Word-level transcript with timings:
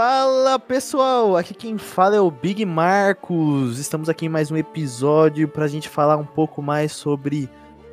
Fala 0.00 0.60
pessoal, 0.60 1.36
aqui 1.36 1.52
quem 1.52 1.76
fala 1.76 2.14
é 2.14 2.20
o 2.20 2.30
Big 2.30 2.64
Marcos. 2.64 3.80
Estamos 3.80 4.08
aqui 4.08 4.26
em 4.26 4.28
mais 4.28 4.48
um 4.48 4.56
episódio 4.56 5.48
para 5.48 5.64
a 5.64 5.68
gente 5.68 5.88
falar 5.88 6.16
um 6.16 6.24
pouco 6.24 6.62
mais 6.62 6.92
sobre 6.92 7.50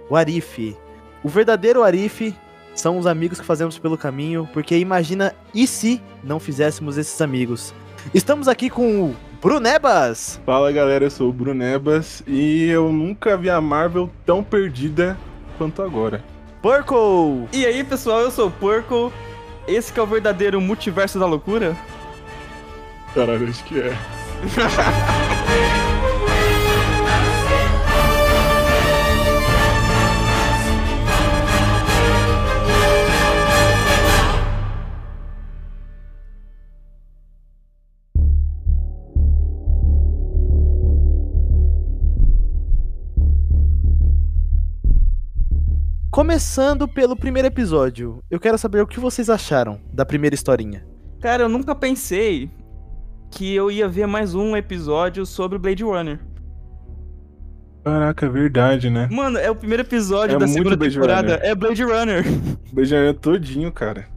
o 0.08 0.16
Arif. 0.16 0.78
O 1.24 1.30
verdadeiro 1.30 1.82
Arif 1.82 2.36
são 2.76 3.00
os 3.00 3.08
amigos 3.08 3.40
que 3.40 3.46
fazemos 3.46 3.80
pelo 3.80 3.98
caminho, 3.98 4.48
porque 4.54 4.78
imagina 4.78 5.34
e 5.52 5.66
se 5.66 6.00
não 6.24 6.40
fizéssemos 6.40 6.96
esses 6.96 7.20
amigos. 7.22 7.74
Estamos 8.14 8.48
aqui 8.48 8.70
com 8.70 9.06
o 9.06 9.16
Brunebas. 9.42 10.40
Fala 10.46 10.72
galera, 10.72 11.06
eu 11.06 11.10
sou 11.10 11.30
o 11.30 11.34
Brunebas 11.34 12.22
e 12.28 12.70
eu 12.70 12.92
nunca 12.94 13.36
vi 13.36 13.50
a 13.50 13.60
Marvel 13.60 14.12
tão 14.24 14.44
perdida 14.44 15.18
quanto 15.58 15.82
agora. 15.82 16.24
Porco! 16.62 17.48
E 17.52 17.66
aí 17.66 17.84
pessoal, 17.84 18.22
eu 18.22 18.30
sou 18.30 18.50
o 18.50 18.52
Porco. 18.52 19.12
Esse 19.68 19.92
que 19.92 20.00
é 20.00 20.04
o 20.04 20.06
verdadeiro 20.06 20.62
multiverso 20.62 21.18
da 21.18 21.26
loucura? 21.26 21.76
Caralho, 23.16 23.48
acho 23.48 23.64
que 23.64 23.80
é. 23.80 23.98
Começando 46.12 46.86
pelo 46.86 47.16
primeiro 47.16 47.48
episódio, 47.48 48.22
eu 48.30 48.42
quero 48.42 48.58
saber 48.58 48.82
o 48.82 48.88
que 48.88 49.00
vocês 49.00 49.30
acharam 49.30 49.80
da 49.94 50.06
primeira 50.06 50.34
historinha. 50.36 50.86
Cara, 51.22 51.44
eu 51.44 51.50
nunca 51.50 51.74
pensei 51.74 52.50
que 53.36 53.54
eu 53.54 53.70
ia 53.70 53.86
ver 53.86 54.08
mais 54.08 54.34
um 54.34 54.56
episódio 54.56 55.26
sobre 55.26 55.60
Blade 55.60 55.84
Runner. 55.84 56.18
Caraca, 57.84 58.26
é 58.26 58.30
verdade, 58.30 58.90
né? 58.90 59.10
Mano, 59.12 59.38
é 59.38 59.52
o 59.52 59.56
primeiro 59.56 59.84
episódio 59.84 60.38
é 60.38 60.40
da 60.40 60.48
segunda 60.48 60.78
Blade 60.78 60.94
temporada. 60.94 61.36
Runner. 61.36 61.50
É 61.50 61.54
Blade 61.54 61.84
Runner. 61.84 62.24
Blade 62.72 62.96
Runner 62.96 63.14
todinho, 63.14 63.72
cara. 63.74 64.08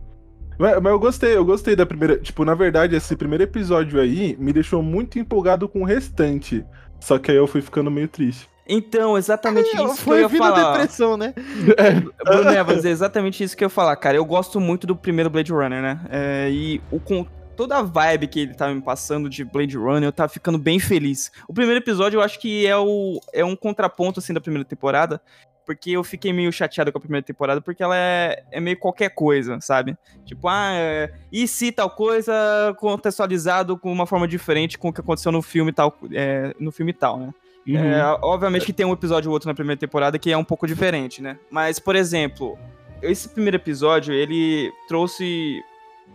Mas, 0.57 0.81
mas, 0.81 0.93
eu 0.93 0.99
gostei, 1.01 1.37
eu 1.37 1.45
gostei 1.45 1.75
da 1.75 1.85
primeira. 1.85 2.17
Tipo, 2.17 2.45
na 2.45 2.55
verdade, 2.55 2.95
esse 2.95 3.17
primeiro 3.17 3.43
episódio 3.43 4.01
aí 4.01 4.37
me 4.39 4.53
deixou 4.53 4.85
muito 4.85 5.19
empolgado 5.19 5.69
com 5.69 5.83
o 5.83 5.85
restante. 5.85 6.65
Só 7.01 7.19
que 7.19 7.33
aí 7.33 7.37
eu 7.37 7.47
fui 7.49 7.61
ficando 7.61 7.91
meio 7.91 8.07
triste. 8.07 8.49
Então, 8.69 9.19
exatamente 9.19 9.77
é, 9.77 9.83
isso 9.83 10.05
que 10.05 10.11
eu 10.11 10.19
ia 10.21 10.29
falar. 10.29 10.73
depressão, 10.73 11.17
né? 11.17 11.35
É. 11.77 12.01
Bruno 12.25 12.51
Evans, 12.51 12.85
é 12.85 12.91
exatamente 12.91 13.43
isso 13.43 13.57
que 13.57 13.65
eu 13.65 13.67
ia 13.67 13.71
falar, 13.71 13.97
cara. 13.97 14.17
Eu 14.17 14.25
gosto 14.25 14.61
muito 14.61 14.87
do 14.87 14.95
primeiro 14.95 15.29
Blade 15.29 15.53
Runner, 15.53 15.83
né? 15.83 16.01
É, 16.09 16.49
e 16.51 16.81
o, 16.91 17.01
com 17.01 17.27
toda 17.59 17.77
a 17.77 17.83
vibe 17.83 18.29
que 18.29 18.39
ele 18.39 18.55
tava 18.55 18.73
me 18.73 18.81
passando 18.81 19.29
de 19.29 19.45
Blade 19.45 19.77
Runner, 19.77 20.05
eu 20.05 20.13
tava 20.13 20.29
ficando 20.29 20.57
bem 20.57 20.79
feliz. 20.79 21.33
O 21.49 21.53
primeiro 21.53 21.81
episódio 21.81 22.19
eu 22.19 22.23
acho 22.23 22.39
que 22.39 22.65
é, 22.65 22.77
o, 22.77 23.19
é 23.33 23.45
um 23.45 23.57
contraponto, 23.57 24.21
assim, 24.21 24.33
da 24.33 24.41
primeira 24.41 24.65
temporada, 24.65 25.21
porque 25.67 25.91
eu 25.91 26.05
fiquei 26.05 26.33
meio 26.33 26.53
chateado 26.53 26.93
com 26.93 26.99
a 26.99 27.01
primeira 27.01 27.27
temporada, 27.27 27.61
porque 27.61 27.83
ela 27.83 27.97
é, 27.97 28.45
é 28.53 28.61
meio 28.61 28.79
qualquer 28.79 29.11
coisa, 29.11 29.59
sabe? 29.61 29.97
Tipo, 30.25 30.47
ah, 30.47 30.71
é, 30.73 31.13
e 31.33 31.49
se 31.49 31.73
tal 31.73 31.91
coisa 31.91 32.33
contextualizado 32.79 33.77
com 33.77 33.93
uma 33.93 34.07
forma 34.07 34.29
diferente 34.29 34.79
com 34.79 34.91
o 34.91 34.93
que 34.93 35.01
aconteceu 35.01 35.33
no 35.33 35.43
filme 35.43 35.73
tal, 35.73 35.99
é, 36.13 36.55
no 36.61 36.71
filme 36.71 36.93
tal, 36.93 37.19
né? 37.19 37.35
Uhum. 37.67 37.77
É, 37.77 38.19
obviamente 38.23 38.67
que 38.67 38.73
tem 38.73 38.87
um 38.87 38.93
episódio 38.93 39.31
ou 39.31 39.35
outro 39.35 39.49
na 39.49 39.55
primeira 39.55 39.79
temporada 39.79 40.17
que 40.17 40.31
é 40.31 40.37
um 40.39 40.45
pouco 40.45 40.65
diferente, 40.65 41.21
né? 41.21 41.37
Mas, 41.51 41.81
por 41.81 41.97
exemplo, 41.97 42.57
esse 43.03 43.29
primeiro 43.29 43.57
episódio, 43.57 44.15
ele 44.15 44.71
trouxe 44.87 45.61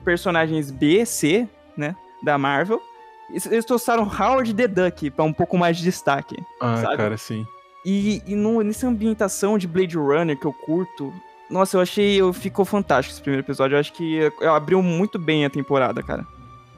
personagens 0.04 0.70
B, 0.72 1.06
C, 1.06 1.48
né? 1.76 1.96
Da 2.22 2.38
Marvel. 2.38 2.82
Eles 3.30 3.66
trouxeram 3.66 4.04
Howard 4.04 4.54
the 4.54 4.68
Duck 4.68 5.10
pra 5.12 5.26
um 5.26 5.34
pouco 5.34 5.58
mais 5.58 5.78
de 5.78 5.84
destaque. 5.84 6.36
Ah, 6.60 6.78
sabe? 6.78 6.98
cara, 6.98 7.18
sim. 7.18 7.46
E, 7.86 8.22
e 8.26 8.36
no, 8.36 8.62
nessa 8.62 8.88
ambientação 8.88 9.58
de 9.58 9.68
Blade 9.68 9.98
Runner 9.98 10.40
que 10.40 10.46
eu 10.46 10.54
curto, 10.54 11.14
nossa, 11.50 11.78
eu 11.78 11.82
achei. 11.82 12.20
Eu, 12.20 12.32
ficou 12.32 12.66
fantástico 12.66 13.14
esse 13.14 13.22
primeiro 13.22 13.46
episódio. 13.46 13.76
Eu 13.76 13.80
acho 13.80 13.94
que 13.94 14.20
abriu 14.42 14.82
muito 14.82 15.20
bem 15.20 15.46
a 15.46 15.50
temporada, 15.50 16.02
cara. 16.02 16.26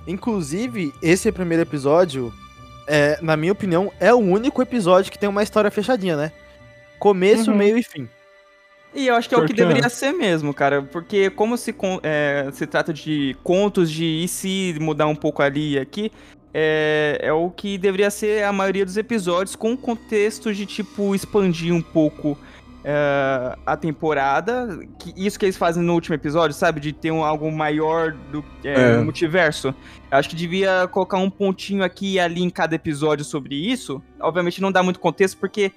Inclusive, 0.07 0.93
esse 1.01 1.31
primeiro 1.31 1.63
episódio, 1.63 2.33
é, 2.87 3.17
na 3.21 3.35
minha 3.35 3.51
opinião, 3.51 3.91
é 3.99 4.13
o 4.13 4.17
único 4.17 4.61
episódio 4.61 5.11
que 5.11 5.17
tem 5.17 5.29
uma 5.29 5.43
história 5.43 5.71
fechadinha, 5.71 6.15
né? 6.15 6.31
Começo, 6.99 7.51
uhum. 7.51 7.57
meio 7.57 7.77
e 7.77 7.83
fim. 7.83 8.07
E 8.95 9.07
eu 9.07 9.15
acho 9.15 9.27
que 9.27 9.35
é 9.35 9.37
o 9.37 9.45
que 9.45 9.53
deveria 9.53 9.89
ser 9.89 10.13
mesmo, 10.13 10.53
cara. 10.53 10.81
Porque 10.81 11.29
como 11.29 11.57
se, 11.57 11.75
é, 12.01 12.49
se 12.53 12.65
trata 12.65 12.93
de 12.93 13.35
contos 13.43 13.91
de 13.91 14.05
e 14.23 14.27
se 14.27 14.75
mudar 14.79 15.07
um 15.07 15.15
pouco 15.15 15.41
ali 15.41 15.73
e 15.73 15.79
aqui, 15.79 16.11
é, 16.53 17.19
é 17.21 17.33
o 17.33 17.49
que 17.49 17.77
deveria 17.77 18.09
ser 18.09 18.45
a 18.45 18.53
maioria 18.53 18.85
dos 18.85 18.95
episódios, 18.95 19.55
com 19.55 19.75
contexto 19.75 20.53
de, 20.53 20.65
tipo, 20.65 21.13
expandir 21.13 21.73
um 21.73 21.81
pouco 21.81 22.37
uh, 22.85 23.59
a 23.65 23.75
temporada. 23.75 24.79
Que, 24.97 25.13
isso 25.17 25.37
que 25.37 25.45
eles 25.45 25.57
fazem 25.57 25.83
no 25.83 25.93
último 25.93 26.15
episódio, 26.15 26.55
sabe? 26.55 26.79
De 26.79 26.93
ter 26.93 27.11
um, 27.11 27.23
algo 27.23 27.51
maior 27.51 28.13
do 28.31 28.45
é, 28.63 28.93
é. 28.93 28.97
multiverso. 28.99 29.75
Eu 30.09 30.17
acho 30.17 30.29
que 30.29 30.35
devia 30.35 30.87
colocar 30.87 31.17
um 31.17 31.29
pontinho 31.29 31.83
aqui 31.83 32.13
e 32.13 32.19
ali 32.19 32.41
em 32.41 32.49
cada 32.49 32.75
episódio 32.75 33.25
sobre 33.25 33.55
isso. 33.55 34.01
Obviamente 34.21 34.61
não 34.61 34.71
dá 34.71 34.81
muito 34.81 34.99
contexto, 34.99 35.37
porque 35.37 35.73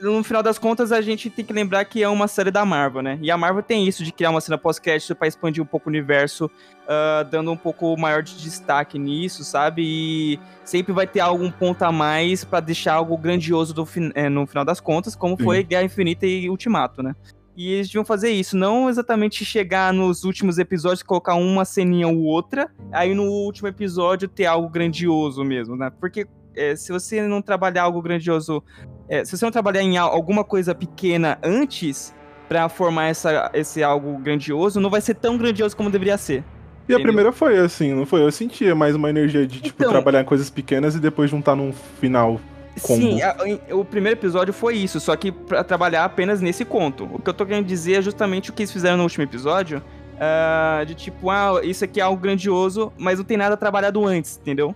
no 0.00 0.24
final 0.24 0.42
das 0.42 0.58
contas, 0.58 0.90
a 0.90 1.00
gente 1.00 1.30
tem 1.30 1.44
que 1.44 1.52
lembrar 1.52 1.84
que 1.84 2.02
é 2.02 2.08
uma 2.08 2.26
série 2.26 2.50
da 2.50 2.64
Marvel, 2.64 3.02
né? 3.02 3.18
E 3.22 3.30
a 3.30 3.36
Marvel 3.36 3.62
tem 3.62 3.86
isso 3.86 4.04
de 4.04 4.12
criar 4.12 4.30
uma 4.30 4.40
cena 4.40 4.58
pós-crédito 4.58 5.14
para 5.14 5.28
expandir 5.28 5.62
um 5.62 5.66
pouco 5.66 5.88
o 5.88 5.90
universo, 5.90 6.46
uh, 6.46 7.24
dando 7.30 7.52
um 7.52 7.56
pouco 7.56 7.96
maior 7.96 8.22
de 8.22 8.36
destaque 8.36 8.98
nisso, 8.98 9.44
sabe? 9.44 9.82
E 9.84 10.40
sempre 10.64 10.92
vai 10.92 11.06
ter 11.06 11.20
algum 11.20 11.50
ponto 11.50 11.82
a 11.82 11.92
mais 11.92 12.44
para 12.44 12.60
deixar 12.60 12.94
algo 12.94 13.16
grandioso 13.16 13.72
do 13.72 13.88
é, 14.14 14.28
no 14.28 14.46
final 14.46 14.64
das 14.64 14.80
contas, 14.80 15.14
como 15.14 15.36
Sim. 15.36 15.44
foi 15.44 15.62
Guerra 15.62 15.84
Infinita 15.84 16.26
e 16.26 16.50
Ultimato, 16.50 17.02
né? 17.02 17.14
E 17.56 17.72
eles 17.72 17.86
deviam 17.86 18.04
fazer 18.04 18.30
isso, 18.30 18.56
não 18.56 18.90
exatamente 18.90 19.44
chegar 19.44 19.92
nos 19.92 20.24
últimos 20.24 20.58
episódios 20.58 21.02
e 21.02 21.04
colocar 21.04 21.34
uma 21.34 21.64
ceninha 21.64 22.08
ou 22.08 22.18
outra, 22.24 22.68
aí 22.90 23.14
no 23.14 23.30
último 23.30 23.68
episódio 23.68 24.26
ter 24.26 24.46
algo 24.46 24.68
grandioso 24.68 25.44
mesmo, 25.44 25.76
né? 25.76 25.88
Porque 26.00 26.26
é, 26.56 26.74
se 26.74 26.92
você 26.92 27.22
não 27.22 27.40
trabalhar 27.40 27.84
algo 27.84 28.02
grandioso, 28.02 28.62
é, 29.08 29.24
se 29.24 29.36
você 29.36 29.44
não 29.44 29.52
trabalhar 29.52 29.82
em 29.82 29.96
alguma 29.96 30.44
coisa 30.44 30.74
pequena 30.74 31.38
antes 31.42 32.14
para 32.48 32.68
formar 32.68 33.06
essa, 33.06 33.50
esse 33.54 33.82
algo 33.82 34.18
grandioso, 34.18 34.80
não 34.80 34.90
vai 34.90 35.00
ser 35.00 35.14
tão 35.14 35.36
grandioso 35.36 35.76
como 35.76 35.90
deveria 35.90 36.18
ser. 36.18 36.44
E 36.86 36.92
entendeu? 36.92 36.98
a 36.98 37.02
primeira 37.02 37.32
foi 37.32 37.58
assim, 37.58 37.94
não 37.94 38.04
foi? 38.04 38.22
Eu 38.22 38.30
sentia 38.30 38.74
mais 38.74 38.94
uma 38.94 39.08
energia 39.08 39.46
de, 39.46 39.60
tipo, 39.60 39.82
então, 39.82 39.90
trabalhar 39.90 40.20
em 40.20 40.24
coisas 40.24 40.50
pequenas 40.50 40.94
e 40.94 41.00
depois 41.00 41.30
juntar 41.30 41.56
num 41.56 41.72
final 41.72 42.40
Combo. 42.82 43.00
Sim, 43.00 43.22
a, 43.22 43.36
o 43.72 43.84
primeiro 43.84 44.18
episódio 44.18 44.52
foi 44.52 44.76
isso, 44.76 44.98
só 44.98 45.14
que 45.14 45.30
para 45.30 45.62
trabalhar 45.62 46.04
apenas 46.04 46.40
nesse 46.40 46.64
conto. 46.64 47.08
O 47.12 47.20
que 47.20 47.30
eu 47.30 47.34
tô 47.34 47.46
querendo 47.46 47.66
dizer 47.66 47.94
é 47.94 48.02
justamente 48.02 48.50
o 48.50 48.52
que 48.52 48.62
eles 48.62 48.72
fizeram 48.72 48.96
no 48.96 49.04
último 49.04 49.22
episódio, 49.22 49.82
uh, 50.14 50.84
de 50.84 50.94
tipo, 50.94 51.30
ah, 51.30 51.60
isso 51.62 51.84
aqui 51.84 52.00
é 52.00 52.02
algo 52.02 52.20
grandioso, 52.20 52.92
mas 52.98 53.18
não 53.18 53.24
tem 53.24 53.36
nada 53.36 53.56
trabalhado 53.56 54.04
antes, 54.04 54.38
entendeu? 54.42 54.74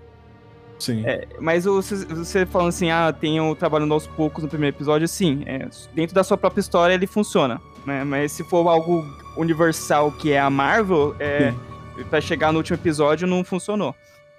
Sim. 0.78 1.04
É, 1.04 1.26
mas 1.40 1.64
você, 1.64 2.04
você 2.06 2.46
falando 2.46 2.68
assim, 2.68 2.90
ah, 2.90 3.12
tenho 3.12 3.54
trabalhando 3.54 3.92
aos 3.92 4.06
poucos 4.06 4.42
no 4.42 4.48
primeiro 4.48 4.76
episódio, 4.76 5.08
sim. 5.08 5.42
É, 5.46 5.66
dentro 5.94 6.14
da 6.14 6.22
sua 6.22 6.36
própria 6.36 6.60
história 6.60 6.94
ele 6.94 7.06
funciona. 7.06 7.60
Né? 7.84 8.04
Mas 8.04 8.32
se 8.32 8.44
for 8.44 8.66
algo 8.68 9.04
universal 9.36 10.12
que 10.12 10.32
é 10.32 10.40
a 10.40 10.50
Marvel, 10.50 11.14
é, 11.18 11.52
para 12.10 12.20
chegar 12.20 12.52
no 12.52 12.58
último 12.58 12.76
episódio 12.76 13.26
não 13.26 13.42
funcionou. 13.42 13.94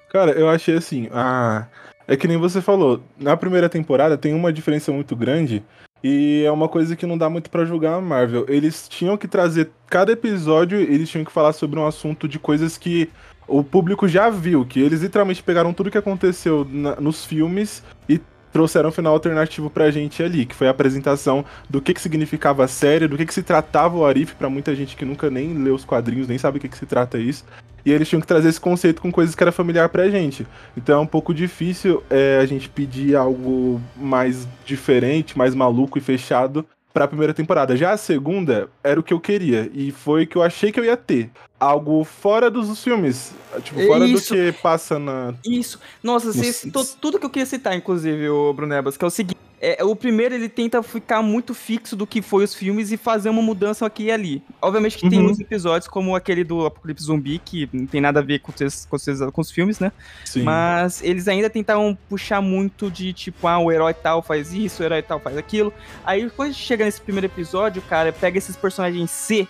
Cara, 0.09 0.31
eu 0.31 0.49
achei 0.49 0.75
assim, 0.75 1.07
ah, 1.11 1.67
é 2.07 2.17
que 2.17 2.27
nem 2.27 2.37
você 2.37 2.61
falou, 2.61 3.01
na 3.17 3.37
primeira 3.37 3.69
temporada 3.69 4.17
tem 4.17 4.33
uma 4.33 4.51
diferença 4.51 4.91
muito 4.91 5.15
grande 5.15 5.63
e 6.03 6.43
é 6.45 6.51
uma 6.51 6.67
coisa 6.67 6.95
que 6.95 7.05
não 7.05 7.17
dá 7.17 7.29
muito 7.29 7.49
para 7.49 7.65
julgar 7.65 7.95
a 7.95 8.01
Marvel. 8.01 8.45
Eles 8.47 8.87
tinham 8.87 9.17
que 9.17 9.27
trazer 9.27 9.69
cada 9.87 10.11
episódio, 10.11 10.79
eles 10.79 11.09
tinham 11.09 11.25
que 11.25 11.31
falar 11.31 11.53
sobre 11.53 11.79
um 11.79 11.85
assunto 11.85 12.27
de 12.27 12.39
coisas 12.39 12.77
que 12.77 13.09
o 13.49 13.63
público 13.63 14.07
já 14.07 14.29
viu, 14.29 14.65
que 14.65 14.79
eles 14.79 15.01
literalmente 15.01 15.43
pegaram 15.43 15.73
tudo 15.73 15.91
que 15.91 15.97
aconteceu 15.97 16.65
na, 16.69 16.95
nos 16.97 17.25
filmes 17.25 17.83
e 18.07 18.19
trouxeram 18.51 18.89
um 18.89 18.91
final 18.91 19.13
alternativo 19.13 19.69
pra 19.69 19.91
gente 19.91 20.23
ali, 20.23 20.45
que 20.45 20.55
foi 20.55 20.67
a 20.67 20.71
apresentação 20.71 21.45
do 21.69 21.81
que 21.81 21.93
que 21.93 22.01
significava 22.01 22.63
a 22.63 22.67
série, 22.67 23.07
do 23.07 23.17
que 23.17 23.25
que 23.25 23.33
se 23.33 23.43
tratava 23.43 23.97
o 23.97 24.05
Arif, 24.05 24.35
para 24.35 24.49
muita 24.49 24.75
gente 24.75 24.95
que 24.95 25.05
nunca 25.05 25.29
nem 25.29 25.53
leu 25.53 25.75
os 25.75 25.85
quadrinhos, 25.85 26.27
nem 26.27 26.37
sabe 26.37 26.57
o 26.57 26.61
que 26.61 26.69
que 26.69 26.77
se 26.77 26.85
trata 26.85 27.17
isso. 27.17 27.45
E 27.85 27.91
eles 27.91 28.09
tinham 28.09 28.21
que 28.21 28.27
trazer 28.27 28.49
esse 28.49 28.59
conceito 28.59 29.01
com 29.01 29.11
coisas 29.11 29.33
que 29.33 29.43
era 29.43 29.51
familiar 29.51 29.87
pra 29.89 30.09
gente. 30.09 30.45
Então 30.75 30.99
é 30.99 31.01
um 31.01 31.07
pouco 31.07 31.33
difícil 31.33 32.03
é, 32.09 32.39
a 32.41 32.45
gente 32.45 32.67
pedir 32.69 33.15
algo 33.15 33.81
mais 33.95 34.47
diferente, 34.65 35.37
mais 35.37 35.55
maluco 35.55 35.97
e 35.97 36.01
fechado 36.01 36.65
para 36.93 37.05
a 37.05 37.07
primeira 37.07 37.33
temporada. 37.33 37.75
Já 37.75 37.91
a 37.91 37.97
segunda 37.97 38.69
era 38.83 38.99
o 38.99 39.03
que 39.03 39.13
eu 39.13 39.19
queria 39.19 39.69
e 39.73 39.91
foi 39.91 40.23
o 40.23 40.27
que 40.27 40.35
eu 40.35 40.43
achei 40.43 40.71
que 40.71 40.79
eu 40.79 40.85
ia 40.85 40.97
ter. 40.97 41.29
Algo 41.59 42.03
fora 42.03 42.49
dos 42.49 42.81
filmes, 42.83 43.33
tipo, 43.63 43.85
fora 43.85 44.05
Isso. 44.05 44.33
do 44.33 44.35
que 44.35 44.51
passa 44.61 44.97
na 44.97 45.33
Isso. 45.45 45.79
Nossa, 46.01 46.31
você 46.31 46.53
citou 46.53 46.85
tudo 46.85 47.19
que 47.19 47.25
eu 47.25 47.29
queria 47.29 47.45
citar 47.45 47.75
inclusive, 47.75 48.29
o 48.29 48.53
Brunebas, 48.53 48.95
que 48.95 49.03
é 49.03 49.07
o 49.07 49.11
seguinte, 49.11 49.37
É, 49.61 49.83
o 49.83 49.95
primeiro 49.95 50.33
ele 50.33 50.47
tenta 50.47 50.81
ficar 50.81 51.21
muito 51.21 51.53
fixo 51.53 51.95
do 51.95 52.07
que 52.07 52.21
foi 52.21 52.45
os 52.45 52.55
filmes 52.55 52.91
e 52.91 52.97
fazer 52.97 53.29
uma 53.29 53.41
mudança 53.41 53.85
aqui 53.85 54.03
e 54.03 54.11
ali. 54.11 54.43
Obviamente 54.61 54.97
que 54.97 55.03
uhum. 55.03 55.09
tem 55.09 55.19
uns 55.19 55.39
episódios 55.39 55.87
como 55.87 56.15
aquele 56.15 56.43
do 56.43 56.65
Apocalipse 56.65 57.05
Zumbi, 57.05 57.39
que 57.39 57.69
não 57.73 57.85
tem 57.85 57.99
nada 57.99 58.21
a 58.21 58.23
ver 58.23 58.39
com 58.39 58.51
os, 58.51 58.85
com 58.85 58.95
os, 58.95 59.05
com 59.33 59.41
os 59.41 59.51
filmes, 59.51 59.79
né? 59.79 59.91
Sim. 60.23 60.43
Mas 60.43 61.03
eles 61.03 61.27
ainda 61.27 61.49
tentaram 61.49 61.97
puxar 62.07 62.41
muito 62.41 62.89
de 62.89 63.11
tipo, 63.11 63.47
ah, 63.47 63.59
o 63.59 63.71
herói 63.71 63.93
tal 63.93 64.21
faz 64.21 64.53
isso, 64.53 64.81
o 64.81 64.85
herói 64.85 65.01
tal 65.01 65.19
faz 65.19 65.37
aquilo. 65.37 65.73
Aí 66.05 66.29
quando 66.29 66.49
a 66.49 66.51
gente 66.51 66.63
chega 66.63 66.85
nesse 66.85 67.01
primeiro 67.01 67.27
episódio, 67.27 67.81
cara, 67.81 68.13
pega 68.13 68.37
esses 68.37 68.55
personagens 68.55 69.11
C 69.11 69.45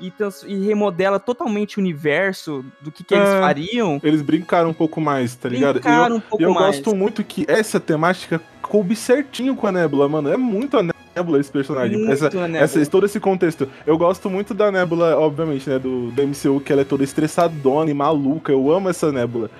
e, 0.00 0.12
e, 0.46 0.66
remodela 0.66 1.20
totalmente 1.20 1.78
o 1.78 1.80
universo 1.80 2.64
do 2.80 2.90
que, 2.90 3.04
que 3.04 3.14
é, 3.14 3.18
eles 3.18 3.30
fariam. 3.34 4.00
Eles 4.02 4.22
brincaram 4.22 4.70
um 4.70 4.74
pouco 4.74 5.00
mais, 5.00 5.36
tá 5.36 5.48
ligado? 5.48 5.74
Brincaram 5.74 6.16
eu, 6.16 6.16
um 6.16 6.20
pouco 6.20 6.42
eu 6.42 6.52
mais. 6.52 6.76
Eu 6.76 6.82
gosto 6.82 6.96
muito 6.96 7.22
que 7.22 7.44
essa 7.48 7.78
temática 7.78 8.40
coube 8.64 8.96
certinho 8.96 9.54
com 9.54 9.66
a 9.66 9.72
Nebula, 9.72 10.08
mano. 10.08 10.30
É 10.30 10.36
muito 10.36 10.78
a 10.78 10.82
Nebula 10.82 11.38
esse 11.38 11.50
personagem. 11.50 11.98
Muito 11.98 12.12
essa, 12.12 12.30
essa, 12.58 12.86
todo 12.86 13.06
esse 13.06 13.20
contexto. 13.20 13.68
Eu 13.86 13.96
gosto 13.98 14.30
muito 14.30 14.54
da 14.54 14.72
Nebula, 14.72 15.16
obviamente, 15.18 15.68
né? 15.68 15.78
Do, 15.78 16.10
do 16.10 16.22
MCU, 16.22 16.60
que 16.60 16.72
ela 16.72 16.82
é 16.82 16.84
toda 16.84 17.04
estressadona 17.04 17.90
e 17.90 17.94
maluca. 17.94 18.50
Eu 18.50 18.70
amo 18.72 18.88
essa 18.88 19.12
Nebula. 19.12 19.50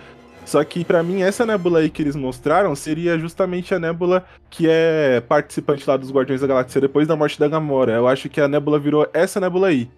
Só 0.45 0.63
que 0.63 0.85
para 0.85 1.03
mim 1.03 1.23
essa 1.23 1.47
Nebula 1.47 1.79
aí 1.79 1.89
que 1.89 2.03
eles 2.03 2.15
mostraram 2.15 2.75
seria 2.75 3.19
justamente 3.19 3.75
a 3.75 3.79
Nebula 3.79 4.25
que 4.51 4.67
é 4.69 5.23
participante 5.27 5.89
lá 5.89 5.97
dos 5.97 6.11
Guardiões 6.11 6.43
da 6.43 6.47
Galáxia 6.47 6.83
depois 6.83 7.09
da 7.09 7.17
morte 7.17 7.39
da 7.39 7.49
Gamora. 7.49 7.93
Eu 7.93 8.07
acho 8.07 8.29
que 8.29 8.41
a 8.41 8.49
Nebula 8.49 8.79
virou 8.79 9.09
essa 9.15 9.41
Nebula 9.41 9.69
aí, 9.69 9.89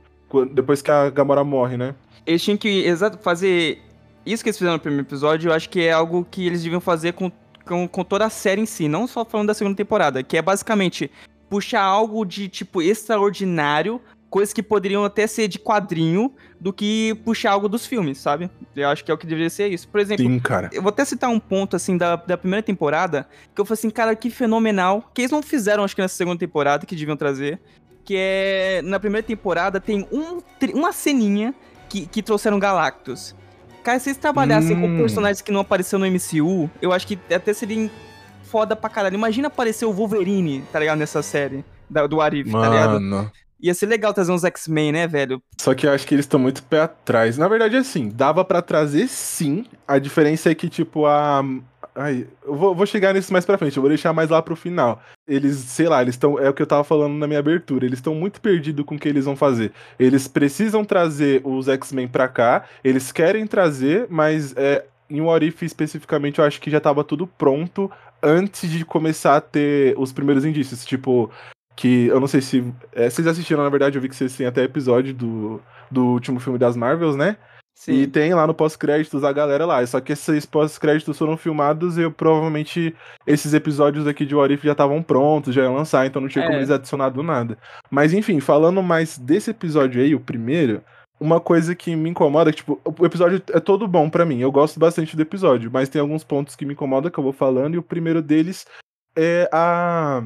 depois 0.53 0.83
que 0.83 0.91
a 0.91 1.11
Gamora 1.11 1.43
morre, 1.43 1.77
né? 1.77 1.95
Eles 2.25 2.43
tinham 2.43 2.57
que 2.57 2.85
exato 2.85 3.19
fazer 3.19 3.81
isso 4.25 4.43
que 4.43 4.51
eles 4.51 4.59
fizeram 4.59 4.75
no 4.75 4.81
primeiro 4.81 5.07
episódio, 5.07 5.49
eu 5.51 5.55
acho 5.55 5.71
que 5.71 5.81
é 5.81 5.93
algo 5.93 6.27
que 6.29 6.47
eles 6.47 6.63
deviam 6.63 6.81
fazer 6.81 7.13
com 7.13 7.31
com, 7.67 7.87
com 7.89 8.05
toda 8.05 8.25
a 8.25 8.31
série 8.31 8.61
em 8.61 8.67
si, 8.67 8.89
não 8.89 9.07
só 9.07 9.25
falando 9.25 9.49
da 9.49 9.55
segunda 9.55 9.77
temporada, 9.77 10.23
que 10.23 10.37
é 10.37 10.43
basicamente 10.43 11.11
puxar 11.51 11.83
algo 11.83 12.25
de 12.25 12.49
tipo 12.49 12.81
extraordinário, 12.81 14.01
coisas 14.31 14.53
que 14.53 14.63
poderiam 14.63 15.05
até 15.05 15.27
ser 15.27 15.49
de 15.49 15.59
quadrinho, 15.59 16.33
do 16.61 16.73
que 16.73 17.15
puxar 17.25 17.53
algo 17.53 17.69
dos 17.69 17.87
filmes, 17.87 18.19
sabe? 18.19 18.51
Eu 18.75 18.89
acho 18.89 19.05
que 19.05 19.11
é 19.11 19.15
o 19.15 19.19
que 19.19 19.27
deveria 19.27 19.51
ser 19.51 19.69
isso. 19.69 19.89
Por 19.89 20.01
exemplo, 20.01 20.25
Sim, 20.25 20.39
cara. 20.39 20.71
eu 20.73 20.83
vou 20.83 20.91
até 20.91 21.05
citar 21.05 21.31
um 21.31 21.39
ponto 21.39 21.77
assim 21.77 21.97
da, 21.97 22.17
da 22.17 22.37
primeira 22.37 22.63
temporada, 22.63 23.29
que 23.55 23.61
eu 23.61 23.65
falei 23.65 23.79
assim, 23.79 23.91
cara, 23.91 24.15
que 24.17 24.31
fenomenal, 24.31 25.11
que 25.13 25.23
eles 25.23 25.31
não 25.31 25.43
fizeram 25.43 25.85
acho 25.85 25.95
que 25.95 26.03
nessa 26.03 26.17
segunda 26.17 26.39
temporada, 26.39 26.87
que 26.87 26.97
deviam 26.97 27.17
trazer, 27.17 27.61
que 28.05 28.15
é 28.17 28.81
na 28.83 28.99
primeira 29.01 29.27
temporada 29.27 29.81
tem 29.81 30.07
um, 30.13 30.41
uma 30.75 30.93
ceninha 30.93 31.55
que, 31.89 32.07
que 32.07 32.23
trouxeram 32.23 32.59
Galactus. 32.59 33.35
Cara, 33.87 34.01
se 34.01 34.09
eles 34.09 34.19
trabalhassem 34.19 34.77
hum. 34.77 34.81
com 34.81 34.97
personagens 34.97 35.41
que 35.41 35.53
não 35.53 35.61
apareceram 35.61 36.01
no 36.01 36.11
MCU, 36.11 36.69
eu 36.83 36.93
acho 36.93 37.07
que 37.07 37.17
até 37.33 37.55
seria 37.55 37.89
foda 38.43 38.75
pra 38.75 38.91
caralho. 38.91 39.15
Imagina 39.15 39.47
aparecer 39.47 39.85
o 39.85 39.93
Wolverine, 39.93 40.65
tá 40.73 40.81
ligado? 40.81 40.99
Nessa 40.99 41.23
série 41.23 41.65
da, 41.89 42.05
do 42.05 42.21
Arif, 42.21 42.51
tá 42.51 42.69
ligado? 42.69 43.31
Ia 43.61 43.73
ser 43.75 43.87
legal 43.87 44.13
trazer 44.13 44.33
uns 44.33 44.43
X-Men, 44.43 44.91
né, 44.91 45.07
velho? 45.07 45.41
Só 45.57 45.73
que 45.73 45.87
eu 45.87 45.93
acho 45.93 46.05
que 46.05 46.17
eles 46.17 46.25
estão 46.25 46.41
muito 46.41 46.65
pé 46.65 46.81
atrás. 46.81 47.39
Na 47.39 47.47
verdade, 47.47 47.77
assim, 47.77 48.09
dava 48.09 48.45
para 48.45 48.61
trazer 48.61 49.07
sim. 49.07 49.65
A 49.87 50.01
diferença 50.01 50.51
é 50.51 50.55
que, 50.57 50.69
tipo, 50.69 51.07
a, 51.07 51.45
Ai, 51.99 52.29
eu 52.45 52.55
vou, 52.55 52.75
vou, 52.75 52.85
chegar 52.85 53.15
nisso 53.15 53.33
mais 53.33 53.47
pra 53.47 53.57
frente, 53.57 53.75
eu 53.75 53.81
vou 53.81 53.89
deixar 53.89 54.13
mais 54.13 54.29
lá 54.29 54.43
pro 54.43 54.55
final. 54.55 55.03
Eles, 55.27 55.57
sei 55.57 55.89
lá, 55.89 56.03
eles 56.03 56.15
estão. 56.15 56.39
É 56.39 56.51
o 56.51 56.53
que 56.53 56.61
eu 56.61 56.67
tava 56.67 56.85
falando 56.85 57.15
na 57.15 57.27
minha 57.27 57.39
abertura. 57.39 57.87
Eles 57.87 57.99
estão 57.99 58.15
muito 58.15 58.39
perdidos 58.39 58.85
com 58.85 58.97
o 58.97 58.99
que 58.99 59.09
eles 59.09 59.25
vão 59.25 59.35
fazer. 59.35 59.73
Eles 59.99 60.29
precisam 60.29 60.85
trazer 60.85 61.41
os 61.43 61.69
X-Men 61.69 62.07
pra 62.07 62.29
cá, 62.29 62.67
eles 62.85 63.11
querem 63.11 63.47
trazer, 63.47 64.07
mas 64.11 64.55
é, 64.59 64.85
em 65.09 65.23
What 65.23 65.47
If 65.47 65.63
especificamente 65.63 66.39
eu 66.39 66.45
acho 66.45 66.61
que 66.61 66.71
já 66.71 66.81
tava 66.81 67.03
tudo 67.03 67.27
pronto 67.27 67.91
antes 68.23 68.71
de 68.71 68.85
começar 68.85 69.37
a 69.37 69.41
ter 69.41 69.95
os 69.99 70.13
primeiros 70.13 70.45
indícios. 70.45 70.85
Tipo, 70.85 71.31
que 71.75 72.09
eu 72.09 72.21
não 72.21 72.27
sei 72.27 72.43
se. 72.43 72.75
É, 72.93 73.09
vocês 73.09 73.27
assistiram, 73.27 73.65
na 73.65 73.71
verdade, 73.71 73.97
eu 73.97 74.03
vi 74.03 74.11
que 74.11 74.17
vocês 74.17 74.37
têm 74.37 74.47
até 74.47 74.63
episódio 74.65 75.15
do, 75.15 75.63
do 75.91 76.05
último 76.09 76.41
filme 76.41 76.59
das 76.59 76.77
Marvels, 76.77 77.17
né? 77.17 77.39
Sim. 77.77 77.93
E 77.93 78.07
tem 78.07 78.33
lá 78.33 78.47
no 78.47 78.55
pós-créditos 78.55 79.23
a 79.23 79.31
galera 79.31 79.67
lá. 79.67 79.87
Só 79.87 80.01
que 80.01 80.15
esses 80.15 80.47
pós-créditos 80.47 81.19
foram 81.19 81.37
filmados 81.37 81.99
e 81.99 82.03
eu, 82.03 82.11
provavelmente 82.11 82.97
esses 83.27 83.53
episódios 83.53 84.07
aqui 84.07 84.25
de 84.25 84.35
Warif 84.35 84.65
já 84.65 84.73
estavam 84.73 85.03
prontos, 85.03 85.55
já 85.55 85.63
iam 85.63 85.75
lançar, 85.75 86.07
então 86.07 86.23
não 86.23 86.29
tinha 86.29 86.43
é. 86.43 86.47
como 86.47 86.59
eles 86.59 86.71
adicionado 86.71 87.23
nada. 87.23 87.59
Mas 87.91 88.15
enfim, 88.15 88.41
falando 88.41 88.83
mais 88.83 89.19
desse 89.19 89.51
episódio 89.51 90.03
aí, 90.03 90.15
o 90.15 90.21
primeiro, 90.21 90.83
uma 91.21 91.39
coisa 91.39 91.75
que 91.75 91.95
me 91.95 92.09
incomoda, 92.09 92.51
que, 92.51 92.59
tipo, 92.59 92.81
o 92.99 93.05
episódio 93.05 93.43
é 93.53 93.61
todo 93.61 93.87
bom 93.87 94.09
para 94.09 94.25
mim. 94.25 94.41
Eu 94.41 94.51
gosto 94.51 94.81
bastante 94.81 95.15
do 95.15 95.23
episódio, 95.23 95.71
mas 95.71 95.91
tem 95.91 96.01
alguns 96.01 96.25
pontos 96.25 96.57
que 96.57 96.65
me 96.65 96.73
incomodam 96.73 97.11
que 97.11 97.19
eu 97.19 97.25
vou 97.25 97.33
falando, 97.33 97.75
e 97.75 97.79
o 97.79 97.83
primeiro 97.83 98.23
deles 98.23 98.67
é 99.15 99.49
a 99.53 100.25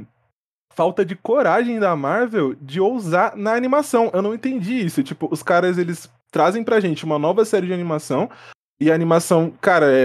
falta 0.80 1.04
de 1.04 1.14
coragem 1.14 1.78
da 1.78 1.94
Marvel 1.94 2.54
de 2.58 2.80
ousar 2.80 3.36
na 3.36 3.52
animação. 3.52 4.10
Eu 4.14 4.22
não 4.22 4.32
entendi 4.32 4.82
isso. 4.82 5.02
Tipo, 5.02 5.28
os 5.30 5.42
caras, 5.42 5.76
eles 5.76 6.08
trazem 6.32 6.64
pra 6.64 6.80
gente 6.80 7.04
uma 7.04 7.18
nova 7.18 7.44
série 7.44 7.66
de 7.66 7.74
animação. 7.74 8.30
E 8.80 8.90
a 8.90 8.94
animação, 8.94 9.52
cara, 9.60 9.92
é, 9.92 10.04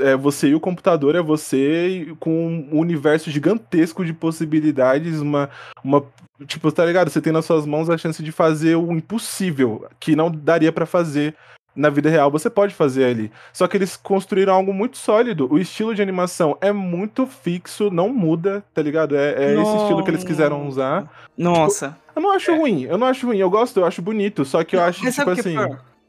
é 0.00 0.14
você 0.14 0.48
e 0.48 0.54
o 0.54 0.60
computador, 0.60 1.14
é 1.14 1.22
você 1.22 2.14
com 2.20 2.46
um 2.70 2.78
universo 2.78 3.30
gigantesco 3.30 4.04
de 4.04 4.12
possibilidades, 4.12 5.18
uma, 5.18 5.48
uma. 5.82 6.04
Tipo, 6.46 6.70
tá 6.70 6.84
ligado? 6.84 7.08
Você 7.08 7.22
tem 7.22 7.32
nas 7.32 7.46
suas 7.46 7.64
mãos 7.64 7.88
a 7.88 7.96
chance 7.96 8.22
de 8.22 8.30
fazer 8.30 8.76
o 8.76 8.92
impossível, 8.92 9.88
que 9.98 10.14
não 10.14 10.30
daria 10.30 10.70
para 10.70 10.84
fazer 10.84 11.34
na 11.76 11.90
vida 11.90 12.08
real 12.08 12.30
você 12.30 12.48
pode 12.48 12.74
fazer 12.74 13.04
ali. 13.04 13.30
Só 13.52 13.68
que 13.68 13.76
eles 13.76 13.96
construíram 13.96 14.54
algo 14.54 14.72
muito 14.72 14.96
sólido. 14.96 15.46
O 15.52 15.58
estilo 15.58 15.94
de 15.94 16.02
animação 16.02 16.56
é 16.60 16.72
muito 16.72 17.26
fixo, 17.26 17.90
não 17.90 18.08
muda, 18.08 18.64
tá 18.72 18.82
ligado? 18.82 19.16
É, 19.16 19.34
é 19.34 19.60
esse 19.60 19.76
estilo 19.76 20.02
que 20.02 20.10
eles 20.10 20.24
quiseram 20.24 20.66
usar. 20.66 21.08
Nossa. 21.36 21.90
Tipo, 21.90 22.00
eu 22.16 22.22
não 22.22 22.32
acho 22.32 22.50
é. 22.50 22.56
ruim, 22.56 22.82
eu 22.84 22.96
não 22.96 23.06
acho 23.06 23.26
ruim. 23.26 23.38
Eu 23.38 23.50
gosto, 23.50 23.78
eu 23.78 23.84
acho 23.84 24.00
bonito. 24.00 24.44
Só 24.44 24.64
que 24.64 24.74
eu 24.74 24.80
acho, 24.80 25.04
Mas 25.04 25.14
tipo 25.14 25.30
assim. 25.30 25.54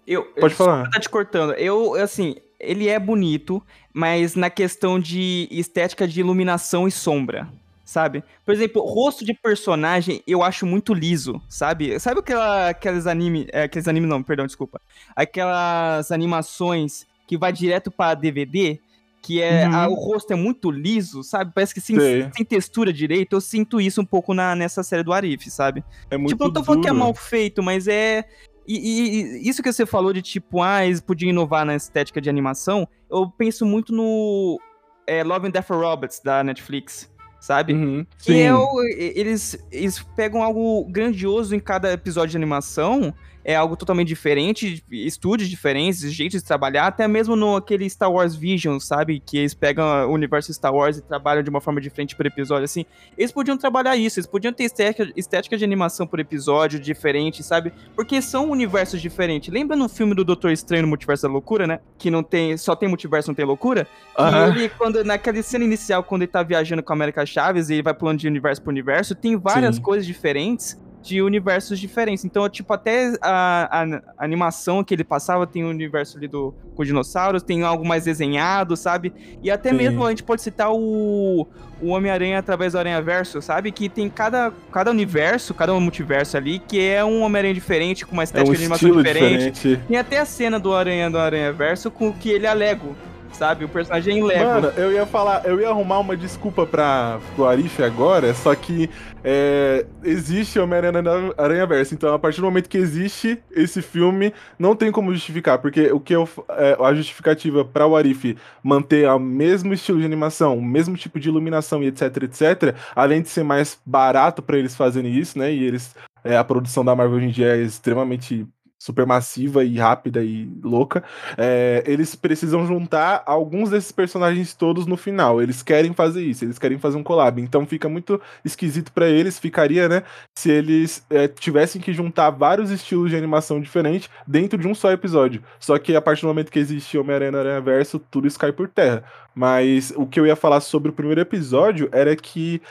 Eu, 0.08 0.24
pode 0.24 0.54
eu, 0.54 0.58
falar. 0.58 0.90
Tá 0.90 1.00
te 1.00 1.10
cortando. 1.10 1.52
Eu, 1.54 1.96
assim, 1.96 2.38
ele 2.58 2.88
é 2.88 2.98
bonito, 2.98 3.62
mas 3.94 4.36
na 4.36 4.50
questão 4.50 4.98
de 4.98 5.50
estética 5.52 6.08
de 6.08 6.22
iluminação 6.22 6.88
e 6.88 6.92
sombra 6.92 7.48
sabe? 7.88 8.22
Por 8.46 8.54
exemplo, 8.54 8.84
rosto 8.84 9.24
de 9.24 9.34
personagem 9.34 10.22
eu 10.28 10.44
acho 10.44 10.66
muito 10.66 10.94
liso, 10.94 11.42
sabe? 11.48 11.98
Sabe 12.02 12.20
aquela, 12.20 12.70
aqueles 12.70 13.08
anime, 13.08 13.48
é, 13.50 13.64
aqueles 13.64 13.88
anime 13.88 14.06
não, 14.06 14.22
perdão, 14.22 14.46
desculpa. 14.46 14.82
Aquelas 15.16 16.12
animações 16.12 17.08
que 17.26 17.38
vai 17.38 17.54
direto 17.54 17.90
para 17.90 18.14
DVD, 18.14 18.78
que 19.22 19.42
é 19.42 19.66
uhum. 19.66 19.76
a, 19.76 19.88
o 19.88 19.94
rosto 19.94 20.34
é 20.34 20.36
muito 20.36 20.70
liso, 20.70 21.24
sabe? 21.24 21.54
Parece 21.56 21.74
que 21.74 21.80
sem, 21.80 21.96
sem 22.36 22.46
textura 22.46 22.92
direito. 22.92 23.38
Eu 23.38 23.42
sinto 23.42 23.80
isso 23.80 24.02
um 24.02 24.06
pouco 24.06 24.34
na, 24.34 24.54
nessa 24.54 24.84
série 24.84 25.04
do 25.04 25.14
Arif, 25.14 25.50
sabe? 25.50 25.82
É 26.12 26.18
muito 26.18 26.32
Tipo, 26.32 26.44
eu 26.44 26.52
tô 26.52 26.64
falando 26.66 26.82
que 26.82 26.90
é 26.90 26.94
mal 26.94 27.14
feito, 27.16 27.64
mas 27.64 27.88
é 27.88 28.26
e, 28.68 28.76
e, 28.76 29.50
isso 29.50 29.64
que 29.64 29.72
você 29.72 29.86
falou 29.86 30.12
de 30.12 30.22
tipo, 30.22 30.62
ah, 30.62 30.86
eles 30.86 31.00
podiam 31.00 31.30
inovar 31.30 31.66
na 31.66 31.74
estética 31.74 32.20
de 32.20 32.30
animação, 32.30 32.86
eu 33.10 33.30
penso 33.30 33.66
muito 33.66 33.94
no 33.94 34.60
é, 35.08 35.24
Love 35.24 35.48
and 35.48 35.52
Death 35.52 35.70
Robots 35.70 36.20
da 36.20 36.44
Netflix 36.44 37.10
sabe? 37.40 37.74
Uhum, 37.74 38.06
e 38.28 38.34
eu, 38.34 38.68
eles, 38.98 39.58
eles 39.72 40.00
pegam 40.16 40.44
algo 40.44 40.86
grandioso 40.86 41.56
em 41.56 41.60
cada 41.60 41.92
episódio 41.92 42.32
de 42.32 42.38
animação 42.38 43.14
é 43.48 43.56
algo 43.56 43.78
totalmente 43.78 44.10
diferente, 44.10 44.84
estúdios 44.92 45.50
diferentes, 45.50 46.02
jeitos 46.14 46.42
de 46.42 46.46
trabalhar, 46.46 46.86
até 46.86 47.08
mesmo 47.08 47.34
no 47.34 47.56
aquele 47.56 47.90
Star 47.90 48.12
Wars 48.12 48.36
Vision, 48.36 48.78
sabe? 48.78 49.22
Que 49.26 49.38
eles 49.38 49.54
pegam 49.54 49.86
o 50.10 50.12
universo 50.12 50.54
Star 50.54 50.76
Wars 50.76 50.98
e 50.98 51.02
trabalham 51.02 51.42
de 51.42 51.50
uma 51.50 51.62
forma 51.62 51.80
diferente 51.80 52.14
por 52.14 52.26
episódio, 52.26 52.66
assim. 52.66 52.86
Eles 53.18 53.32
podiam 53.32 53.58
trabalhar 53.58 53.96
isso, 53.96 54.20
eles 54.20 54.28
podiam 54.28 54.52
ter 54.52 54.66
estética, 54.66 55.10
estética 55.16 55.58
de 55.58 55.64
animação 55.64 56.06
por 56.06 56.20
episódio 56.20 56.78
diferente, 56.78 57.42
sabe? 57.42 57.72
Porque 57.96 58.22
são 58.22 58.52
universos 58.52 59.02
diferentes. 59.02 59.54
Lembra 59.54 59.78
no 59.78 59.88
filme 59.88 60.14
do 60.14 60.26
Doutor 60.26 60.52
Estranho 60.52 60.82
no 60.82 60.90
Multiverso 60.90 61.24
da 61.24 61.30
Loucura, 61.32 61.66
né? 61.66 61.80
Que 61.98 62.12
não 62.12 62.24
tem, 62.24 62.58
só 62.58 62.76
tem 62.76 62.90
multiverso, 62.90 63.30
não 63.30 63.36
tem 63.36 63.46
loucura? 63.46 63.88
Que 64.14 64.60
ele, 64.60 64.70
quando, 64.78 65.06
naquela 65.06 65.42
cena 65.42 65.64
inicial, 65.64 66.04
quando 66.04 66.24
ele 66.24 66.32
tá 66.32 66.44
viajando 66.44 66.84
com 66.84 66.92
a 66.92 66.96
América 66.98 67.26
Chaves 67.26 67.70
e 67.70 67.76
ele 67.76 67.84
vai 67.84 67.94
pulando 67.94 68.20
de 68.20 68.28
universo 68.28 68.62
pro 68.62 68.72
universo, 68.72 69.16
tem 69.16 69.38
várias 69.38 69.78
Sim. 69.78 69.82
coisas 69.82 70.06
diferentes 70.06 70.78
de 71.08 71.22
universos 71.22 71.80
diferentes. 71.80 72.26
Então, 72.26 72.48
tipo, 72.50 72.74
até 72.74 73.14
a, 73.22 73.84
a, 73.84 74.02
animação 74.18 74.84
que 74.84 74.94
ele 74.94 75.04
passava 75.04 75.48
tem 75.48 75.64
o 75.64 75.68
um 75.68 75.70
universo 75.70 76.18
ali 76.18 76.28
do, 76.28 76.54
com 76.76 76.84
dinossauros, 76.84 77.42
tem 77.42 77.64
algo 77.64 77.88
mais 77.88 78.04
desenhado, 78.04 78.76
sabe? 78.76 79.14
E 79.42 79.50
até 79.50 79.70
Sim. 79.70 79.78
mesmo 79.78 80.06
a 80.06 80.10
gente 80.10 80.24
pode 80.24 80.42
citar 80.42 80.72
o, 80.72 81.48
o 81.82 81.88
Homem-Aranha 81.88 82.40
através 82.40 82.74
do 82.74 82.80
Aranha-Verso, 82.80 83.42
sabe? 83.42 83.72
Que 83.72 83.88
tem 83.88 84.10
cada, 84.10 84.52
cada 84.72 84.92
universo, 84.92 85.54
cada 85.54 85.74
multiverso 85.80 86.36
ali, 86.36 86.60
que 86.60 86.86
é 86.86 87.04
um 87.04 87.22
Homem-Aranha 87.22 87.54
diferente, 87.54 88.06
com 88.06 88.14
uma 88.14 88.24
estética 88.24 88.50
é 88.50 88.52
um 88.52 88.54
de 88.54 88.62
animação 88.62 88.92
diferente. 88.92 89.52
diferente. 89.52 89.88
Tem 89.88 89.98
até 89.98 90.20
a 90.20 90.26
cena 90.26 90.60
do 90.60 90.74
Aranha 90.74 91.10
do 91.10 91.18
Aranha-Verso 91.18 91.90
com 91.90 92.12
que 92.12 92.30
ele 92.30 92.46
é 92.46 92.54
Lego 92.54 92.96
sabe? 93.34 93.66
O 93.66 93.70
personagem 93.70 94.24
leva. 94.24 94.62
Mano, 94.62 94.74
eu 94.78 94.92
ia 94.92 95.06
falar, 95.06 95.46
eu 95.46 95.60
ia 95.60 95.70
arrumar 95.70 96.00
uma 96.00 96.16
desculpa 96.16 96.66
pra 96.66 97.20
o 97.38 97.46
Arif 97.46 97.82
agora, 97.82 98.34
só 98.34 98.54
que 98.56 98.90
é, 99.24 99.86
existe 100.04 100.60
Homem-Aranha 100.60 101.34
Aranha 101.38 101.66
Verso. 101.66 101.94
Então, 101.94 102.14
a 102.14 102.20
partir 102.20 102.42
do 102.42 102.46
momento 102.46 102.70
que 102.70 102.78
existe 102.78 103.42
esse 103.52 103.82
filme, 103.82 104.34
não 104.58 104.76
tem 104.76 104.92
como 104.92 105.14
justificar, 105.14 105.60
porque 105.60 105.92
o 105.92 106.00
que 106.00 106.16
eu, 106.16 106.28
é, 106.50 106.78
a 106.80 106.94
justificativa 106.94 107.64
para 107.64 107.86
o 107.86 107.96
Arif 107.96 108.38
manter 108.64 109.08
o 109.10 109.20
mesmo 109.20 109.74
estilo 109.74 110.00
de 110.00 110.06
animação, 110.06 110.58
o 110.58 110.62
mesmo 110.62 110.96
tipo 110.96 111.20
de 111.20 111.30
iluminação 111.30 111.84
e 111.84 111.88
etc, 111.88 112.24
etc, 112.24 112.76
além 112.96 113.22
de 113.22 113.30
ser 113.30 113.44
mais 113.44 113.80
barato 113.86 114.42
para 114.42 114.58
eles 114.58 114.76
fazerem 114.76 115.14
isso, 115.14 115.38
né? 115.38 115.52
E 115.52 115.64
eles 115.64 115.96
é, 116.24 116.38
a 116.38 116.44
produção 116.44 116.84
da 116.84 116.96
Marvel 116.96 117.18
hoje 117.18 117.26
em 117.28 117.32
dia 117.32 117.56
é 117.56 117.62
extremamente 117.62 118.46
supermassiva 118.80 119.64
e 119.64 119.78
rápida 119.78 120.24
e 120.24 120.50
louca, 120.64 121.04
é, 121.38 121.84
eles 121.86 122.16
precisam 122.16 122.66
juntar 122.66 123.24
alguns 123.26 123.70
desses 123.70 123.92
personagens 123.92 124.54
todos 124.54 124.86
no 124.86 124.96
final. 124.96 125.42
Eles 125.42 125.64
querem 125.64 125.94
fazer 125.94 126.24
isso, 126.24 126.46
eles 126.46 126.60
querem 126.60 126.78
fazer 126.78 126.98
um 126.98 127.04
collab. 127.04 127.42
Então 127.42 127.66
fica 127.66 127.90
muito 127.90 128.22
esquisito 128.46 128.92
para 128.92 129.08
eles, 129.08 129.40
ficaria, 129.40 129.90
né, 129.90 130.04
se 130.38 130.52
eles 130.52 131.06
é, 131.10 131.28
tivessem 131.28 131.82
que 131.82 131.94
juntar 131.94 132.30
vários 132.30 132.70
estilos 132.70 133.10
de 133.10 133.18
animação 133.18 133.60
diferentes 133.60 134.10
dentro 134.28 134.58
de 134.58 134.68
um 134.68 134.76
só 134.76 134.92
episódio. 134.92 135.44
Só 135.60 135.78
que 135.78 135.96
a 135.96 136.02
partir 136.02 136.22
do 136.22 136.28
momento 136.28 136.52
que 136.52 136.60
existe 136.60 136.98
Homem-Aranha 136.98 137.38
Aranha 137.38 137.62
Verso, 137.62 138.00
tudo 138.00 138.28
isso 138.28 138.40
cai 138.40 138.52
por 138.52 138.68
terra. 138.68 139.04
Mas 139.34 139.92
o 139.96 140.06
que 140.06 140.20
eu 140.20 140.26
ia 140.26 140.36
falar 140.36 140.62
sobre 140.62 140.90
o 140.90 140.94
primeiro 140.94 141.22
episódio 141.22 141.90
era 141.92 142.16
que 142.16 142.62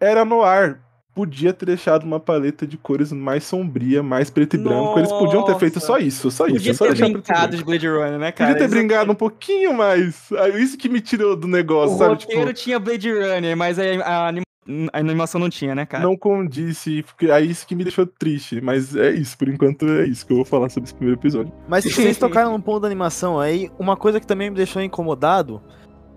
era 0.00 0.24
no 0.24 0.42
ar 0.42 0.80
podia 1.14 1.52
ter 1.52 1.66
deixado 1.66 2.04
uma 2.04 2.18
paleta 2.18 2.66
de 2.66 2.76
cores 2.76 3.12
mais 3.12 3.44
sombria, 3.44 4.02
mais 4.02 4.30
preto 4.30 4.56
e 4.56 4.58
Nossa. 4.58 4.74
branco. 4.74 4.98
Eles 4.98 5.12
podiam 5.12 5.44
ter 5.44 5.58
feito 5.58 5.80
só 5.80 5.98
isso, 5.98 6.30
só 6.30 6.44
podia 6.44 6.70
isso. 6.70 6.78
Podia 6.78 7.06
ter 7.06 7.12
brincado 7.12 7.56
de 7.56 7.64
Blade 7.64 7.88
Runner, 7.88 8.18
né, 8.18 8.32
cara? 8.32 8.52
Podia 8.52 8.68
ter 8.68 8.74
brincado 8.74 9.12
um 9.12 9.14
pouquinho 9.14 9.74
mais. 9.74 10.30
Isso 10.58 10.78
que 10.78 10.88
me 10.88 11.00
tirou 11.00 11.36
do 11.36 11.46
negócio, 11.46 11.96
o 11.96 11.98
sabe? 11.98 12.10
O 12.10 12.14
roteiro 12.14 12.46
tipo... 12.48 12.60
tinha 12.60 12.78
Blade 12.78 13.12
Runner, 13.12 13.56
mas 13.56 13.78
a, 13.78 13.82
a, 13.82 14.30
a, 14.30 14.98
animação 14.98 15.40
não 15.40 15.50
tinha, 15.50 15.74
né, 15.74 15.84
cara? 15.84 16.02
Não 16.02 16.16
condisse, 16.16 17.02
porque 17.02 17.30
é 17.30 17.40
isso 17.40 17.66
que 17.66 17.74
me 17.74 17.84
deixou 17.84 18.06
triste. 18.06 18.60
Mas 18.60 18.96
é 18.96 19.10
isso, 19.10 19.36
por 19.36 19.48
enquanto 19.48 19.86
é 19.86 20.06
isso 20.06 20.26
que 20.26 20.32
eu 20.32 20.36
vou 20.36 20.46
falar 20.46 20.70
sobre 20.70 20.88
esse 20.88 20.94
primeiro 20.94 21.20
episódio. 21.20 21.52
Mas 21.68 21.84
vocês 21.92 22.16
tocaram 22.16 22.52
no 22.52 22.62
ponto 22.62 22.80
da 22.80 22.88
animação 22.88 23.38
aí, 23.38 23.70
uma 23.78 23.96
coisa 23.96 24.18
que 24.18 24.26
também 24.26 24.50
me 24.50 24.56
deixou 24.56 24.80
incomodado 24.80 25.62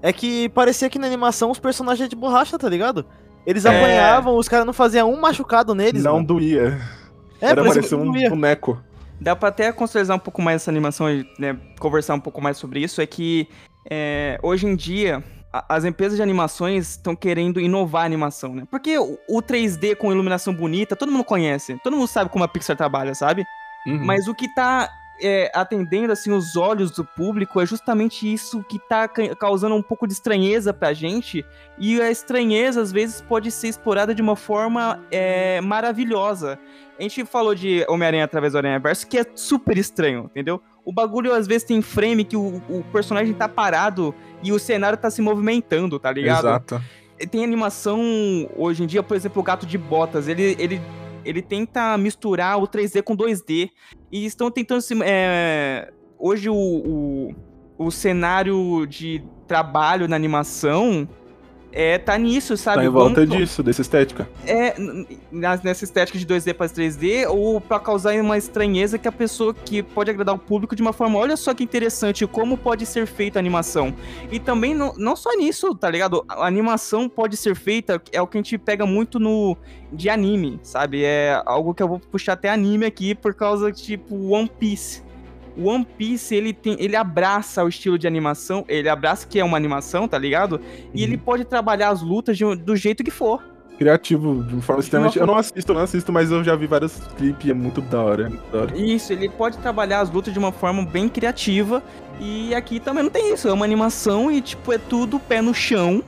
é 0.01 0.13
que 0.13 0.47
parecia 0.49 0.89
que 0.89 0.99
na 0.99 1.07
animação 1.07 1.49
os 1.49 1.59
personagens 1.59 2.07
de 2.07 2.15
borracha, 2.15 2.57
tá 2.59 2.69
ligado? 2.69 3.05
Eles 3.45 3.65
é... 3.65 3.69
apanhavam, 3.69 4.35
os 4.37 4.47
caras 4.47 4.65
não 4.65 4.73
faziam 4.73 5.11
um 5.11 5.19
machucado 5.19 5.75
neles. 5.75 6.03
Não 6.03 6.15
mano. 6.15 6.27
doía. 6.27 6.79
É, 7.41 7.49
Era 7.49 7.63
parecer 7.63 7.95
um 7.95 8.11
doía. 8.11 8.29
boneco. 8.29 8.81
Dá 9.19 9.35
pra 9.35 9.49
até 9.49 9.71
contextualizar 9.71 10.15
um 10.15 10.19
pouco 10.19 10.41
mais 10.41 10.61
essa 10.61 10.71
animação 10.71 11.09
e 11.09 11.25
né, 11.39 11.57
conversar 11.79 12.15
um 12.15 12.19
pouco 12.19 12.41
mais 12.41 12.57
sobre 12.57 12.81
isso. 12.81 13.01
É 13.01 13.05
que 13.05 13.47
é, 13.89 14.39
hoje 14.43 14.65
em 14.65 14.75
dia 14.75 15.23
as 15.69 15.85
empresas 15.85 16.17
de 16.17 16.23
animações 16.23 16.91
estão 16.91 17.15
querendo 17.15 17.61
inovar 17.61 18.03
a 18.03 18.05
animação, 18.05 18.53
né? 18.53 18.63
Porque 18.69 18.97
o, 18.97 19.17
o 19.29 19.41
3D 19.41 19.95
com 19.95 20.11
iluminação 20.11 20.53
bonita, 20.53 20.95
todo 20.95 21.11
mundo 21.11 21.23
conhece. 21.23 21.79
Todo 21.81 21.95
mundo 21.95 22.07
sabe 22.07 22.29
como 22.29 22.43
a 22.43 22.47
Pixar 22.47 22.75
trabalha, 22.75 23.15
sabe? 23.15 23.45
Uhum. 23.87 24.03
Mas 24.03 24.27
o 24.27 24.35
que 24.35 24.53
tá 24.53 24.89
é, 25.21 25.51
atendendo 25.53 26.11
assim 26.11 26.31
os 26.31 26.55
olhos 26.55 26.91
do 26.91 27.03
público 27.03 27.61
é 27.61 27.65
justamente 27.65 28.31
isso 28.31 28.63
que 28.63 28.77
tá 28.77 29.07
causando 29.07 29.75
um 29.75 29.81
pouco 29.81 30.05
de 30.07 30.13
estranheza 30.13 30.73
pra 30.73 30.93
gente 30.93 31.45
e 31.77 32.01
a 32.01 32.11
estranheza 32.11 32.81
às 32.81 32.91
vezes 32.91 33.21
pode 33.21 33.51
ser 33.51 33.69
explorada 33.69 34.13
de 34.13 34.21
uma 34.21 34.35
forma 34.35 35.01
é, 35.09 35.61
maravilhosa. 35.61 36.59
A 36.97 37.01
gente 37.01 37.25
falou 37.25 37.53
de 37.53 37.85
Homem-Aranha 37.89 38.23
através 38.23 38.53
do 38.53 38.57
Aranha-Verso, 38.57 39.07
que 39.07 39.17
é 39.17 39.25
super 39.35 39.77
estranho, 39.77 40.25
entendeu? 40.25 40.61
O 40.83 40.93
bagulho 40.93 41.33
às 41.33 41.45
vezes 41.45 41.63
tem 41.63 41.81
frame 41.81 42.23
que 42.23 42.37
o, 42.37 42.61
o 42.69 42.83
personagem 42.91 43.33
tá 43.33 43.49
parado 43.49 44.15
e 44.41 44.51
o 44.51 44.59
cenário 44.59 44.97
tá 44.97 45.09
se 45.09 45.21
movimentando, 45.21 45.99
tá 45.99 46.11
ligado? 46.11 46.47
Exato. 46.47 46.81
Tem 47.31 47.43
animação 47.43 47.99
hoje 48.55 48.83
em 48.83 48.85
dia, 48.85 49.01
por 49.01 49.15
exemplo, 49.15 49.41
o 49.41 49.43
Gato 49.43 49.65
de 49.65 49.77
Botas, 49.77 50.27
ele, 50.27 50.55
ele 50.59 50.81
ele 51.25 51.41
tenta 51.41 51.97
misturar 51.97 52.57
o 52.57 52.67
3D 52.67 53.01
com 53.01 53.17
2D. 53.17 53.71
E 54.11 54.25
estão 54.25 54.51
tentando 54.51 54.81
se. 54.81 54.95
É, 55.03 55.91
hoje 56.17 56.49
o, 56.49 56.55
o, 56.55 57.35
o 57.77 57.91
cenário 57.91 58.85
de 58.85 59.23
trabalho 59.47 60.07
na 60.07 60.15
animação 60.15 61.07
é, 61.77 61.97
tá 61.97 62.17
nisso, 62.17 62.55
sabe? 62.55 62.77
Tá 62.77 62.85
em 62.85 62.89
volta 62.89 63.25
Vamos, 63.25 63.37
disso, 63.37 63.61
dessa 63.61 63.81
estética. 63.81 64.29
É, 64.47 64.73
nessa 65.29 65.83
estética 65.83 66.17
de 66.17 66.25
2D 66.25 66.53
para 66.53 66.67
3D, 66.67 67.27
ou 67.27 67.59
para 67.59 67.81
causar 67.81 68.15
uma 68.15 68.37
estranheza 68.37 68.97
que 68.97 69.09
a 69.09 69.11
pessoa 69.11 69.53
que 69.53 69.83
pode 69.83 70.09
agradar 70.09 70.33
o 70.33 70.39
público 70.39 70.73
de 70.73 70.81
uma 70.81 70.93
forma, 70.93 71.19
olha 71.19 71.35
só 71.35 71.53
que 71.53 71.65
interessante, 71.65 72.25
como 72.25 72.57
pode 72.57 72.85
ser 72.85 73.05
feita 73.05 73.37
a 73.37 73.41
animação. 73.41 73.93
E 74.31 74.39
também, 74.39 74.73
não, 74.73 74.93
não 74.97 75.17
só 75.17 75.35
nisso, 75.35 75.75
tá 75.75 75.89
ligado? 75.89 76.23
A 76.29 76.47
animação 76.47 77.09
pode 77.09 77.35
ser 77.35 77.53
feita, 77.55 78.01
é 78.13 78.21
o 78.21 78.27
que 78.27 78.37
a 78.37 78.41
gente 78.41 78.57
pega 78.57 78.85
muito 78.85 79.19
no 79.19 79.57
de 79.91 80.09
anime, 80.09 80.57
sabe? 80.63 81.03
É 81.03 81.41
algo 81.45 81.73
que 81.73 81.83
eu 81.83 81.89
vou 81.89 81.99
puxar 81.99 82.33
até 82.33 82.49
anime 82.49 82.85
aqui, 82.85 83.13
por 83.13 83.33
causa, 83.33 83.69
tipo, 83.69 84.29
One 84.29 84.49
Piece 84.57 85.04
o 85.57 85.67
One 85.69 85.85
Piece, 85.97 86.35
ele 86.35 86.53
tem, 86.53 86.75
ele 86.79 86.95
abraça 86.95 87.63
o 87.63 87.67
estilo 87.67 87.97
de 87.97 88.07
animação, 88.07 88.65
ele 88.67 88.89
abraça 88.89 89.27
que 89.27 89.39
é 89.39 89.43
uma 89.43 89.57
animação, 89.57 90.07
tá 90.07 90.17
ligado? 90.17 90.59
E 90.93 91.03
ele 91.03 91.15
uhum. 91.15 91.21
pode 91.21 91.45
trabalhar 91.45 91.89
as 91.89 92.01
lutas 92.01 92.37
de, 92.37 92.55
do 92.55 92.75
jeito 92.75 93.03
que 93.03 93.11
for. 93.11 93.41
Criativo, 93.77 94.41
de 94.43 94.53
uma 94.53 94.61
forma 94.61 94.81
extremamente. 94.81 95.19
Eu 95.19 95.27
não 95.27 95.35
assisto, 95.35 95.73
não 95.73 95.81
assisto, 95.81 96.11
mas 96.11 96.31
eu 96.31 96.43
já 96.43 96.55
vi 96.55 96.65
vários 96.65 96.97
clipes 97.17 97.49
é 97.49 97.53
muito 97.53 97.81
da 97.81 98.01
hora, 98.01 98.25
é 98.27 98.29
muito 98.29 98.51
da 98.51 98.61
hora. 98.61 98.77
Isso, 98.77 99.11
ele 99.11 99.27
pode 99.27 99.57
trabalhar 99.57 99.99
as 99.99 100.09
lutas 100.09 100.31
de 100.31 100.39
uma 100.39 100.51
forma 100.51 100.85
bem 100.85 101.09
criativa. 101.09 101.83
E 102.19 102.55
aqui 102.55 102.79
também 102.79 103.03
não 103.03 103.09
tem 103.09 103.33
isso. 103.33 103.49
É 103.49 103.53
uma 103.53 103.65
animação 103.65 104.31
e, 104.31 104.39
tipo, 104.39 104.71
é 104.71 104.77
tudo 104.77 105.19
pé 105.19 105.41
no 105.41 105.53
chão. 105.53 106.01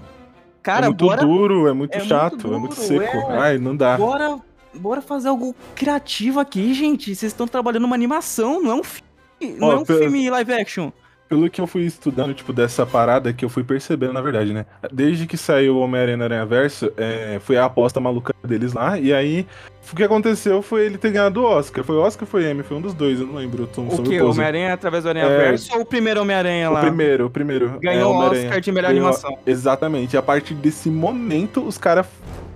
Cara, 0.63 0.85
é 0.85 0.89
muito 0.89 1.05
bora... 1.05 1.21
duro, 1.21 1.67
é 1.67 1.73
muito 1.73 1.95
é 1.95 1.99
chato, 1.99 2.33
muito 2.33 2.43
duro, 2.43 2.55
é 2.55 2.59
muito 2.59 2.75
seco. 2.75 3.31
É... 3.31 3.37
Ai, 3.37 3.57
não 3.57 3.75
dá. 3.75 3.97
Bora, 3.97 4.39
bora 4.73 5.01
fazer 5.01 5.27
algo 5.27 5.53
criativo 5.75 6.39
aqui, 6.39 6.73
gente. 6.73 7.13
Vocês 7.13 7.33
estão 7.33 7.47
trabalhando 7.47 7.83
uma 7.83 7.95
animação, 7.95 8.61
não 8.61 8.71
é 8.71 8.75
um 8.75 8.83
filme 8.83 9.06
não 9.39 9.71
é 9.71 9.77
um 9.77 9.85
filme 9.85 10.29
live 10.29 10.53
action. 10.53 10.91
Pelo 11.29 11.49
que 11.49 11.59
eu 11.59 11.67
fui 11.67 11.81
estudando, 11.81 12.33
tipo, 12.33 12.53
dessa 12.53 12.85
parada 12.85 13.33
que 13.33 13.43
eu 13.43 13.49
fui 13.49 13.61
percebendo, 13.61 14.13
na 14.13 14.21
verdade, 14.21 14.53
né? 14.53 14.65
Desde 14.93 15.27
que 15.27 15.35
saiu 15.35 15.75
o 15.75 15.79
Homem-Aranha 15.81 16.23
Aranha 16.23 16.45
Verso, 16.45 16.89
é, 16.95 17.37
foi 17.41 17.57
a 17.57 17.65
aposta 17.65 17.99
maluca 17.99 18.33
deles 18.45 18.71
lá, 18.71 18.97
e 18.97 19.13
aí 19.13 19.45
o 19.91 19.95
que 19.95 20.03
aconteceu 20.03 20.61
foi 20.61 20.85
ele 20.85 20.97
ter 20.97 21.11
ganhado 21.11 21.41
o 21.41 21.45
Oscar. 21.45 21.83
Foi 21.83 21.97
o 21.97 21.99
Oscar 21.99 22.23
ou 22.23 22.27
foi 22.27 22.45
M? 22.45 22.63
Foi 22.63 22.77
um 22.77 22.81
dos 22.81 22.93
dois, 22.93 23.19
eu 23.19 23.27
não 23.27 23.35
lembro. 23.35 23.69
O 23.75 24.03
que? 24.03 24.21
Homem-Aranha 24.21 24.73
através 24.73 25.03
do 25.03 25.09
Aranha 25.09 25.25
é... 25.25 25.37
Verso 25.37 25.75
ou 25.75 25.81
o 25.81 25.85
primeiro 25.85 26.21
Homem-Aranha 26.21 26.69
lá? 26.69 26.79
O 26.79 26.83
primeiro, 26.83 27.25
o 27.25 27.29
primeiro. 27.29 27.77
Ganhou 27.81 28.13
é, 28.13 28.15
o 28.15 28.31
Oscar 28.31 28.61
de 28.61 28.71
melhor 28.71 28.93
Ganhou... 28.93 29.07
animação. 29.07 29.37
Exatamente. 29.45 30.13
E 30.13 30.17
a 30.17 30.21
partir 30.21 30.53
desse 30.53 30.89
momento, 30.89 31.61
os 31.61 31.77
caras 31.77 32.05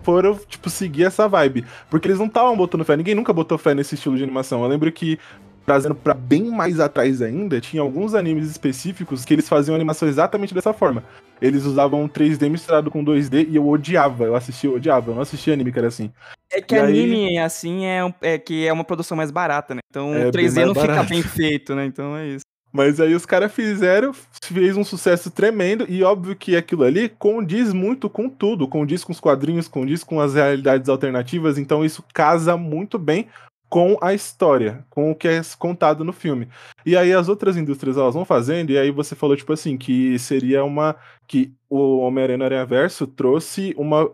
foram, 0.02 0.40
tipo, 0.48 0.70
seguir 0.70 1.04
essa 1.04 1.28
vibe. 1.28 1.66
Porque 1.90 2.08
eles 2.08 2.20
não 2.20 2.28
estavam 2.28 2.56
botando 2.56 2.86
fé. 2.86 2.96
Ninguém 2.96 3.16
nunca 3.16 3.34
botou 3.34 3.58
fé 3.58 3.74
nesse 3.74 3.96
estilo 3.96 4.18
de 4.18 4.24
animação. 4.24 4.64
Eu 4.64 4.70
lembro 4.70 4.92
que 4.92 5.20
trazendo 5.66 5.96
para 5.96 6.14
bem 6.14 6.46
mais 6.46 6.80
atrás 6.80 7.22
ainda, 7.22 7.62
tinha 7.62 7.82
alguns 7.82 8.14
animes 8.14 8.50
específicos 8.50 9.24
que 9.24 9.34
eles 9.34 9.48
faziam 9.48 9.76
animação 9.76 10.08
exatamente 10.08 10.54
dessa 10.54 10.74
forma. 10.74 11.04
Eles 11.42 11.66
usavam 11.66 12.08
3D 12.08 12.50
misturado 12.50 12.92
com 12.92 13.04
2D 13.04 13.48
e 13.50 13.56
eu 13.56 13.68
odiava, 13.68 14.26
eu 14.26 14.36
assistia, 14.36 14.70
eu 14.70 14.76
odiava, 14.76 15.12
eu 15.12 15.16
não 15.16 15.22
assistia 15.22 15.54
anime 15.54 15.72
que 15.72 15.80
era 15.80 15.88
assim. 15.88 16.12
É 16.52 16.62
que 16.62 16.76
e 16.76 16.80
anime, 16.80 17.30
aí... 17.30 17.38
assim, 17.40 17.86
é, 17.86 18.14
é 18.22 18.38
que 18.38 18.68
é 18.68 18.74
uma 18.74 18.84
produção 18.84 19.18
mais 19.18 19.32
barata, 19.32 19.74
né? 19.74 19.82
Então 19.90 20.14
é 20.14 20.30
3D 20.30 20.66
não 20.66 20.74
barato. 20.74 20.94
fica 20.94 21.04
bem 21.04 21.24
feito, 21.24 21.74
né? 21.76 21.86
Então 21.86 22.16
é 22.16 22.28
isso. 22.28 22.46
Mas 22.72 23.02
aí 23.02 23.14
os 23.14 23.26
caras 23.26 23.52
fizeram, 23.52 24.14
fez 24.44 24.78
um 24.78 24.84
sucesso 24.84 25.30
tremendo, 25.30 25.86
e 25.90 26.04
óbvio 26.04 26.36
que 26.38 26.56
aquilo 26.56 26.84
ali 26.84 27.10
condiz 27.10 27.74
muito 27.74 28.10
com 28.10 28.30
tudo, 28.30 28.66
condiz 28.66 29.04
com 29.04 29.12
os 29.12 29.20
quadrinhos, 29.20 29.68
condiz 29.68 30.06
com 30.06 30.22
as 30.22 30.36
realidades 30.36 30.88
alternativas, 30.88 31.58
então 31.58 31.84
isso 31.84 32.02
casa 32.14 32.56
muito 32.56 32.98
bem 32.98 33.28
com 33.72 33.98
a 34.02 34.14
história, 34.14 34.86
com 34.90 35.12
o 35.12 35.16
que 35.16 35.30
é 35.30 35.42
contado 35.58 36.04
no 36.04 36.12
filme. 36.12 36.50
E 36.86 36.98
aí 36.98 37.14
as 37.14 37.30
outras 37.30 37.56
indústrias 37.56 37.96
elas 37.96 38.14
vão 38.14 38.26
fazendo, 38.26 38.72
e 38.72 38.78
aí 38.78 38.92
você 38.92 39.16
falou, 39.16 39.34
tipo 39.38 39.54
assim, 39.54 39.78
que 39.78 40.20
seria 40.20 40.62
uma. 40.66 40.98
que 41.26 41.54
o 41.70 42.00
Homem-Aranha 42.00 42.44
Aranha 42.44 42.66
Verso 42.66 43.08
trouxe 43.08 43.74
uma, 43.78 44.12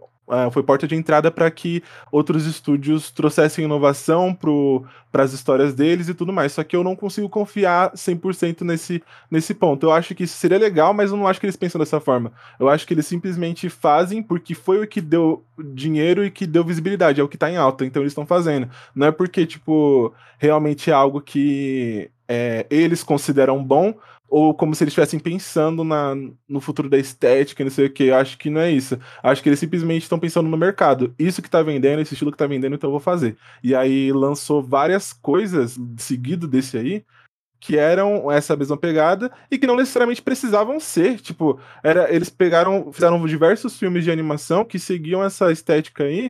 foi 0.51 0.61
porta 0.63 0.87
de 0.87 0.95
entrada 0.95 1.31
para 1.31 1.49
que 1.49 1.81
outros 2.11 2.45
estúdios 2.45 3.11
trouxessem 3.11 3.65
inovação 3.65 4.37
para 5.11 5.23
as 5.23 5.33
histórias 5.33 5.73
deles 5.73 6.09
e 6.09 6.13
tudo 6.13 6.33
mais. 6.33 6.51
Só 6.51 6.63
que 6.63 6.75
eu 6.75 6.83
não 6.83 6.95
consigo 6.95 7.29
confiar 7.29 7.93
100% 7.93 8.61
nesse, 8.61 9.01
nesse 9.31 9.53
ponto. 9.53 9.85
Eu 9.85 9.91
acho 9.91 10.13
que 10.13 10.23
isso 10.23 10.37
seria 10.37 10.57
legal, 10.57 10.93
mas 10.93 11.11
eu 11.11 11.17
não 11.17 11.27
acho 11.27 11.39
que 11.39 11.45
eles 11.45 11.55
pensam 11.55 11.79
dessa 11.79 11.99
forma. 11.99 12.31
Eu 12.59 12.67
acho 12.69 12.85
que 12.85 12.93
eles 12.93 13.07
simplesmente 13.07 13.69
fazem 13.69 14.21
porque 14.21 14.53
foi 14.53 14.83
o 14.83 14.87
que 14.87 14.99
deu 14.99 15.43
dinheiro 15.73 16.25
e 16.25 16.31
que 16.31 16.45
deu 16.45 16.63
visibilidade, 16.63 17.19
é 17.19 17.23
o 17.23 17.27
que 17.27 17.35
está 17.35 17.49
em 17.49 17.57
alta, 17.57 17.85
então 17.85 18.01
eles 18.01 18.11
estão 18.11 18.25
fazendo. 18.25 18.69
Não 18.93 19.07
é 19.07 19.11
porque, 19.11 19.45
tipo, 19.45 20.13
realmente 20.37 20.91
é 20.91 20.93
algo 20.93 21.21
que 21.21 22.11
é, 22.27 22.65
eles 22.69 23.03
consideram 23.03 23.63
bom, 23.63 23.93
ou 24.27 24.53
como 24.53 24.75
se 24.75 24.83
eles 24.83 24.91
estivessem 24.91 25.19
pensando 25.19 25.83
na, 25.83 26.15
no 26.47 26.59
futuro 26.61 26.89
da 26.89 26.97
estética, 26.97 27.63
não 27.63 27.71
sei 27.71 27.85
o 27.87 27.93
que. 27.93 28.11
Acho 28.11 28.37
que 28.37 28.49
não 28.49 28.61
é 28.61 28.71
isso. 28.71 28.99
Acho 29.23 29.41
que 29.41 29.49
eles 29.49 29.59
simplesmente 29.59 30.03
estão 30.03 30.19
pensando 30.19 30.49
no 30.49 30.57
mercado. 30.57 31.13
Isso 31.17 31.41
que 31.41 31.49
tá 31.49 31.61
vendendo, 31.63 32.01
esse 32.01 32.13
estilo 32.13 32.31
que 32.31 32.37
tá 32.37 32.47
vendendo, 32.47 32.75
então 32.75 32.89
eu 32.89 32.91
vou 32.91 32.99
fazer. 32.99 33.37
E 33.63 33.73
aí 33.75 34.11
lançou 34.11 34.61
várias 34.61 35.13
coisas 35.13 35.77
seguido 35.97 36.47
desse 36.47 36.77
aí. 36.77 37.05
que 37.59 37.77
eram 37.77 38.31
essa 38.31 38.55
mesma 38.55 38.77
pegada 38.77 39.31
e 39.49 39.57
que 39.57 39.67
não 39.67 39.75
necessariamente 39.75 40.21
precisavam 40.21 40.79
ser. 40.79 41.19
Tipo, 41.19 41.59
era, 41.83 42.13
eles 42.13 42.29
pegaram, 42.29 42.91
fizeram 42.93 43.25
diversos 43.25 43.77
filmes 43.77 44.03
de 44.03 44.11
animação 44.11 44.63
que 44.63 44.77
seguiam 44.79 45.23
essa 45.23 45.51
estética 45.51 46.03
aí, 46.03 46.29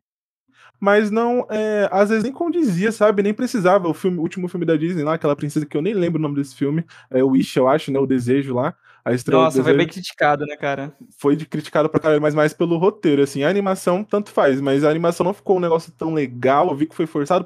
mas 0.80 1.10
não, 1.10 1.46
é, 1.50 1.88
às 1.92 2.10
vezes 2.10 2.24
nem 2.24 2.32
condizia, 2.32 2.92
sabe? 2.92 3.24
Nem 3.24 3.34
precisava. 3.34 3.88
O, 3.88 3.94
filme, 3.94 4.18
o 4.18 4.22
último 4.22 4.48
filme 4.48 4.66
da 4.66 4.76
Disney 4.76 5.04
lá, 5.04 5.14
aquela 5.14 5.36
princesa 5.36 5.66
que 5.66 5.76
eu 5.76 5.82
nem 5.82 5.94
lembro 5.94 6.20
o 6.20 6.22
nome 6.22 6.36
desse 6.36 6.56
filme, 6.56 6.86
é 7.10 7.24
o 7.24 7.30
Wish, 7.30 7.58
eu 7.58 7.68
acho, 7.68 7.92
né? 7.92 8.00
O 8.00 8.06
Desejo 8.06 8.54
lá. 8.54 8.76
A 9.04 9.14
estrela 9.14 9.44
Nossa, 9.44 9.64
foi 9.64 9.74
bem 9.74 9.88
criticado, 9.88 10.46
né, 10.46 10.58
cara? 10.58 10.94
Foi 11.18 11.36
de, 11.36 11.46
criticado 11.46 11.88
pra 11.88 12.00
caralho, 12.00 12.22
mas 12.22 12.36
mais 12.36 12.54
pelo 12.54 12.78
roteiro, 12.78 13.24
assim. 13.24 13.44
A 13.44 13.50
animação, 13.50 14.04
tanto 14.04 14.30
faz, 14.32 14.60
mas 14.60 14.84
a 14.84 14.90
animação 14.90 15.24
não 15.24 15.34
ficou 15.34 15.58
um 15.58 15.62
negócio 15.62 15.94
tão 15.94 16.14
legal. 16.14 16.70
Eu 16.70 16.76
vi 16.76 16.86
que 16.86 16.96
foi 16.96 17.06
forçado 17.06 17.46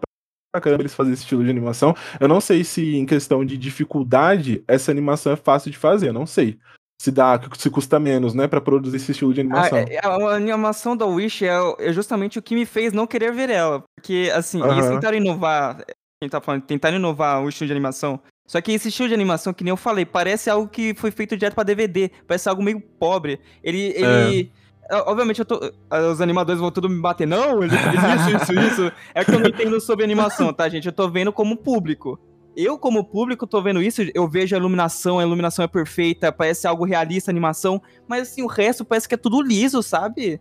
pra 0.51 0.59
caramba 0.59 0.81
eles 0.81 0.95
fazerem 0.95 1.13
esse 1.13 1.23
estilo 1.23 1.43
de 1.43 1.49
animação. 1.49 1.95
Eu 2.19 2.27
não 2.27 2.41
sei 2.41 2.63
se, 2.63 2.95
em 2.95 3.05
questão 3.05 3.45
de 3.45 3.57
dificuldade, 3.57 4.63
essa 4.67 4.91
animação 4.91 5.31
é 5.31 5.35
fácil 5.35 5.71
de 5.71 5.77
fazer, 5.77 6.09
eu 6.09 6.13
não 6.13 6.25
sei 6.25 6.59
se 7.01 7.09
dá, 7.09 7.41
se 7.57 7.67
custa 7.67 7.99
menos, 7.99 8.35
né, 8.35 8.47
para 8.47 8.61
produzir 8.61 8.97
esse 8.97 9.11
estilo 9.11 9.33
de 9.33 9.41
animação. 9.41 9.79
A, 10.03 10.07
a, 10.07 10.33
a, 10.33 10.35
animação 10.35 10.95
da 10.95 11.03
Wish 11.03 11.43
é, 11.43 11.57
é, 11.79 11.91
justamente 11.91 12.37
o 12.37 12.43
que 12.43 12.53
me 12.53 12.63
fez 12.63 12.93
não 12.93 13.07
querer 13.07 13.33
ver 13.33 13.49
ela, 13.49 13.83
porque 13.95 14.31
assim, 14.35 14.61
uhum. 14.61 14.71
eles 14.71 14.87
tentaram 14.87 15.17
inovar, 15.17 15.83
quem 16.21 16.29
tá 16.29 16.39
falando, 16.39 16.61
tentaram 16.61 16.97
inovar 16.97 17.41
o 17.41 17.49
estilo 17.49 17.65
de 17.65 17.73
animação. 17.73 18.19
Só 18.47 18.61
que 18.61 18.71
esse 18.71 18.89
estilo 18.89 19.07
de 19.07 19.15
animação, 19.15 19.51
que 19.51 19.63
nem 19.63 19.71
eu 19.71 19.77
falei, 19.77 20.05
parece 20.05 20.47
algo 20.47 20.67
que 20.67 20.93
foi 20.93 21.09
feito 21.09 21.35
direto 21.35 21.55
para 21.55 21.63
DVD, 21.63 22.11
parece 22.27 22.47
algo 22.47 22.61
meio 22.61 22.79
pobre. 22.79 23.39
Ele, 23.63 23.93
ele 23.95 24.51
é. 24.87 24.97
Obviamente, 25.07 25.39
eu 25.39 25.45
tô, 25.45 25.59
os 26.11 26.21
animadores 26.21 26.61
vão 26.61 26.69
tudo 26.69 26.89
me 26.89 27.01
bater. 27.01 27.25
Não, 27.25 27.63
isso, 27.63 27.75
isso, 28.35 28.53
isso. 28.53 28.91
É 29.15 29.25
que 29.25 29.31
eu 29.31 29.39
não 29.39 29.47
entendo 29.47 29.79
sobre 29.79 30.03
animação, 30.03 30.53
tá, 30.53 30.69
gente? 30.69 30.85
Eu 30.85 30.91
tô 30.91 31.09
vendo 31.09 31.31
como 31.33 31.55
público 31.55 32.19
eu, 32.55 32.77
como 32.77 33.03
público, 33.03 33.47
tô 33.47 33.61
vendo 33.61 33.81
isso, 33.81 34.01
eu 34.13 34.27
vejo 34.27 34.55
a 34.55 34.59
iluminação, 34.59 35.19
a 35.19 35.23
iluminação 35.23 35.63
é 35.63 35.67
perfeita, 35.67 36.31
parece 36.31 36.67
algo 36.67 36.85
realista 36.85 37.31
a 37.31 37.33
animação, 37.33 37.81
mas 38.07 38.29
assim, 38.29 38.41
o 38.41 38.47
resto 38.47 38.83
parece 38.83 39.07
que 39.07 39.15
é 39.15 39.17
tudo 39.17 39.41
liso, 39.41 39.81
sabe? 39.81 40.39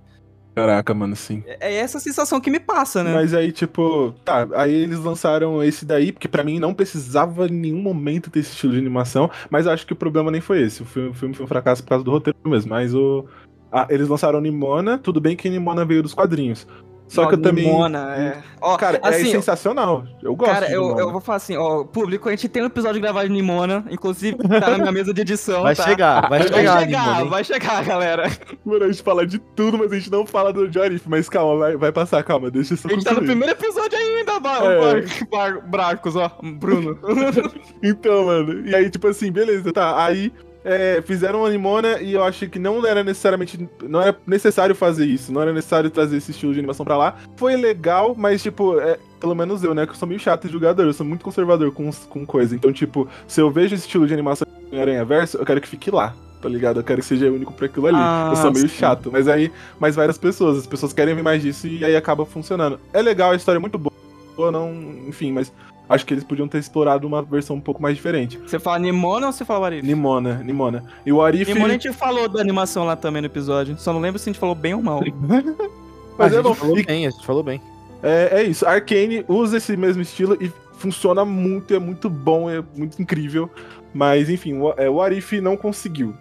Caraca, 0.54 0.92
mano, 0.92 1.14
sim. 1.14 1.42
É, 1.46 1.72
é 1.72 1.74
essa 1.76 2.00
sensação 2.00 2.40
que 2.40 2.50
me 2.50 2.58
passa, 2.58 3.04
né? 3.04 3.14
Mas 3.14 3.32
aí, 3.32 3.52
tipo, 3.52 4.12
tá, 4.24 4.48
aí 4.54 4.74
eles 4.74 4.98
lançaram 4.98 5.62
esse 5.62 5.84
daí, 5.84 6.10
porque 6.12 6.28
para 6.28 6.42
mim 6.42 6.58
não 6.58 6.74
precisava 6.74 7.46
em 7.46 7.52
nenhum 7.52 7.80
momento 7.80 8.30
ter 8.30 8.40
esse 8.40 8.50
estilo 8.50 8.72
de 8.72 8.78
animação, 8.78 9.30
mas 9.48 9.66
acho 9.66 9.86
que 9.86 9.92
o 9.92 9.96
problema 9.96 10.30
nem 10.30 10.40
foi 10.40 10.62
esse. 10.62 10.82
O 10.82 10.84
filme, 10.84 11.10
o 11.10 11.14
filme 11.14 11.34
foi 11.34 11.44
um 11.44 11.48
fracasso 11.48 11.82
por 11.82 11.90
causa 11.90 12.04
do 12.04 12.10
roteiro 12.10 12.38
mesmo, 12.44 12.70
mas 12.70 12.94
o. 12.94 13.24
Ah, 13.72 13.86
eles 13.88 14.08
lançaram 14.08 14.40
Nimona, 14.40 14.98
tudo 14.98 15.20
bem 15.20 15.36
que 15.36 15.48
Nimona 15.48 15.84
veio 15.84 16.02
dos 16.02 16.12
quadrinhos. 16.12 16.66
Só 17.10 17.26
que 17.26 17.34
eu 17.34 17.42
também. 17.42 17.66
Mona, 17.66 18.14
é. 18.16 18.42
Ó, 18.60 18.76
cara, 18.76 19.00
é 19.02 19.08
assim, 19.08 19.28
é 19.28 19.32
sensacional. 19.32 20.04
Eu 20.22 20.36
gosto. 20.36 20.52
Cara, 20.52 20.70
eu, 20.70 20.96
eu 20.96 21.10
vou 21.10 21.20
falar 21.20 21.36
assim, 21.36 21.56
ó, 21.56 21.82
público, 21.82 22.28
a 22.28 22.30
gente 22.30 22.48
tem 22.48 22.62
um 22.62 22.66
episódio 22.66 23.00
gravado 23.00 23.26
de 23.26 23.34
Nimona, 23.34 23.84
inclusive 23.90 24.36
tá 24.38 24.70
na 24.70 24.78
minha 24.78 24.92
mesa 24.92 25.12
de 25.12 25.20
edição. 25.20 25.62
Vai 25.62 25.74
tá? 25.74 25.82
chegar, 25.82 26.28
vai 26.28 26.42
chegar. 26.42 26.62
Vai 26.62 26.84
chegar, 26.84 27.24
vai 27.24 27.44
chegar, 27.44 27.84
galera. 27.84 28.30
Mano, 28.64 28.84
a 28.84 28.86
gente 28.86 29.02
fala 29.02 29.26
de 29.26 29.40
tudo, 29.40 29.76
mas 29.76 29.90
a 29.90 29.96
gente 29.96 30.10
não 30.10 30.24
fala 30.24 30.52
do 30.52 30.72
Jorif. 30.72 31.02
Mas 31.08 31.28
calma, 31.28 31.58
vai, 31.58 31.76
vai 31.76 31.90
passar, 31.90 32.22
calma, 32.22 32.48
deixa 32.48 32.74
isso 32.74 32.86
A 32.86 32.92
gente 32.92 33.04
tá 33.04 33.12
no 33.12 33.22
primeiro 33.22 33.52
episódio 33.52 33.98
ainda, 33.98 34.38
bar, 34.38 34.62
é. 34.64 35.24
bar, 35.28 35.68
Bracos, 35.68 36.14
ó, 36.14 36.30
Bruno. 36.40 36.96
então, 37.82 38.26
mano, 38.26 38.68
e 38.68 38.74
aí, 38.74 38.88
tipo 38.88 39.08
assim, 39.08 39.32
beleza, 39.32 39.72
tá. 39.72 40.04
Aí 40.04 40.32
é, 40.64 41.02
fizeram 41.02 41.40
uma 41.40 41.50
Nimona 41.50 42.00
e 42.00 42.12
eu 42.12 42.22
acho 42.22 42.48
que 42.48 42.58
não 42.58 42.84
era 42.86 43.02
necessariamente. 43.02 43.68
Não 43.82 44.00
era 44.00 44.16
necessário 44.26 44.74
fazer 44.74 45.06
isso. 45.06 45.32
Não 45.32 45.40
era 45.40 45.52
necessário 45.52 45.90
trazer 45.90 46.16
esse 46.16 46.30
estilo 46.30 46.52
de 46.52 46.58
animação 46.58 46.84
pra 46.84 46.96
lá. 46.96 47.16
Foi 47.36 47.56
legal, 47.56 48.14
mas, 48.16 48.42
tipo, 48.42 48.78
é, 48.78 48.98
pelo 49.18 49.34
menos 49.34 49.64
eu, 49.64 49.74
né? 49.74 49.86
Que 49.86 49.92
eu 49.92 49.96
sou 49.96 50.08
meio 50.08 50.20
chato 50.20 50.46
de 50.46 50.52
jogador, 50.52 50.84
eu 50.84 50.92
sou 50.92 51.06
muito 51.06 51.24
conservador 51.24 51.72
com, 51.72 51.90
com 52.08 52.26
coisa. 52.26 52.54
Então, 52.54 52.72
tipo, 52.72 53.08
se 53.26 53.40
eu 53.40 53.50
vejo 53.50 53.74
esse 53.74 53.86
estilo 53.86 54.06
de 54.06 54.12
animação 54.12 54.46
em 54.70 54.80
Aranha 54.80 55.04
Verso, 55.04 55.38
eu 55.38 55.46
quero 55.46 55.60
que 55.60 55.68
fique 55.68 55.90
lá. 55.90 56.14
Tá 56.40 56.48
ligado? 56.48 56.80
Eu 56.80 56.84
quero 56.84 57.02
que 57.02 57.06
seja 57.06 57.30
único 57.30 57.52
pra 57.52 57.66
aquilo 57.66 57.86
ali. 57.86 57.98
Ah, 57.98 58.30
eu 58.30 58.36
sou 58.36 58.50
meio 58.50 58.68
sim. 58.68 58.76
chato. 58.76 59.10
Mas 59.12 59.28
aí, 59.28 59.52
mas 59.78 59.94
várias 59.94 60.16
pessoas, 60.16 60.58
as 60.58 60.66
pessoas 60.66 60.92
querem 60.92 61.14
ver 61.14 61.22
mais 61.22 61.42
disso 61.42 61.66
e 61.66 61.84
aí 61.84 61.94
acaba 61.94 62.24
funcionando. 62.24 62.80
É 62.94 63.02
legal, 63.02 63.32
a 63.32 63.36
história 63.36 63.58
é 63.58 63.60
muito 63.60 63.78
boa, 63.78 64.50
não. 64.50 64.72
Enfim, 65.06 65.32
mas 65.32 65.52
acho 65.90 66.06
que 66.06 66.14
eles 66.14 66.23
podiam 66.23 66.47
ter 66.47 66.59
explorado 66.59 67.06
uma 67.06 67.20
versão 67.20 67.56
um 67.56 67.61
pouco 67.61 67.82
mais 67.82 67.97
diferente. 67.97 68.38
Você 68.38 68.61
fala 68.61 68.78
Nimona 68.78 69.26
ou 69.26 69.32
você 69.32 69.44
fala 69.44 69.66
Arif? 69.66 69.85
Nimona, 69.85 70.40
Nimona. 70.44 70.85
E 71.04 71.12
o 71.12 71.20
Arif. 71.20 71.52
Nimona 71.52 71.71
a 71.71 71.73
gente 71.73 71.93
falou 71.93 72.28
da 72.28 72.41
animação 72.41 72.84
lá 72.84 72.95
também 72.95 73.21
no 73.21 73.26
episódio. 73.26 73.76
Só 73.76 73.93
não 73.93 74.00
lembro 74.00 74.19
se 74.19 74.30
a 74.30 74.32
gente 74.32 74.41
falou 74.41 74.54
bem 74.54 74.73
ou 74.73 74.82
mal. 74.82 75.02
Mas 76.17 76.32
a 76.32 76.43
gente 76.43 76.54
falou 76.54 76.84
bem, 76.84 77.06
a 77.06 77.10
gente 77.10 77.26
falou 77.26 77.43
bem. 77.43 77.60
É, 78.02 78.41
é 78.41 78.43
isso. 78.45 78.64
Arcane 78.67 79.25
usa 79.26 79.56
esse 79.56 79.76
mesmo 79.76 80.00
estilo 80.00 80.38
e 80.41 80.50
funciona 80.78 81.25
muito, 81.25 81.75
é 81.75 81.78
muito 81.78 82.08
bom, 82.08 82.49
é 82.49 82.62
muito 82.76 83.02
incrível. 83.02 83.50
Mas, 83.93 84.30
enfim, 84.30 84.54
o, 84.58 84.73
é, 84.76 84.88
o 84.88 85.02
Arif 85.02 85.41
não 85.41 85.56
conseguiu. 85.56 86.14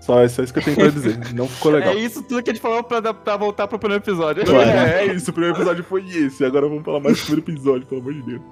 Só, 0.00 0.20
é 0.20 0.28
só 0.28 0.42
isso 0.42 0.52
que 0.52 0.60
eu 0.60 0.62
tenho 0.62 0.76
pra 0.76 0.88
dizer. 0.88 1.18
Não 1.34 1.48
ficou 1.48 1.72
legal. 1.72 1.92
É 1.92 1.96
isso 1.96 2.22
tudo 2.22 2.40
que 2.40 2.50
a 2.50 2.52
gente 2.52 2.62
falou 2.62 2.84
pra, 2.84 3.12
pra 3.12 3.36
voltar 3.36 3.66
pro 3.66 3.76
primeiro 3.76 4.04
episódio. 4.04 4.44
É, 4.56 5.02
é 5.08 5.14
isso. 5.14 5.30
O 5.30 5.34
primeiro 5.34 5.56
episódio 5.56 5.82
foi 5.82 6.06
esse. 6.08 6.44
Agora 6.44 6.68
vamos 6.68 6.84
falar 6.84 7.00
mais 7.00 7.18
do 7.18 7.24
primeiro 7.24 7.50
episódio, 7.50 7.86
pelo 7.86 8.02
amor 8.02 8.14
de 8.14 8.22
Deus. 8.22 8.42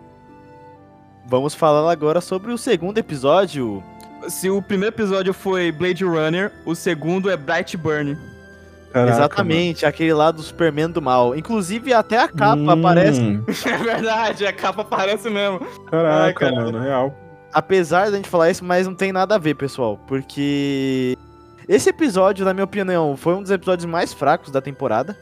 Vamos 1.26 1.54
falar 1.54 1.90
agora 1.90 2.20
sobre 2.20 2.52
o 2.52 2.58
segundo 2.58 2.98
episódio. 2.98 3.82
Se 4.28 4.50
o 4.50 4.60
primeiro 4.60 4.94
episódio 4.94 5.32
foi 5.32 5.72
Blade 5.72 6.04
Runner, 6.04 6.52
o 6.64 6.74
segundo 6.74 7.30
é 7.30 7.36
Brightburn. 7.36 8.16
Caraca, 8.92 9.12
Exatamente, 9.12 9.82
mano. 9.82 9.88
aquele 9.88 10.12
lá 10.12 10.30
do 10.30 10.40
Superman 10.40 10.90
do 10.90 11.02
mal. 11.02 11.34
Inclusive, 11.34 11.92
até 11.92 12.18
a 12.18 12.28
capa 12.28 12.56
hum. 12.56 12.70
aparece. 12.70 13.20
É 13.66 13.76
verdade, 13.76 14.46
a 14.46 14.52
capa 14.52 14.82
aparece 14.82 15.28
mesmo. 15.28 15.60
Caraca, 15.90 16.46
Ai, 16.46 16.52
mano, 16.52 16.78
real. 16.78 17.14
Apesar 17.52 18.10
da 18.10 18.16
gente 18.16 18.28
falar 18.28 18.50
isso, 18.50 18.64
mas 18.64 18.86
não 18.86 18.94
tem 18.94 19.12
nada 19.12 19.34
a 19.34 19.38
ver, 19.38 19.54
pessoal. 19.54 19.98
Porque 20.06 21.18
esse 21.68 21.88
episódio, 21.88 22.44
na 22.44 22.52
minha 22.52 22.64
opinião, 22.64 23.16
foi 23.16 23.34
um 23.34 23.42
dos 23.42 23.50
episódios 23.50 23.86
mais 23.86 24.12
fracos 24.12 24.50
da 24.52 24.60
temporada. 24.60 25.16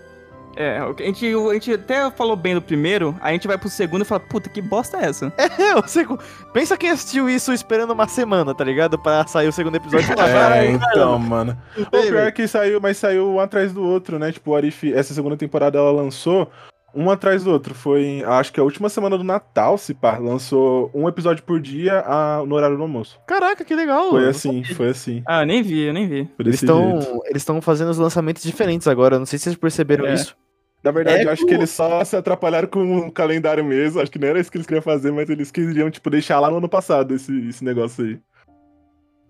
É, 0.57 0.79
a 0.79 1.05
gente, 1.05 1.27
a 1.27 1.55
gente 1.55 1.73
até 1.73 2.11
falou 2.11 2.37
bem 2.37 2.55
do 2.55 2.63
primeiro, 2.63 3.17
a 3.21 3.33
gente 3.33 3.47
vai 3.47 3.57
pro 3.57 3.69
segundo 3.69 4.03
e 4.03 4.05
fala, 4.05 4.21
puta, 4.21 4.49
que 4.49 4.61
bosta 4.61 4.99
é 4.99 5.07
essa? 5.07 5.33
É, 5.63 5.77
o 5.77 5.87
segundo. 5.87 6.21
Pensa 6.53 6.77
quem 6.77 6.91
assistiu 6.91 7.29
isso 7.29 7.53
esperando 7.53 7.93
uma 7.93 8.09
semana, 8.09 8.55
tá 8.55 8.65
ligado? 8.65 8.99
Pra 8.99 9.27
sair 9.27 9.49
o 9.49 9.53
segundo 9.53 9.77
episódio. 9.77 10.09
é, 10.21 10.71
então, 10.73 11.19
mano. 11.19 11.57
O 11.77 11.87
pior 11.87 12.27
é 12.27 12.33
que 12.33 12.49
saiu, 12.49 12.81
mas 12.81 12.97
saiu 12.97 13.29
um 13.29 13.41
atrás 13.41 13.73
do 13.73 13.83
outro, 13.83 14.19
né? 14.19 14.33
Tipo, 14.33 14.51
o 14.51 14.57
Arif, 14.57 14.93
essa 14.93 15.15
segunda 15.15 15.37
temporada 15.37 15.79
ela 15.79 15.93
lançou 15.93 16.51
um 16.95 17.11
atrás 17.11 17.45
do 17.45 17.51
outro. 17.51 17.75
Foi, 17.75 18.23
acho 18.27 18.53
que 18.53 18.61
a 18.61 18.63
última 18.63 18.89
semana 18.89 19.17
do 19.17 19.25
Natal, 19.25 19.79
se 19.79 19.95
pá, 19.95 20.19
lançou 20.19 20.91
um 20.95 21.09
episódio 21.09 21.43
por 21.45 21.61
dia 21.61 22.03
a, 22.07 22.45
no 22.47 22.55
horário 22.55 22.77
do 22.77 22.83
almoço. 22.83 23.19
Caraca, 23.27 23.65
que 23.65 23.75
legal. 23.75 24.11
Foi 24.11 24.29
assim, 24.29 24.65
foi 24.65 24.89
assim. 24.89 25.23
Ah, 25.27 25.45
nem 25.45 25.63
vi, 25.63 25.81
eu 25.81 25.93
nem 25.93 26.07
vi. 26.07 26.29
Eles 26.39 26.57
estão 26.57 27.23
eles 27.27 27.43
estão 27.43 27.61
fazendo 27.61 27.91
os 27.91 27.99
lançamentos 27.99 28.43
diferentes 28.43 28.87
agora, 28.87 29.19
não 29.19 29.27
sei 29.27 29.39
se 29.39 29.45
vocês 29.45 29.57
perceberam 29.57 30.07
é. 30.07 30.15
isso. 30.15 30.37
Na 30.83 30.91
verdade, 30.91 31.23
é, 31.23 31.25
eu 31.25 31.31
acho 31.31 31.47
que 31.47 31.55
eles 31.55 31.71
só 31.71 32.05
se 32.05 32.17
atrapalharam 32.17 32.67
com 32.67 33.07
o 33.07 33.13
calendário 33.13 33.65
mesmo. 33.65 34.01
Acho 34.01 34.11
que 34.11 34.19
não 34.19 34.29
era 34.29 34.41
isso 34.41 34.51
que 34.51 34.57
eles 34.57 34.67
queriam 34.67 34.83
fazer, 34.83 35.13
mas 35.13 35.29
eles 35.31 35.51
queriam, 35.51 35.91
tipo, 35.91 36.11
deixar 36.11 36.41
lá 36.41 36.51
no 36.51 36.57
ano 36.57 36.69
passado 36.69 37.15
esse, 37.15 37.49
esse 37.49 37.65
negócio 37.65 38.05
aí. 38.05 38.19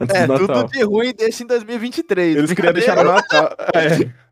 Antes 0.01 0.17
é, 0.17 0.27
tudo 0.27 0.65
de 0.65 0.83
ruim 0.83 1.13
deixa 1.17 1.45
em 1.45 1.47
2023. 1.47 2.37
Eles 2.37 2.53
queriam 2.53 2.73
deixar 2.73 2.97
no 2.97 3.05
Natal. 3.05 3.57
É. 3.75 4.23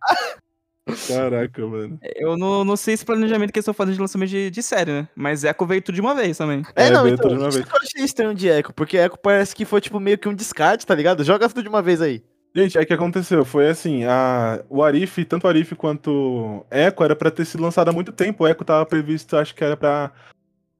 Caraca, 1.06 1.64
mano. 1.64 2.00
Eu 2.16 2.36
não, 2.36 2.64
não 2.64 2.76
sei 2.76 2.94
esse 2.94 3.04
planejamento 3.04 3.52
que 3.52 3.58
eles 3.58 3.62
estão 3.62 3.74
fazendo 3.74 3.94
de 3.94 4.00
lançamento 4.00 4.30
de, 4.30 4.50
de 4.50 4.62
série, 4.62 4.90
né? 4.90 5.08
Mas 5.14 5.44
Echo 5.44 5.66
veio 5.66 5.80
tudo 5.82 5.94
de 5.94 6.00
uma 6.00 6.14
vez 6.14 6.36
também. 6.36 6.62
É, 6.74 6.86
é 6.86 6.90
não, 6.90 7.06
então, 7.06 7.28
tudo 7.28 7.36
de 7.36 7.42
uma 7.42 7.50
vez. 7.50 7.64
eu 7.64 7.76
achei 7.76 8.04
estranho 8.04 8.34
de 8.34 8.48
Echo, 8.48 8.72
porque 8.72 8.96
Echo 8.96 9.16
parece 9.22 9.54
que 9.54 9.64
foi, 9.64 9.80
tipo, 9.80 10.00
meio 10.00 10.18
que 10.18 10.28
um 10.28 10.34
descarte, 10.34 10.84
tá 10.84 10.94
ligado? 10.94 11.22
Joga 11.22 11.48
tudo 11.48 11.62
de 11.62 11.68
uma 11.68 11.82
vez 11.82 12.00
aí. 12.00 12.24
Gente, 12.54 12.76
é 12.76 12.84
que 12.84 12.92
aconteceu, 12.92 13.44
foi 13.44 13.68
assim, 13.68 14.04
a, 14.04 14.60
o 14.68 14.82
Arif, 14.82 15.24
tanto 15.24 15.44
o 15.44 15.48
Arif 15.48 15.76
quanto 15.76 16.66
Echo 16.68 17.04
era 17.04 17.14
para 17.14 17.30
ter 17.30 17.44
sido 17.44 17.62
lançado 17.62 17.88
há 17.88 17.92
muito 17.92 18.10
tempo. 18.10 18.42
O 18.42 18.48
Echo 18.48 18.64
tava 18.64 18.84
previsto, 18.84 19.36
acho 19.36 19.54
que 19.54 19.62
era 19.62 19.76
para 19.76 20.10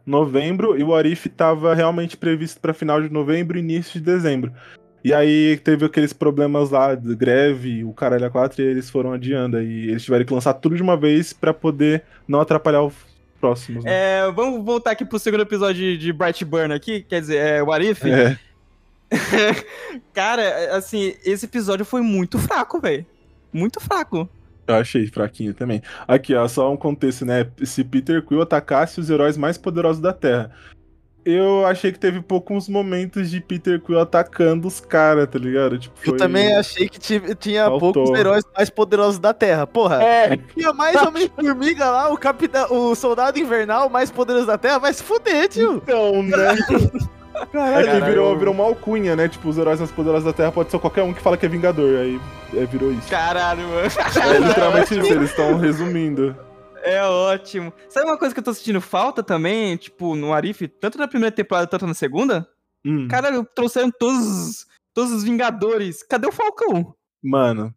novembro, 0.04 0.76
e 0.76 0.82
o 0.82 0.94
Arif 0.94 1.28
tava 1.28 1.72
realmente 1.72 2.16
previsto 2.16 2.60
para 2.60 2.74
final 2.74 3.00
de 3.00 3.08
novembro 3.08 3.56
e 3.56 3.60
início 3.60 4.00
de 4.00 4.04
dezembro. 4.04 4.52
E 5.04 5.14
aí 5.14 5.56
teve 5.58 5.86
aqueles 5.86 6.12
problemas 6.12 6.70
lá 6.70 6.94
de 6.94 7.14
greve, 7.14 7.84
o 7.84 7.92
caralho 7.92 8.26
a 8.26 8.30
4, 8.30 8.60
e 8.60 8.66
eles 8.66 8.90
foram 8.90 9.12
adiando. 9.12 9.62
E 9.62 9.90
eles 9.90 10.04
tiveram 10.04 10.24
que 10.24 10.34
lançar 10.34 10.54
tudo 10.54 10.76
de 10.76 10.82
uma 10.82 10.96
vez 10.96 11.32
para 11.32 11.54
poder 11.54 12.02
não 12.26 12.40
atrapalhar 12.40 12.82
os 12.82 12.94
próximos. 13.40 13.84
Né? 13.84 13.90
É, 13.92 14.30
vamos 14.32 14.64
voltar 14.64 14.90
aqui 14.90 15.04
pro 15.04 15.18
segundo 15.18 15.42
episódio 15.42 15.96
de 15.96 16.12
Bright 16.12 16.44
Burn 16.44 16.74
aqui, 16.74 17.00
quer 17.02 17.20
dizer, 17.20 17.36
é, 17.36 17.62
o 17.62 17.72
Arif. 17.72 18.06
É. 18.10 18.38
Cara, 20.14 20.76
assim, 20.76 21.14
esse 21.24 21.46
episódio 21.46 21.84
foi 21.84 22.00
muito 22.00 22.38
fraco, 22.38 22.80
velho. 22.80 23.04
Muito 23.52 23.80
fraco. 23.80 24.28
Eu 24.66 24.76
achei 24.76 25.06
fraquinho 25.08 25.52
também. 25.52 25.82
Aqui, 26.06 26.34
ó, 26.34 26.46
só 26.46 26.72
um 26.72 26.76
contexto, 26.76 27.24
né? 27.24 27.46
Se 27.64 27.82
Peter 27.82 28.24
Quill 28.24 28.42
atacasse 28.42 29.00
os 29.00 29.10
heróis 29.10 29.36
mais 29.36 29.58
poderosos 29.58 30.00
da 30.00 30.12
Terra. 30.12 30.52
Eu 31.24 31.66
achei 31.66 31.92
que 31.92 31.98
teve 31.98 32.22
poucos 32.22 32.66
momentos 32.66 33.30
de 33.30 33.40
Peter 33.40 33.78
Quill 33.80 33.98
atacando 33.98 34.66
os 34.66 34.80
caras, 34.80 35.28
tá 35.28 35.38
ligado? 35.38 35.78
Tipo, 35.78 35.94
foi... 35.98 36.14
Eu 36.14 36.16
também 36.16 36.54
achei 36.56 36.88
que 36.88 36.98
tinha 36.98 37.66
Faltou. 37.66 37.92
poucos 37.92 38.18
heróis 38.18 38.44
mais 38.56 38.70
poderosos 38.70 39.18
da 39.18 39.34
Terra. 39.34 39.66
Porra, 39.66 40.02
é. 40.02 40.36
tinha 40.54 40.72
mais 40.72 40.96
Homem-Formiga 41.02 41.90
lá, 41.90 42.10
o, 42.10 42.16
capitão, 42.16 42.66
o 42.70 42.94
soldado 42.94 43.38
invernal 43.38 43.90
mais 43.90 44.10
poderoso 44.10 44.46
da 44.46 44.56
Terra. 44.56 44.78
Vai 44.78 44.94
se 44.94 45.02
fuder, 45.02 45.48
tio. 45.48 45.76
Então, 45.76 46.22
né? 46.22 46.56
Caralho, 47.46 48.04
virou, 48.04 48.38
virou 48.38 48.54
uma 48.54 48.64
alcunha, 48.64 49.16
né? 49.16 49.28
Tipo, 49.28 49.48
os 49.48 49.58
heróis 49.58 49.78
mais 49.78 49.90
poderosos 49.90 50.24
da 50.24 50.32
Terra 50.32 50.52
pode 50.52 50.70
ser 50.70 50.78
qualquer 50.78 51.02
um 51.02 51.12
que 51.12 51.20
fala 51.20 51.36
que 51.36 51.46
é 51.46 51.48
Vingador. 51.48 51.98
Aí 51.98 52.20
é, 52.54 52.66
virou 52.66 52.92
isso. 52.92 53.08
Caralho, 53.08 53.66
mano. 53.68 53.80
É 53.80 54.38
literalmente 54.38 54.98
isso, 54.98 55.12
eles 55.12 55.30
estão 55.30 55.56
resumindo. 55.56 56.36
É 56.82 57.02
ótimo. 57.02 57.72
Sabe 57.88 58.06
uma 58.06 58.18
coisa 58.18 58.34
que 58.34 58.40
eu 58.40 58.44
tô 58.44 58.54
sentindo 58.54 58.80
falta 58.80 59.22
também, 59.22 59.76
tipo, 59.76 60.14
no 60.14 60.32
Arif, 60.32 60.66
tanto 60.66 60.98
na 60.98 61.08
primeira 61.08 61.34
temporada 61.34 61.66
quanto 61.66 61.86
na 61.86 61.94
segunda? 61.94 62.48
Hum. 62.84 63.06
Cara, 63.08 63.44
trouxeram 63.54 63.90
todos, 63.90 64.66
todos 64.94 65.12
os 65.12 65.22
Vingadores. 65.22 66.02
Cadê 66.02 66.26
o 66.26 66.32
Falcão? 66.32 66.94
Mano, 67.22 67.74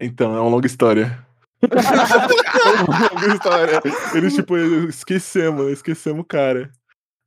então, 0.00 0.34
é 0.34 0.40
uma 0.40 0.48
longa 0.48 0.66
história. 0.66 1.26
é 1.62 2.82
uma 2.82 3.08
longa 3.10 3.34
história. 3.34 3.82
Eles, 4.14 4.34
tipo, 4.34 4.56
esquecemos, 4.56 5.70
esquecemos 5.70 6.22
o 6.22 6.24
cara. 6.24 6.72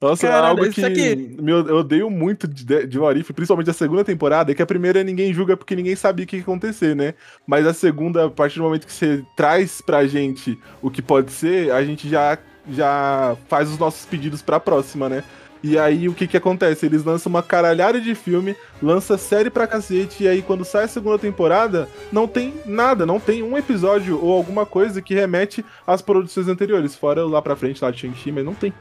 Nossa, 0.04 0.28
Cara, 0.28 0.48
algo 0.50 0.70
que 0.70 0.84
aqui... 0.84 1.38
meu, 1.42 1.66
eu 1.66 1.78
odeio 1.78 2.10
muito 2.10 2.46
de, 2.46 2.86
de 2.86 3.00
Warif, 3.00 3.32
principalmente 3.32 3.70
a 3.70 3.74
segunda 3.74 4.04
temporada, 4.04 4.52
é 4.52 4.56
que 4.56 4.62
a 4.62 4.66
primeira 4.66 5.02
ninguém 5.02 5.34
julga 5.34 5.56
porque 5.56 5.78
ninguém 5.78 5.96
sabia 5.96 6.26
o 6.26 6.28
que 6.28 6.36
ia 6.36 6.42
acontecer, 6.42 6.94
né? 6.94 7.14
Mas 7.48 7.66
a 7.66 7.74
segunda, 7.74 8.26
a 8.26 8.30
partir 8.30 8.58
do 8.58 8.64
momento 8.64 8.86
que 8.86 8.92
você 8.92 9.24
traz 9.38 9.80
pra 9.80 10.06
gente 10.06 10.60
o 10.82 10.92
que 10.92 11.02
pode 11.02 11.32
ser, 11.32 11.72
a 11.72 11.82
gente 11.86 12.10
já, 12.10 12.38
já 12.70 13.38
faz 13.48 13.70
os 13.70 13.78
nossos 13.78 14.06
pedidos 14.06 14.42
pra 14.42 14.60
próxima, 14.60 15.08
né? 15.08 15.24
E 15.64 15.80
aí 15.80 16.10
o 16.10 16.14
que 16.14 16.28
que 16.28 16.36
acontece? 16.36 16.86
Eles 16.86 17.06
lançam 17.06 17.30
uma 17.30 17.42
caralhada 17.42 18.02
de 18.02 18.14
filme, 18.14 18.58
lança 18.82 19.18
série 19.18 19.50
pra 19.50 19.66
cacete, 19.66 20.26
e 20.26 20.28
aí 20.28 20.42
quando 20.42 20.66
sai 20.66 20.84
a 20.84 20.90
segunda 20.90 21.18
temporada, 21.18 21.88
não 22.12 22.28
tem 22.28 22.54
nada, 22.66 23.06
não 23.06 23.22
tem 23.22 23.42
um 23.42 23.58
episódio 23.58 24.22
ou 24.22 24.34
alguma 24.34 24.66
coisa 24.66 25.02
que 25.02 25.14
remete 25.14 25.64
às 25.88 26.02
produções 26.02 26.50
anteriores, 26.50 26.94
fora 26.94 27.26
lá 27.26 27.42
pra 27.42 27.56
frente 27.56 27.82
lá 27.82 27.90
de 27.90 28.02
Shang-Chi, 28.02 28.34
mas 28.34 28.44
não 28.44 28.54
tem. 28.54 28.74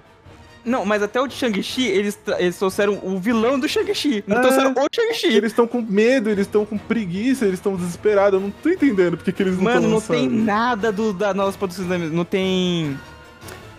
Não, 0.64 0.84
mas 0.84 1.02
até 1.02 1.20
o 1.20 1.26
de 1.26 1.34
Shang-Chi, 1.34 1.86
eles, 1.86 2.18
eles 2.38 2.56
trouxeram 2.56 3.00
o 3.02 3.18
vilão 3.18 3.58
do 3.58 3.68
Shang-Chi. 3.68 4.22
Não 4.26 4.38
é, 4.38 4.40
trouxeram 4.40 4.72
o 4.72 4.86
Shang-Chi. 4.94 5.26
Eles 5.26 5.50
estão 5.50 5.66
com 5.66 5.82
medo, 5.82 6.30
eles 6.30 6.46
estão 6.46 6.64
com 6.64 6.78
preguiça, 6.78 7.44
eles 7.44 7.58
estão 7.58 7.74
desesperados. 7.74 8.34
Eu 8.34 8.40
não 8.40 8.50
tô 8.50 8.68
entendendo 8.68 9.16
porque 9.16 9.32
que 9.32 9.42
eles 9.42 9.56
não 9.56 9.64
Mano, 9.64 9.88
não 9.88 10.00
tem 10.00 10.28
nada 10.28 10.92
do, 10.92 11.12
da 11.12 11.34
novas 11.34 11.56
produções. 11.56 12.12
Não 12.12 12.24
tem. 12.24 12.96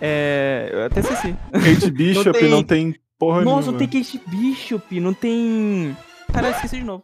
É. 0.01 0.69
Eu 0.73 0.85
até 0.85 0.99
esqueci. 0.99 1.35
Kate 1.51 1.91
Bishop, 1.91 2.25
não 2.25 2.33
tem, 2.33 2.49
não 2.49 2.63
tem 2.63 2.95
porra 3.17 3.41
Nossa, 3.41 3.71
nenhuma. 3.71 3.71
não 3.71 3.87
tem 3.87 4.03
Kate 4.03 4.21
Bishop, 4.27 4.99
não 4.99 5.13
tem. 5.13 5.97
Cara, 6.33 6.49
esqueci 6.49 6.79
de 6.79 6.83
novo. 6.83 7.03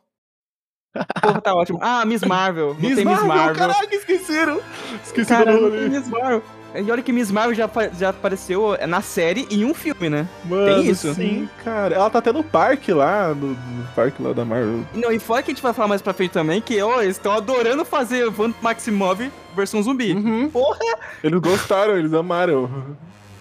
Porra, 1.22 1.40
tá 1.40 1.54
ótimo. 1.54 1.80
Ah, 1.82 2.04
Miss 2.06 2.24
Marvel. 2.24 2.74
Não 2.74 2.82
Miss 2.82 2.96
tem 2.96 3.06
Marvel, 3.06 3.26
Miss 3.26 3.36
Marvel. 3.36 3.56
Caraca, 3.56 3.96
esqueceram. 3.96 4.62
Esqueceram 5.06 5.62
não 5.62 5.72
tem 5.72 5.90
Miss 5.90 6.08
Marvel. 6.10 6.44
E 6.76 6.92
olha 6.92 7.02
que 7.02 7.12
Miss 7.12 7.32
Marvel 7.32 7.56
já, 7.56 7.70
já 7.98 8.10
apareceu 8.10 8.78
na 8.88 9.02
série 9.02 9.48
e 9.50 9.62
em 9.62 9.66
um 9.66 9.74
filme, 9.74 10.10
né? 10.10 10.28
Mano, 10.46 10.66
Tem 10.66 10.88
isso? 10.88 11.14
Sim, 11.14 11.50
cara. 11.64 11.96
Ela 11.96 12.10
tá 12.10 12.20
até 12.20 12.32
no 12.32 12.44
parque 12.44 12.94
lá, 12.94 13.34
no, 13.34 13.48
no, 13.48 13.88
parque 13.96 14.22
lá 14.22 14.34
da 14.34 14.46
Marvel. 14.46 14.86
Não, 14.94 15.12
e 15.12 15.20
fora 15.20 15.42
que 15.42 15.52
a 15.52 15.54
gente 15.54 15.64
vai 15.64 15.74
falar 15.74 15.88
mais 15.88 16.02
pra 16.02 16.14
frente 16.14 16.32
também, 16.32 16.62
que 16.62 16.82
ó, 16.82 17.02
eles 17.02 17.18
estão 17.18 17.32
adorando 17.32 17.84
fazer 17.84 18.30
Van 18.30 18.54
Maximov 18.62 19.20
versão 19.56 19.82
zumbi. 19.82 20.14
Uhum. 20.14 20.50
Porra! 20.50 20.80
Eles 21.24 21.40
gostaram, 21.40 21.98
eles 21.98 22.14
amaram. 22.14 22.70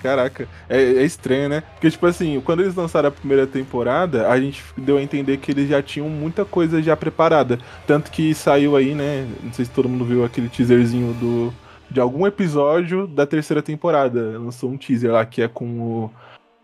Caraca, 0.03 0.49
é, 0.69 0.81
é, 0.81 1.05
estranho, 1.05 1.49
né? 1.49 1.63
Porque, 1.75 1.91
tipo 1.91 2.07
assim, 2.07 2.41
quando 2.41 2.61
eles 2.61 2.75
lançaram 2.75 3.09
a 3.09 3.13
primeira 3.13 3.47
temporada, 3.47 4.29
a 4.29 4.41
gente 4.41 4.63
deu 4.77 4.97
a 4.97 5.03
entender 5.03 5.39
que 5.39 5.51
eles 5.51 5.69
já 5.69 5.83
tinham 5.83 6.09
muita 6.09 6.45
coisa 6.45 6.81
já 6.81 6.97
preparada. 6.97 7.59
Tanto 7.87 8.11
que 8.11 8.33
saiu 8.35 8.77
aí, 8.77 8.95
né? 8.95 9.27
Não 9.43 9.53
sei 9.53 9.65
se 9.65 9.71
todo 9.71 9.89
mundo 9.89 10.05
viu 10.05 10.25
aquele 10.25 10.49
teaserzinho 10.49 11.13
do 11.15 11.53
de 11.91 12.01
algum 12.01 12.27
episódio 12.27 13.07
da 13.07 13.27
terceira 13.27 13.63
temporada. 13.63 14.39
Lançou 14.39 14.71
um 14.71 14.77
teaser 14.77 15.13
lá 15.13 15.25
que 15.25 15.43
é 15.43 15.49
com 15.49 15.81
o. 15.81 16.11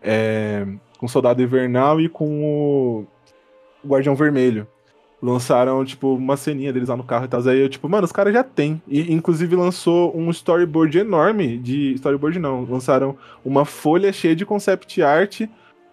É, 0.01 0.65
com 0.97 1.07
o 1.07 1.09
Soldado 1.09 1.41
Invernal 1.41 1.99
e 1.99 2.07
com 2.07 2.43
o 2.43 3.07
Guardião 3.87 4.15
Vermelho. 4.15 4.67
Lançaram, 5.21 5.83
tipo, 5.83 6.13
uma 6.13 6.37
ceninha 6.37 6.71
deles 6.71 6.89
lá 6.89 6.95
no 6.95 7.03
carro 7.03 7.25
e 7.25 7.27
tal. 7.27 7.41
Aí 7.47 7.59
eu, 7.59 7.69
tipo, 7.69 7.89
mano, 7.89 8.05
os 8.05 8.11
caras 8.11 8.33
já 8.33 8.43
tem. 8.43 8.81
E, 8.87 9.11
inclusive, 9.11 9.55
lançou 9.55 10.15
um 10.15 10.29
storyboard 10.29 10.99
enorme 10.99 11.57
de. 11.57 11.93
Storyboard 11.93 12.37
não. 12.37 12.63
Lançaram 12.65 13.17
uma 13.43 13.65
folha 13.65 14.13
cheia 14.13 14.35
de 14.35 14.45
concept 14.45 15.01
art 15.01 15.41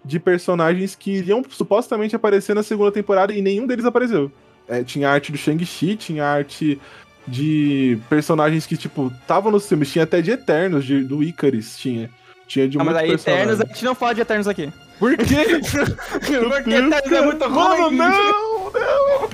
de 0.05 0.19
personagens 0.19 0.95
que 0.95 1.13
iriam 1.13 1.43
supostamente 1.49 2.17
aparecer 2.17 2.55
na 2.55 2.63
segunda 2.63 2.91
temporada 2.91 3.33
e 3.33 3.41
nenhum 3.41 3.67
deles 3.67 3.85
apareceu. 3.85 4.31
É, 4.69 4.83
tinha 4.83 5.09
arte 5.09 5.33
do 5.33 5.39
Shang-Chi, 5.39 5.97
tinha 5.97 6.25
arte 6.25 6.81
de 7.27 7.99
personagens 8.09 8.67
que, 8.67 8.77
tipo, 8.77 9.13
estavam 9.21 9.53
nos 9.53 9.69
filmes. 9.69 9.91
Tinha 9.91 10.05
até 10.05 10.21
de 10.21 10.31
Eternos, 10.31 10.85
de, 10.85 11.03
do 11.03 11.23
Icaris, 11.23 11.77
tinha. 11.79 12.11
Tinha 12.47 12.69
de 12.69 12.79
ah, 12.79 12.85
mas 12.85 12.97
aí 12.97 13.13
Eternos, 13.13 13.61
a 13.61 13.65
gente 13.65 13.85
não 13.85 13.95
fala 13.95 14.15
de 14.15 14.21
Eternos 14.21 14.49
aqui. 14.49 14.71
Por 14.99 15.17
quê? 15.17 15.61
Porque 16.11 16.75
Eternos 16.75 17.13
é 17.13 17.23
muito 17.23 17.45
ruim. 17.49 17.97
Não, 17.97 18.71
não, 18.71 19.31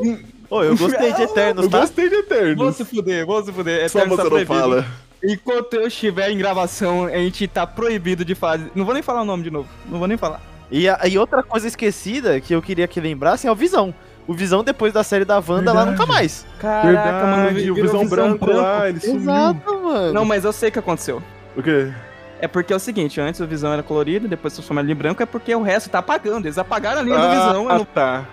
não. 0.00 0.18
Ô, 0.48 0.62
eu 0.62 0.76
gostei 0.76 1.12
de 1.14 1.22
Eternos, 1.22 1.68
tá? 1.68 1.76
Eu 1.78 1.80
gostei 1.80 2.08
de 2.08 2.14
Eternos. 2.16 2.56
Vou 2.56 2.72
se 2.72 2.84
fuder, 2.84 3.26
vou 3.26 3.42
se 3.42 3.52
fuder. 3.52 3.88
Só 3.90 4.06
você 4.06 4.22
tá 4.22 4.30
não 4.30 4.46
fala. 4.46 4.86
Enquanto 5.24 5.74
eu 5.74 5.86
estiver 5.86 6.30
em 6.30 6.36
gravação, 6.36 7.06
a 7.06 7.16
gente 7.16 7.48
tá 7.48 7.66
proibido 7.66 8.24
de 8.24 8.34
fazer. 8.34 8.70
Não 8.74 8.84
vou 8.84 8.92
nem 8.92 9.02
falar 9.02 9.22
o 9.22 9.24
nome 9.24 9.44
de 9.44 9.50
novo. 9.50 9.68
Não 9.88 9.98
vou 9.98 10.06
nem 10.06 10.18
falar. 10.18 10.42
E, 10.70 10.88
a, 10.88 11.00
e 11.06 11.18
outra 11.18 11.42
coisa 11.42 11.66
esquecida 11.66 12.40
que 12.40 12.54
eu 12.54 12.60
queria 12.60 12.86
que 12.86 13.00
lembrassem 13.00 13.48
é 13.48 13.52
o 13.52 13.54
Visão 13.56 13.94
o 14.26 14.34
Visão 14.34 14.62
depois 14.62 14.92
da 14.92 15.02
série 15.02 15.24
da 15.24 15.36
Wanda 15.36 15.54
Verdade. 15.54 15.76
lá 15.76 15.86
nunca 15.86 16.06
mais. 16.06 16.46
Caraca, 16.58 16.86
Verdade, 16.86 17.26
mano. 17.26 17.48
o 17.48 17.54
Visão, 17.54 17.74
visão 17.74 18.08
branco, 18.08 18.46
branco, 18.46 18.60
lá, 18.60 18.88
ele 18.88 19.00
sumiu. 19.00 19.16
Exato, 19.16 19.80
mano. 19.82 20.12
Não, 20.12 20.24
mas 20.24 20.44
eu 20.44 20.52
sei 20.52 20.68
o 20.68 20.72
que 20.72 20.78
aconteceu. 20.78 21.22
O 21.56 21.62
quê? 21.62 21.92
É 22.40 22.48
porque 22.48 22.72
é 22.72 22.76
o 22.76 22.80
seguinte, 22.80 23.20
antes 23.20 23.40
o 23.40 23.46
Visão 23.46 23.72
era 23.72 23.82
colorido, 23.82 24.26
depois 24.26 24.54
transformaram 24.54 24.86
ele 24.86 24.92
em 24.92 24.96
branco, 24.96 25.22
é 25.22 25.26
porque 25.26 25.54
o 25.54 25.62
resto 25.62 25.90
tá 25.90 25.98
apagando. 25.98 26.46
Eles 26.46 26.58
apagaram 26.58 27.00
a 27.00 27.02
linha 27.04 27.16
ah, 27.16 27.26
do 27.26 27.30
Visão. 27.30 27.68
Ah, 27.68 27.78
não, 27.78 27.84
tá. 27.84 28.26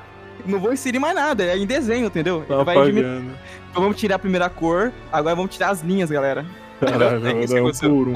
Não 0.46 0.60
vou 0.60 0.74
inserir 0.74 1.00
mais 1.00 1.14
nada, 1.14 1.44
é 1.44 1.58
em 1.58 1.66
desenho, 1.66 2.08
entendeu? 2.08 2.44
Tá 2.48 2.64
vai 2.64 2.76
apagando. 2.76 3.32
Então 3.70 3.84
vamos 3.84 3.98
tirar 3.98 4.16
a 4.16 4.20
primeira 4.20 4.50
cor, 4.50 4.92
agora 5.12 5.36
vamos 5.36 5.54
tirar 5.54 5.70
as 5.70 5.82
linhas, 5.82 6.10
galera. 6.10 6.46
Caralho, 6.80 7.28
é 7.28 7.44
isso 7.44 7.56
um 7.56 7.72
por 7.72 8.08
um. 8.08 8.14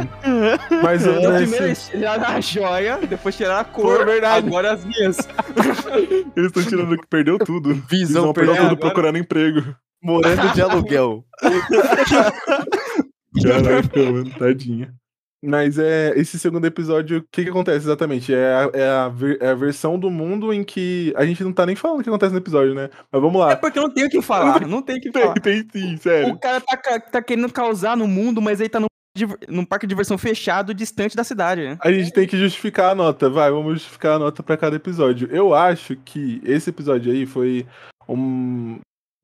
Mas 0.81 1.05
eu 1.05 1.19
então, 1.19 1.35
primeiro 1.35 1.65
eles 1.65 1.89
tiraram 1.89 2.25
a 2.25 2.39
joia, 2.41 2.97
depois 2.97 3.35
tiraram 3.35 3.59
a 3.59 3.63
cor, 3.63 3.99
Pô, 3.99 4.05
verdade. 4.05 4.47
agora 4.47 4.73
as 4.73 4.85
minhas. 4.85 5.17
eles 6.35 6.47
estão 6.47 6.63
tirando 6.63 6.97
que 6.97 7.07
perdeu 7.07 7.37
tudo. 7.37 7.73
Visão, 7.73 7.87
Visão 7.89 8.33
perdeu 8.33 8.55
tudo 8.55 8.65
agora... 8.65 8.79
procurando 8.79 9.17
emprego. 9.17 9.75
Morando 10.01 10.53
de 10.53 10.61
aluguel. 10.61 11.23
Caraca, 13.41 13.99
mano, 13.99 14.29
tadinha. 14.37 14.93
Mas 15.45 15.77
é 15.77 16.13
esse 16.15 16.39
segundo 16.39 16.65
episódio, 16.65 17.17
o 17.17 17.23
que, 17.29 17.43
que 17.43 17.49
acontece 17.49 17.85
exatamente? 17.85 18.33
É 18.33 18.53
a, 18.53 18.71
é, 18.73 18.89
a 18.89 19.09
ver, 19.09 19.37
é 19.41 19.49
a 19.49 19.55
versão 19.55 19.99
do 19.99 20.09
mundo 20.09 20.53
em 20.53 20.63
que 20.63 21.13
a 21.17 21.25
gente 21.25 21.43
não 21.43 21.51
tá 21.51 21.65
nem 21.65 21.75
falando 21.75 21.99
o 21.99 22.03
que 22.03 22.09
acontece 22.09 22.31
no 22.31 22.39
episódio, 22.39 22.73
né? 22.73 22.89
Mas 23.11 23.21
vamos 23.21 23.41
lá. 23.41 23.51
É 23.51 23.55
porque 23.57 23.77
não 23.77 23.89
tem 23.89 24.05
o 24.05 24.09
que 24.09 24.21
falar, 24.23 24.65
não 24.65 24.81
tem 24.81 24.97
o 24.97 25.01
que 25.01 25.11
falar. 25.13 25.33
Tem, 25.33 25.61
tem 25.63 25.81
sim, 25.81 25.97
sério. 25.97 26.33
O 26.33 26.39
cara 26.39 26.61
tá, 26.61 26.99
tá 26.99 27.21
querendo 27.21 27.51
causar 27.51 27.97
no 27.97 28.07
mundo, 28.07 28.41
mas 28.41 28.61
ele 28.61 28.69
tá 28.69 28.79
num, 28.79 28.87
num 29.49 29.65
parque 29.65 29.85
de 29.85 29.89
diversão 29.89 30.17
fechado, 30.17 30.73
distante 30.73 31.13
da 31.13 31.25
cidade, 31.25 31.61
né? 31.61 31.77
A 31.81 31.91
gente 31.91 32.13
tem 32.13 32.25
que 32.25 32.37
justificar 32.37 32.91
a 32.91 32.95
nota, 32.95 33.29
vai, 33.29 33.51
vamos 33.51 33.73
justificar 33.73 34.13
a 34.13 34.19
nota 34.19 34.41
para 34.41 34.55
cada 34.55 34.77
episódio. 34.77 35.27
Eu 35.29 35.53
acho 35.53 35.97
que 36.05 36.41
esse 36.45 36.69
episódio 36.69 37.11
aí 37.11 37.25
foi 37.25 37.67
um, 38.07 38.79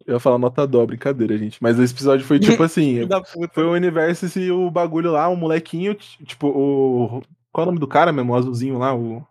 eu 0.10 0.15
ia 0.15 0.19
falar 0.19 0.39
nota 0.39 0.65
dó, 0.65 0.84
brincadeira, 0.86 1.38
gente. 1.38 1.62
Mas 1.62 1.78
esse 1.78 1.93
episódio 1.93 2.26
foi 2.26 2.39
tipo 2.39 2.62
assim: 2.63 3.08
foi 3.54 3.63
o 3.63 3.74
universo 3.74 4.39
e 4.39 4.52
o 4.52 4.69
bagulho 4.72 5.12
lá, 5.12 5.30
um 5.30 5.36
molequinho, 5.36 5.93
tipo, 5.93 6.48
o. 6.48 7.22
Qual 7.52 7.63
é 7.63 7.65
o 7.65 7.65
nome 7.67 7.80
do 7.80 7.88
cara 7.88 8.12
mesmo? 8.12 8.34
O 8.34 8.36
azulzinho 8.36 8.80
lá, 8.80 8.95
o. 8.95 9.24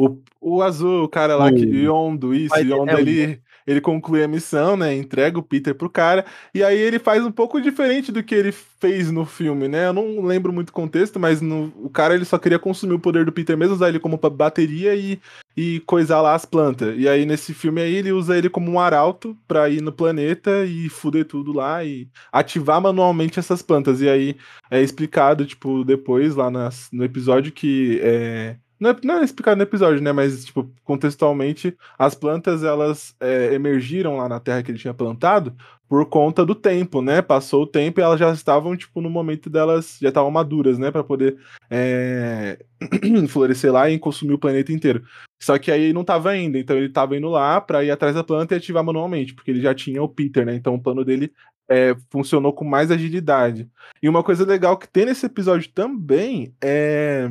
O, 0.00 0.16
o 0.40 0.62
azul, 0.62 1.02
o 1.02 1.08
cara 1.08 1.34
lá, 1.34 1.52
que, 1.52 1.64
Yondo, 1.64 2.32
isso, 2.32 2.56
Yondo, 2.56 2.92
é, 2.92 3.00
ele, 3.00 3.42
ele 3.66 3.80
conclui 3.80 4.22
a 4.22 4.28
missão, 4.28 4.76
né? 4.76 4.94
Entrega 4.94 5.40
o 5.40 5.42
Peter 5.42 5.74
pro 5.74 5.90
cara. 5.90 6.24
E 6.54 6.62
aí 6.62 6.78
ele 6.78 7.00
faz 7.00 7.24
um 7.24 7.32
pouco 7.32 7.60
diferente 7.60 8.12
do 8.12 8.22
que 8.22 8.32
ele 8.32 8.52
fez 8.52 9.10
no 9.10 9.26
filme, 9.26 9.66
né? 9.66 9.88
Eu 9.88 9.92
não 9.92 10.22
lembro 10.22 10.52
muito 10.52 10.68
o 10.68 10.72
contexto, 10.72 11.18
mas 11.18 11.40
no, 11.40 11.72
o 11.82 11.90
cara 11.90 12.14
ele 12.14 12.24
só 12.24 12.38
queria 12.38 12.60
consumir 12.60 12.94
o 12.94 13.00
poder 13.00 13.24
do 13.24 13.32
Peter 13.32 13.58
mesmo, 13.58 13.74
usar 13.74 13.88
ele 13.88 13.98
como 13.98 14.16
bateria 14.16 14.94
e, 14.94 15.20
e 15.60 15.80
coisar 15.80 16.20
lá 16.22 16.36
as 16.36 16.44
plantas. 16.44 16.96
E 16.96 17.08
aí 17.08 17.26
nesse 17.26 17.52
filme 17.52 17.80
aí 17.80 17.96
ele 17.96 18.12
usa 18.12 18.38
ele 18.38 18.48
como 18.48 18.70
um 18.70 18.78
arauto 18.78 19.36
pra 19.48 19.68
ir 19.68 19.82
no 19.82 19.90
planeta 19.90 20.64
e 20.64 20.88
fuder 20.88 21.24
tudo 21.24 21.52
lá 21.52 21.84
e 21.84 22.08
ativar 22.30 22.80
manualmente 22.80 23.40
essas 23.40 23.60
plantas. 23.60 24.00
E 24.00 24.08
aí 24.08 24.36
é 24.70 24.80
explicado, 24.80 25.44
tipo, 25.44 25.82
depois 25.84 26.36
lá 26.36 26.48
nas, 26.48 26.88
no 26.92 27.02
episódio 27.02 27.50
que 27.50 27.98
é 28.04 28.56
não 28.80 28.90
é, 28.90 28.96
não 29.02 29.18
é 29.18 29.24
explicado 29.24 29.56
no 29.56 29.62
episódio, 29.62 30.00
né? 30.02 30.12
Mas, 30.12 30.44
tipo, 30.44 30.70
contextualmente, 30.84 31.76
as 31.98 32.14
plantas 32.14 32.62
elas 32.62 33.14
é, 33.20 33.54
emergiram 33.54 34.16
lá 34.16 34.28
na 34.28 34.38
terra 34.38 34.62
que 34.62 34.70
ele 34.70 34.78
tinha 34.78 34.94
plantado 34.94 35.54
por 35.88 36.06
conta 36.06 36.44
do 36.44 36.54
tempo, 36.54 37.00
né? 37.00 37.22
Passou 37.22 37.62
o 37.62 37.66
tempo 37.66 37.98
e 37.98 38.02
elas 38.02 38.20
já 38.20 38.30
estavam, 38.32 38.76
tipo, 38.76 39.00
no 39.00 39.08
momento 39.08 39.48
delas 39.48 39.98
já 40.00 40.08
estavam 40.08 40.30
maduras, 40.30 40.78
né? 40.78 40.90
Para 40.90 41.02
poder 41.02 41.38
é... 41.70 42.58
florescer 43.28 43.72
lá 43.72 43.90
e 43.90 43.98
consumir 43.98 44.34
o 44.34 44.38
planeta 44.38 44.72
inteiro. 44.72 45.02
Só 45.40 45.58
que 45.58 45.70
aí 45.70 45.92
não 45.92 46.04
tava 46.04 46.30
ainda, 46.30 46.58
então 46.58 46.76
ele 46.76 46.88
tava 46.88 47.16
indo 47.16 47.28
lá 47.28 47.60
para 47.60 47.82
ir 47.84 47.90
atrás 47.90 48.14
da 48.14 48.24
planta 48.24 48.54
e 48.54 48.58
ativar 48.58 48.84
manualmente, 48.84 49.34
porque 49.34 49.50
ele 49.50 49.60
já 49.60 49.74
tinha 49.74 50.02
o 50.02 50.08
Peter, 50.08 50.44
né? 50.44 50.54
Então 50.54 50.74
o 50.74 50.82
plano 50.82 51.04
dele 51.04 51.32
é, 51.68 51.96
funcionou 52.10 52.52
com 52.52 52.64
mais 52.64 52.90
agilidade. 52.90 53.68
E 54.02 54.08
uma 54.08 54.22
coisa 54.22 54.44
legal 54.44 54.76
que 54.76 54.88
tem 54.88 55.06
nesse 55.06 55.26
episódio 55.26 55.70
também 55.72 56.54
é 56.62 57.30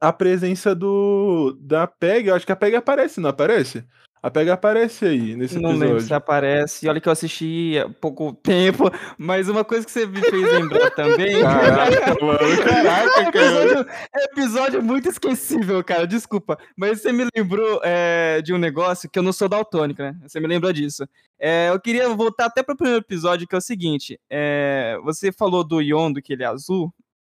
a 0.00 0.12
presença 0.12 0.74
do 0.74 1.56
da 1.60 1.86
PEG. 1.86 2.28
Eu 2.28 2.34
acho 2.34 2.46
que 2.46 2.52
a 2.52 2.56
PEG 2.56 2.76
aparece, 2.76 3.20
não 3.20 3.30
aparece? 3.30 3.84
A 4.22 4.30
PEG 4.30 4.50
aparece 4.50 5.04
aí 5.04 5.36
nesse 5.36 5.54
Não 5.54 5.70
episódio. 5.70 5.88
lembro 5.88 6.00
se 6.00 6.12
aparece. 6.14 6.88
Olha 6.88 7.00
que 7.00 7.08
eu 7.08 7.12
assisti 7.12 7.78
há 7.78 7.88
pouco 7.88 8.32
tempo, 8.42 8.90
mas 9.16 9.48
uma 9.48 9.64
coisa 9.64 9.86
que 9.86 9.92
você 9.92 10.04
me 10.04 10.20
fez 10.20 10.52
lembrar 10.52 10.90
também. 10.90 11.38
Caraca, 11.42 12.16
mano. 12.24 12.64
Caraca, 12.64 13.30
cara. 13.32 13.46
episódio, 13.46 13.86
episódio 14.32 14.82
muito 14.82 15.08
esquecível, 15.08 15.84
cara. 15.84 16.08
Desculpa. 16.08 16.58
Mas 16.76 17.02
você 17.02 17.12
me 17.12 17.24
lembrou 17.36 17.80
é, 17.84 18.42
de 18.42 18.52
um 18.52 18.58
negócio 18.58 19.08
que 19.08 19.16
eu 19.16 19.22
não 19.22 19.32
sou 19.32 19.48
daltônico, 19.48 20.02
né? 20.02 20.16
Você 20.26 20.40
me 20.40 20.48
lembrou 20.48 20.72
disso. 20.72 21.06
É, 21.38 21.68
eu 21.70 21.78
queria 21.78 22.08
voltar 22.08 22.46
até 22.46 22.64
para 22.64 22.74
o 22.74 22.76
primeiro 22.76 23.00
episódio, 23.04 23.46
que 23.46 23.54
é 23.54 23.58
o 23.58 23.60
seguinte: 23.60 24.18
é, 24.28 24.98
você 25.04 25.30
falou 25.30 25.62
do 25.62 25.80
Yondo, 25.80 26.20
que 26.20 26.32
ele 26.32 26.42
é 26.42 26.46
azul. 26.46 26.92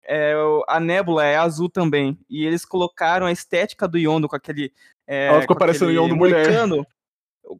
É, 0.09 0.35
o- 0.37 0.65
a 0.67 0.81
Nébula 0.81 1.25
é 1.27 1.37
azul 1.37 1.69
também. 1.69 2.19
E 2.31 2.45
eles 2.47 2.65
colocaram 2.65 3.27
a 3.27 3.33
estética 3.33 3.87
do 3.87 3.99
Yondo 3.99 4.27
com 4.29 4.37
aquele. 4.37 4.73
É, 5.07 5.27
Ela 5.27 5.41
ficou 5.43 5.57
parecendo 5.57 5.91
aquele 5.91 6.01
Yondo 6.03 6.17
mulher. 6.17 6.47
moicano, 6.47 6.87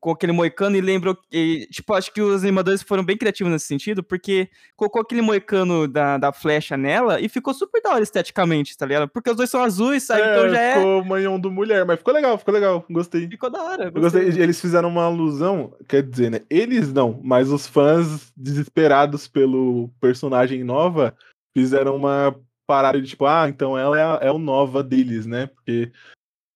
Com 0.01 0.11
aquele 0.11 0.33
moicano 0.33 0.77
e 0.77 0.83
lembrou. 0.83 1.17
E, 1.33 1.67
tipo, 1.71 1.95
acho 1.95 2.13
que 2.13 2.21
os 2.21 2.43
animadores 2.43 2.83
foram 2.83 3.03
bem 3.03 3.17
criativos 3.17 3.51
nesse 3.51 3.65
sentido, 3.67 4.03
porque 4.03 4.51
colocou 4.77 5.01
aquele 5.01 5.23
moicano 5.23 5.89
da, 5.89 6.19
da 6.19 6.31
flecha 6.31 6.77
nela 6.77 7.19
e 7.23 7.27
ficou 7.29 7.55
super 7.55 7.81
da 7.81 7.93
hora 7.95 8.03
esteticamente, 8.03 8.77
tá 8.77 8.85
ligado? 8.85 9.09
Porque 9.09 9.31
os 9.31 9.37
dois 9.37 9.49
são 9.49 9.63
azuis, 9.63 10.03
sabe? 10.03 10.21
então 10.21 10.51
já 10.51 10.61
é. 10.61 10.75
ficou 10.75 11.03
manhão 11.07 11.41
do 11.41 11.51
mulher, 11.51 11.87
mas 11.87 11.97
ficou 11.99 12.13
legal, 12.13 12.37
ficou 12.37 12.53
legal. 12.53 12.85
Gostei. 12.91 13.27
Ficou 13.29 13.49
da 13.49 13.63
hora. 13.63 13.85
Eu 13.85 13.93
gostei. 13.93 14.25
Eles 14.29 14.61
fizeram 14.61 14.91
uma 14.91 15.05
alusão, 15.05 15.73
quer 15.89 16.03
dizer, 16.03 16.31
né? 16.31 16.41
Eles 16.51 16.93
não, 16.93 17.19
mas 17.25 17.51
os 17.51 17.67
fãs 17.67 18.31
desesperados 18.37 19.27
pelo 19.27 19.89
personagem 20.03 20.63
nova 20.65 21.17
fizeram 21.57 21.97
uma 21.97 22.35
parada 22.67 23.01
de 23.01 23.09
tipo, 23.09 23.25
ah, 23.27 23.49
então 23.49 23.79
ela 23.79 24.21
é, 24.23 24.29
é 24.29 24.31
o 24.31 24.39
nova 24.39 24.83
deles, 24.83 25.27
né? 25.27 25.47
Porque 25.47 25.91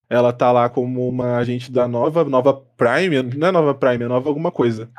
ela 0.08 0.32
tá 0.32 0.52
lá 0.52 0.68
como 0.68 1.08
uma 1.08 1.38
agente 1.38 1.72
da 1.72 1.88
nova, 1.88 2.22
nova 2.24 2.54
Prime, 2.76 3.22
não 3.22 3.48
é 3.48 3.52
nova 3.52 3.74
Prime, 3.74 4.04
é 4.04 4.08
nova 4.08 4.28
alguma 4.28 4.52
coisa. 4.52 4.90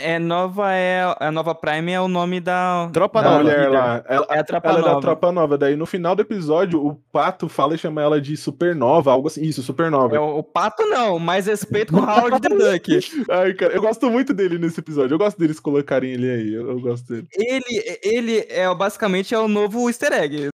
É 0.00 0.18
nova, 0.18 0.72
é. 0.74 1.02
A 1.18 1.30
nova 1.30 1.54
Prime 1.54 1.92
é 1.92 2.00
o 2.00 2.08
nome 2.08 2.40
da. 2.40 2.88
Tropa 2.92 3.22
Da 3.22 3.30
nova. 3.30 3.42
mulher 3.42 3.68
lá. 3.70 4.04
Ela, 4.08 4.26
É 4.30 4.38
a 4.38 4.44
tropa 4.44 4.68
ela 4.68 4.78
é 4.78 4.82
da 4.82 4.88
nova. 4.88 5.00
tropa 5.00 5.32
nova. 5.32 5.58
Daí 5.58 5.76
no 5.76 5.86
final 5.86 6.14
do 6.14 6.22
episódio, 6.22 6.84
o 6.84 6.94
Pato 7.12 7.48
fala 7.48 7.74
e 7.74 7.78
chama 7.78 8.02
ela 8.02 8.20
de 8.20 8.36
supernova, 8.36 9.10
algo 9.12 9.28
assim. 9.28 9.42
Isso, 9.42 9.62
supernova. 9.62 10.14
É 10.14 10.20
o, 10.20 10.42
pato 10.42 10.84
não, 10.86 11.18
mais 11.18 11.46
respeito 11.46 11.92
com 11.92 12.00
o 12.00 12.04
Howard 12.08 12.40
the 12.40 12.48
Duck. 12.48 13.00
Ai, 13.30 13.54
cara, 13.54 13.72
eu 13.74 13.80
gosto 13.82 14.10
muito 14.10 14.32
dele 14.34 14.58
nesse 14.58 14.80
episódio. 14.80 15.14
Eu 15.14 15.18
gosto 15.18 15.38
deles 15.38 15.58
colocarem 15.60 16.12
ele 16.12 16.30
aí. 16.30 16.54
Eu, 16.54 16.68
eu 16.70 16.80
gosto 16.80 17.06
dele. 17.12 17.26
Ele, 17.34 17.98
ele 18.02 18.46
é 18.48 18.72
basicamente 18.74 19.34
é 19.34 19.38
o 19.38 19.48
novo 19.48 19.88
easter 19.88 20.12
egg. 20.12 20.48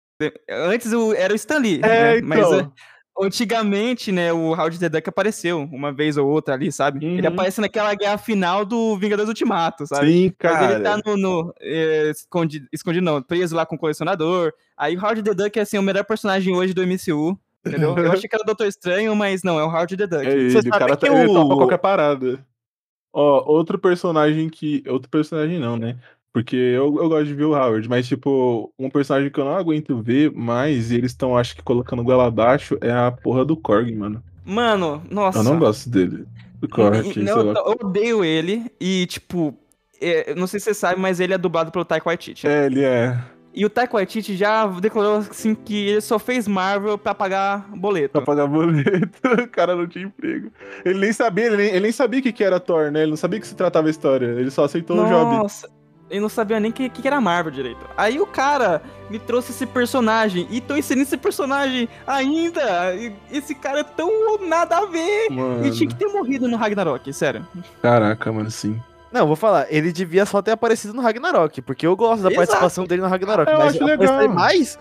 Antes 0.48 0.92
o- 0.92 1.12
era 1.14 1.32
o 1.32 1.36
Stan 1.36 1.58
Lee, 1.58 1.80
É, 1.82 2.14
né? 2.16 2.20
mas 2.22 2.38
então. 2.38 2.58
é, 2.60 2.68
antigamente, 3.20 4.10
né, 4.10 4.32
o 4.32 4.52
Howard 4.52 4.78
the 4.78 4.88
Duck 4.88 5.08
apareceu 5.08 5.68
uma 5.72 5.92
vez 5.92 6.16
ou 6.16 6.28
outra 6.28 6.54
ali, 6.54 6.70
sabe? 6.72 7.04
Ele 7.04 7.26
Uhum. 7.26 7.32
aparece 7.32 7.60
naquela 7.60 7.94
guerra 7.94 8.18
final 8.18 8.64
do 8.64 8.96
Vingadores 8.96 9.28
Ultimato, 9.28 9.86
sabe? 9.86 10.06
Sim, 10.10 10.24
Mas 10.42 10.52
cara. 10.52 10.74
ele 10.74 10.82
tá 10.82 11.00
no, 11.04 11.16
no 11.16 11.54
é, 11.60 12.10
escondido, 12.10 12.66
escondido 12.72 13.04
não, 13.04 13.22
preso 13.22 13.54
lá 13.54 13.64
com 13.66 13.76
o 13.76 13.78
colecionador. 13.78 14.52
Aí 14.76 14.96
o 14.96 15.00
Howard 15.00 15.22
the 15.22 15.34
Duck 15.34 15.58
é 15.58 15.62
assim, 15.62 15.78
o 15.78 15.82
melhor 15.82 16.04
personagem 16.04 16.54
hoje 16.54 16.72
do 16.74 16.82
MCU. 16.82 17.38
Entendeu? 17.64 17.96
Eu 17.96 18.10
achei 18.12 18.28
que 18.28 18.34
era 18.34 18.42
o 18.42 18.46
Doutor 18.46 18.66
Estranho, 18.66 19.14
mas 19.14 19.44
não, 19.44 19.56
é 19.58 19.62
o 19.64 19.68
Howard 19.68 19.96
the 19.96 20.06
Duck. 20.06 20.26
É 20.26 20.32
ele, 20.32 20.50
Você 20.50 20.58
o 20.58 20.62
sabe 20.62 20.70
cara 20.78 20.96
que 20.96 21.06
tá, 21.06 21.12
ele 21.14 21.30
o- 21.30 21.34
topa 21.34 21.56
qualquer 21.56 21.78
parada. 21.78 22.44
Ó, 23.12 23.44
outro 23.52 23.78
personagem 23.78 24.48
que. 24.48 24.82
Outro 24.88 25.08
personagem 25.10 25.60
não, 25.60 25.76
né? 25.76 25.96
Porque 26.32 26.56
eu, 26.56 26.96
eu 26.96 27.08
gosto 27.08 27.26
de 27.26 27.34
ver 27.34 27.44
o 27.44 27.54
Howard, 27.54 27.86
mas, 27.88 28.08
tipo, 28.08 28.72
um 28.78 28.88
personagem 28.88 29.30
que 29.30 29.38
eu 29.38 29.44
não 29.44 29.54
aguento 29.54 30.00
ver 30.00 30.32
mais, 30.32 30.90
e 30.90 30.96
eles 30.96 31.10
estão, 31.10 31.36
acho 31.36 31.54
que, 31.54 31.62
colocando 31.62 32.02
goela 32.02 32.26
abaixo, 32.26 32.78
é 32.80 32.90
a 32.90 33.12
porra 33.12 33.44
do 33.44 33.54
Korg, 33.54 33.94
mano. 33.94 34.22
Mano, 34.44 35.02
nossa. 35.10 35.38
Eu 35.38 35.44
não 35.44 35.58
gosto 35.58 35.90
dele. 35.90 36.24
Do 36.58 36.68
Korg, 36.68 37.12
sei 37.12 37.22
não, 37.22 37.42
lá. 37.42 37.60
eu 37.66 37.76
odeio 37.86 38.24
ele 38.24 38.64
e, 38.80 39.04
tipo, 39.06 39.54
é, 40.00 40.34
não 40.34 40.46
sei 40.46 40.58
se 40.58 40.64
você 40.64 40.74
sabe, 40.74 41.00
mas 41.00 41.20
ele 41.20 41.34
é 41.34 41.38
dublado 41.38 41.70
pelo 41.70 41.84
Taika 41.84 42.08
Waititi. 42.08 42.46
É, 42.46 42.66
ele 42.66 42.82
é. 42.82 43.18
E 43.54 43.66
o 43.66 43.70
Taika 43.70 43.94
Waititi 43.94 44.34
já 44.34 44.66
declarou 44.66 45.16
assim 45.18 45.54
que 45.54 45.88
ele 45.88 46.00
só 46.00 46.18
fez 46.18 46.48
Marvel 46.48 46.96
pra 46.96 47.14
pagar 47.14 47.68
boleto. 47.76 48.12
Pra 48.12 48.22
pagar 48.22 48.46
boleto, 48.46 49.20
o 49.44 49.48
cara 49.48 49.76
não 49.76 49.86
tinha 49.86 50.06
emprego. 50.06 50.50
Ele 50.84 50.98
nem 50.98 51.12
sabia, 51.12 51.46
ele 51.46 51.56
nem, 51.56 51.66
ele 51.68 51.80
nem 51.80 51.92
sabia 51.92 52.20
o 52.20 52.22
que, 52.22 52.32
que 52.32 52.42
era 52.42 52.58
Thor, 52.58 52.90
né? 52.90 53.02
Ele 53.02 53.10
não 53.10 53.16
sabia 53.16 53.38
que 53.38 53.46
se 53.46 53.54
tratava 53.54 53.88
a 53.88 53.90
história. 53.90 54.26
Ele 54.26 54.50
só 54.50 54.64
aceitou 54.64 54.96
o 54.96 55.06
job. 55.06 55.36
Nossa, 55.36 55.68
eu 56.12 56.20
não 56.20 56.28
sabia 56.28 56.60
nem 56.60 56.70
o 56.70 56.74
que, 56.74 56.88
que 56.90 57.06
era 57.06 57.20
Marvel 57.20 57.50
direito. 57.50 57.80
Aí 57.96 58.20
o 58.20 58.26
cara 58.26 58.82
me 59.08 59.18
trouxe 59.18 59.50
esse 59.50 59.66
personagem 59.66 60.46
e 60.50 60.60
tô 60.60 60.76
inserindo 60.76 61.06
esse 61.06 61.16
personagem 61.16 61.88
ainda. 62.06 62.94
E 62.94 63.12
Esse 63.30 63.54
cara 63.54 63.80
é 63.80 63.84
tão 63.84 64.38
nada 64.46 64.76
a 64.76 64.86
ver. 64.86 65.30
Mano. 65.30 65.64
Ele 65.64 65.70
tinha 65.72 65.88
que 65.88 65.96
ter 65.96 66.06
morrido 66.06 66.46
no 66.46 66.56
Ragnarok, 66.56 67.10
sério. 67.12 67.46
Caraca, 67.80 68.30
mano, 68.30 68.50
sim. 68.50 68.80
Não, 69.10 69.26
vou 69.26 69.36
falar, 69.36 69.66
ele 69.68 69.92
devia 69.92 70.24
só 70.24 70.40
ter 70.40 70.52
aparecido 70.52 70.94
no 70.94 71.02
Ragnarok, 71.02 71.60
porque 71.60 71.86
eu 71.86 71.94
gosto 71.94 72.22
da 72.22 72.30
Exato. 72.30 72.36
participação 72.36 72.84
dele 72.86 73.02
no 73.02 73.08
Ragnarok. 73.08 73.50
Eu 73.50 73.58
mas 73.58 73.74
acho 73.74 73.84
legal. 73.84 74.28
mais? 74.30 74.78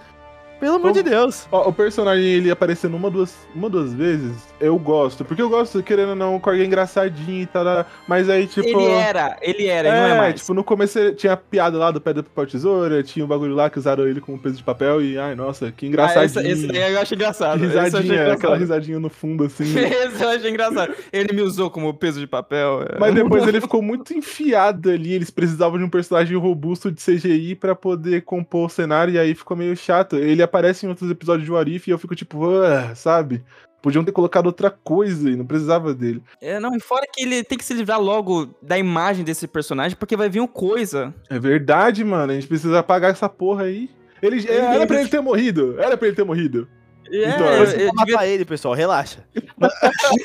Pelo 0.62 0.76
amor 0.76 0.92
de 0.94 1.04
Deus. 1.04 1.48
Ó, 1.52 1.68
o 1.68 1.74
personagem 1.74 2.24
ele 2.24 2.50
aparecendo 2.52 2.96
uma 2.96 3.10
duas, 3.10 3.36
uma 3.54 3.70
duas 3.70 3.94
vezes, 3.94 4.32
eu 4.60 4.78
gosto. 4.80 5.26
Porque 5.26 5.42
eu 5.42 5.50
gosto, 5.50 5.82
querendo 5.84 6.10
ou 6.12 6.16
não, 6.16 6.36
o 6.36 6.40
Korg 6.40 6.62
é 6.62 6.66
engraçadinho 6.66 7.42
e 7.42 7.46
tal. 7.48 7.86
Mas 8.08 8.30
aí, 8.30 8.48
tipo. 8.48 8.68
ele 8.70 8.86
era, 8.86 9.38
ele 9.42 9.66
era, 9.68 9.90
ele 9.90 9.98
não 9.98 10.06
é 10.06 10.18
mais. 10.18 10.36
tipo, 10.40 10.54
no 10.54 10.64
começo 10.64 11.14
tinha 11.16 11.34
a 11.34 11.38
piada 11.38 11.78
lá 11.78 11.90
do 11.92 12.00
pedra, 12.00 12.22
papel, 12.24 12.46
tesoura, 12.46 13.02
tinha 13.04 13.26
um 13.26 13.28
bagulho 13.28 13.56
lá 13.56 13.70
que 13.70 13.80
usaram 13.80 14.08
ele 14.08 14.22
como 14.22 14.38
peso 14.40 14.58
de 14.58 14.64
papel 14.64 15.02
e, 15.02 15.18
ai, 15.18 15.34
nossa, 15.36 15.72
que 15.72 15.88
Ah, 15.88 15.90
engraçadinho. 15.90 16.42
esse, 16.42 16.64
esse 16.64 16.68
daí 16.68 16.94
eu 16.94 17.00
acho 17.02 17.14
engraçado. 17.16 17.56
esse 17.66 17.74
eu 17.74 17.80
achei 17.82 17.84
risadinha, 18.00 18.14
aquela 18.22 18.36
engraçado. 18.36 18.60
risadinha 18.60 19.00
no 19.00 19.10
fundo, 19.10 19.44
assim. 19.46 19.64
Esse 19.76 20.24
eu 20.24 20.30
achei 20.30 20.50
engraçado. 20.52 20.94
Ele 21.12 21.34
me 21.34 21.42
usou 21.42 21.70
como 21.72 21.92
peso 21.94 22.20
de 22.20 22.28
papel. 22.28 22.84
é. 22.84 23.00
Mas 23.00 23.16
depois 23.16 23.48
ele 23.48 23.60
ficou 23.60 23.82
muito 23.82 24.14
enfiado 24.14 24.90
ali. 24.92 25.14
Eles 25.14 25.30
precisavam 25.32 25.78
de 25.80 25.84
um 25.84 25.90
personagem 25.90 26.38
robusto 26.38 26.92
de 26.92 27.02
CGI 27.02 27.56
pra 27.56 27.74
poder 27.74 28.22
compor 28.22 28.68
o 28.68 28.70
cenário, 28.70 29.14
e 29.14 29.20
aí 29.20 29.34
ficou 29.34 29.58
meio 29.58 29.76
chato. 29.76 30.16
Ele 30.18 30.44
aparece 30.52 30.86
em 30.86 30.90
outros 30.90 31.10
episódios 31.10 31.46
de 31.46 31.52
Warif 31.52 31.88
e 31.88 31.92
eu 31.92 31.98
fico 31.98 32.16
tipo, 32.16 32.60
ah, 32.62 32.94
sabe? 32.94 33.44
Podiam 33.82 34.04
ter 34.04 34.12
colocado 34.12 34.46
outra 34.46 34.70
coisa 34.70 35.30
e 35.30 35.36
não 35.36 35.46
precisava 35.46 35.92
dele. 35.94 36.22
É, 36.40 36.60
não, 36.60 36.76
e 36.76 36.80
fora 36.80 37.06
que 37.12 37.24
ele 37.24 37.44
tem 37.44 37.58
que 37.58 37.66
se 37.66 37.74
livrar 37.74 38.00
logo 38.00 38.54
da 38.62 38.78
imagem 38.78 39.24
desse 39.26 39.48
personagem, 39.48 39.98
porque 39.98 40.16
vai 40.16 40.30
vir 40.30 40.40
um 40.40 40.46
coisa. 40.48 41.12
É 41.30 41.40
verdade, 41.40 42.04
mano. 42.04 42.32
A 42.32 42.36
gente 42.36 42.46
precisa 42.48 42.78
apagar 42.80 43.10
essa 43.10 43.28
porra 43.28 43.64
aí. 43.64 43.90
Ele, 44.22 44.46
era 44.48 44.86
pra 44.86 45.00
ele 45.00 45.10
ter 45.10 45.20
morrido. 45.22 45.76
Era 45.82 45.98
pra 45.98 46.08
ele 46.08 46.16
ter 46.16 46.24
morrido. 46.24 46.68
É, 47.12 47.30
Então, 47.30 47.46
eu- 47.54 47.66
Você 47.66 47.76
eu 47.76 47.80
vai 47.88 48.06
devia- 48.06 48.14
matar 48.16 48.28
ele, 48.28 48.46
pessoal, 48.46 48.74
relaxa. 48.76 49.26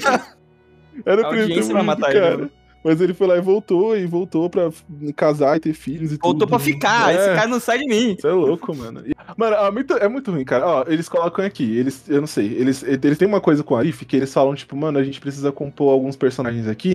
Era 1.05 1.29
pra 1.29 1.39
ele 1.39 1.55
ter 1.55 1.61
morrido, 1.63 1.85
matar 1.85 2.11
ele, 2.11 2.21
cara. 2.21 2.37
mano. 2.39 2.51
Mas 2.87 3.01
ele 3.01 3.13
foi 3.13 3.27
lá 3.27 3.37
e 3.37 3.41
voltou, 3.41 3.97
e 3.97 4.07
voltou 4.07 4.49
pra 4.49 4.71
casar 5.17 5.57
e 5.57 5.61
ter 5.61 5.73
filhos 5.73 6.13
e 6.13 6.19
Voltou 6.19 6.35
tudo. 6.41 6.49
pra 6.51 6.59
ficar, 6.61 7.13
É. 7.13 7.17
esse 7.17 7.35
cara 7.35 7.49
não 7.49 7.59
sai 7.59 7.79
de 7.81 7.87
mim. 7.89 8.17
Você 8.17 8.29
é 8.29 8.31
louco, 8.31 8.73
mano. 8.77 9.03
E- 9.05 9.13
Mano, 9.37 9.57
é 9.57 9.71
muito, 9.73 9.93
é 9.95 10.09
muito 10.09 10.31
ruim, 10.31 10.45
cara. 10.45 10.65
Ó, 10.65 10.85
eles 10.87 11.09
colocam 11.09 11.45
aqui, 11.45 11.77
eles, 11.77 12.09
eu 12.09 12.21
não 12.21 12.29
sei, 12.29 12.47
eles, 12.47 12.85
eles 12.85 13.19
têm 13.19 13.27
uma 13.27 13.41
coisa 13.41 13.65
com 13.65 13.75
a 13.75 13.81
Arif 13.81 14.05
que 14.05 14.17
eles 14.17 14.33
falam, 14.33 14.55
tipo, 14.55 14.77
mano, 14.77 14.99
a 14.99 15.03
gente 15.05 15.21
precisa 15.21 15.51
compor 15.51 15.93
alguns 15.93 16.15
personagens 16.17 16.69
aqui. 16.69 16.95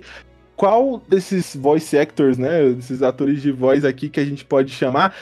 Qual 0.56 1.02
desses 1.10 1.56
voice 1.56 1.98
actors, 1.98 2.38
né, 2.38 2.70
desses 2.70 3.02
atores 3.04 3.42
de 3.42 3.52
voz 3.52 3.84
aqui 3.84 4.08
que 4.10 4.20
a 4.20 4.26
gente 4.26 4.46
pode 4.46 4.72
chamar 4.72 5.14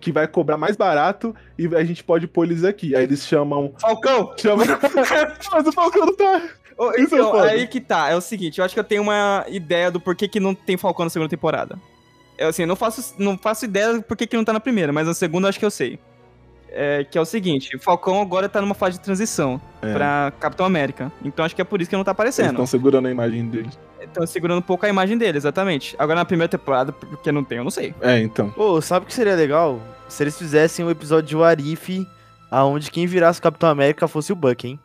que 0.00 0.10
vai 0.10 0.26
cobrar 0.26 0.56
mais 0.56 0.76
barato 0.76 1.36
e 1.58 1.66
a 1.76 1.84
gente 1.84 2.02
pode 2.02 2.26
pôr 2.26 2.44
eles 2.44 2.64
aqui? 2.64 2.96
Aí 2.96 3.04
eles 3.04 3.24
chamam. 3.26 3.72
Falcão! 3.78 4.32
chamam... 4.38 4.66
Mas 5.52 5.66
o 5.66 5.72
Falcão 5.72 6.06
não 6.06 6.16
tá. 6.16 6.42
Isso 6.96 7.14
é 7.14 7.18
Então, 7.18 7.30
foda. 7.32 7.46
aí 7.48 7.66
que 7.66 7.80
tá. 7.80 8.08
É 8.10 8.16
o 8.16 8.20
seguinte, 8.20 8.58
eu 8.58 8.64
acho 8.64 8.74
que 8.74 8.80
eu 8.80 8.84
tenho 8.84 9.02
uma 9.02 9.44
ideia 9.48 9.90
do 9.90 10.00
porquê 10.00 10.26
que 10.28 10.40
não 10.40 10.54
tem 10.54 10.76
Falcão 10.76 11.04
na 11.04 11.10
segunda 11.10 11.28
temporada. 11.28 11.78
Eu, 12.38 12.48
assim, 12.48 12.64
não 12.64 12.74
faço, 12.76 13.14
não 13.18 13.36
faço 13.36 13.64
ideia 13.66 13.94
do 13.94 14.02
porquê 14.02 14.26
que 14.26 14.36
não 14.36 14.44
tá 14.44 14.52
na 14.52 14.60
primeira, 14.60 14.92
mas 14.92 15.06
na 15.06 15.12
segunda 15.14 15.46
eu 15.46 15.48
acho 15.50 15.58
que 15.58 15.64
eu 15.64 15.70
sei. 15.70 15.98
É, 16.72 17.02
que 17.04 17.18
é 17.18 17.20
o 17.20 17.24
seguinte, 17.24 17.74
o 17.76 17.80
Falcão 17.80 18.20
agora 18.22 18.48
tá 18.48 18.60
numa 18.60 18.74
fase 18.76 18.96
de 18.96 19.04
transição 19.04 19.60
É. 19.82 19.92
pra 19.92 20.32
Capitão 20.38 20.64
América. 20.64 21.10
Então 21.24 21.44
acho 21.44 21.54
que 21.54 21.60
é 21.60 21.64
por 21.64 21.80
isso 21.80 21.90
que 21.90 21.96
não 21.96 22.04
tá 22.04 22.12
Eles 22.12 22.16
aparecendo. 22.16 22.50
estão 22.50 22.64
segurando 22.66 23.08
a 23.08 23.10
imagem 23.10 23.44
dele. 23.48 23.68
Estão 24.00 24.24
segurando 24.26 24.58
um 24.58 24.62
pouco 24.62 24.86
a 24.86 24.88
imagem 24.88 25.18
dele, 25.18 25.36
exatamente. 25.36 25.96
Agora 25.98 26.20
na 26.20 26.24
primeira 26.24 26.48
temporada, 26.48 26.92
porque 26.92 27.32
não 27.32 27.42
tem, 27.44 27.58
eu 27.58 27.64
não 27.64 27.70
sei. 27.72 27.92
É, 28.00 28.20
então. 28.20 28.50
Pô, 28.50 28.80
sabe 28.80 29.04
o 29.04 29.06
que 29.08 29.12
seria 29.14 29.34
legal? 29.34 29.80
Se 30.08 30.22
eles 30.22 30.38
fizessem 30.38 30.84
um 30.84 30.90
episódio 30.90 31.28
de 31.28 31.36
Warif, 31.36 32.06
aonde 32.50 32.90
quem 32.90 33.04
virasse 33.06 33.40
o 33.40 33.42
Capitão 33.42 33.68
América 33.68 34.06
fosse 34.08 34.32
o 34.32 34.36
Buck, 34.36 34.66
hein? 34.66 34.78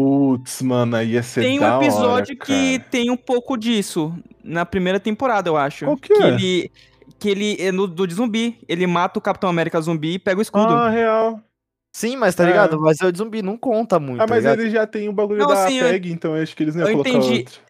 Putz, 0.00 0.62
mano, 0.62 0.96
aí 0.96 1.10
ia 1.10 1.22
ser 1.22 1.42
Tem 1.42 1.58
um 1.58 1.60
da 1.60 1.76
hora, 1.76 1.84
episódio 1.84 2.34
que 2.38 2.78
cara. 2.78 2.90
tem 2.90 3.10
um 3.10 3.16
pouco 3.18 3.54
disso 3.54 4.14
na 4.42 4.64
primeira 4.64 4.98
temporada, 4.98 5.50
eu 5.50 5.58
acho. 5.58 5.84
Qual 5.84 5.96
que 5.98 6.10
é? 6.14 6.28
ele 6.28 6.70
que 7.18 7.28
ele 7.28 7.56
é 7.60 7.70
no 7.70 7.86
do 7.86 8.06
de 8.06 8.14
zumbi, 8.14 8.56
ele 8.66 8.86
mata 8.86 9.18
o 9.18 9.22
Capitão 9.22 9.50
América 9.50 9.78
zumbi 9.78 10.14
e 10.14 10.18
pega 10.18 10.38
o 10.38 10.42
escudo. 10.42 10.72
Ah, 10.72 10.88
real. 10.88 11.38
Sim, 11.94 12.16
mas 12.16 12.34
tá 12.34 12.44
É. 12.44 12.46
ligado? 12.46 12.80
Mas 12.80 12.98
o 13.02 13.12
de 13.12 13.18
zumbi 13.18 13.42
não 13.42 13.58
conta 13.58 14.00
muito, 14.00 14.22
Ah, 14.22 14.26
tá 14.26 14.32
mas 14.34 14.42
ligado? 14.42 14.60
ele 14.60 14.70
já 14.70 14.86
tem 14.86 15.06
o 15.06 15.12
bagulho 15.12 15.40
Não, 15.40 15.48
da 15.48 15.66
sim, 15.68 15.74
eu- 15.76 15.88
PEG, 15.90 16.12
então 16.12 16.34
eu 16.34 16.42
acho 16.42 16.56
que 16.56 16.62
eles 16.62 16.74
não 16.74 16.82
iam 16.82 16.88
eu 16.88 16.92
colocar 17.04 17.10
entendi. 17.10 17.38
outro. 17.40 17.60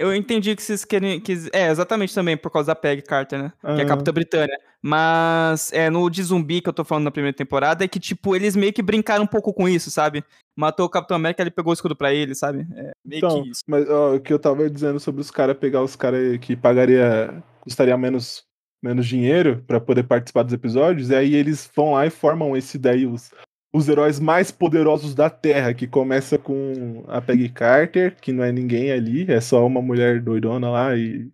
Eu 0.00 0.14
entendi 0.14 0.56
que 0.56 0.62
vocês 0.62 0.82
querem. 0.82 1.20
Que, 1.20 1.34
é, 1.52 1.68
exatamente 1.68 2.14
também, 2.14 2.34
por 2.34 2.50
causa 2.50 2.68
da 2.68 2.74
Peg 2.74 3.02
Carter, 3.02 3.38
né? 3.38 3.52
Que 3.60 3.82
é 3.82 3.84
a 3.84 3.86
Capitã 3.86 4.10
Britânia. 4.10 4.58
Mas 4.80 5.70
é, 5.74 5.90
no 5.90 6.08
de 6.08 6.22
zumbi 6.22 6.62
que 6.62 6.70
eu 6.70 6.72
tô 6.72 6.82
falando 6.82 7.04
na 7.04 7.10
primeira 7.10 7.36
temporada, 7.36 7.84
é 7.84 7.88
que, 7.88 8.00
tipo, 8.00 8.34
eles 8.34 8.56
meio 8.56 8.72
que 8.72 8.80
brincaram 8.80 9.24
um 9.24 9.26
pouco 9.26 9.52
com 9.52 9.68
isso, 9.68 9.90
sabe? 9.90 10.24
Matou 10.56 10.86
o 10.86 10.88
Capitão 10.88 11.18
América, 11.18 11.42
ele 11.42 11.50
pegou 11.50 11.70
o 11.70 11.74
escudo 11.74 11.94
pra 11.94 12.14
ele, 12.14 12.34
sabe? 12.34 12.66
É 12.74 12.92
meio 13.04 13.18
então, 13.18 13.42
que 13.42 13.50
isso. 13.50 13.62
Mas 13.66 13.86
ó, 13.90 14.14
o 14.14 14.20
que 14.20 14.32
eu 14.32 14.38
tava 14.38 14.70
dizendo 14.70 14.98
sobre 14.98 15.20
os 15.20 15.30
caras 15.30 15.58
pegar 15.58 15.82
os 15.82 15.94
caras 15.96 16.38
que 16.38 16.56
pagaria. 16.56 17.42
custaria 17.60 17.96
menos, 17.98 18.42
menos 18.82 19.06
dinheiro 19.06 19.62
pra 19.66 19.78
poder 19.78 20.04
participar 20.04 20.44
dos 20.44 20.54
episódios, 20.54 21.10
e 21.10 21.14
aí 21.14 21.34
eles 21.34 21.70
vão 21.76 21.92
lá 21.92 22.06
e 22.06 22.10
formam 22.10 22.56
esse 22.56 22.78
daí, 22.78 23.06
os, 23.06 23.30
os 23.72 23.88
heróis 23.88 24.18
mais 24.18 24.50
poderosos 24.50 25.14
da 25.14 25.30
Terra, 25.30 25.72
que 25.72 25.86
começa 25.86 26.36
com 26.36 27.04
a 27.06 27.20
Peggy 27.20 27.48
Carter, 27.48 28.16
que 28.20 28.32
não 28.32 28.42
é 28.42 28.50
ninguém 28.50 28.90
ali, 28.90 29.30
é 29.30 29.40
só 29.40 29.64
uma 29.66 29.80
mulher 29.80 30.20
doidona 30.20 30.70
lá 30.70 30.96
e. 30.96 31.28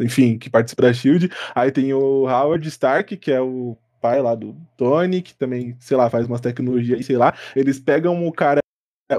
Enfim, 0.00 0.38
que 0.38 0.48
participa 0.48 0.82
da 0.82 0.92
Shield. 0.92 1.28
Aí 1.54 1.72
tem 1.72 1.92
o 1.92 2.28
Howard 2.28 2.66
Stark, 2.68 3.16
que 3.16 3.32
é 3.32 3.40
o 3.40 3.76
pai 4.00 4.22
lá 4.22 4.34
do 4.34 4.56
Tony, 4.76 5.20
que 5.20 5.34
também, 5.34 5.76
sei 5.80 5.96
lá, 5.96 6.08
faz 6.08 6.26
umas 6.26 6.40
tecnologias 6.40 7.04
sei 7.04 7.16
lá. 7.16 7.34
Eles 7.54 7.80
pegam 7.80 8.26
o 8.26 8.32
cara, 8.32 8.60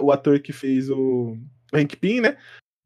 o 0.01 0.09
ator 0.09 0.39
que 0.39 0.53
fez 0.53 0.89
o 0.89 1.37
Hank 1.73 1.97
Pym, 1.97 2.21
né? 2.21 2.37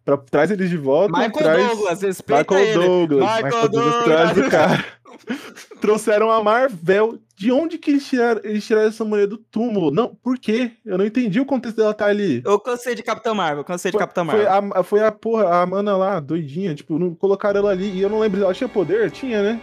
Pra, 0.03 0.17
traz 0.17 0.51
eles 0.51 0.69
de 0.69 0.77
volta. 0.77 1.11
Michael 1.11 1.31
traz... 1.31 1.67
Douglas, 1.67 2.01
respeita 2.01 2.55
Michael 2.55 2.67
ele. 2.67 2.87
Douglas. 2.87 3.43
Michael 3.43 3.69
Douglas. 3.69 4.03
traz 4.03 4.37
o 4.37 4.49
cara. 4.49 4.85
Trouxeram 5.81 6.31
a 6.31 6.43
Marvel. 6.43 7.19
De 7.35 7.51
onde 7.51 7.77
que 7.77 7.91
eles 7.91 8.07
tiraram, 8.07 8.41
eles 8.43 8.65
tiraram 8.65 8.87
essa 8.87 9.03
mulher 9.03 9.27
do 9.27 9.37
túmulo? 9.37 9.91
Não, 9.91 10.15
por 10.15 10.37
quê? 10.37 10.71
Eu 10.85 10.97
não 10.97 11.05
entendi 11.05 11.39
o 11.39 11.45
contexto 11.45 11.77
dela 11.77 11.91
estar 11.91 12.05
ali. 12.05 12.41
Eu 12.45 12.59
cansei 12.59 12.95
de 12.95 13.03
Capitão 13.03 13.35
Marvel, 13.35 13.63
cansei 13.63 13.91
de 13.91 13.97
Foi, 13.97 13.99
Capitão 13.99 14.25
foi 14.25 14.45
Marvel. 14.45 14.71
a, 14.75 14.83
foi 14.83 15.03
a 15.03 15.11
porra, 15.11 15.61
a 15.61 15.65
mana 15.65 15.97
lá, 15.97 16.19
doidinha, 16.19 16.73
tipo, 16.75 16.97
não 16.99 17.13
colocaram 17.15 17.59
ela 17.59 17.71
ali. 17.71 17.89
E 17.89 18.01
eu 18.01 18.09
não 18.09 18.19
lembro, 18.19 18.41
ela 18.41 18.53
tinha 18.53 18.69
poder? 18.69 19.11
Tinha, 19.11 19.41
né? 19.41 19.61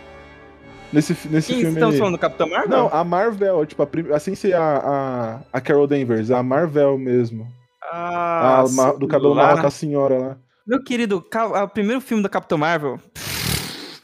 Nesse, 0.93 1.13
nesse 1.29 1.53
Quem 1.53 1.61
filme. 1.63 1.83
aí. 1.83 1.99
falando 1.99 2.15
do 2.15 2.19
Capitão 2.19 2.49
Marvel? 2.49 2.69
Não, 2.69 2.89
a 2.93 3.05
Marvel, 3.05 3.65
tipo, 3.65 3.83
a 3.83 4.17
assim 4.17 4.35
ser 4.35 4.55
a, 4.55 4.61
a, 4.63 5.41
a 5.53 5.61
Carol 5.61 5.87
Danvers, 5.87 6.31
a 6.31 6.43
Marvel 6.43 6.99
mesmo. 6.99 7.47
Ah, 7.93 8.61
a, 8.61 8.93
do 8.93 9.07
cabelo 9.07 9.35
lá, 9.35 9.61
com 9.61 9.67
a 9.67 9.71
senhora 9.71 10.19
lá. 10.19 10.37
Meu 10.67 10.83
querido, 10.83 11.25
o 11.63 11.69
primeiro 11.69 12.01
filme 12.01 12.23
da 12.23 12.29
Capitão 12.29 12.59
Marvel. 12.59 12.99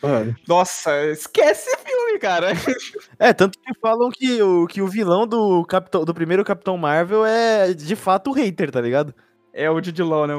Mano, 0.06 0.36
Nossa, 0.46 1.06
esquece 1.06 1.68
esse 1.68 1.78
filme, 1.84 2.18
cara. 2.18 2.48
É, 3.18 3.32
tanto 3.32 3.58
que 3.58 3.72
falam 3.80 4.10
que 4.10 4.42
o, 4.42 4.66
que 4.66 4.82
o 4.82 4.86
vilão 4.86 5.26
do, 5.26 5.64
Capitão, 5.64 6.04
do 6.04 6.12
primeiro 6.12 6.44
Capitão 6.44 6.76
Marvel 6.76 7.24
é 7.24 7.72
de 7.72 7.96
fato 7.96 8.30
o 8.30 8.32
hater, 8.32 8.70
tá 8.70 8.80
ligado? 8.80 9.14
É 9.54 9.70
o 9.70 9.82
Jude 9.82 10.02
Law, 10.02 10.26
né? 10.26 10.34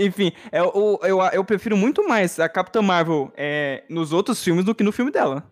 Enfim, 0.00 0.32
é 0.50 0.60
o, 0.60 0.98
eu, 1.04 1.20
eu 1.32 1.44
prefiro 1.44 1.76
muito 1.76 2.06
mais 2.08 2.40
a 2.40 2.48
Capitã 2.48 2.82
Marvel 2.82 3.32
é, 3.36 3.84
nos 3.88 4.12
outros 4.12 4.42
filmes 4.42 4.64
do 4.64 4.74
que 4.74 4.82
no 4.82 4.90
filme 4.90 5.12
dela. 5.12 5.44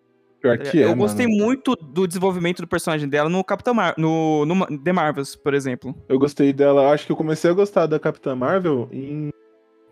pior 0.43 0.59
que 0.59 0.79
é, 0.79 0.83
eu 0.83 0.89
mano. 0.89 1.03
gostei 1.03 1.29
muito 1.29 1.77
do 1.77 2.09
desenvolvimento 2.09 2.61
do 2.61 2.67
personagem 2.67 3.09
dela 3.09 3.31
no 3.31 3.45
Capitão 3.45 3.73
Mar 3.73 3.95
no, 3.97 4.45
no 4.45 4.67
The 4.79 4.93
Marvels, 4.93 5.37
por 5.37 5.55
exemplo. 5.55 5.95
Eu 6.09 6.19
gostei 6.19 6.53
dela, 6.53 6.91
acho 6.91 7.07
que 7.07 7.13
eu 7.13 7.17
comecei 7.17 7.49
a 7.49 7.55
gostar 7.55 7.87
da 7.87 8.01
Capitã 8.01 8.35
Marvel 8.35 8.89
em 8.91 9.31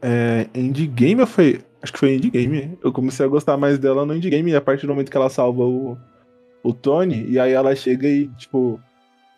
é, 0.03 0.49
Endgame 0.53 1.21
ou 1.21 1.27
foi? 1.29 1.61
Acho 1.83 1.93
que 1.93 1.99
foi 1.99 2.15
Endgame. 2.15 2.79
Eu 2.83 2.93
comecei 2.93 3.25
a 3.25 3.29
gostar 3.29 3.57
mais 3.57 3.79
dela 3.79 4.05
no 4.05 4.15
Endgame, 4.15 4.55
a 4.55 4.61
partir 4.61 4.87
do 4.87 4.93
momento 4.93 5.11
que 5.11 5.17
ela 5.17 5.29
salva 5.29 5.63
o, 5.63 5.97
o 6.63 6.73
Tony, 6.73 7.27
e 7.29 7.39
aí 7.39 7.53
ela 7.53 7.75
chega 7.77 8.09
e, 8.09 8.29
tipo, 8.37 8.81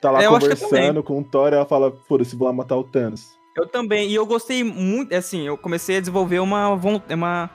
tá 0.00 0.10
lá 0.10 0.22
É, 0.22 0.28
conversando 0.28 1.02
com 1.02 1.20
o 1.20 1.24
Thor 1.24 1.52
e 1.52 1.56
ela 1.56 1.66
fala, 1.66 1.92
foda-se, 2.08 2.36
vou 2.36 2.46
lá 2.46 2.54
matar 2.54 2.76
o 2.76 2.84
Thanos. 2.84 3.26
Eu 3.56 3.66
também, 3.66 4.08
e 4.08 4.14
eu 4.14 4.24
gostei 4.24 4.62
muito, 4.62 5.12
assim, 5.14 5.46
eu 5.46 5.56
comecei 5.56 5.96
a 5.96 6.00
desenvolver 6.00 6.38
uma, 6.38 6.68
uma, 7.10 7.50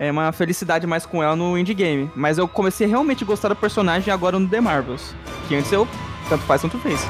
é, 0.00 0.10
uma 0.10 0.32
felicidade 0.32 0.86
mais 0.86 1.06
com 1.06 1.22
ela 1.22 1.36
no 1.36 1.56
Endgame, 1.56 2.10
mas 2.16 2.38
eu 2.38 2.48
comecei 2.48 2.86
a 2.86 2.90
realmente 2.90 3.24
gostar 3.24 3.48
do 3.48 3.56
personagem 3.56 4.12
agora 4.12 4.38
no 4.38 4.48
The 4.48 4.60
Marvels, 4.60 5.14
que 5.48 5.54
antes 5.54 5.70
eu 5.72 5.86
tanto 6.28 6.42
faz, 6.44 6.60
tanto 6.60 6.76
fez. 6.78 7.00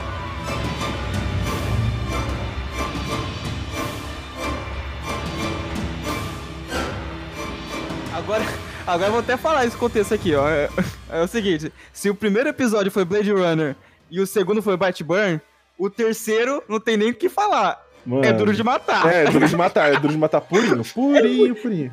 Agora, 8.24 8.42
agora 8.86 9.08
eu 9.08 9.12
vou 9.12 9.20
até 9.20 9.36
falar 9.36 9.66
esse 9.66 9.76
contexto 9.76 10.14
aqui, 10.14 10.34
ó. 10.34 10.48
É, 10.48 10.70
é 11.10 11.20
o 11.20 11.28
seguinte, 11.28 11.70
se 11.92 12.08
o 12.08 12.14
primeiro 12.14 12.48
episódio 12.48 12.90
foi 12.90 13.04
Blade 13.04 13.30
Runner 13.30 13.76
e 14.10 14.18
o 14.18 14.26
segundo 14.26 14.62
foi 14.62 14.78
Batman, 14.78 15.42
o 15.76 15.90
terceiro 15.90 16.62
não 16.66 16.80
tem 16.80 16.96
nem 16.96 17.10
o 17.10 17.14
que 17.14 17.28
falar. 17.28 17.84
Mano. 18.04 18.24
É 18.24 18.32
duro 18.32 18.54
de 18.54 18.64
matar. 18.64 19.12
É, 19.12 19.24
é 19.24 19.30
duro 19.30 19.46
de 19.46 19.54
matar, 19.54 19.92
é 19.92 20.00
duro 20.00 20.14
de 20.14 20.18
matar 20.18 20.40
purinho, 20.40 20.82
purinho, 20.94 21.54
purinho. 21.54 21.92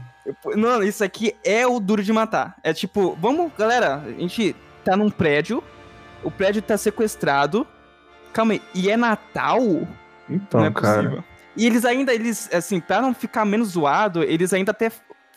Não, 0.55 0.81
isso 0.81 1.03
aqui 1.03 1.35
é 1.43 1.67
o 1.67 1.81
duro 1.81 2.01
de 2.01 2.13
matar. 2.13 2.55
É 2.63 2.73
tipo, 2.73 3.17
vamos, 3.19 3.51
galera, 3.57 3.95
a 3.95 4.11
gente 4.11 4.55
tá 4.85 4.95
num 4.95 5.09
prédio, 5.09 5.61
o 6.23 6.31
prédio 6.31 6.61
tá 6.61 6.77
sequestrado. 6.77 7.67
Calma 8.31 8.53
aí, 8.53 8.61
e 8.73 8.89
é 8.89 8.95
Natal? 8.95 9.59
Então, 10.29 10.61
não 10.61 10.67
é 10.67 10.71
cara. 10.71 11.03
possível. 11.03 11.23
E 11.57 11.65
eles 11.65 11.83
ainda, 11.83 12.13
eles, 12.13 12.49
assim, 12.53 12.79
pra 12.79 13.01
não 13.01 13.13
ficar 13.13 13.43
menos 13.43 13.69
zoado, 13.69 14.23
eles 14.23 14.53
ainda 14.53 14.71
até 14.71 14.89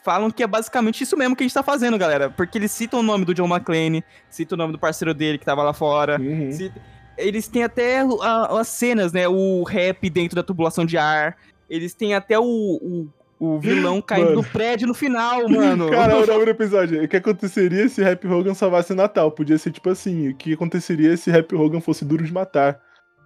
falam 0.04 0.30
que 0.30 0.42
é 0.42 0.46
basicamente 0.46 1.02
isso 1.02 1.16
mesmo 1.16 1.34
que 1.34 1.42
a 1.42 1.46
gente 1.46 1.54
tá 1.54 1.62
fazendo, 1.62 1.96
galera. 1.98 2.30
Porque 2.30 2.58
eles 2.58 2.70
citam 2.70 3.00
o 3.00 3.02
nome 3.02 3.24
do 3.24 3.32
John 3.34 3.46
McClane, 3.48 4.04
citam 4.28 4.54
o 4.56 4.58
nome 4.58 4.72
do 4.72 4.78
parceiro 4.78 5.14
dele 5.14 5.38
que 5.38 5.44
tava 5.44 5.62
lá 5.62 5.72
fora. 5.72 6.20
Uhum. 6.20 6.52
Se- 6.52 6.70
Eles 7.16 7.46
têm 7.48 7.62
até 7.64 8.00
a- 8.00 8.58
as 8.60 8.68
cenas, 8.68 9.12
né? 9.12 9.26
O 9.28 9.62
rap 9.64 10.08
dentro 10.10 10.36
da 10.36 10.42
tubulação 10.42 10.84
de 10.84 10.98
ar. 10.98 11.36
Eles 11.70 11.94
têm 11.94 12.12
até 12.14 12.38
o, 12.38 12.42
o, 12.44 13.08
o 13.38 13.58
vilão 13.58 14.02
caindo 14.02 14.30
Mano. 14.30 14.42
do 14.42 14.48
prédio 14.48 14.86
no 14.88 14.94
final, 14.94 15.48
mano. 15.48 15.88
Cara, 15.94 16.16
o 16.18 16.26
nome 16.26 16.44
do 16.44 16.50
episódio. 16.52 17.02
O 17.02 17.08
que 17.08 17.16
aconteceria 17.16 17.88
se 17.88 18.02
Rap 18.02 18.26
Hogan 18.26 18.52
salvasse 18.54 18.92
o 18.92 18.96
Natal? 18.96 19.30
Podia 19.30 19.56
ser 19.58 19.70
tipo 19.70 19.88
assim: 19.90 20.28
o 20.30 20.34
que 20.34 20.52
aconteceria 20.54 21.16
se 21.16 21.30
Rap 21.30 21.54
Hogan 21.54 21.80
fosse 21.80 22.04
duro 22.04 22.24
de 22.24 22.32
matar? 22.32 22.80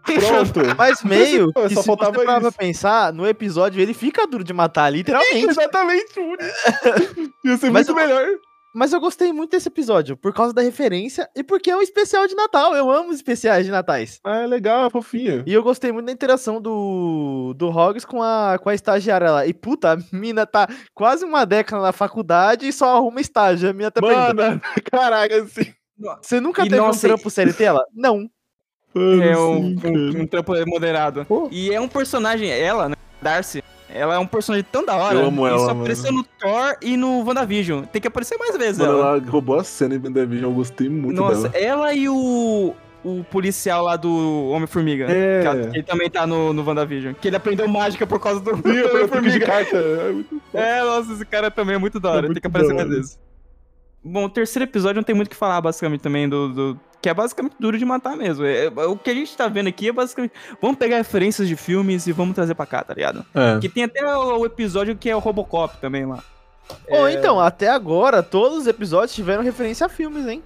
Pronto. 0.05 0.61
Mas 0.77 1.03
meio, 1.03 1.53
que 1.53 1.75
só 1.75 1.81
se 1.83 1.87
faltava 1.87 2.13
você 2.19 2.25
parar 2.25 2.41
pra 2.41 2.49
isso. 2.49 2.59
pensar, 2.59 3.13
no 3.13 3.27
episódio 3.27 3.81
ele 3.81 3.93
fica 3.95 4.27
duro 4.27 4.43
de 4.45 4.53
matar, 4.53 4.91
literalmente. 4.91 5.49
Exatamente, 5.51 6.19
Uri. 6.19 6.45
Ia 7.45 7.57
ser 7.57 7.71
Mas 7.71 7.87
muito 7.87 7.91
eu- 7.91 7.95
melhor. 8.07 8.27
Mas 8.75 8.93
eu 8.93 9.01
gostei 9.01 9.33
muito 9.33 9.51
desse 9.53 9.67
episódio, 9.67 10.15
por 10.17 10.33
causa 10.33 10.53
da 10.53 10.61
referência 10.63 11.29
e 11.35 11.43
porque 11.43 11.71
é 11.71 11.77
um 11.77 11.81
especial 11.81 12.27
de 12.29 12.35
Natal. 12.37 12.77
Eu 12.77 12.89
amo 12.91 13.13
especiais 13.13 13.65
de 13.65 13.73
Natais. 13.73 14.21
Ah, 14.23 14.43
é 14.43 14.47
legal, 14.47 14.87
é 14.87 14.91
fofinho. 14.91 15.43
E 15.47 15.53
eu 15.53 15.63
gostei 15.63 15.91
muito 15.91 16.07
da 16.07 16.13
interação 16.13 16.61
do, 16.61 17.55
do 17.57 17.67
Hogs 17.71 18.05
com 18.05 18.23
a, 18.23 18.57
com 18.63 18.69
a 18.69 18.75
estagiária 18.75 19.31
lá. 19.33 19.47
E 19.47 19.55
puta, 19.55 19.95
a 19.95 19.99
mina 20.17 20.47
tá 20.47 20.69
quase 20.95 21.25
uma 21.25 21.45
década 21.47 21.83
na 21.83 21.93
faculdade 21.93 22.69
e 22.69 22.73
só 22.73 22.97
arruma 22.99 23.21
estágio. 23.21 23.71
A 23.71 23.73
mina 23.73 23.91
tá 23.91 24.01
Mano, 24.03 24.61
caraca, 24.93 25.43
assim. 25.43 25.73
Você 26.23 26.39
nunca 26.39 26.63
E 26.65 26.69
teve 26.69 26.77
nossa, 26.81 26.99
um 27.07 27.11
trampo 27.11 27.31
CLT? 27.31 27.65
Ela? 27.65 27.85
Não. 27.93 28.29
Mano, 28.95 29.23
É 29.23 29.39
um, 29.39 29.79
sim, 29.79 29.87
um, 30.19 30.23
um 30.23 30.27
trampo 30.27 30.53
moderado. 30.67 31.25
Pô. 31.27 31.49
E 31.53 31.73
é 31.73 31.81
um 31.81 31.89
personagem, 31.89 32.51
ela, 32.51 32.89
né? 32.89 32.95
Darcy. 33.21 33.63
Ela 33.91 34.17
é 34.17 34.19
um 34.19 34.27
personagem 34.27 34.67
tão 34.71 34.85
da 34.85 34.95
hora. 34.97 35.19
Eu 35.19 35.27
amo 35.27 35.47
ela, 35.47 35.59
só 35.59 35.71
apareceu 35.71 36.13
no 36.13 36.23
Thor 36.23 36.77
e 36.83 36.97
no 36.97 37.25
WandaVision. 37.25 37.85
Tem 37.85 38.03
que 38.03 38.09
aparecer 38.09 38.37
mais 38.39 38.57
vezes 38.57 38.79
Mano, 38.79 38.93
ela. 38.99 39.17
ela 39.17 39.31
roubou 39.31 39.59
a 39.59 39.65
cena 39.65 39.95
em 39.95 39.99
WandaVision, 39.99 40.51
eu 40.51 40.55
gostei 40.55 40.89
muito 40.89 41.17
Nossa, 41.17 41.49
dela. 41.49 41.65
ela 41.65 41.93
e 41.95 42.09
o. 42.09 42.75
O 43.05 43.23
policial 43.31 43.85
lá 43.85 43.95
do 43.95 44.49
Homem-Formiga. 44.51 45.07
É. 45.09 45.41
Que, 45.41 45.47
ela- 45.47 45.61
que 45.71 45.77
ele 45.77 45.83
também 45.85 46.11
tá 46.11 46.27
no, 46.27 46.53
no 46.53 46.65
WandaVision. 46.67 47.15
Que 47.15 47.29
ele 47.29 47.37
aprendeu 47.37 47.69
mágica 47.69 48.05
por 48.07 48.19
causa 48.21 48.41
do, 48.41 48.51
Homem-Formiga. 48.59 49.47
É 49.47 50.15
É, 50.53 50.83
nossa, 50.83 51.13
esse 51.13 51.25
cara 51.25 51.49
também 51.49 51.77
é 51.77 51.79
muito 51.79 52.01
da 52.01 52.11
hora. 52.11 52.27
É 52.27 52.33
tem 52.33 52.41
que 52.41 52.47
aparecer 52.49 52.75
mais 52.75 52.89
vezes. 52.89 53.19
Bom, 54.05 54.25
o 54.25 54.29
terceiro 54.29 54.69
episódio 54.69 54.97
não 54.97 55.05
tem 55.05 55.15
muito 55.15 55.29
o 55.29 55.31
que 55.31 55.37
falar, 55.37 55.61
basicamente, 55.61 56.01
também, 56.01 56.29
do, 56.29 56.49
do- 56.49 56.81
Que 57.01 57.09
é 57.09 57.15
basicamente 57.15 57.55
duro 57.61 57.79
de 57.79 57.85
matar 57.85 58.17
mesmo. 58.17 58.45
É- 58.45 58.67
é- 58.67 58.71
o 58.87 58.97
que 58.97 59.11
a 59.11 59.15
gente 59.15 59.37
tá 59.37 59.47
vendo 59.47 59.69
aqui 59.69 59.89
é 59.89 59.93
basicamente. 59.93 60.33
Vamos 60.61 60.77
pegar 60.79 60.97
referências 60.97 61.47
de 61.47 61.55
filmes 61.57 62.07
e 62.07 62.13
vamos 62.13 62.35
trazer 62.35 62.55
pra 62.55 62.67
cá, 62.67 62.83
tá 62.83 62.93
ligado? 62.95 63.25
É. 63.35 63.59
Que 63.61 63.69
tem 63.69 63.85
até 63.85 64.05
o, 64.17 64.39
o 64.41 64.47
episódio 64.47 64.97
que 64.97 65.09
é 65.09 65.15
o 65.15 65.21
Robocop 65.21 65.77
também 65.81 66.05
lá. 66.07 66.23
Ou 66.89 67.09
então, 67.09 67.41
até 67.41 67.69
agora, 67.69 68.23
todos 68.23 68.59
os 68.59 68.67
episódios 68.67 69.15
tiveram 69.15 69.43
referência 69.43 69.87
a 69.87 69.89
filmes, 69.89 70.27
hein? 70.27 70.43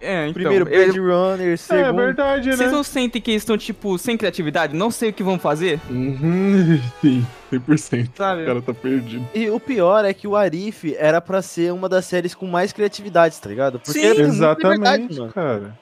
É, 0.00 0.24
então. 0.28 0.34
Primeiro 0.34 0.68
eu- 0.68 0.84
Blade 0.84 1.00
Runner, 1.00 1.54
É 1.54 1.56
segundo... 1.56 1.96
verdade, 1.96 2.50
né? 2.50 2.56
Vocês 2.56 2.70
não 2.70 2.82
sentem 2.84 3.22
que 3.22 3.30
eles 3.30 3.42
estão, 3.42 3.56
tipo, 3.56 3.96
sem 3.96 4.16
criatividade? 4.18 4.76
Não 4.76 4.90
sei 4.90 5.08
o 5.08 5.12
que 5.14 5.22
vão 5.22 5.38
fazer? 5.38 5.80
Uhum, 5.90 6.78
sim, 7.00 7.26
100%. 7.50 8.10
Sabe? 8.14 8.42
O 8.42 8.46
cara 8.46 8.60
tá 8.62 8.74
perdido. 8.74 9.26
E 9.34 9.48
o 9.48 9.58
pior 9.58 10.04
é 10.04 10.12
que 10.12 10.28
o 10.28 10.36
Arif 10.36 10.94
era 10.98 11.20
pra 11.22 11.40
ser 11.40 11.72
uma 11.72 11.88
das 11.88 12.04
séries 12.04 12.34
com 12.34 12.46
mais 12.46 12.70
criatividade, 12.72 13.40
tá 13.40 13.48
ligado? 13.48 13.80
Porque 13.80 13.98
Sim, 13.98 14.04
é 14.06 14.20
Exatamente, 14.20 15.18
mano. 15.18 15.32
cara. 15.32 15.78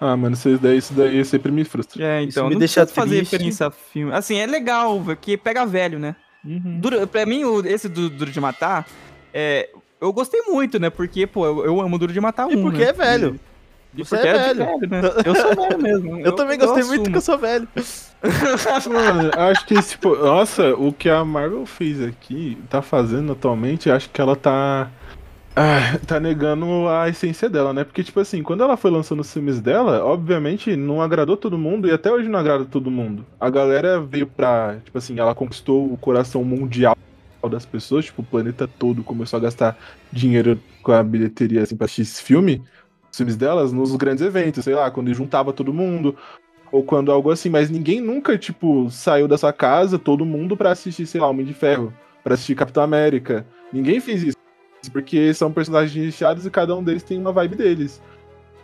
Ah, 0.00 0.16
mano, 0.16 0.34
isso 0.34 0.58
daí, 0.58 0.78
isso 0.78 0.92
daí 0.92 1.24
sempre 1.24 1.50
me 1.52 1.64
frustra. 1.64 2.02
É, 2.04 2.22
Isso 2.22 2.38
então. 2.38 2.48
me 2.48 2.54
não 2.54 2.58
deixa 2.58 2.86
fazer 2.86 3.20
referência 3.20 3.68
a 3.68 3.70
filme. 3.70 4.12
Assim, 4.12 4.36
é 4.36 4.46
legal, 4.46 5.00
porque 5.04 5.36
pega 5.36 5.64
velho, 5.64 5.98
né? 5.98 6.16
Uhum. 6.44 6.78
Duro, 6.80 7.06
pra 7.06 7.24
mim, 7.24 7.42
esse 7.64 7.88
do 7.88 8.10
Duro 8.10 8.30
de 8.30 8.40
Matar, 8.40 8.86
é, 9.32 9.70
eu 10.00 10.12
gostei 10.12 10.42
muito, 10.42 10.78
né? 10.78 10.90
Porque, 10.90 11.26
pô, 11.26 11.46
eu, 11.46 11.64
eu 11.64 11.80
amo 11.80 11.98
Duro 11.98 12.12
de 12.12 12.20
Matar 12.20 12.46
1. 12.46 12.50
E 12.50 12.62
porque 12.62 12.78
né? 12.78 12.88
é 12.88 12.92
velho. 12.92 13.40
Você 13.94 14.16
é 14.16 14.32
velho. 14.32 14.66
velho 14.66 14.90
né? 14.90 15.00
Eu 15.24 15.34
sou 15.36 15.54
velho 15.54 15.80
mesmo. 15.80 16.18
Eu, 16.18 16.26
eu 16.26 16.32
também 16.32 16.58
gostei 16.58 16.82
eu 16.82 16.86
muito 16.88 17.10
que 17.10 17.16
eu 17.16 17.20
sou 17.20 17.38
velho. 17.38 17.68
Mano, 18.90 19.30
acho 19.36 19.66
que, 19.66 19.80
tipo, 19.82 20.16
nossa, 20.16 20.74
o 20.74 20.92
que 20.92 21.08
a 21.08 21.24
Marvel 21.24 21.66
fez 21.66 22.02
aqui, 22.02 22.58
tá 22.70 22.80
fazendo 22.80 23.32
atualmente, 23.32 23.90
acho 23.90 24.08
que 24.10 24.20
ela 24.20 24.34
tá. 24.34 24.90
Ah, 25.56 25.98
tá 26.04 26.18
negando 26.18 26.88
a 26.88 27.08
essência 27.08 27.48
dela, 27.48 27.72
né? 27.72 27.84
Porque, 27.84 28.02
tipo 28.02 28.18
assim, 28.18 28.42
quando 28.42 28.64
ela 28.64 28.76
foi 28.76 28.90
lançando 28.90 29.20
os 29.20 29.32
filmes 29.32 29.60
dela, 29.60 30.04
obviamente 30.04 30.74
não 30.74 31.00
agradou 31.00 31.36
todo 31.36 31.56
mundo 31.56 31.86
e 31.86 31.92
até 31.92 32.10
hoje 32.10 32.28
não 32.28 32.40
agrada 32.40 32.64
todo 32.64 32.90
mundo. 32.90 33.24
A 33.38 33.48
galera 33.48 34.00
veio 34.00 34.26
pra. 34.26 34.78
Tipo 34.84 34.98
assim, 34.98 35.18
ela 35.18 35.34
conquistou 35.34 35.92
o 35.92 35.96
coração 35.96 36.42
mundial 36.42 36.96
das 37.48 37.66
pessoas, 37.66 38.06
tipo, 38.06 38.22
o 38.22 38.24
planeta 38.24 38.66
todo 38.66 39.04
começou 39.04 39.36
a 39.36 39.40
gastar 39.40 39.76
dinheiro 40.10 40.58
com 40.82 40.92
a 40.92 41.02
bilheteria, 41.02 41.62
assim, 41.62 41.76
pra 41.76 41.84
assistir 41.84 42.02
esse 42.02 42.22
filme 42.22 42.62
os 43.14 43.16
filmes 43.16 43.36
delas 43.36 43.72
nos 43.72 43.94
grandes 43.94 44.24
eventos, 44.24 44.64
sei 44.64 44.74
lá, 44.74 44.90
quando 44.90 45.14
juntava 45.14 45.52
todo 45.52 45.72
mundo, 45.72 46.16
ou 46.72 46.82
quando 46.82 47.12
algo 47.12 47.30
assim, 47.30 47.48
mas 47.48 47.70
ninguém 47.70 48.00
nunca, 48.00 48.36
tipo, 48.36 48.90
saiu 48.90 49.28
dessa 49.28 49.52
casa, 49.52 50.00
todo 50.00 50.26
mundo, 50.26 50.56
para 50.56 50.72
assistir, 50.72 51.06
sei 51.06 51.20
lá, 51.20 51.28
Homem 51.28 51.46
de 51.46 51.54
Ferro, 51.54 51.94
para 52.24 52.34
assistir 52.34 52.56
Capitão 52.56 52.82
América. 52.82 53.46
Ninguém 53.72 54.00
fez 54.00 54.24
isso, 54.24 54.33
porque 54.88 55.32
são 55.34 55.52
personagens 55.52 56.04
recheados 56.04 56.46
e 56.46 56.50
cada 56.50 56.76
um 56.76 56.82
deles 56.82 57.02
tem 57.02 57.18
uma 57.18 57.32
vibe 57.32 57.56
deles. 57.56 58.00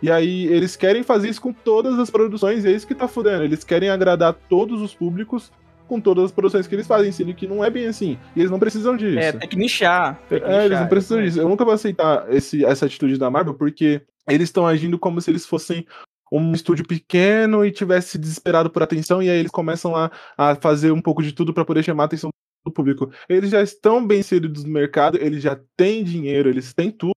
E 0.01 0.09
aí 0.09 0.45
eles 0.47 0.75
querem 0.75 1.03
fazer 1.03 1.29
isso 1.29 1.41
com 1.41 1.53
todas 1.53 1.99
as 1.99 2.09
produções, 2.09 2.65
e 2.65 2.69
é 2.69 2.71
isso 2.71 2.87
que 2.87 2.95
tá 2.95 3.07
fudendo. 3.07 3.43
Eles 3.43 3.63
querem 3.63 3.89
agradar 3.89 4.33
todos 4.49 4.81
os 4.81 4.95
públicos 4.95 5.51
com 5.87 5.99
todas 5.99 6.25
as 6.25 6.31
produções 6.31 6.67
que 6.67 6.73
eles 6.73 6.87
fazem, 6.87 7.11
sendo 7.11 7.33
que 7.33 7.45
não 7.45 7.63
é 7.63 7.69
bem 7.69 7.85
assim. 7.85 8.17
E 8.35 8.39
eles 8.39 8.49
não 8.49 8.57
precisam 8.57 8.95
disso. 8.95 9.19
É, 9.19 9.31
tem 9.33 9.49
que 9.49 9.57
nichar. 9.57 10.19
Tem 10.29 10.39
que 10.39 10.45
é, 10.45 10.47
nichar, 10.47 10.65
eles 10.65 10.79
não 10.79 10.87
precisam 10.87 11.21
disso. 11.21 11.39
Eu 11.39 11.49
nunca 11.49 11.65
vou 11.65 11.73
aceitar 11.73 12.33
esse, 12.33 12.65
essa 12.65 12.85
atitude 12.85 13.17
da 13.17 13.29
Marvel, 13.29 13.53
porque 13.53 14.01
eles 14.27 14.49
estão 14.49 14.65
agindo 14.65 14.97
como 14.97 15.19
se 15.21 15.29
eles 15.29 15.45
fossem 15.45 15.85
um 16.31 16.53
estúdio 16.53 16.87
pequeno 16.87 17.65
e 17.65 17.71
tivesse 17.71 18.17
desesperado 18.17 18.69
por 18.69 18.81
atenção, 18.81 19.21
e 19.21 19.29
aí 19.29 19.37
eles 19.37 19.51
começam 19.51 19.93
a, 19.95 20.09
a 20.37 20.55
fazer 20.55 20.91
um 20.91 21.01
pouco 21.01 21.21
de 21.21 21.33
tudo 21.33 21.53
para 21.53 21.65
poder 21.65 21.83
chamar 21.83 22.03
a 22.03 22.05
atenção 22.05 22.29
do 22.65 22.71
público. 22.71 23.11
Eles 23.27 23.49
já 23.49 23.61
estão 23.61 24.05
bem 24.05 24.19
inseridos 24.19 24.63
no 24.63 24.71
mercado, 24.71 25.17
eles 25.17 25.41
já 25.41 25.59
têm 25.75 26.03
dinheiro, 26.03 26.49
eles 26.49 26.73
têm 26.73 26.91
tudo. 26.91 27.13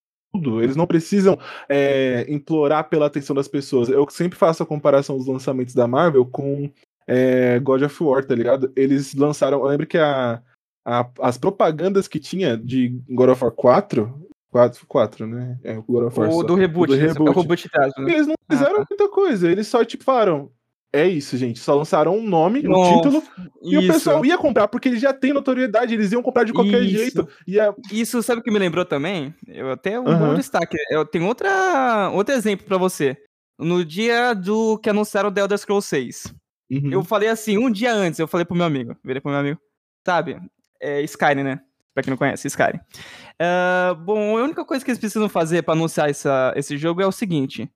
Eles 0.60 0.74
não 0.74 0.86
precisam 0.86 1.38
é, 1.68 2.26
implorar 2.28 2.88
pela 2.88 3.06
atenção 3.06 3.36
das 3.36 3.46
pessoas. 3.46 3.88
Eu 3.88 4.04
sempre 4.10 4.36
faço 4.36 4.62
a 4.62 4.66
comparação 4.66 5.16
dos 5.16 5.28
lançamentos 5.28 5.74
da 5.74 5.86
Marvel 5.86 6.26
com 6.26 6.68
é, 7.06 7.60
God 7.60 7.82
of 7.82 8.02
War, 8.02 8.24
tá 8.24 8.34
ligado? 8.34 8.72
Eles 8.74 9.14
lançaram. 9.14 9.60
Eu 9.60 9.66
lembro 9.66 9.86
que 9.86 9.96
a, 9.96 10.42
a, 10.84 11.08
as 11.20 11.38
propagandas 11.38 12.08
que 12.08 12.18
tinha 12.18 12.56
de 12.56 13.00
God 13.08 13.30
of 13.30 13.44
War 13.44 13.52
4 13.52 14.24
4, 14.54 14.86
4, 14.86 15.26
né? 15.26 15.58
É, 15.64 15.76
o 15.76 15.82
God 15.82 16.04
of 16.04 16.20
War. 16.20 16.30
O 16.30 16.44
do 16.44 16.54
reboot, 16.54 16.92
o 16.92 16.94
do 16.94 17.00
reboot. 17.00 17.28
É 17.28 17.30
o 17.30 17.40
reboot 17.40 17.68
caso, 17.68 17.94
né? 17.98 18.12
Eles 18.12 18.26
não 18.28 18.34
fizeram 18.48 18.76
ah, 18.76 18.78
tá. 18.78 18.86
muita 18.88 19.08
coisa, 19.08 19.50
eles 19.50 19.66
só, 19.66 19.84
tipo, 19.84 20.04
falaram. 20.04 20.48
É 20.94 21.08
isso, 21.08 21.36
gente. 21.36 21.58
Só 21.58 21.74
lançaram 21.74 22.16
um 22.16 22.22
nome, 22.22 22.60
um 22.68 22.94
título, 22.94 23.20
e 23.60 23.76
o 23.76 23.84
pessoal 23.84 24.24
ia 24.24 24.38
comprar, 24.38 24.68
porque 24.68 24.88
eles 24.88 25.00
já 25.00 25.12
têm 25.12 25.32
notoriedade, 25.32 25.92
eles 25.92 26.12
iam 26.12 26.22
comprar 26.22 26.44
de 26.44 26.52
qualquer 26.52 26.80
isso. 26.82 26.96
jeito. 26.96 27.28
E 27.48 27.58
a... 27.58 27.74
Isso, 27.90 28.22
sabe 28.22 28.40
o 28.40 28.44
que 28.44 28.50
me 28.50 28.60
lembrou 28.60 28.84
também? 28.84 29.34
Eu 29.48 29.72
até 29.72 29.98
um 29.98 30.04
bom 30.04 30.36
destaque. 30.36 30.76
Eu 30.88 31.04
tenho 31.04 31.26
outra, 31.26 32.10
outro 32.14 32.32
exemplo 32.32 32.64
para 32.64 32.78
você. 32.78 33.16
No 33.58 33.84
dia 33.84 34.34
do 34.34 34.78
que 34.78 34.88
anunciaram 34.88 35.30
o 35.30 35.32
The 35.32 35.40
Elder 35.40 35.58
Scrolls 35.58 35.88
6. 35.88 36.32
Uhum. 36.70 36.92
Eu 36.92 37.02
falei 37.02 37.28
assim, 37.28 37.58
um 37.58 37.72
dia 37.72 37.92
antes, 37.92 38.20
eu 38.20 38.28
falei 38.28 38.44
pro 38.44 38.56
meu 38.56 38.64
amigo, 38.64 38.96
virei 39.02 39.20
pro 39.20 39.32
meu 39.32 39.40
amigo, 39.40 39.60
sabe? 40.06 40.40
É 40.80 41.02
Skyrim, 41.02 41.42
né? 41.42 41.60
Pra 41.92 42.04
quem 42.04 42.12
não 42.12 42.18
conhece, 42.18 42.46
Skyrim. 42.46 42.78
Uh, 42.78 43.96
bom, 43.96 44.38
a 44.38 44.44
única 44.44 44.64
coisa 44.64 44.84
que 44.84 44.92
eles 44.92 45.00
precisam 45.00 45.28
fazer 45.28 45.62
para 45.62 45.74
anunciar 45.74 46.08
essa, 46.08 46.52
esse 46.54 46.78
jogo 46.78 47.02
é 47.02 47.06
o 47.06 47.12
seguinte: 47.12 47.68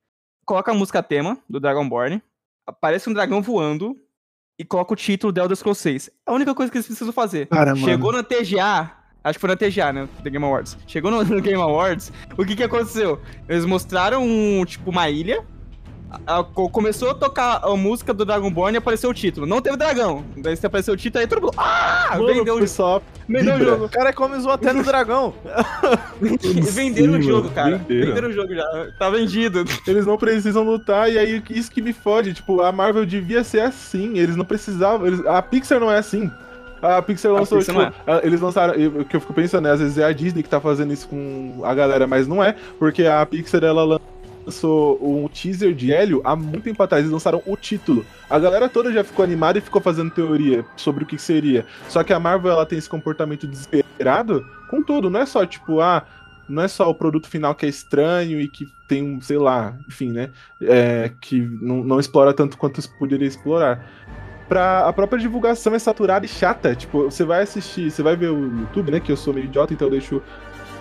coloca 0.45 0.71
a 0.71 0.75
música 0.75 1.03
tema 1.03 1.37
do 1.49 1.59
Dragonborn, 1.59 2.21
aparece 2.69 3.09
um 3.09 3.13
dragão 3.13 3.41
voando 3.41 3.95
e 4.57 4.63
coloca 4.63 4.93
o 4.93 4.95
título 4.95 5.33
The 5.33 5.41
Elder 5.41 5.57
Scrolls 5.57 5.81
6. 5.81 6.09
É 6.27 6.31
a 6.31 6.33
única 6.33 6.53
coisa 6.53 6.71
que 6.71 6.77
eles 6.77 6.87
precisam 6.87 7.13
fazer. 7.13 7.47
Cara, 7.47 7.75
Chegou 7.75 8.11
na 8.11 8.23
TGA, 8.23 8.91
acho 9.23 9.37
que 9.37 9.39
foi 9.39 9.49
na 9.49 9.55
TGA, 9.55 9.93
né? 9.93 10.09
The 10.23 10.29
Game 10.29 10.45
Awards. 10.45 10.77
Chegou 10.85 11.09
no, 11.11 11.23
no 11.23 11.41
Game 11.41 11.61
Awards, 11.61 12.11
o 12.37 12.45
que 12.45 12.55
que 12.55 12.63
aconteceu? 12.63 13.21
Eles 13.47 13.65
mostraram, 13.65 14.23
um, 14.23 14.63
tipo, 14.65 14.89
uma 14.89 15.09
ilha 15.09 15.45
a, 16.25 16.43
começou 16.43 17.11
a 17.11 17.15
tocar 17.15 17.61
a 17.63 17.75
música 17.75 18.13
do 18.13 18.25
Dragonborn 18.25 18.75
e 18.75 18.79
apareceu 18.79 19.09
o 19.09 19.13
título. 19.13 19.45
Não 19.45 19.61
teve 19.61 19.77
dragão. 19.77 20.23
Daí 20.37 20.55
se 20.55 20.65
apareceu 20.65 20.93
o 20.93 20.97
título, 20.97 21.21
aí 21.21 21.27
todo 21.27 21.41
mundo. 21.41 21.53
Ah! 21.57 22.11
Mano, 22.13 22.27
vendeu 22.27 22.55
o 22.55 22.67
só 22.67 23.01
vendeu 23.29 23.55
o 23.55 23.59
jogo. 23.59 23.85
O 23.85 23.89
cara 23.89 24.11
começou 24.11 24.51
até 24.51 24.73
no 24.73 24.83
dragão. 24.83 25.33
venderam 26.73 27.19
o 27.19 27.21
jogo, 27.21 27.49
cara. 27.51 27.77
Venderam. 27.77 28.07
venderam 28.07 28.29
o 28.29 28.33
jogo 28.33 28.55
já. 28.55 28.87
Tá 28.97 29.09
vendido. 29.09 29.63
Eles 29.85 30.05
não 30.05 30.17
precisam 30.17 30.63
lutar, 30.63 31.11
e 31.11 31.17
aí 31.17 31.43
isso 31.51 31.71
que 31.71 31.81
me 31.81 31.93
fode. 31.93 32.33
Tipo, 32.33 32.61
a 32.61 32.71
Marvel 32.71 33.05
devia 33.05 33.43
ser 33.43 33.61
assim. 33.61 34.17
Eles 34.17 34.35
não 34.35 34.45
precisavam. 34.45 35.05
Eles, 35.05 35.25
a 35.25 35.41
Pixar 35.41 35.79
não 35.79 35.91
é 35.91 35.99
assim. 35.99 36.29
A 36.81 37.01
Pixar 37.01 37.31
lançou, 37.31 37.57
a 37.57 37.61
Pixar 37.61 37.91
tipo, 37.91 38.11
é. 38.11 38.25
eles 38.25 38.39
lançaram, 38.39 38.73
o 38.73 39.03
que 39.03 39.15
eu 39.15 39.19
fico 39.19 39.33
pensando, 39.33 39.65
né, 39.65 39.71
às 39.71 39.81
vezes 39.81 39.97
é 39.97 40.05
a 40.05 40.13
Disney 40.13 40.41
que 40.41 40.47
tá 40.47 40.61
fazendo 40.61 40.93
isso 40.93 41.09
com 41.09 41.59
a 41.65 41.75
galera, 41.75 42.07
mas 42.07 42.25
não 42.25 42.41
é, 42.41 42.55
porque 42.79 43.05
a 43.05 43.25
Pixar, 43.25 43.65
ela 43.65 43.83
lançou 43.83 44.18
um 45.01 45.27
teaser 45.27 45.73
de 45.73 45.93
Hélio 45.93 46.21
há 46.23 46.35
muito 46.35 46.63
tempo 46.63 46.81
atrás. 46.81 47.03
Eles 47.03 47.11
lançaram 47.11 47.41
o 47.45 47.55
título. 47.55 48.05
A 48.29 48.39
galera 48.39 48.69
toda 48.69 48.91
já 48.91 49.03
ficou 49.03 49.23
animada 49.23 49.57
e 49.57 49.61
ficou 49.61 49.81
fazendo 49.81 50.11
teoria 50.11 50.65
sobre 50.75 51.03
o 51.03 51.07
que 51.07 51.17
seria. 51.17 51.65
Só 51.87 52.03
que 52.03 52.13
a 52.13 52.19
Marvel 52.19 52.51
ela 52.51 52.65
tem 52.65 52.77
esse 52.77 52.89
comportamento 52.89 53.47
desesperado 53.47 54.45
com 54.69 54.83
tudo. 54.83 55.09
Não 55.09 55.19
é 55.19 55.25
só 55.25 55.45
tipo, 55.45 55.79
ah, 55.79 56.05
não 56.49 56.63
é 56.63 56.67
só 56.67 56.89
o 56.89 56.95
produto 56.95 57.27
final 57.27 57.53
que 57.53 57.65
é 57.65 57.69
estranho 57.69 58.41
e 58.41 58.47
que 58.47 58.67
tem 58.87 59.03
um, 59.03 59.21
sei 59.21 59.37
lá, 59.37 59.77
enfim, 59.87 60.11
né? 60.11 60.31
É, 60.61 61.11
que 61.21 61.39
não, 61.39 61.83
não 61.83 61.99
explora 61.99 62.33
tanto 62.33 62.57
quanto 62.57 62.81
poderia 62.97 63.27
explorar. 63.27 63.87
Pra, 64.47 64.87
a 64.87 64.91
própria 64.91 65.19
divulgação 65.19 65.75
é 65.75 65.79
saturada 65.79 66.25
e 66.25 66.29
chata. 66.29 66.75
Tipo, 66.75 67.03
você 67.03 67.23
vai 67.23 67.43
assistir, 67.43 67.91
você 67.91 68.01
vai 68.01 68.15
ver 68.15 68.31
o 68.31 68.45
YouTube, 68.61 68.91
né? 68.91 68.99
Que 68.99 69.11
eu 69.11 69.17
sou 69.17 69.31
meio 69.31 69.45
idiota, 69.45 69.73
então 69.73 69.87
eu 69.87 69.91
deixo 69.91 70.23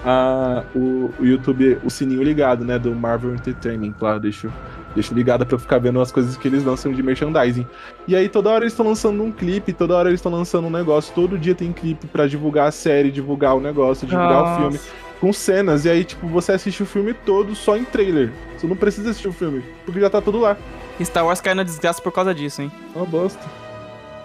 a, 0.05 0.63
o, 0.75 1.11
o 1.19 1.25
YouTube, 1.25 1.79
o 1.85 1.91
sininho 1.91 2.23
ligado, 2.23 2.65
né? 2.65 2.79
Do 2.79 2.95
Marvel 2.95 3.35
Entertainment 3.35 3.95
lá, 4.01 4.19
deixo, 4.19 4.53
deixo 4.95 5.15
ligado 5.15 5.45
pra 5.45 5.55
eu 5.55 5.59
ficar 5.59 5.79
vendo 5.79 6.01
as 6.01 6.13
coisas 6.13 6.37
que 6.37 6.49
eles 6.49 6.65
lançam 6.65 6.93
de 6.93 7.03
merchandising. 7.03 7.67
E 8.07 8.15
aí 8.15 8.29
toda 8.29 8.51
hora 8.51 8.65
eles 8.65 8.73
estão 8.73 8.87
lançando 8.87 9.23
um 9.23 9.33
clipe, 9.33 9.73
toda 9.73 9.97
hora 9.97 10.09
eles 10.09 10.19
estão 10.19 10.33
lançando 10.33 10.67
um 10.67 10.71
negócio, 10.71 11.15
todo 11.15 11.39
dia 11.39 11.55
tem 11.55 11.73
clipe 11.73 12.07
para 12.07 12.27
divulgar 12.27 12.69
a 12.69 12.71
série, 12.71 13.11
divulgar 13.11 13.57
o 13.57 13.61
negócio, 13.61 14.07
divulgar 14.07 14.43
Nossa. 14.43 14.53
o 14.53 14.57
filme. 14.57 14.81
Com 15.21 15.33
cenas, 15.33 15.85
e 15.85 15.91
aí, 15.91 16.05
tipo, 16.05 16.29
você 16.29 16.53
assiste 16.53 16.81
o 16.81 16.87
filme 16.87 17.13
todo 17.13 17.53
só 17.53 17.77
em 17.77 17.85
trailer. 17.85 18.31
Você 18.57 18.69
não 18.69 18.77
precisa 18.77 19.11
assistir 19.11 19.27
o 19.27 19.33
filme, 19.33 19.65
porque 19.85 19.99
já 19.99 20.09
tá 20.09 20.21
tudo 20.21 20.39
lá. 20.39 20.57
Star 21.03 21.27
Wars 21.27 21.41
cai 21.41 21.55
na 21.55 21.65
desgraça 21.65 22.01
por 22.01 22.13
causa 22.13 22.33
disso, 22.33 22.63
hein? 22.63 22.71
Uma 22.95 23.05
bosta. 23.05 23.45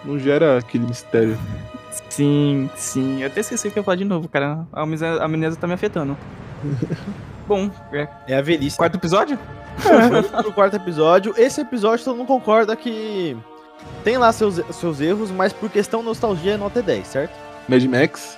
Não 0.05 0.19
gera 0.19 0.59
aquele 0.59 0.85
mistério. 0.85 1.35
Sim, 2.09 2.69
sim. 2.75 3.21
Eu 3.21 3.27
até 3.27 3.41
esqueci 3.41 3.67
o 3.67 3.71
que 3.71 3.79
eu 3.79 3.81
ia 3.81 3.85
falar 3.85 3.97
de 3.97 4.05
novo, 4.05 4.27
cara. 4.27 4.65
A 4.71 4.81
amnésia 4.81 5.59
tá 5.59 5.67
me 5.67 5.73
afetando. 5.73 6.17
Bom, 7.47 7.69
é. 7.91 8.07
É 8.27 8.37
a 8.37 8.41
velhice. 8.41 8.77
Quarto 8.77 8.95
episódio? 8.95 9.37
É, 9.85 10.39
o 10.47 10.53
quarto 10.53 10.75
episódio. 10.75 11.33
Esse 11.37 11.61
episódio 11.61 12.05
todo 12.05 12.15
mundo 12.15 12.27
concorda 12.27 12.75
que 12.75 13.35
tem 14.03 14.17
lá 14.17 14.31
seus, 14.31 14.61
seus 14.75 15.01
erros, 15.01 15.31
mas 15.31 15.51
por 15.51 15.69
questão 15.69 16.01
nostalgia 16.01 16.53
é 16.53 16.57
nota 16.57 16.81
10, 16.81 17.07
certo? 17.07 17.33
Mad 17.67 17.83
Max? 17.85 18.37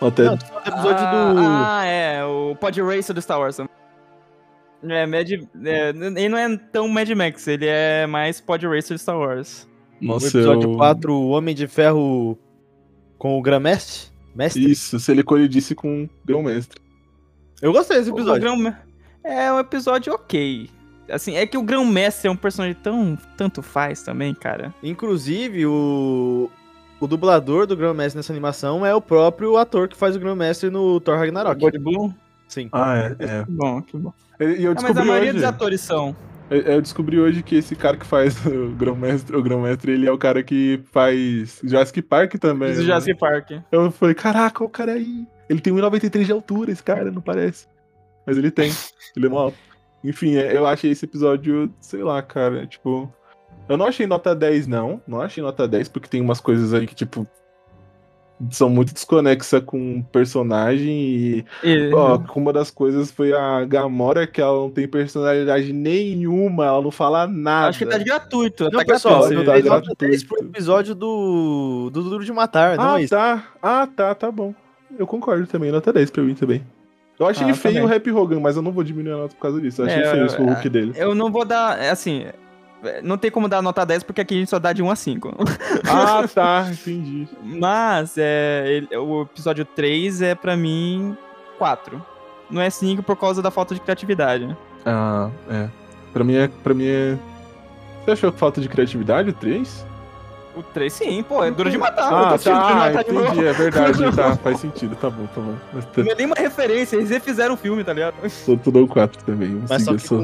Nota 0.00 0.24
Não, 0.24 0.34
o 0.34 0.68
episódio 0.68 1.06
ah, 1.06 1.32
do. 1.32 1.40
Ah, 1.40 1.84
é, 1.86 2.24
o 2.24 2.56
Pod 2.56 2.82
Racer 2.82 3.14
do 3.14 3.22
Star 3.22 3.38
Wars. 3.38 3.58
É, 3.60 5.06
Mad. 5.06 5.30
É, 5.30 5.90
ele 5.90 6.28
não 6.28 6.38
é 6.38 6.56
tão 6.72 6.88
Mad 6.88 7.08
Max, 7.10 7.46
ele 7.46 7.66
é 7.66 8.06
mais 8.06 8.40
Pod 8.40 8.66
Racer 8.66 8.96
do 8.96 8.98
Star 8.98 9.16
Wars. 9.16 9.68
Nossa, 10.00 10.26
o 10.26 10.28
episódio 10.28 10.70
eu... 10.72 10.76
4, 10.76 11.12
o 11.14 11.28
Homem 11.30 11.54
de 11.54 11.68
Ferro 11.68 12.36
com 13.22 13.38
o 13.38 13.40
Grão-Mestre? 13.40 14.10
Mestre? 14.34 14.68
Isso, 14.68 14.98
se 14.98 15.12
ele 15.12 15.22
colidisse 15.22 15.76
com 15.76 16.02
o 16.02 16.10
Grão-Mestre. 16.24 16.80
Eu 17.62 17.72
gostei 17.72 17.98
desse 17.98 18.10
episódio. 18.10 18.48
É 19.22 19.52
um 19.52 19.60
episódio 19.60 20.12
ok. 20.12 20.68
Assim, 21.08 21.36
é 21.36 21.46
que 21.46 21.56
o 21.56 21.62
Grão-Mestre 21.62 22.26
é 22.26 22.30
um 22.32 22.36
personagem 22.36 22.76
tão. 22.82 23.16
tanto 23.36 23.62
faz 23.62 24.02
também, 24.02 24.34
cara. 24.34 24.74
Inclusive, 24.82 25.64
o. 25.66 26.50
O 26.98 27.06
dublador 27.06 27.64
do 27.64 27.76
Grão-Mestre 27.76 28.18
nessa 28.18 28.32
animação 28.32 28.84
é 28.84 28.92
o 28.92 29.00
próprio 29.00 29.56
ator 29.56 29.86
que 29.86 29.96
faz 29.96 30.16
o 30.16 30.18
Grão-Mestre 30.18 30.68
no 30.68 31.00
Thor 31.00 31.16
Ragnarok. 31.16 31.60
Body 31.60 31.78
Bloom? 31.78 32.12
Sim. 32.48 32.68
Ah, 32.72 32.96
é. 32.96 33.24
é. 33.24 33.44
Que 33.44 33.50
bom, 33.52 33.82
que 33.82 33.96
bom. 33.98 34.12
E 34.40 34.64
eu 34.64 34.72
é, 34.72 34.74
mas 34.82 34.96
a 34.96 35.04
maioria 35.04 35.30
hoje... 35.30 35.38
dos 35.38 35.44
atores 35.44 35.80
são. 35.80 36.16
Eu 36.52 36.82
descobri 36.82 37.18
hoje 37.18 37.42
que 37.42 37.56
esse 37.56 37.74
cara 37.74 37.96
que 37.96 38.04
faz 38.04 38.36
o 38.46 38.70
Grão-Mestre, 38.70 39.36
o 39.36 39.42
Grão-Mestre, 39.42 39.92
ele 39.92 40.06
é 40.06 40.12
o 40.12 40.18
cara 40.18 40.42
que 40.42 40.80
faz 40.92 41.60
Jurassic 41.64 42.02
Park 42.02 42.34
também. 42.34 42.70
Né? 42.70 42.82
Jurassic 42.82 43.18
Park. 43.18 43.52
Eu 43.70 43.90
falei, 43.90 44.14
caraca, 44.14 44.62
o 44.62 44.68
cara 44.68 44.92
aí. 44.92 45.26
Ele 45.48 45.60
tem 45.60 45.72
1,93 45.72 46.24
de 46.24 46.32
altura, 46.32 46.70
esse 46.70 46.82
cara, 46.82 47.10
não 47.10 47.22
parece. 47.22 47.66
Mas 48.26 48.36
ele 48.36 48.50
tem. 48.50 48.70
Ele 49.16 49.26
é 49.26 49.28
mal. 49.28 49.52
Enfim, 50.04 50.36
é, 50.36 50.56
eu 50.56 50.66
achei 50.66 50.90
esse 50.90 51.04
episódio, 51.04 51.72
sei 51.80 52.02
lá, 52.02 52.22
cara, 52.22 52.66
tipo. 52.66 53.12
Eu 53.68 53.76
não 53.76 53.86
achei 53.86 54.06
nota 54.06 54.34
10, 54.34 54.66
não. 54.66 55.02
Não 55.06 55.20
achei 55.20 55.42
nota 55.42 55.68
10, 55.68 55.88
porque 55.88 56.08
tem 56.08 56.20
umas 56.20 56.40
coisas 56.40 56.72
aí 56.74 56.86
que, 56.86 56.94
tipo. 56.94 57.26
São 58.50 58.68
muito 58.68 58.92
desconexa 58.92 59.60
com 59.60 59.98
o 59.98 60.04
personagem 60.04 60.90
e, 60.90 61.44
e 61.62 61.94
ó, 61.94 62.20
uma 62.34 62.52
das 62.52 62.70
coisas 62.70 63.10
foi 63.10 63.32
a 63.32 63.64
Gamora 63.64 64.26
que 64.26 64.40
ela 64.40 64.58
não 64.58 64.70
tem 64.70 64.88
personalidade 64.88 65.72
nenhuma, 65.72 66.66
ela 66.66 66.82
não 66.82 66.90
fala 66.90 67.26
nada. 67.26 67.68
Acho 67.68 67.78
que 67.78 67.86
tá 67.86 67.98
gratuito, 67.98 68.64
não, 68.64 68.80
tá 68.80 68.84
pessoal, 68.84 69.28
gratuito. 69.28 69.44
Tá 69.44 69.60
gratuito. 69.60 70.26
pro 70.26 70.44
episódio 70.46 70.94
do 70.94 71.90
do 71.92 72.02
Duro 72.02 72.24
de 72.24 72.32
Matar, 72.32 72.78
ah, 72.78 72.84
não 72.84 72.96
é 72.96 73.02
isso? 73.02 73.14
tá. 73.14 73.44
Ah, 73.62 73.86
tá, 73.86 74.14
tá 74.14 74.30
bom. 74.30 74.54
Eu 74.98 75.06
concordo 75.06 75.46
também, 75.46 75.70
nota 75.70 75.92
10 75.92 76.10
pra 76.10 76.22
mim 76.22 76.34
também. 76.34 76.64
Eu 77.18 77.26
achei 77.26 77.48
ah, 77.48 77.54
feio 77.54 77.74
também. 77.76 77.90
o 77.90 77.96
Happy 77.96 78.10
Hogan, 78.10 78.40
mas 78.40 78.56
eu 78.56 78.62
não 78.62 78.72
vou 78.72 78.82
diminuir 78.82 79.12
a 79.12 79.16
nota 79.18 79.34
por 79.34 79.42
causa 79.42 79.60
disso. 79.60 79.82
Eu 79.82 79.86
achei 79.86 80.02
é, 80.02 80.10
feio 80.10 80.26
eu, 80.26 80.44
o 80.44 80.46
Hulk 80.48 80.68
dele. 80.68 80.92
Eu 80.96 81.14
não 81.14 81.30
vou 81.30 81.44
dar, 81.44 81.78
assim, 81.90 82.26
não 83.02 83.16
tem 83.16 83.30
como 83.30 83.48
dar 83.48 83.62
nota 83.62 83.84
10 83.84 84.02
porque 84.02 84.20
aqui 84.20 84.34
a 84.34 84.38
gente 84.38 84.50
só 84.50 84.58
dá 84.58 84.72
de 84.72 84.82
1 84.82 84.90
a 84.90 84.96
5. 84.96 85.34
Ah, 85.88 86.26
tá, 86.26 86.68
entendi. 86.70 87.28
Mas 87.42 88.14
é, 88.16 88.64
ele, 88.66 88.96
o 88.96 89.22
episódio 89.22 89.64
3 89.64 90.22
é 90.22 90.34
pra 90.34 90.56
mim 90.56 91.16
4. 91.58 92.04
Não 92.50 92.60
é 92.60 92.70
5 92.70 93.02
por 93.02 93.16
causa 93.16 93.42
da 93.42 93.50
falta 93.50 93.74
de 93.74 93.80
criatividade. 93.80 94.56
Ah, 94.84 95.30
é. 95.50 95.68
Pra 96.12 96.24
mim 96.24 96.36
é. 96.36 96.48
Pra 96.62 96.74
mim 96.74 96.86
é... 96.86 97.18
Você 98.04 98.10
achou 98.12 98.32
falta 98.32 98.60
de 98.60 98.68
criatividade 98.68 99.30
o 99.30 99.32
3? 99.32 99.86
O 100.54 100.62
3 100.62 100.92
sim, 100.92 101.22
pô, 101.22 101.42
é 101.42 101.50
duro 101.50 101.70
de 101.70 101.78
matar. 101.78 102.12
Ah, 102.12 102.38
tá, 102.38 102.74
matar 102.74 103.00
entendi, 103.00 103.46
é 103.46 103.52
verdade, 103.52 104.14
tá, 104.14 104.36
faz 104.42 104.60
sentido, 104.60 104.94
tá 104.96 105.08
bom, 105.08 105.26
tá 105.26 105.40
bom. 105.40 105.54
Não 105.96 106.12
é 106.12 106.14
nenhuma 106.14 106.34
referência, 106.36 106.96
eles 106.96 107.08
refizeram 107.08 107.54
o 107.54 107.56
filme, 107.56 107.82
tá 107.82 107.92
ligado? 107.94 108.14
Sou 108.28 108.58
tudo 108.58 108.86
4 108.86 109.24
também. 109.24 109.62
Mas 109.66 109.84
só 109.84 109.94
que 109.96 110.06
com 110.06 110.20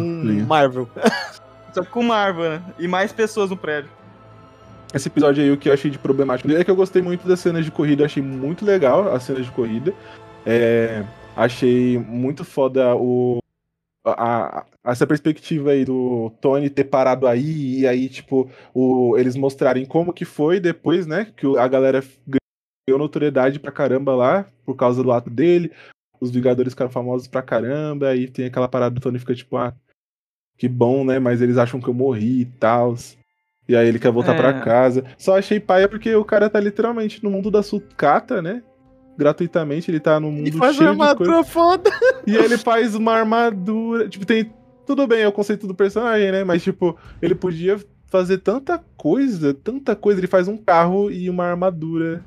Marvel. 0.47 0.87
Só 1.73 1.85
com 1.85 2.03
Marvel, 2.03 2.51
né? 2.51 2.63
E 2.79 2.89
mais 2.89 3.13
pessoas 3.13 3.51
no 3.51 3.57
prédio. 3.57 3.91
Esse 4.95 5.09
episódio 5.09 5.43
aí, 5.43 5.51
o 5.51 5.57
que 5.57 5.69
eu 5.69 5.73
achei 5.73 5.91
de 5.91 5.99
problemático 5.99 6.51
é 6.51 6.65
que 6.65 6.71
eu 6.71 6.77
gostei 6.77 7.03
muito 7.03 7.29
das 7.29 7.41
cenas 7.41 7.65
de 7.65 7.71
corrida, 7.71 8.05
achei 8.05 8.23
muito 8.23 8.65
legal 8.65 9.15
as 9.15 9.23
cenas 9.23 9.45
de 9.45 9.53
corrida. 9.53 9.93
É, 10.47 11.05
achei 11.37 11.99
muito 11.99 12.43
foda 12.43 12.97
o, 12.97 13.39
a, 14.03 14.61
a, 14.61 14.91
essa 14.91 15.07
perspectiva 15.07 15.73
aí 15.73 15.85
do 15.85 16.33
Tony 16.41 16.71
ter 16.71 16.85
parado 16.85 17.27
aí 17.27 17.81
e 17.81 17.87
aí, 17.87 18.09
tipo, 18.09 18.51
o, 18.73 19.17
eles 19.19 19.37
mostrarem 19.37 19.85
como 19.85 20.13
que 20.13 20.25
foi 20.25 20.59
depois, 20.59 21.07
né? 21.07 21.33
Que 21.37 21.47
a 21.59 21.69
galera 21.69 22.03
ganhou 22.27 22.99
notoriedade 22.99 23.61
pra 23.61 23.73
caramba 23.73 24.15
lá, 24.15 24.47
por 24.65 24.75
causa 24.75 25.03
do 25.03 25.13
ato 25.13 25.29
dele. 25.29 25.71
Os 26.21 26.31
Vingadores 26.31 26.73
ficaram 26.73 26.91
famosos 26.91 27.29
pra 27.29 27.43
caramba, 27.43 28.09
aí 28.09 28.29
tem 28.29 28.47
aquela 28.47 28.69
parada 28.69 28.95
do 28.95 29.01
Tony 29.01 29.19
fica 29.19 29.35
tipo, 29.35 29.57
ah, 29.57 29.75
que 30.59 30.69
bom, 30.69 31.05
né? 31.05 31.21
Mas 31.21 31.41
eles 31.41 31.57
acham 31.57 31.81
que 31.81 31.89
eu 31.89 31.95
morri 31.95 32.41
e 32.41 32.45
tal. 32.45 32.97
E 33.69 33.77
aí 33.77 33.87
ele 33.87 33.99
quer 33.99 34.11
voltar 34.11 34.35
é. 34.35 34.37
para 34.37 34.61
casa. 34.61 35.05
Só 35.17 35.39
achei 35.39 35.61
paia 35.61 35.89
porque 35.89 36.15
o 36.15 36.25
cara 36.25 36.51
tá 36.51 36.59
literalmente 36.59 37.23
no 37.23 37.31
mundo 37.31 37.51
da 37.51 37.63
sucata, 37.63 38.43
né? 38.43 38.63
Gratuitamente, 39.17 39.91
ele 39.91 40.01
tá 40.01 40.19
no 40.19 40.31
mundo 40.31 40.49
e 40.49 40.53
faz 40.53 40.77
cheio 40.77 40.93
uma 40.93 41.07
armadura 41.07 41.29
de 41.29 41.35
coisa. 41.35 41.51
foda. 41.51 41.91
E 42.27 42.37
ele 42.37 42.59
faz 42.59 42.95
uma 42.95 43.13
armadura. 43.15 44.09
Tipo, 44.09 44.27
tem. 44.27 44.53
Tudo 44.87 45.07
bem, 45.07 45.21
é 45.21 45.29
o 45.29 45.33
conceito 45.33 45.67
do 45.67 45.75
personagem, 45.75 46.33
né? 46.33 46.45
Mas, 46.45 46.63
tipo, 46.63 46.97
ele 47.21 47.35
podia 47.35 47.79
fazer 48.07 48.39
tanta 48.39 48.83
coisa, 48.97 49.53
tanta 49.53 49.95
coisa. 49.95 50.19
Ele 50.19 50.27
faz 50.27 50.49
um 50.49 50.57
carro 50.57 51.11
e 51.11 51.29
uma 51.29 51.45
armadura 51.45 52.25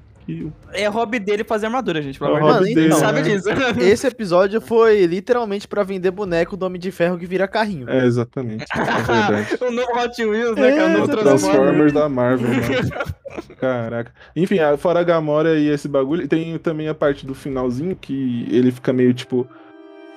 é 0.73 0.87
hobby 0.87 1.19
dele 1.19 1.43
fazer 1.43 1.67
armadura, 1.67 2.01
gente. 2.01 2.19
Pelo 2.19 2.37
é 2.37 2.39
amor 2.39 2.63
de 2.63 2.75
Deus. 2.75 2.95
sabe 2.95 3.21
disso. 3.21 3.49
Esse 3.79 4.07
episódio 4.07 4.61
foi 4.61 5.05
literalmente 5.05 5.67
pra 5.67 5.83
vender 5.83 6.11
boneco 6.11 6.55
do 6.57 6.65
Homem 6.65 6.79
de 6.79 6.91
Ferro 6.91 7.17
que 7.17 7.25
vira 7.25 7.47
carrinho. 7.47 7.89
É, 7.89 8.05
exatamente. 8.05 8.65
É 8.71 9.63
o 9.65 9.71
novo 9.71 9.91
Hot 9.99 10.23
Wheels, 10.23 10.55
né, 10.55 10.75
cara? 10.75 10.91
É, 10.93 11.01
o 11.01 11.07
Transformers 11.07 11.93
da 11.93 12.09
Marvel, 12.09 12.49
mano. 12.49 13.55
Caraca. 13.59 14.11
Enfim, 14.35 14.57
fora 14.77 14.99
a 14.99 15.03
Gamora 15.03 15.57
e 15.57 15.67
esse 15.67 15.87
bagulho, 15.87 16.27
tem 16.27 16.57
também 16.57 16.87
a 16.87 16.95
parte 16.95 17.25
do 17.25 17.33
finalzinho 17.33 17.95
que 17.95 18.47
ele 18.49 18.71
fica 18.71 18.91
meio 18.91 19.13
tipo. 19.13 19.47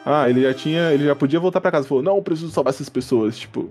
Ah, 0.05 0.29
ele 0.29 0.43
já 0.43 0.53
tinha. 0.53 0.93
Ele 0.93 1.05
já 1.05 1.15
podia 1.15 1.41
voltar 1.41 1.61
pra 1.61 1.71
casa. 1.71 1.87
Falou, 1.87 2.03
não, 2.03 2.23
preciso 2.23 2.51
salvar 2.51 2.73
essas 2.73 2.89
pessoas. 2.89 3.39
Tipo, 3.39 3.71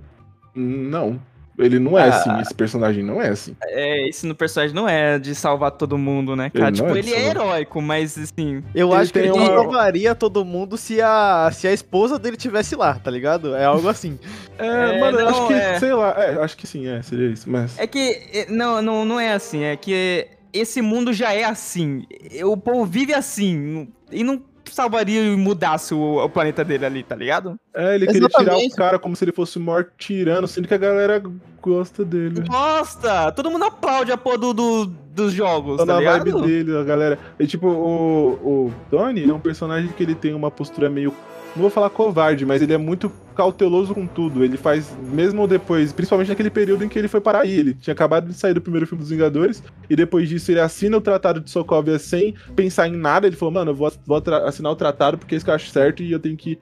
não. 0.55 1.19
Ele 1.57 1.77
não 1.77 1.97
é 1.97 2.03
ah, 2.03 2.15
assim, 2.15 2.41
esse 2.41 2.53
personagem 2.53 3.03
não 3.03 3.21
é 3.21 3.29
assim. 3.29 3.55
É, 3.63 4.07
esse 4.07 4.25
no 4.25 4.33
personagem 4.33 4.75
não 4.75 4.89
é 4.89 5.19
de 5.19 5.35
salvar 5.35 5.71
todo 5.71 5.97
mundo, 5.97 6.35
né, 6.35 6.49
cara? 6.49 6.69
Ele 6.69 6.75
tipo, 6.75 6.95
é 6.95 6.99
ele 6.99 7.13
é 7.13 7.29
heróico, 7.29 7.81
mas 7.81 8.17
assim. 8.17 8.63
Eu 8.73 8.91
acho 8.93 9.13
que 9.13 9.19
ele 9.19 9.31
uma... 9.31 9.45
salvaria 9.45 10.15
todo 10.15 10.43
mundo 10.43 10.77
se 10.77 10.99
a, 11.01 11.49
se 11.53 11.67
a 11.67 11.73
esposa 11.73 12.17
dele 12.17 12.37
tivesse 12.37 12.75
lá, 12.75 12.95
tá 12.95 13.11
ligado? 13.11 13.55
É 13.55 13.65
algo 13.65 13.87
assim. 13.87 14.17
é, 14.57 14.65
é, 14.65 14.99
mano, 14.99 15.19
não, 15.19 15.27
acho 15.27 15.47
que, 15.47 15.53
é... 15.53 15.79
sei 15.79 15.93
lá, 15.93 16.15
é, 16.17 16.43
acho 16.43 16.57
que 16.57 16.65
sim, 16.65 16.87
é, 16.87 17.01
seria 17.03 17.29
isso, 17.29 17.49
mas. 17.49 17.77
É 17.77 17.85
que. 17.85 18.47
Não, 18.49 18.81
não, 18.81 19.05
não 19.05 19.19
é 19.19 19.33
assim, 19.33 19.63
é 19.63 19.75
que 19.75 20.27
esse 20.51 20.81
mundo 20.81 21.13
já 21.13 21.33
é 21.33 21.43
assim. 21.43 22.05
O 22.43 22.57
povo 22.57 22.85
vive 22.85 23.13
assim. 23.13 23.87
E 24.11 24.23
não 24.23 24.41
salvaria 24.73 25.21
e 25.21 25.35
mudasse 25.35 25.93
o, 25.93 26.23
o, 26.23 26.29
planeta 26.29 26.63
dele 26.63 26.85
ali, 26.85 27.03
tá 27.03 27.15
ligado? 27.15 27.59
É, 27.73 27.95
ele 27.95 28.07
queria 28.07 28.27
tirar 28.27 28.57
o 28.57 28.69
cara 28.71 28.99
como 28.99 29.15
se 29.15 29.23
ele 29.23 29.31
fosse 29.31 29.57
o 29.57 29.61
maior 29.61 29.87
tirano, 29.97 30.47
sendo 30.47 30.67
que 30.67 30.73
a 30.73 30.77
galera 30.77 31.21
gosta 31.61 32.03
dele. 32.03 32.41
Gosta! 32.41 33.31
Todo 33.31 33.49
mundo 33.49 33.65
aplaude 33.65 34.11
a 34.11 34.17
porra 34.17 34.37
do, 34.37 34.53
do, 34.53 34.85
dos 34.85 35.33
jogos, 35.33 35.77
tá, 35.77 35.85
tá 35.85 35.93
na 35.93 35.99
ligado? 35.99 36.31
vibe 36.31 36.47
dele, 36.47 36.77
a 36.77 36.83
galera. 36.83 37.19
E 37.39 37.47
tipo, 37.47 37.67
o, 37.67 38.67
o 38.67 38.73
Tony 38.89 39.29
é 39.29 39.33
um 39.33 39.39
personagem 39.39 39.89
que 39.91 40.03
ele 40.03 40.15
tem 40.15 40.33
uma 40.33 40.51
postura 40.51 40.89
meio 40.89 41.13
não 41.55 41.61
vou 41.61 41.69
falar 41.69 41.89
covarde, 41.89 42.45
mas 42.45 42.61
ele 42.61 42.73
é 42.73 42.77
muito 42.77 43.11
cauteloso 43.33 43.93
com 43.93 44.05
tudo. 44.05 44.43
Ele 44.43 44.57
faz, 44.57 44.95
mesmo 45.11 45.47
depois, 45.47 45.91
principalmente 45.91 46.29
naquele 46.29 46.49
período 46.49 46.83
em 46.83 46.89
que 46.89 46.97
ele 46.97 47.07
foi 47.07 47.21
parar 47.21 47.41
aí. 47.41 47.51
Ele 47.51 47.73
tinha 47.73 47.93
acabado 47.93 48.27
de 48.27 48.33
sair 48.33 48.53
do 48.53 48.61
primeiro 48.61 48.87
filme 48.87 49.01
dos 49.01 49.09
Vingadores, 49.09 49.63
e 49.89 49.95
depois 49.95 50.29
disso 50.29 50.51
ele 50.51 50.59
assina 50.59 50.97
o 50.97 51.01
Tratado 51.01 51.39
de 51.39 51.49
Sokovia 51.49 51.99
sem 51.99 52.33
pensar 52.55 52.87
em 52.87 52.95
nada. 52.95 53.27
Ele 53.27 53.35
falou, 53.35 53.53
mano, 53.53 53.71
eu 53.71 53.75
vou, 53.75 53.91
vou 54.05 54.23
assinar 54.45 54.71
o 54.71 54.75
tratado 54.75 55.17
porque 55.17 55.35
é 55.35 55.37
isso 55.37 55.45
que 55.45 55.51
eu 55.51 55.55
acho 55.55 55.69
certo 55.69 56.01
e 56.03 56.11
eu 56.11 56.19
tenho 56.19 56.37
que 56.37 56.59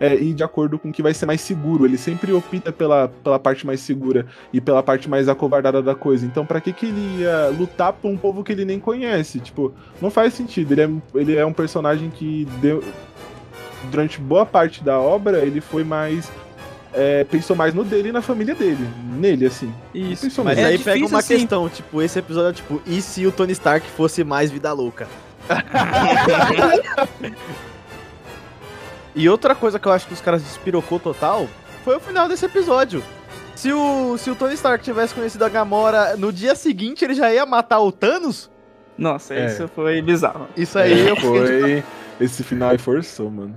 é, 0.00 0.14
ir 0.14 0.34
de 0.34 0.44
acordo 0.44 0.78
com 0.78 0.88
o 0.88 0.92
que 0.92 1.02
vai 1.02 1.14
ser 1.14 1.26
mais 1.26 1.40
seguro. 1.40 1.84
Ele 1.84 1.96
sempre 1.96 2.32
opta 2.32 2.72
pela, 2.72 3.08
pela 3.08 3.38
parte 3.38 3.66
mais 3.66 3.80
segura 3.80 4.26
e 4.52 4.60
pela 4.60 4.82
parte 4.82 5.08
mais 5.08 5.28
acovardada 5.28 5.82
da 5.82 5.94
coisa. 5.94 6.26
Então, 6.26 6.44
para 6.44 6.60
que, 6.60 6.72
que 6.72 6.86
ele 6.86 7.22
ia 7.22 7.48
lutar 7.48 7.92
por 7.92 8.10
um 8.10 8.16
povo 8.16 8.44
que 8.44 8.52
ele 8.52 8.64
nem 8.64 8.78
conhece? 8.78 9.40
Tipo, 9.40 9.72
não 10.00 10.10
faz 10.10 10.34
sentido. 10.34 10.72
Ele 10.72 10.82
é, 10.82 10.90
ele 11.14 11.36
é 11.36 11.46
um 11.46 11.52
personagem 11.52 12.10
que 12.10 12.46
deu, 12.60 12.82
durante 13.90 14.20
boa 14.20 14.44
parte 14.46 14.82
da 14.82 14.98
obra, 14.98 15.38
ele 15.38 15.60
foi 15.60 15.84
mais. 15.84 16.30
É, 16.92 17.24
pensou 17.24 17.54
mais 17.54 17.74
no 17.74 17.84
dele 17.84 18.08
e 18.08 18.12
na 18.12 18.22
família 18.22 18.54
dele. 18.54 18.88
Nele, 19.12 19.46
assim. 19.46 19.72
Isso. 19.94 20.42
Mas 20.42 20.58
aí 20.58 20.78
pega 20.78 21.04
uma 21.04 21.18
assim. 21.18 21.36
questão, 21.36 21.68
tipo, 21.68 22.00
esse 22.00 22.18
episódio 22.18 22.50
é 22.50 22.52
tipo, 22.54 22.80
e 22.86 23.02
se 23.02 23.26
o 23.26 23.32
Tony 23.32 23.52
Stark 23.52 23.86
fosse 23.90 24.24
mais 24.24 24.50
vida 24.50 24.72
louca? 24.72 25.06
e 29.14 29.28
outra 29.28 29.54
coisa 29.54 29.78
que 29.78 29.86
eu 29.86 29.92
acho 29.92 30.06
que 30.06 30.14
os 30.14 30.20
caras 30.22 30.42
despirocou 30.42 30.98
total 30.98 31.46
foi 31.84 31.96
o 31.96 32.00
final 32.00 32.28
desse 32.28 32.46
episódio. 32.46 33.02
Se 33.54 33.72
o, 33.72 34.18
se 34.18 34.30
o 34.30 34.34
Tony 34.34 34.54
Stark 34.54 34.84
tivesse 34.84 35.14
conhecido 35.14 35.44
a 35.44 35.48
Gamora 35.48 36.16
no 36.16 36.32
dia 36.32 36.54
seguinte, 36.54 37.04
ele 37.04 37.14
já 37.14 37.32
ia 37.32 37.46
matar 37.46 37.80
o 37.80 37.90
Thanos? 37.90 38.50
Nossa, 38.98 39.34
é. 39.34 39.46
isso 39.46 39.68
foi 39.68 40.00
bizarro. 40.02 40.48
Isso 40.56 40.78
aí 40.78 41.06
é, 41.06 41.10
eu 41.10 41.16
foi. 41.16 41.82
Esse 42.20 42.42
final 42.42 42.70
aí 42.70 42.78
forçou, 42.78 43.30
mano. 43.30 43.54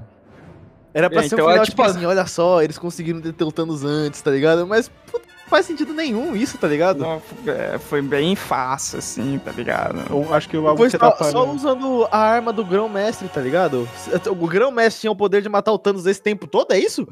Era 0.93 1.09
pra 1.09 1.19
é, 1.19 1.27
ser 1.27 1.35
então 1.35 1.45
um 1.45 1.49
final, 1.49 1.63
é, 1.63 1.65
tipo, 1.65 1.81
tipo 1.81 1.83
assim, 1.83 2.05
olha 2.05 2.25
só, 2.25 2.61
eles 2.61 2.77
conseguiram 2.77 3.19
deter 3.19 3.45
o 3.45 3.51
Thanos 3.51 3.83
antes, 3.83 4.21
tá 4.21 4.31
ligado? 4.31 4.65
Mas 4.65 4.89
puta, 4.89 5.27
não 5.27 5.49
faz 5.49 5.65
sentido 5.65 5.93
nenhum 5.93 6.35
isso, 6.35 6.57
tá 6.57 6.67
ligado? 6.67 6.99
Não, 6.99 7.21
é, 7.47 7.77
foi 7.77 8.01
bem 8.01 8.35
fácil, 8.35 8.99
assim, 8.99 9.39
tá 9.43 9.51
ligado? 9.51 10.01
Eu 10.09 10.33
acho 10.33 10.49
que 10.49 10.57
o 10.57 10.69
Depois, 10.69 10.91
só, 10.91 11.15
só 11.31 11.51
usando 11.51 12.07
a 12.11 12.17
arma 12.17 12.51
do 12.51 12.65
Grão-Mestre, 12.65 13.27
tá 13.27 13.41
ligado? 13.41 13.87
O 14.27 14.47
Grão-Mestre 14.47 15.01
tinha 15.01 15.11
o 15.11 15.15
poder 15.15 15.41
de 15.41 15.49
matar 15.49 15.71
o 15.71 15.79
Thanos 15.79 16.05
esse 16.05 16.21
tempo 16.21 16.47
todo, 16.47 16.71
é 16.71 16.79
isso? 16.79 17.07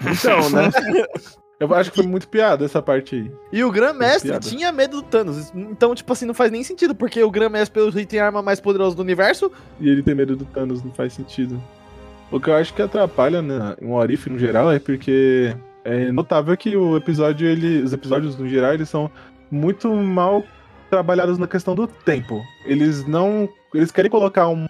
Então, 0.00 0.50
né? 0.50 0.70
Eu 1.60 1.72
acho 1.72 1.90
que 1.90 1.96
foi 1.96 2.06
muito 2.06 2.28
piada 2.28 2.64
essa 2.64 2.82
parte 2.82 3.14
aí. 3.14 3.32
E 3.52 3.62
o 3.62 3.70
Grã-Mestre 3.70 4.38
tinha 4.40 4.72
medo 4.72 5.00
do 5.00 5.02
Thanos. 5.02 5.52
Então, 5.54 5.94
tipo 5.94 6.12
assim, 6.12 6.26
não 6.26 6.34
faz 6.34 6.50
nem 6.50 6.64
sentido, 6.64 6.94
porque 6.94 7.22
o 7.22 7.30
Grã-Mestre, 7.30 7.72
pelo 7.72 7.92
jeito, 7.92 8.08
tem 8.08 8.18
a 8.18 8.26
arma 8.26 8.42
mais 8.42 8.60
poderosa 8.60 8.96
do 8.96 9.02
universo. 9.02 9.50
E 9.80 9.88
ele 9.88 10.02
tem 10.02 10.14
medo 10.14 10.36
do 10.36 10.44
Thanos, 10.44 10.82
não 10.82 10.92
faz 10.92 11.12
sentido. 11.12 11.62
O 12.34 12.40
que 12.40 12.50
eu 12.50 12.56
acho 12.56 12.74
que 12.74 12.82
atrapalha 12.82 13.40
né, 13.40 13.76
um 13.80 13.92
Orif 13.92 14.28
no 14.28 14.36
geral 14.36 14.72
é 14.72 14.80
porque 14.80 15.56
é 15.84 16.10
notável 16.10 16.56
que 16.56 16.76
o 16.76 16.96
episódio, 16.96 17.46
ele, 17.46 17.80
os 17.80 17.92
episódios 17.92 18.36
no 18.36 18.48
geral, 18.48 18.74
eles 18.74 18.88
são 18.88 19.08
muito 19.52 19.88
mal 19.94 20.42
trabalhados 20.90 21.38
na 21.38 21.46
questão 21.46 21.76
do 21.76 21.86
tempo. 21.86 22.42
Eles 22.66 23.06
não. 23.06 23.48
Eles 23.72 23.92
querem 23.92 24.10
colocar 24.10 24.48
um 24.48 24.66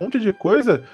monte 0.00 0.20
de 0.20 0.32
coisa, 0.32 0.84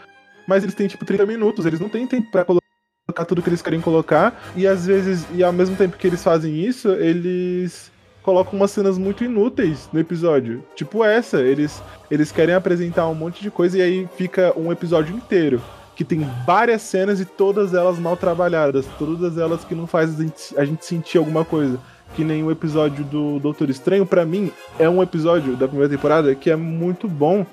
mas 0.49 0.63
eles 0.63 0.75
têm 0.75 0.87
tipo 0.87 1.05
30 1.05 1.27
minutos, 1.27 1.67
eles 1.67 1.79
não 1.79 1.91
têm 1.91 2.07
tempo 2.07 2.31
pra 2.31 2.43
colocar 2.43 3.27
tudo 3.27 3.43
que 3.43 3.51
eles 3.51 3.61
querem 3.61 3.83
colocar. 3.83 4.43
E 4.57 4.67
às 4.67 4.87
vezes, 4.87 5.27
e 5.31 5.45
ao 5.45 5.53
mesmo 5.53 5.77
tempo 5.77 5.99
que 5.99 6.07
eles 6.07 6.25
fazem 6.25 6.59
isso, 6.59 6.89
eles 6.89 7.93
colocam 8.23 8.55
umas 8.59 8.71
cenas 8.71 8.97
muito 8.97 9.25
inúteis 9.25 9.91
no 9.93 10.01
episódio. 10.01 10.65
Tipo 10.75 11.05
essa, 11.05 11.43
eles, 11.43 11.83
eles 12.11 12.33
querem 12.33 12.55
apresentar 12.55 13.07
um 13.09 13.15
monte 13.15 13.43
de 13.43 13.51
coisa 13.51 13.77
e 13.77 13.83
aí 13.83 14.09
fica 14.17 14.59
um 14.59 14.73
episódio 14.73 15.15
inteiro 15.15 15.61
que 15.95 16.05
tem 16.05 16.29
várias 16.47 16.83
cenas 16.83 17.21
e 17.21 17.25
todas 17.25 17.75
elas 17.75 17.99
mal 17.99 18.17
trabalhadas, 18.17 18.87
todas 18.99 19.39
elas 19.39 19.65
que 19.65 19.75
não 19.75 19.87
fazem 19.87 20.15
a 20.15 20.29
gente, 20.29 20.59
a 20.59 20.65
gente 20.65 20.85
sentir 20.85 21.19
alguma 21.19 21.45
coisa. 21.45 21.79
que 22.15 22.23
nem 22.23 22.45
o 22.45 22.51
episódio 22.51 23.05
do 23.05 23.41
Doutor 23.41 23.69
Estranho, 23.71 24.07
para 24.07 24.25
mim, 24.25 24.53
é 24.79 24.89
um 24.89 25.03
episódio 25.03 25.57
da 25.57 25.67
primeira 25.67 25.91
temporada 25.91 26.33
que 26.35 26.49
é 26.49 26.55
muito 26.55 27.09
bom 27.09 27.45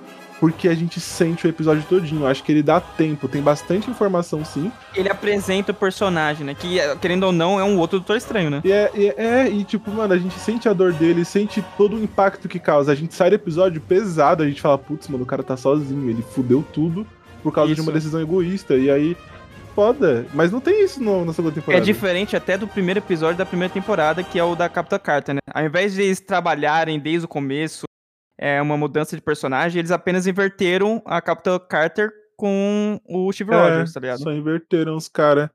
porque 0.42 0.68
a 0.68 0.74
gente 0.74 1.00
sente 1.00 1.46
o 1.46 1.50
episódio 1.50 1.84
todinho. 1.88 2.26
Acho 2.26 2.44
que 2.44 2.52
ele 2.52 2.64
dá 2.64 2.82
tempo, 2.82 3.28
tem 3.28 3.44
bastante 3.44 3.92
informação 3.92 4.44
sim. 4.44 4.72
Ele 4.96 5.08
apresenta 5.08 5.72
o 5.72 5.76
personagem, 5.76 6.44
né? 6.44 6.56
Que, 6.56 6.80
querendo 7.00 7.28
ou 7.28 7.32
não, 7.32 7.60
é 7.60 7.64
um 7.64 7.78
outro 7.78 8.00
Doutor 8.00 8.18
Estranho, 8.18 8.50
né? 8.50 8.62
E 8.66 8.72
é, 8.72 8.92
e, 8.96 9.08
é, 9.10 9.48
e 9.48 9.64
tipo, 9.64 9.92
mano, 9.92 10.16
a 10.16 10.18
gente 10.18 10.34
sente 10.40 10.68
a 10.68 10.74
dor 10.74 10.94
dele, 10.94 11.24
sente 11.24 11.64
todo 11.78 11.96
o 11.96 12.04
impacto 12.04 12.50
que 12.50 12.58
causa. 12.60 12.92
A 12.92 12.96
gente 12.96 13.14
sai 13.14 13.30
do 13.30 13.36
episódio 13.36 13.80
pesado, 13.80 14.42
a 14.42 14.48
gente 14.48 14.60
fala, 14.60 14.80
putz, 14.80 15.08
mano, 15.08 15.24
o 15.24 15.28
cara 15.28 15.44
tá 15.44 15.56
sozinho, 15.56 16.10
ele 16.10 16.24
fudeu 16.24 16.66
tudo 16.74 17.06
por 17.42 17.54
causa 17.54 17.72
isso. 17.72 17.82
de 17.82 17.88
uma 17.88 17.94
decisão 17.94 18.22
egoísta. 18.22 18.76
E 18.76 18.90
aí, 18.90 19.18
foda. 19.76 20.26
Mas 20.34 20.52
não 20.52 20.60
tem 20.60 20.84
isso 20.84 21.02
no, 21.02 21.26
na 21.26 21.34
segunda 21.34 21.54
temporada. 21.56 21.84
É 21.84 21.86
diferente 21.86 22.36
até 22.36 22.58
do 22.58 22.68
primeiro 22.68 23.00
episódio 23.00 23.38
da 23.38 23.46
primeira 23.46 23.74
temporada, 23.74 24.24
que 24.24 24.40
é 24.40 24.44
o 24.44 24.56
da 24.56 24.70
Capitã 24.70 25.00
Carter, 25.00 25.36
né? 25.36 25.40
Ao 25.54 25.64
invés 25.64 25.94
de 25.94 26.02
eles 26.02 26.20
trabalharem 26.20 27.00
desde 27.00 27.26
o 27.26 27.30
começo, 27.30 27.84
é 28.40 28.62
uma 28.62 28.78
mudança 28.78 29.16
de 29.16 29.22
personagem, 29.22 29.80
eles 29.80 29.92
apenas 29.92 30.26
inverteram 30.26 31.02
a 31.06 31.22
Capitã 31.22 31.60
Carter 31.60 32.12
com 32.36 33.00
o 33.08 33.32
Steve 33.32 33.54
é, 33.54 33.56
Rogers, 33.56 33.94
tá 33.94 34.00
ligado? 34.00 34.20
Só 34.20 34.32
inverteram 34.32 34.96
os 34.96 35.08
caras. 35.08 35.50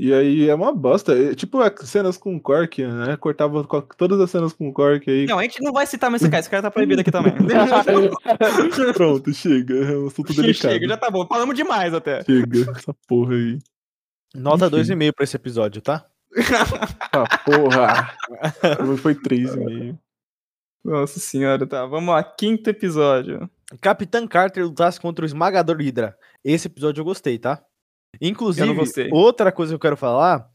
E 0.00 0.14
aí 0.14 0.48
é 0.48 0.54
uma 0.54 0.72
bosta. 0.72 1.12
É, 1.12 1.34
tipo, 1.34 1.60
é, 1.60 1.74
cenas 1.82 2.16
com 2.16 2.36
o 2.36 2.40
Cork, 2.40 2.86
né? 2.86 3.16
Cortava 3.16 3.66
todas 3.96 4.20
as 4.20 4.30
cenas 4.30 4.52
com 4.52 4.68
o 4.68 4.72
Cork 4.72 5.10
aí. 5.10 5.26
Não, 5.26 5.40
a 5.40 5.42
gente 5.42 5.60
não 5.60 5.72
vai 5.72 5.88
citar 5.88 6.08
mais 6.08 6.22
esse 6.22 6.30
cara. 6.30 6.38
Esse 6.38 6.48
cara 6.48 6.62
tá 6.62 6.70
proibido 6.70 7.00
aqui 7.00 7.10
também. 7.10 7.32
Pronto, 8.94 9.34
chega. 9.34 9.74
É 9.74 9.98
um 9.98 10.06
assunto 10.06 10.32
delicado. 10.32 10.72
Chega, 10.72 10.86
já 10.86 10.96
tá 10.96 11.10
bom. 11.10 11.26
Falamos 11.26 11.56
demais 11.56 11.92
até. 11.92 12.22
Chega, 12.22 12.70
essa 12.76 12.94
porra 13.08 13.34
aí. 13.34 13.58
Nota 14.36 14.70
2,5 14.70 15.12
pra 15.12 15.24
esse 15.24 15.34
episódio, 15.34 15.82
tá? 15.82 16.06
ah, 17.12 17.38
porra. 17.38 18.16
Foi 19.02 19.16
3,5. 19.16 19.98
Nossa 20.84 21.18
senhora, 21.18 21.66
tá. 21.66 21.84
Vamos 21.86 22.14
lá, 22.14 22.22
quinto 22.22 22.70
episódio. 22.70 23.50
Capitã 23.80 24.28
Carter 24.28 24.64
lutasse 24.64 25.00
contra 25.00 25.24
o 25.24 25.26
esmagador 25.26 25.76
Hydra. 25.78 26.16
Esse 26.44 26.68
episódio 26.68 27.00
eu 27.00 27.04
gostei, 27.04 27.36
tá? 27.36 27.60
Inclusive, 28.20 29.08
outra 29.12 29.52
coisa 29.52 29.72
que 29.72 29.74
eu 29.74 29.80
quero 29.80 29.96
falar 29.96 30.48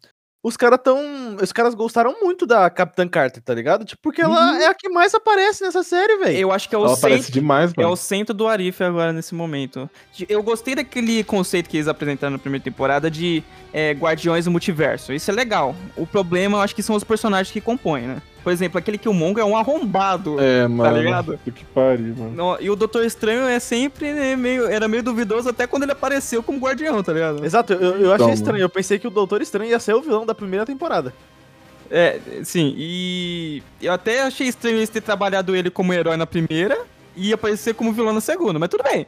os 0.44 0.58
caras 0.58 0.80
tão. 0.84 1.38
Os 1.42 1.54
caras 1.54 1.74
gostaram 1.74 2.18
muito 2.22 2.46
da 2.46 2.70
Capitã 2.70 3.08
Carter, 3.08 3.42
tá 3.42 3.54
ligado? 3.54 3.86
Tipo, 3.86 4.02
porque 4.02 4.22
ela 4.22 4.52
uhum. 4.52 4.58
é 4.58 4.68
a 4.68 4.74
que 4.74 4.90
mais 4.90 5.14
aparece 5.16 5.64
nessa 5.64 5.82
série, 5.84 6.18
velho. 6.18 6.38
Eu 6.38 6.52
acho 6.52 6.68
que 6.68 6.76
é 6.76 6.78
o 6.78 6.82
ela 6.82 6.90
centro. 6.90 7.08
Aparece 7.08 7.32
demais, 7.32 7.74
mano. 7.74 7.90
É 7.90 7.92
o 7.92 7.96
centro 7.96 8.34
do 8.34 8.46
Arif 8.46 8.84
agora 8.84 9.14
nesse 9.14 9.34
momento. 9.34 9.90
Eu 10.28 10.44
gostei 10.44 10.76
daquele 10.76 11.24
conceito 11.24 11.70
que 11.70 11.78
eles 11.78 11.88
apresentaram 11.88 12.34
na 12.34 12.38
primeira 12.38 12.62
temporada 12.62 13.10
de 13.10 13.42
é, 13.72 13.94
Guardiões 13.94 14.44
do 14.44 14.52
Multiverso. 14.52 15.14
Isso 15.14 15.32
é 15.32 15.34
legal. 15.34 15.74
O 15.96 16.06
problema, 16.06 16.58
eu 16.58 16.62
acho 16.62 16.76
que 16.76 16.84
são 16.84 16.96
os 16.96 17.06
personagens 17.06 17.52
que 17.52 17.62
compõem, 17.62 18.04
né? 18.04 18.22
Por 18.44 18.52
exemplo, 18.52 18.78
aquele 18.78 18.98
que 18.98 19.08
o 19.08 19.14
Mongo 19.14 19.40
é 19.40 19.46
um 19.46 19.56
arrombado. 19.56 20.40
É, 20.40 20.64
tá 20.64 20.70
mano. 20.70 20.94
Tá 20.94 21.00
ligado? 21.00 21.40
Que 21.44 21.66
pariu, 21.66 22.16
mano. 22.16 22.58
E 22.60 22.70
o 22.70 22.76
Doutor 22.76 23.06
Estranho 23.06 23.48
é 23.48 23.60
sempre 23.60 24.12
né, 24.12 24.36
meio. 24.36 24.66
Era 24.68 24.88
meio 24.88 25.02
duvidoso 25.02 25.50
até 25.50 25.66
quando 25.66 25.84
ele 25.84 25.94
apareceu 25.94 26.44
como 26.44 26.60
guardião, 26.60 27.02
tá 27.02 27.14
ligado? 27.14 27.46
Exato, 27.46 27.74
eu, 27.74 27.98
eu 27.98 28.14
achei 28.14 28.32
estranho. 28.32 28.62
Eu 28.62 28.70
pensei 28.70 29.00
que 29.00 29.08
o 29.08 29.12
Doutor 29.12 29.42
Estranho 29.42 29.70
ia 29.70 29.80
ser 29.80 29.94
o 29.94 30.02
vilão 30.02 30.26
da 30.26 30.36
primeira 30.36 30.66
temporada. 30.66 31.14
É, 31.90 32.20
sim, 32.44 32.74
e 32.76 33.62
eu 33.82 33.94
até 33.94 34.24
achei 34.24 34.48
estranho 34.48 34.78
eles 34.78 34.90
ter 34.90 35.02
trabalhado 35.02 35.56
ele 35.56 35.70
como 35.70 35.94
herói 35.94 36.18
na 36.18 36.26
primeira 36.26 36.78
e 37.16 37.32
aparecer 37.32 37.76
como 37.76 37.94
vilão 37.94 38.12
na 38.12 38.22
segunda, 38.22 38.58
mas 38.58 38.70
tudo 38.70 38.84
bem. 38.84 39.06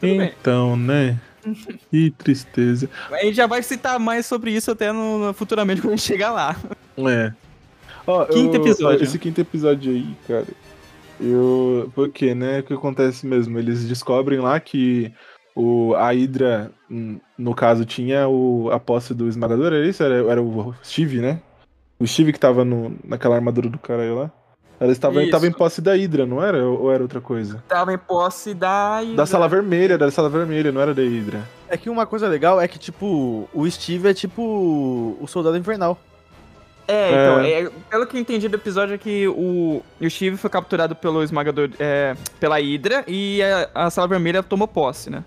Tudo 0.00 0.22
então, 0.22 0.76
bem. 0.76 0.86
né? 0.86 1.20
que 1.90 2.10
tristeza. 2.12 2.88
A 3.10 3.24
gente 3.24 3.34
já 3.34 3.46
vai 3.46 3.62
citar 3.62 3.98
mais 3.98 4.26
sobre 4.26 4.50
isso 4.50 4.70
até 4.70 4.92
no, 4.92 5.32
futuramente 5.34 5.80
quando 5.80 5.92
a 5.92 5.96
gente 5.96 6.06
chegar 6.06 6.32
lá. 6.32 6.56
É. 6.98 7.32
Ó, 8.06 8.24
quinto 8.26 8.56
eu, 8.56 8.62
episódio. 8.62 9.02
Esse 9.02 9.18
quinto 9.18 9.40
episódio 9.40 9.92
aí, 9.92 10.16
cara. 10.26 10.46
Eu. 11.20 11.90
Porque, 11.94 12.34
né? 12.34 12.60
O 12.60 12.62
que 12.62 12.74
acontece 12.74 13.26
mesmo? 13.26 13.58
Eles 13.58 13.86
descobrem 13.86 14.38
lá 14.38 14.58
que 14.60 15.12
o, 15.54 15.94
a 15.94 16.12
Hydra, 16.12 16.70
hum, 16.90 17.18
no 17.36 17.54
caso, 17.54 17.84
tinha 17.84 18.28
o, 18.28 18.70
a 18.70 18.78
posse 18.78 19.14
do 19.14 19.26
esmagador, 19.26 19.72
era 19.72 19.86
isso? 19.86 20.02
Era, 20.02 20.16
era 20.30 20.42
o 20.42 20.74
Steve, 20.84 21.20
né? 21.20 21.40
O 21.98 22.06
Steve 22.06 22.32
que 22.32 22.38
tava 22.38 22.64
no, 22.64 22.94
naquela 23.02 23.36
armadura 23.36 23.68
do 23.70 23.78
cara 23.78 24.02
aí 24.02 24.10
lá. 24.10 24.30
Ela 24.78 24.92
estava, 24.92 25.22
estava 25.22 25.46
em 25.46 25.52
posse 25.52 25.80
da 25.80 25.94
Hydra, 25.94 26.26
não 26.26 26.44
era? 26.44 26.62
Ou 26.68 26.92
era 26.92 27.02
outra 27.02 27.18
coisa? 27.18 27.56
Estava 27.56 27.94
em 27.94 27.98
posse 27.98 28.52
da 28.52 28.98
Hydra. 28.98 29.16
Da 29.16 29.24
sala 29.24 29.48
vermelha, 29.48 29.96
da 29.96 30.10
sala 30.10 30.28
vermelha, 30.28 30.70
não 30.70 30.82
era 30.82 30.92
da 30.92 31.00
Hydra. 31.00 31.42
É 31.66 31.78
que 31.78 31.88
uma 31.88 32.04
coisa 32.04 32.28
legal 32.28 32.60
é 32.60 32.68
que, 32.68 32.78
tipo, 32.78 33.48
o 33.54 33.70
Steve 33.70 34.10
é 34.10 34.14
tipo 34.14 35.16
o 35.18 35.26
soldado 35.26 35.56
invernal. 35.56 35.98
É, 36.88 37.08
então, 37.10 37.40
é. 37.40 37.62
É, 37.62 37.70
pelo 37.90 38.06
que 38.06 38.16
eu 38.16 38.20
entendi 38.20 38.48
do 38.48 38.56
episódio 38.56 38.94
é 38.94 38.98
que 38.98 39.26
o, 39.26 39.82
o 40.00 40.10
Steve 40.10 40.36
foi 40.36 40.48
capturado 40.48 40.94
pelo 40.94 41.22
esmagador, 41.22 41.70
é, 41.78 42.14
pela 42.38 42.58
Hydra 42.58 43.04
e 43.08 43.42
a, 43.42 43.70
a, 43.74 43.90
Sala 43.90 44.08
Vermelha 44.08 44.42
tomou 44.42 44.68
posse, 44.68 45.10
né? 45.10 45.24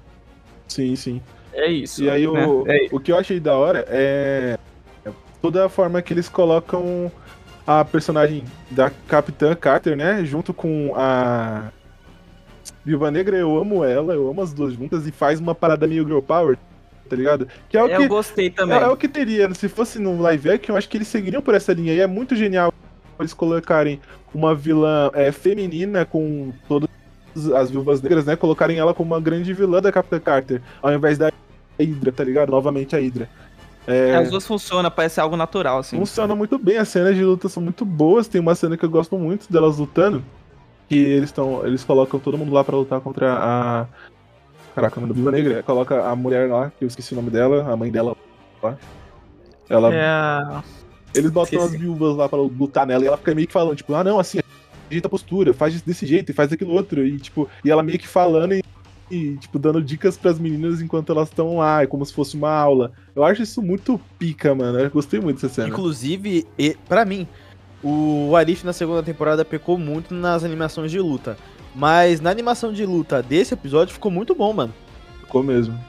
Sim, 0.68 0.96
sim. 0.96 1.22
É 1.54 1.68
isso. 1.68 2.04
E 2.04 2.10
aí 2.10 2.26
né? 2.26 2.46
o, 2.46 2.64
é. 2.66 2.88
o 2.92 3.00
que 3.00 3.12
eu 3.12 3.18
achei 3.18 3.40
da 3.40 3.58
hora 3.58 3.86
é 3.90 4.58
toda 5.42 5.66
a 5.66 5.70
forma 5.70 6.02
que 6.02 6.14
eles 6.14 6.30
colocam 6.30 7.12
a 7.66 7.84
personagem 7.86 8.44
da 8.72 8.90
Capitã 9.08 9.56
Carter, 9.56 9.96
né, 9.96 10.24
junto 10.26 10.54
com 10.54 10.94
a 10.96 11.72
Viúva 12.84 13.12
Negra, 13.12 13.38
eu 13.38 13.58
amo 13.58 13.84
ela, 13.84 14.14
eu 14.14 14.30
amo 14.30 14.42
as 14.42 14.54
duas 14.54 14.74
juntas 14.74 15.06
e 15.06 15.12
faz 15.12 15.40
uma 15.40 15.54
parada 15.54 15.88
meio 15.88 16.04
girl 16.04 16.20
power, 16.20 16.58
tá 17.10 17.16
ligado? 17.16 17.48
Que 17.68 17.78
é 17.78 17.84
o 17.84 17.88
eu 17.88 18.02
que, 18.02 18.08
gostei 18.08 18.50
também. 18.50 18.78
É, 18.78 18.84
é, 18.84 18.88
o 18.88 18.96
que 18.96 19.08
teria, 19.08 19.54
se 19.54 19.68
fosse 19.68 20.00
no 20.00 20.22
live 20.22 20.52
action, 20.52 20.74
eu 20.74 20.78
acho 20.78 20.88
que 20.88 20.98
eles 20.98 21.08
seguiriam 21.08 21.42
por 21.42 21.56
essa 21.56 21.74
linha. 21.74 21.94
E 21.94 22.00
é 22.00 22.08
muito 22.08 22.36
genial 22.36 22.74
eles 23.20 23.34
colocarem 23.34 24.00
uma 24.34 24.56
vilã 24.56 25.12
é, 25.14 25.32
feminina 25.32 26.06
com 26.06 26.54
todas 26.68 26.90
as 27.56 27.70
viúvas 27.70 28.02
negras, 28.02 28.26
né? 28.26 28.36
Colocarem 28.36 28.78
ela 28.78 28.94
como 28.94 29.14
uma 29.14 29.22
grande 29.22 29.54
vilã 29.54 29.82
da 29.82 29.92
Capitã 29.92 30.20
Carter, 30.20 30.62
ao 30.82 30.94
invés 30.94 31.18
da 31.18 31.32
Hydra, 31.80 32.12
tá 32.12 32.24
ligado? 32.24 32.52
Novamente 32.52 32.96
a 32.96 33.00
Hydra. 33.00 33.30
É... 33.88 34.16
As 34.16 34.30
duas 34.30 34.46
funcionam, 34.46 34.92
parece 34.92 35.20
algo 35.20 35.36
natural, 35.36 35.80
assim. 35.80 35.98
Funciona 35.98 36.36
muito 36.36 36.58
bem, 36.60 36.78
as 36.78 36.90
cenas 36.90 37.16
de 37.16 37.24
luta 37.24 37.50
são 37.50 37.62
muito 37.64 37.84
boas. 37.84 38.28
Tem 38.28 38.40
uma 38.40 38.56
cena 38.56 38.78
que 38.78 38.86
eu 38.86 38.90
gosto 38.90 39.18
muito 39.18 39.52
delas 39.52 39.78
lutando. 39.78 40.24
Que 40.88 40.96
eles 40.96 41.30
estão. 41.30 41.66
Eles 41.66 41.84
colocam 41.84 42.20
todo 42.20 42.38
mundo 42.38 42.52
lá 42.52 42.64
para 42.64 42.76
lutar 42.76 43.00
contra 43.00 43.34
a 43.34 43.88
Caraca, 44.82 45.02
da 45.02 45.14
Viúva 45.14 45.32
Negra. 45.32 45.64
Coloca 45.64 46.08
a 46.08 46.16
mulher 46.16 46.50
lá, 46.50 46.72
que 46.78 46.86
eu 46.86 46.88
esqueci 46.88 47.14
o 47.14 47.16
nome 47.16 47.30
dela, 47.30 47.72
a 47.72 47.76
mãe 47.76 47.92
dela 47.92 48.16
lá. 48.62 48.78
Ela. 49.70 49.94
É... 49.94 50.64
Eles 51.14 51.32
botam 51.32 51.64
as 51.64 51.72
viúvas 51.72 52.16
lá 52.16 52.30
pra 52.30 52.38
lutar 52.38 52.86
nela 52.86 53.04
e 53.04 53.08
ela 53.08 53.18
fica 53.18 53.34
meio 53.34 53.48
que 53.48 53.54
falando, 53.54 53.76
tipo, 53.76 53.94
ah 53.96 54.04
não, 54.04 54.20
assim, 54.20 54.40
ajeita 54.90 55.08
a 55.08 55.10
postura, 55.10 55.54
faz 55.54 55.82
desse 55.82 56.06
jeito 56.06 56.32
e 56.32 56.36
faz 56.36 56.52
aquilo 56.52 56.72
outro. 56.72 57.06
E, 57.06 57.18
tipo, 57.18 57.50
e 57.64 57.72
ela 57.72 57.82
meio 57.82 57.98
que 57.98 58.08
falando 58.08 58.54
e, 58.54 58.64
e 59.10 59.38
tipo, 59.38 59.58
dando 59.58 59.82
dicas 59.82 60.18
pras 60.18 60.40
meninas 60.40 60.82
enquanto 60.82 61.12
elas 61.12 61.30
estão 61.30 61.58
lá, 61.58 61.82
é 61.82 61.88
como 61.88 62.06
se 62.06 62.14
fosse 62.14 62.36
uma 62.36 62.52
aula. 62.52 62.92
Eu 63.16 63.24
acho 63.24 63.42
isso 63.42 63.62
muito 63.62 64.00
pica, 64.20 64.54
mano. 64.54 64.80
Eu 64.80 64.90
gostei 64.90 65.20
muito 65.20 65.42
dessa 65.42 65.54
cena. 65.54 65.70
Inclusive, 65.70 66.48
e, 66.58 66.78
pra 66.88 67.06
mim, 67.06 67.28
o 67.84 68.36
Arif 68.36 68.64
na 68.64 68.74
segunda 68.74 69.02
temporada 69.02 69.44
pecou 69.44 69.78
muito 69.78 70.14
nas 70.14 70.44
animações 70.44 70.92
de 70.92 71.00
luta. 71.00 71.38
Mas 71.80 72.20
na 72.20 72.30
animação 72.30 72.74
de 72.74 72.86
luta 72.86 73.24
desse 73.24 73.54
episódio 73.54 73.94
ficou 73.94 74.12
muito 74.12 74.36
bom, 74.36 74.52
mano. 74.52 74.74
Ficou 75.22 75.42
mesmo. 75.42 75.80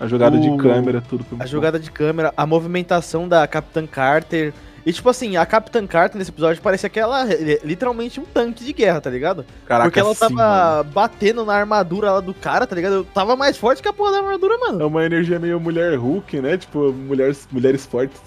A 0.00 0.06
jogada 0.06 0.38
o... 0.38 0.40
de 0.40 0.56
câmera, 0.56 1.02
tudo. 1.06 1.26
A 1.38 1.44
jogada 1.44 1.78
de 1.78 1.90
câmera, 1.90 2.32
a 2.34 2.46
movimentação 2.46 3.28
da 3.28 3.46
Capitã 3.46 3.86
Carter. 3.86 4.54
E 4.86 4.90
tipo 4.90 5.06
assim, 5.10 5.36
a 5.36 5.44
Capitã 5.44 5.86
Carter 5.86 6.16
nesse 6.16 6.30
episódio 6.30 6.62
parecia 6.62 6.88
que 6.88 6.98
ela 6.98 7.26
literalmente 7.62 8.18
um 8.18 8.24
tanque 8.24 8.64
de 8.64 8.72
guerra, 8.72 8.98
tá 8.98 9.10
ligado? 9.10 9.44
Caraca, 9.66 9.90
Porque 9.90 10.00
ela 10.00 10.14
tava 10.14 10.84
sim, 10.84 10.90
batendo 10.94 11.44
na 11.44 11.52
armadura 11.52 12.12
lá 12.12 12.20
do 12.20 12.32
cara, 12.32 12.66
tá 12.66 12.74
ligado? 12.74 12.94
Eu 12.94 13.04
tava 13.04 13.36
mais 13.36 13.58
forte 13.58 13.82
que 13.82 13.88
a 13.88 13.92
porra 13.92 14.12
da 14.12 14.18
armadura, 14.20 14.56
mano. 14.56 14.80
É 14.80 14.86
uma 14.86 15.04
energia 15.04 15.38
meio 15.38 15.60
mulher 15.60 15.98
Hulk, 15.98 16.40
né? 16.40 16.56
Tipo, 16.56 16.94
mulheres, 16.94 17.46
mulheres 17.52 17.84
fortes. 17.84 18.22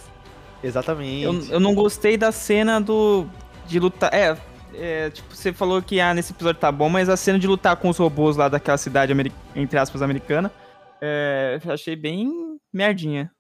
Exatamente. 0.64 1.24
Eu, 1.24 1.53
eu 1.53 1.59
não 1.59 1.74
gostei 1.74 2.18
da 2.18 2.32
cena 2.32 2.80
do. 2.80 3.26
de 3.66 3.80
lutar. 3.80 4.14
É, 4.14 4.38
é, 4.74 5.09
tipo, 5.09 5.36
você 5.36 5.51
falou 5.51 5.82
que 5.82 5.99
ah, 5.99 6.13
nesse 6.13 6.34
episódio 6.34 6.59
tá 6.59 6.72
bom, 6.72 6.89
mas 6.89 7.09
a 7.09 7.17
cena 7.17 7.39
de 7.39 7.47
lutar 7.47 7.76
com 7.76 7.89
os 7.89 7.97
robôs 7.97 8.38
lá 8.38 8.49
daquela 8.49 8.78
cidade, 8.78 9.13
entre 9.55 9.78
aspas, 9.78 10.01
americana, 10.01 10.51
é, 11.01 11.59
achei 11.65 11.95
bem 11.95 12.32
merdinha. 12.72 13.32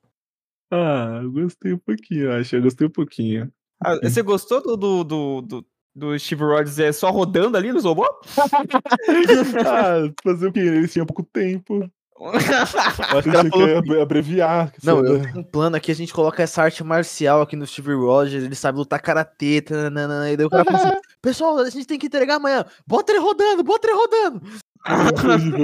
Ah, 0.71 1.19
eu 1.21 1.31
gostei 1.31 1.73
um 1.73 1.77
pouquinho, 1.77 2.31
acho. 2.31 2.55
Eu 2.55 2.61
gostei 2.61 2.87
um 2.87 2.91
pouquinho. 2.91 3.51
Ah, 3.83 3.97
você 4.01 4.21
gostou 4.21 4.61
do, 4.61 4.77
do, 4.77 5.03
do, 5.03 5.41
do, 5.41 5.65
do 5.93 6.19
Steve 6.19 6.43
Rogers 6.43 6.79
é, 6.79 6.91
só 6.91 7.11
rodando 7.11 7.57
ali 7.57 7.71
nos 7.73 7.83
robôs? 7.83 8.09
ah, 9.67 10.11
fazer 10.23 10.47
o 10.47 10.51
quê? 10.51 10.59
Eles 10.59 10.93
tinham 10.93 11.05
pouco 11.05 11.23
tempo. 11.23 11.91
Acho 12.29 12.47
que 12.47 13.35
ela 13.35 13.49
falou 13.49 13.83
que 13.83 13.99
abreviar. 13.99 14.71
Não, 14.83 15.03
eu 15.03 15.21
tenho 15.21 15.39
um 15.39 15.43
plano 15.43 15.75
aqui, 15.75 15.91
a 15.91 15.95
gente 15.95 16.13
coloca 16.13 16.43
essa 16.43 16.61
arte 16.61 16.83
marcial 16.83 17.41
aqui 17.41 17.55
no 17.55 17.65
Steve 17.65 17.93
Rogers, 17.93 18.43
ele 18.43 18.55
sabe 18.55 18.77
lutar 18.77 19.01
karatê, 19.01 19.61
tanana, 19.61 20.31
e 20.31 20.37
daí 20.37 20.45
o 20.45 20.49
cara 20.49 20.63
fala 20.63 20.77
assim, 20.77 21.01
pessoal, 21.21 21.57
a 21.57 21.69
gente 21.69 21.87
tem 21.87 21.97
que 21.97 22.07
entregar 22.07 22.35
amanhã, 22.35 22.65
bota 22.85 23.11
ele 23.11 23.19
rodando, 23.19 23.63
bota 23.63 23.87
ele 23.87 23.97
rodando. 23.97 24.41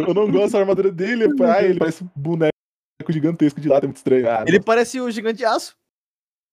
eu 0.08 0.14
não 0.14 0.32
gosto 0.32 0.54
da 0.54 0.60
armadura 0.60 0.92
dele, 0.92 1.36
pai, 1.36 1.66
ele 1.66 1.80
parece 1.80 2.04
um 2.04 2.10
boneco 2.16 2.52
gigantesco 3.10 3.62
de 3.62 3.70
lado, 3.70 3.84
é 3.84 3.88
muito 3.88 3.98
estranho. 3.98 4.30
Ah, 4.30 4.44
ele 4.48 4.60
parece 4.60 5.00
o 5.00 5.12
gigante 5.12 5.38
de 5.38 5.46
aço. 5.46 5.76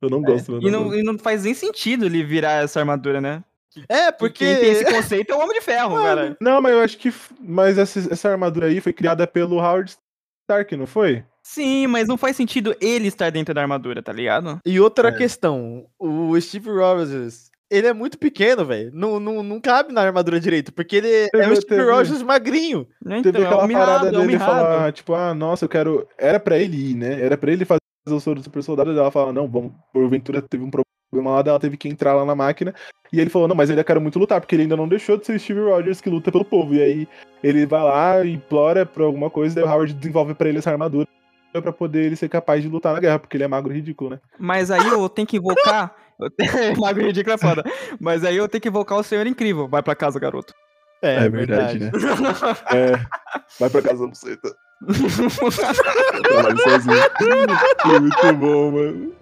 Eu 0.03 0.11
não 0.11 0.21
gosto 0.21 0.57
é. 0.57 0.61
e, 0.61 0.71
não, 0.71 0.95
e 0.95 1.03
não 1.03 1.19
faz 1.19 1.45
nem 1.45 1.55
sentido 1.55 2.05
ele 2.05 2.23
virar 2.23 2.63
essa 2.63 2.79
armadura, 2.79 3.21
né? 3.21 3.43
É, 3.89 4.13
porque. 4.13 4.45
Quem 4.45 4.57
tem 4.57 4.71
esse 4.73 4.85
conceito 4.85 5.33
é 5.33 5.37
o 5.37 5.41
Homem 5.41 5.59
de 5.59 5.65
Ferro, 5.65 5.97
cara. 5.97 6.37
Não, 6.41 6.61
mas 6.61 6.73
eu 6.73 6.81
acho 6.81 6.99
que. 6.99 7.13
Mas 7.41 7.79
essa, 7.79 8.13
essa 8.13 8.31
armadura 8.31 8.67
aí 8.67 8.81
foi 8.81 8.93
criada 8.93 9.27
pelo 9.27 9.57
Howard 9.57 9.97
Stark, 10.49 10.77
não 10.77 10.87
foi? 10.87 11.25
Sim, 11.43 11.87
mas 11.87 12.09
não 12.09 12.17
faz 12.17 12.37
sentido 12.37 12.75
ele 12.81 13.09
estar 13.09 13.31
dentro 13.31 13.55
da 13.55 13.61
armadura, 13.61 14.03
tá 14.03 14.13
ligado? 14.13 14.61
E 14.65 14.81
outra 14.81 15.09
é. 15.09 15.13
questão, 15.13 15.87
o 15.99 16.41
Steve 16.41 16.71
Rogers, 16.71 17.51
ele 17.71 17.87
é 17.87 17.93
muito 17.93 18.19
pequeno, 18.19 18.65
velho. 18.65 18.91
Não, 18.95 19.21
não, 19.21 19.43
não 19.43 19.61
cabe 19.61 19.93
na 19.93 20.01
armadura 20.01 20.41
direito, 20.41 20.73
porque 20.73 20.97
ele 20.97 21.09
é, 21.09 21.29
é 21.35 21.49
o 21.49 21.57
Steve 21.57 21.67
teve... 21.67 21.91
Rogers 21.91 22.23
magrinho. 22.23 22.87
Então, 23.05 23.23
teve 23.23 23.45
aquela 23.45 23.65
é 23.65 23.73
parada 23.73 24.11
dele 24.11 24.37
é 24.37 24.39
falar, 24.39 24.93
tipo, 24.93 25.13
ah, 25.13 25.35
nossa, 25.35 25.67
eu 25.67 25.69
quero. 25.69 26.09
Era 26.17 26.41
pra 26.41 26.59
ele 26.59 26.93
ir, 26.93 26.95
né? 26.95 27.21
Era 27.21 27.37
pra 27.37 27.53
ele 27.53 27.67
fazer 27.67 27.81
o 28.09 28.21
soro 28.21 28.41
do 28.41 28.45
super 28.45 28.63
soldado, 28.63 28.93
e 28.93 28.99
ela 28.99 29.11
fala, 29.11 29.33
não, 29.33 29.47
vamos, 29.47 29.73
porventura 29.93 30.41
teve 30.41 30.65
um 30.65 30.71
problema 30.71 30.94
lá, 31.23 31.43
ela 31.47 31.61
teve 31.61 31.77
que 31.77 31.89
entrar 31.89 32.15
lá 32.15 32.25
na 32.25 32.35
máquina. 32.35 32.75
E 33.13 33.21
ele 33.21 33.31
falou, 33.31 33.47
não, 33.47 33.55
mas 33.55 33.71
ele 33.71 33.79
ainda 33.79 33.85
quer 33.85 34.01
muito 34.01 34.19
lutar, 34.19 34.41
porque 34.41 34.55
ele 34.55 34.63
ainda 34.63 34.77
não 34.77 34.89
deixou 34.89 35.17
de 35.17 35.25
ser 35.25 35.37
o 35.37 35.39
Steve 35.39 35.61
Rogers 35.61 36.01
que 36.01 36.11
luta 36.11 36.33
pelo 36.33 36.45
povo. 36.45 36.75
E 36.75 36.83
aí 36.83 37.09
ele 37.43 37.65
vai 37.67 37.83
lá, 37.83 38.27
implora 38.27 38.85
pra 38.85 39.05
alguma 39.05 39.31
coisa, 39.31 39.61
e 39.61 39.63
o 39.63 39.69
Howard 39.69 39.95
desenvolve 39.95 40.35
pra 40.35 40.49
ele 40.49 40.59
essa 40.59 40.71
armadura 40.71 41.07
para 41.53 41.73
poder 41.73 42.05
ele 42.05 42.17
ser 42.17 42.29
capaz 42.29 42.63
de 42.63 42.69
lutar 42.69 42.93
na 42.93 43.01
guerra, 43.01 43.19
porque 43.19 43.37
ele 43.37 43.45
é 43.45 43.49
magro 43.49 43.73
e 43.73 43.77
ridículo, 43.77 44.11
né? 44.11 44.21
Mas 44.39 44.71
aí 44.71 44.87
eu 44.89 45.09
tenho 45.09 45.27
que 45.27 45.37
invocar. 45.37 45.95
magro 46.79 47.03
e 47.03 47.07
ridículo 47.07 47.35
é 47.35 47.39
foda. 47.39 47.65
Mas 48.01 48.25
aí 48.25 48.37
eu 48.37 48.49
tenho 48.49 48.61
que 48.61 48.69
invocar 48.69 48.99
o 48.99 49.03
Senhor 49.05 49.27
Incrível. 49.27 49.69
Vai 49.69 49.83
pra 49.83 49.95
casa, 49.95 50.19
garoto. 50.19 50.53
É, 51.03 51.27
é 51.27 51.29
verdade, 51.29 51.79
verdade, 51.79 52.09
né? 52.09 52.57
é, 52.73 52.93
vai 53.61 53.69
pra 53.69 53.83
casa, 53.83 54.07
buceta. 54.07 54.57
Trabalho 56.23 56.59
sozinho. 56.65 56.97
Muito 58.01 58.33
bom, 58.35 58.71
mano. 58.71 59.13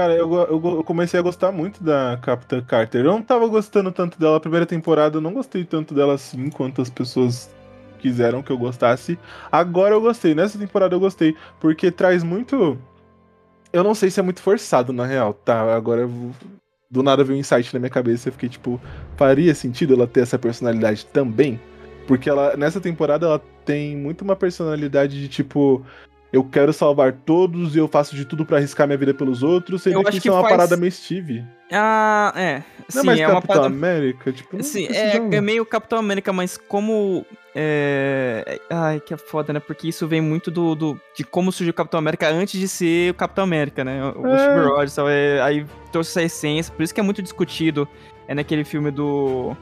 Cara, 0.00 0.14
eu, 0.14 0.32
eu, 0.32 0.76
eu, 0.76 0.82
comecei 0.82 1.20
a 1.20 1.22
gostar 1.22 1.52
muito 1.52 1.84
da 1.84 2.18
Capitã 2.22 2.62
Carter. 2.62 3.04
Eu 3.04 3.12
não 3.12 3.22
tava 3.22 3.46
gostando 3.46 3.92
tanto 3.92 4.18
dela 4.18 4.38
a 4.38 4.40
primeira 4.40 4.64
temporada, 4.64 5.18
eu 5.18 5.20
não 5.20 5.34
gostei 5.34 5.62
tanto 5.62 5.92
dela 5.92 6.14
assim 6.14 6.48
quanto 6.48 6.80
as 6.80 6.88
pessoas 6.88 7.50
quiseram 7.98 8.42
que 8.42 8.50
eu 8.50 8.56
gostasse. 8.56 9.18
Agora 9.52 9.94
eu 9.94 10.00
gostei, 10.00 10.34
nessa 10.34 10.58
temporada 10.58 10.94
eu 10.94 11.00
gostei, 11.00 11.36
porque 11.60 11.90
traz 11.90 12.22
muito. 12.22 12.78
Eu 13.70 13.84
não 13.84 13.94
sei 13.94 14.10
se 14.10 14.18
é 14.18 14.22
muito 14.22 14.40
forçado, 14.40 14.90
na 14.90 15.04
real, 15.04 15.34
tá? 15.34 15.76
Agora 15.76 16.00
eu... 16.00 16.30
do 16.90 17.02
nada 17.02 17.22
veio 17.22 17.36
um 17.36 17.40
insight 17.40 17.70
na 17.74 17.78
minha 17.78 17.90
cabeça, 17.90 18.30
eu 18.30 18.32
fiquei 18.32 18.48
tipo, 18.48 18.80
faria 19.18 19.54
sentido 19.54 19.92
ela 19.92 20.06
ter 20.06 20.20
essa 20.20 20.38
personalidade 20.38 21.04
também? 21.12 21.60
Porque 22.06 22.30
ela, 22.30 22.56
nessa 22.56 22.80
temporada, 22.80 23.26
ela 23.26 23.42
tem 23.66 23.98
muito 23.98 24.22
uma 24.22 24.34
personalidade 24.34 25.20
de 25.20 25.28
tipo, 25.28 25.84
eu 26.32 26.44
quero 26.44 26.72
salvar 26.72 27.12
todos 27.12 27.74
e 27.74 27.78
eu 27.78 27.88
faço 27.88 28.14
de 28.14 28.24
tudo 28.24 28.44
para 28.44 28.58
arriscar 28.58 28.86
minha 28.86 28.96
vida 28.96 29.12
pelos 29.12 29.42
outros, 29.42 29.82
sendo 29.82 29.94
eu 29.94 30.04
que 30.04 30.18
isso 30.18 30.28
é 30.28 30.32
uma 30.32 30.42
faz... 30.42 30.52
parada 30.52 30.76
meio 30.76 30.92
Steve. 30.92 31.44
Ah, 31.72 32.32
é. 32.36 32.62
Não 32.94 33.02
é 33.02 33.04
mais 33.04 33.20
é 33.20 33.26
Capitão 33.26 33.46
parada... 33.46 33.66
América? 33.66 34.32
Tipo, 34.32 34.62
Sim, 34.62 34.86
é, 34.86 35.16
é, 35.16 35.40
meio 35.40 35.66
Capitão 35.66 35.98
América, 35.98 36.32
mas 36.32 36.56
como. 36.56 37.24
É... 37.54 38.60
Ai, 38.70 39.00
que 39.00 39.12
é 39.12 39.16
foda, 39.16 39.52
né? 39.52 39.60
Porque 39.60 39.88
isso 39.88 40.06
vem 40.06 40.20
muito 40.20 40.50
do, 40.52 40.74
do, 40.76 41.00
de 41.16 41.24
como 41.24 41.50
surgiu 41.50 41.72
o 41.72 41.74
Capitão 41.74 41.98
América 41.98 42.28
antes 42.28 42.58
de 42.60 42.68
ser 42.68 43.10
o 43.10 43.14
Capitão 43.14 43.42
América, 43.42 43.84
né? 43.84 44.00
O 44.16 44.26
é. 44.28 44.38
Steve 44.38 44.68
Rogers, 44.68 44.98
é, 44.98 45.40
aí 45.42 45.66
trouxe 45.90 46.10
essa 46.10 46.22
essência, 46.22 46.72
por 46.72 46.82
isso 46.82 46.94
que 46.94 47.00
é 47.00 47.02
muito 47.02 47.22
discutido. 47.22 47.88
É 48.28 48.34
naquele 48.34 48.62
filme 48.62 48.92
do 48.92 49.56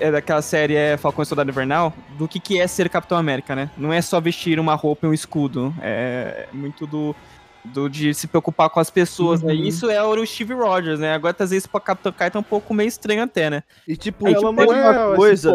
é 0.00 0.10
daquela 0.10 0.42
série 0.42 0.74
é 0.74 0.96
Falcão 0.96 1.22
e 1.22 1.26
Soldado 1.26 1.50
Invernal, 1.50 1.92
do 2.18 2.26
que, 2.26 2.40
que 2.40 2.60
é 2.60 2.66
ser 2.66 2.88
Capitão 2.88 3.16
América, 3.18 3.54
né? 3.54 3.70
Não 3.76 3.92
é 3.92 4.00
só 4.00 4.20
vestir 4.20 4.58
uma 4.58 4.74
roupa 4.74 5.06
e 5.06 5.10
um 5.10 5.14
escudo. 5.14 5.74
É 5.80 6.46
muito 6.52 6.86
do, 6.86 7.14
do 7.64 7.88
de 7.88 8.14
se 8.14 8.26
preocupar 8.26 8.70
com 8.70 8.80
as 8.80 8.90
pessoas, 8.90 9.42
né? 9.42 9.52
uhum. 9.52 9.60
né? 9.60 9.68
Isso 9.68 9.90
é 9.90 10.02
o 10.02 10.26
Steve 10.26 10.54
Rogers, 10.54 11.00
né? 11.00 11.14
Agora 11.14 11.34
trazer 11.34 11.56
isso 11.56 11.68
pra 11.68 11.80
Capitão 11.80 12.12
Carter 12.12 12.38
é 12.38 12.40
um 12.40 12.44
pouco 12.44 12.72
meio 12.72 12.88
estranho 12.88 13.22
até, 13.22 13.50
né? 13.50 13.62
E 13.86 13.96
tipo, 13.96 14.26
ela 14.26 14.36
tipo, 14.36 14.54
tem 14.54 14.66
uma 14.66 15.16
coisa. 15.16 15.52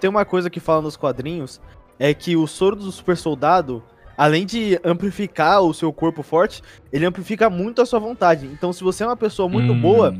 Tem 0.00 0.10
uma 0.10 0.24
coisa 0.24 0.50
que 0.50 0.60
fala 0.60 0.82
nos 0.82 0.96
quadrinhos, 0.96 1.60
é 1.98 2.12
que 2.14 2.36
o 2.36 2.46
soro 2.46 2.76
do 2.76 2.90
super 2.92 3.16
soldado. 3.16 3.82
Além 4.16 4.44
de 4.44 4.80
amplificar 4.82 5.62
o 5.62 5.72
seu 5.72 5.92
corpo 5.92 6.24
forte, 6.24 6.60
ele 6.92 7.06
amplifica 7.06 7.48
muito 7.48 7.80
a 7.80 7.86
sua 7.86 8.00
vontade. 8.00 8.46
Então, 8.46 8.72
se 8.72 8.82
você 8.82 9.04
é 9.04 9.06
uma 9.06 9.16
pessoa 9.16 9.48
muito 9.48 9.72
hum. 9.72 9.80
boa, 9.80 10.12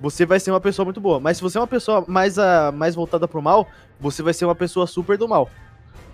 você 0.00 0.24
vai 0.24 0.40
ser 0.40 0.50
uma 0.50 0.60
pessoa 0.60 0.84
muito 0.84 1.00
boa. 1.00 1.20
Mas 1.20 1.36
se 1.36 1.42
você 1.42 1.58
é 1.58 1.60
uma 1.60 1.66
pessoa 1.66 2.04
mais, 2.08 2.38
uh, 2.38 2.72
mais 2.74 2.94
voltada 2.94 3.28
pro 3.28 3.42
mal, 3.42 3.68
você 4.00 4.22
vai 4.22 4.32
ser 4.32 4.46
uma 4.46 4.54
pessoa 4.54 4.86
super 4.86 5.18
do 5.18 5.28
mal. 5.28 5.50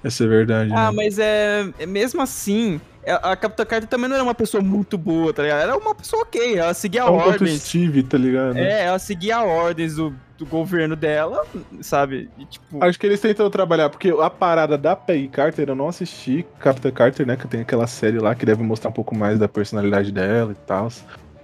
Essa 0.03 0.24
é 0.24 0.26
verdade. 0.26 0.72
Ah, 0.72 0.91
né? 0.91 0.97
mas 0.97 1.18
é, 1.18 1.68
é. 1.78 1.87
Mesmo 1.87 2.20
assim, 2.20 2.80
é, 3.03 3.12
a 3.12 3.34
Capitã 3.37 3.64
Carter 3.64 3.89
também 3.89 4.09
não 4.09 4.16
era 4.16 4.24
uma 4.24 4.34
pessoa 4.34 4.62
muito 4.62 4.99
boa, 4.99 5.32
tá 5.32 5.43
ligado? 5.43 5.62
Era 5.62 5.76
uma 5.76 5.95
pessoa 5.95 6.22
ok, 6.22 6.59
ela 6.59 6.74
seguia 6.74 7.01
é 7.01 7.05
um 7.05 7.14
ordens. 7.14 7.62
Steve, 7.62 8.03
tá 8.03 8.18
ligado? 8.18 8.57
É, 8.57 8.84
ela 8.84 8.99
seguia 8.99 9.43
ordens 9.43 9.95
do, 9.95 10.14
do 10.37 10.45
governo 10.45 10.95
dela, 10.95 11.45
sabe? 11.80 12.28
E, 12.39 12.45
tipo... 12.45 12.84
Acho 12.84 12.99
que 12.99 13.07
eles 13.07 13.20
tentam 13.20 13.49
trabalhar, 13.49 13.89
porque 13.89 14.11
a 14.11 14.30
parada 14.30 14.76
da 14.76 14.95
Peggy 14.95 15.28
Carter, 15.28 15.68
eu 15.68 15.74
não 15.74 15.89
assisti 15.89 16.45
Capitã 16.59 16.91
Carter, 16.91 17.26
né? 17.26 17.37
Que 17.37 17.49
tem 17.49 17.61
aquela 17.61 17.87
série 17.87 18.18
lá 18.18 18.34
que 18.34 18.45
deve 18.45 18.62
mostrar 18.62 18.91
um 18.91 18.95
pouco 18.95 19.14
mais 19.14 19.39
da 19.39 19.49
personalidade 19.49 20.12
dela 20.12 20.53
e 20.53 20.66
tal 20.66 20.91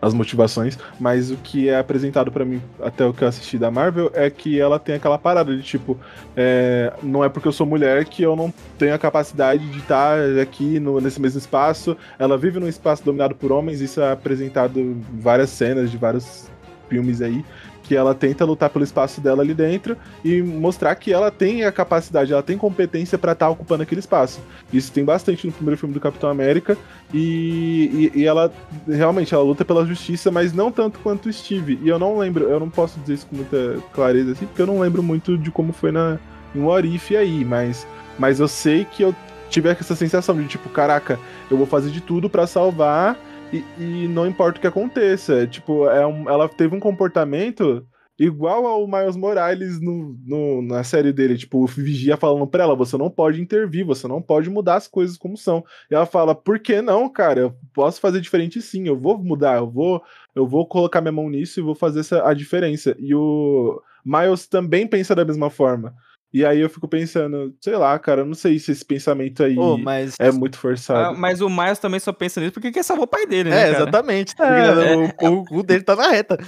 as 0.03 0.13
motivações, 0.13 0.77
mas 0.99 1.31
o 1.31 1.37
que 1.37 1.69
é 1.69 1.79
apresentado 1.79 2.33
para 2.33 2.45
mim 2.45 2.61
até 2.83 3.07
o 3.07 3.15
que 3.15 3.23
eu 3.23 3.29
assisti 3.29 3.57
da 3.57 3.71
Marvel 3.71 4.11
é 4.13 4.29
que 4.29 4.61
ela 4.61 4.77
tem 4.77 4.97
aquela 4.97 5.17
parada 5.17 5.57
de 5.57 5.63
tipo, 5.63 5.97
é, 6.37 6.93
não 7.01 7.23
é 7.23 7.29
porque 7.29 7.47
eu 7.47 7.53
sou 7.53 7.65
mulher 7.65 8.05
que 8.05 8.21
eu 8.21 8.35
não 8.35 8.53
tenho 8.77 8.93
a 8.93 8.99
capacidade 8.99 9.65
de 9.71 9.79
estar 9.79 10.19
aqui 10.43 10.81
no, 10.81 11.01
nesse 11.01 11.21
mesmo 11.21 11.39
espaço. 11.39 11.97
Ela 12.19 12.37
vive 12.37 12.59
num 12.59 12.67
espaço 12.67 13.05
dominado 13.05 13.37
por 13.37 13.53
homens, 13.53 13.81
isso 13.81 14.01
é 14.01 14.11
apresentado 14.11 14.81
em 14.81 15.01
várias 15.21 15.51
cenas 15.51 15.89
de 15.89 15.97
vários 15.97 16.51
filmes 16.89 17.23
aí 17.23 17.45
que 17.93 17.97
ela 17.97 18.15
tenta 18.15 18.43
lutar 18.47 18.71
pelo 18.71 18.83
espaço 18.83 19.21
dela 19.21 19.43
ali 19.43 19.53
dentro 19.53 19.99
e 20.25 20.41
mostrar 20.41 20.95
que 20.95 21.13
ela 21.13 21.31
tem 21.31 21.63
a 21.65 21.71
capacidade, 21.71 22.33
ela 22.33 22.43
tem 22.43 22.57
competência 22.57 23.19
para 23.19 23.33
estar 23.33 23.45
tá 23.45 23.51
ocupando 23.51 23.83
aquele 23.83 23.99
espaço. 23.99 24.41
Isso 24.73 24.91
tem 24.91 25.05
bastante 25.05 25.47
no 25.47 25.53
primeiro 25.53 25.79
filme 25.79 25.93
do 25.93 26.01
Capitão 26.01 26.31
América 26.31 26.75
e, 27.13 28.11
e, 28.15 28.21
e, 28.21 28.25
ela 28.25 28.51
realmente 28.89 29.35
ela 29.35 29.43
luta 29.43 29.63
pela 29.63 29.85
justiça, 29.85 30.31
mas 30.31 30.55
não 30.55 30.73
tanto 30.73 31.01
quanto 31.01 31.29
o 31.29 31.33
Steve. 31.33 31.79
E 31.83 31.89
eu 31.91 31.99
não 31.99 32.17
lembro, 32.17 32.45
eu 32.45 32.59
não 32.59 32.71
posso 32.71 32.99
dizer 33.01 33.13
isso 33.13 33.27
com 33.27 33.37
muita 33.37 33.77
clareza 33.93 34.33
assim, 34.33 34.47
porque 34.47 34.63
eu 34.63 34.67
não 34.67 34.81
lembro 34.81 35.03
muito 35.03 35.37
de 35.37 35.51
como 35.51 35.75
foi 35.75 35.93
na 35.93 36.19
em 36.55 36.63
What 36.63 37.15
aí, 37.15 37.45
mas 37.45 37.87
mas 38.19 38.41
eu 38.41 38.49
sei 38.49 38.87
que 38.87 39.03
eu 39.03 39.15
tive 39.51 39.69
essa 39.69 39.95
sensação 39.95 40.35
de 40.35 40.49
tipo, 40.49 40.71
caraca, 40.71 41.21
eu 41.51 41.59
vou 41.59 41.67
fazer 41.67 41.91
de 41.91 42.01
tudo 42.01 42.31
para 42.31 42.47
salvar 42.47 43.19
e, 43.53 43.65
e, 43.79 44.09
não 44.09 44.27
importa 44.27 44.59
o 44.59 44.61
que 44.61 44.67
aconteça. 44.67 45.47
Tipo, 45.47 45.89
é 45.89 46.07
um, 46.07 46.29
ela 46.29 46.49
teve 46.49 46.75
um 46.75 46.81
comportamento 46.81 47.87
igual 48.19 48.67
ao 48.67 48.87
Miles 48.87 49.17
Morales 49.17 49.81
no, 49.81 50.17
no, 50.25 50.63
na 50.63 50.85
série 50.85 51.13
dele. 51.13 51.37
Tipo, 51.37 51.63
o 51.63 51.67
Vigia 51.67 52.17
falando 52.17 52.47
pra 52.47 52.65
ela: 52.65 52.75
você 52.75 52.97
não 52.97 53.11
pode 53.11 53.41
intervir, 53.41 53.85
você 53.85 54.09
não 54.09 54.23
pode 54.23 54.49
mudar 54.49 54.77
as 54.77 54.89
coisas 54.89 55.17
como 55.17 55.37
são. 55.37 55.65
E 55.91 55.95
ela 55.95 56.07
fala: 56.07 56.35
por 56.35 56.59
que 56.59 56.81
não, 56.81 57.09
cara? 57.09 57.41
Eu 57.41 57.57
posso 57.75 58.01
fazer 58.01 58.21
diferente 58.21 58.63
sim, 58.63 58.87
eu 58.89 58.97
vou 58.97 59.19
mudar, 59.19 59.59
eu 59.59 59.71
vou, 59.71 60.03
eu 60.35 60.47
vou 60.47 60.67
colocar 60.67 61.01
minha 61.01 61.13
mão 61.13 61.29
nisso 61.29 61.61
e 61.61 61.63
vou 61.63 61.75
fazer 61.75 62.01
essa, 62.01 62.27
a 62.27 62.35
diferença. 62.35 62.97
E 62.99 63.15
o 63.15 63.81
Miles 64.05 64.47
também 64.47 64.87
pensa 64.87 65.15
da 65.15 65.25
mesma 65.25 65.51
forma. 65.51 65.95
E 66.33 66.47
aí 66.47 66.61
eu 66.61 66.71
fico 66.71 66.89
pensando, 66.89 67.55
sei 67.61 67.77
lá, 67.77 67.99
cara, 67.99 68.25
não 68.25 68.33
sei 68.35 68.59
se 68.59 68.73
esse 68.73 68.85
pensamento 68.85 69.43
aí 69.43 69.57
oh, 69.59 69.77
mas... 69.77 70.15
é 70.19 70.33
muito 70.33 70.59
forçado. 70.59 71.15
Ah, 71.15 71.19
mas 71.19 71.43
o 71.43 71.49
Miles 71.51 71.79
também 71.79 72.01
só 72.01 72.13
pensa 72.13 72.41
nisso 72.41 72.53
porque 72.53 72.73
quer 72.73 72.83
salvar 72.83 73.05
o 73.05 73.09
pai 73.09 73.27
dele, 73.27 73.51
né? 73.51 73.57
É, 73.57 73.65
cara? 73.65 73.77
exatamente. 73.77 74.35
Tá 74.35 74.59
é, 74.59 75.05
é, 75.21 75.29
o, 75.29 75.45
o, 75.51 75.63
dele 75.63 75.83
tá 75.83 75.95
na 75.95 76.09
reta. 76.09 76.39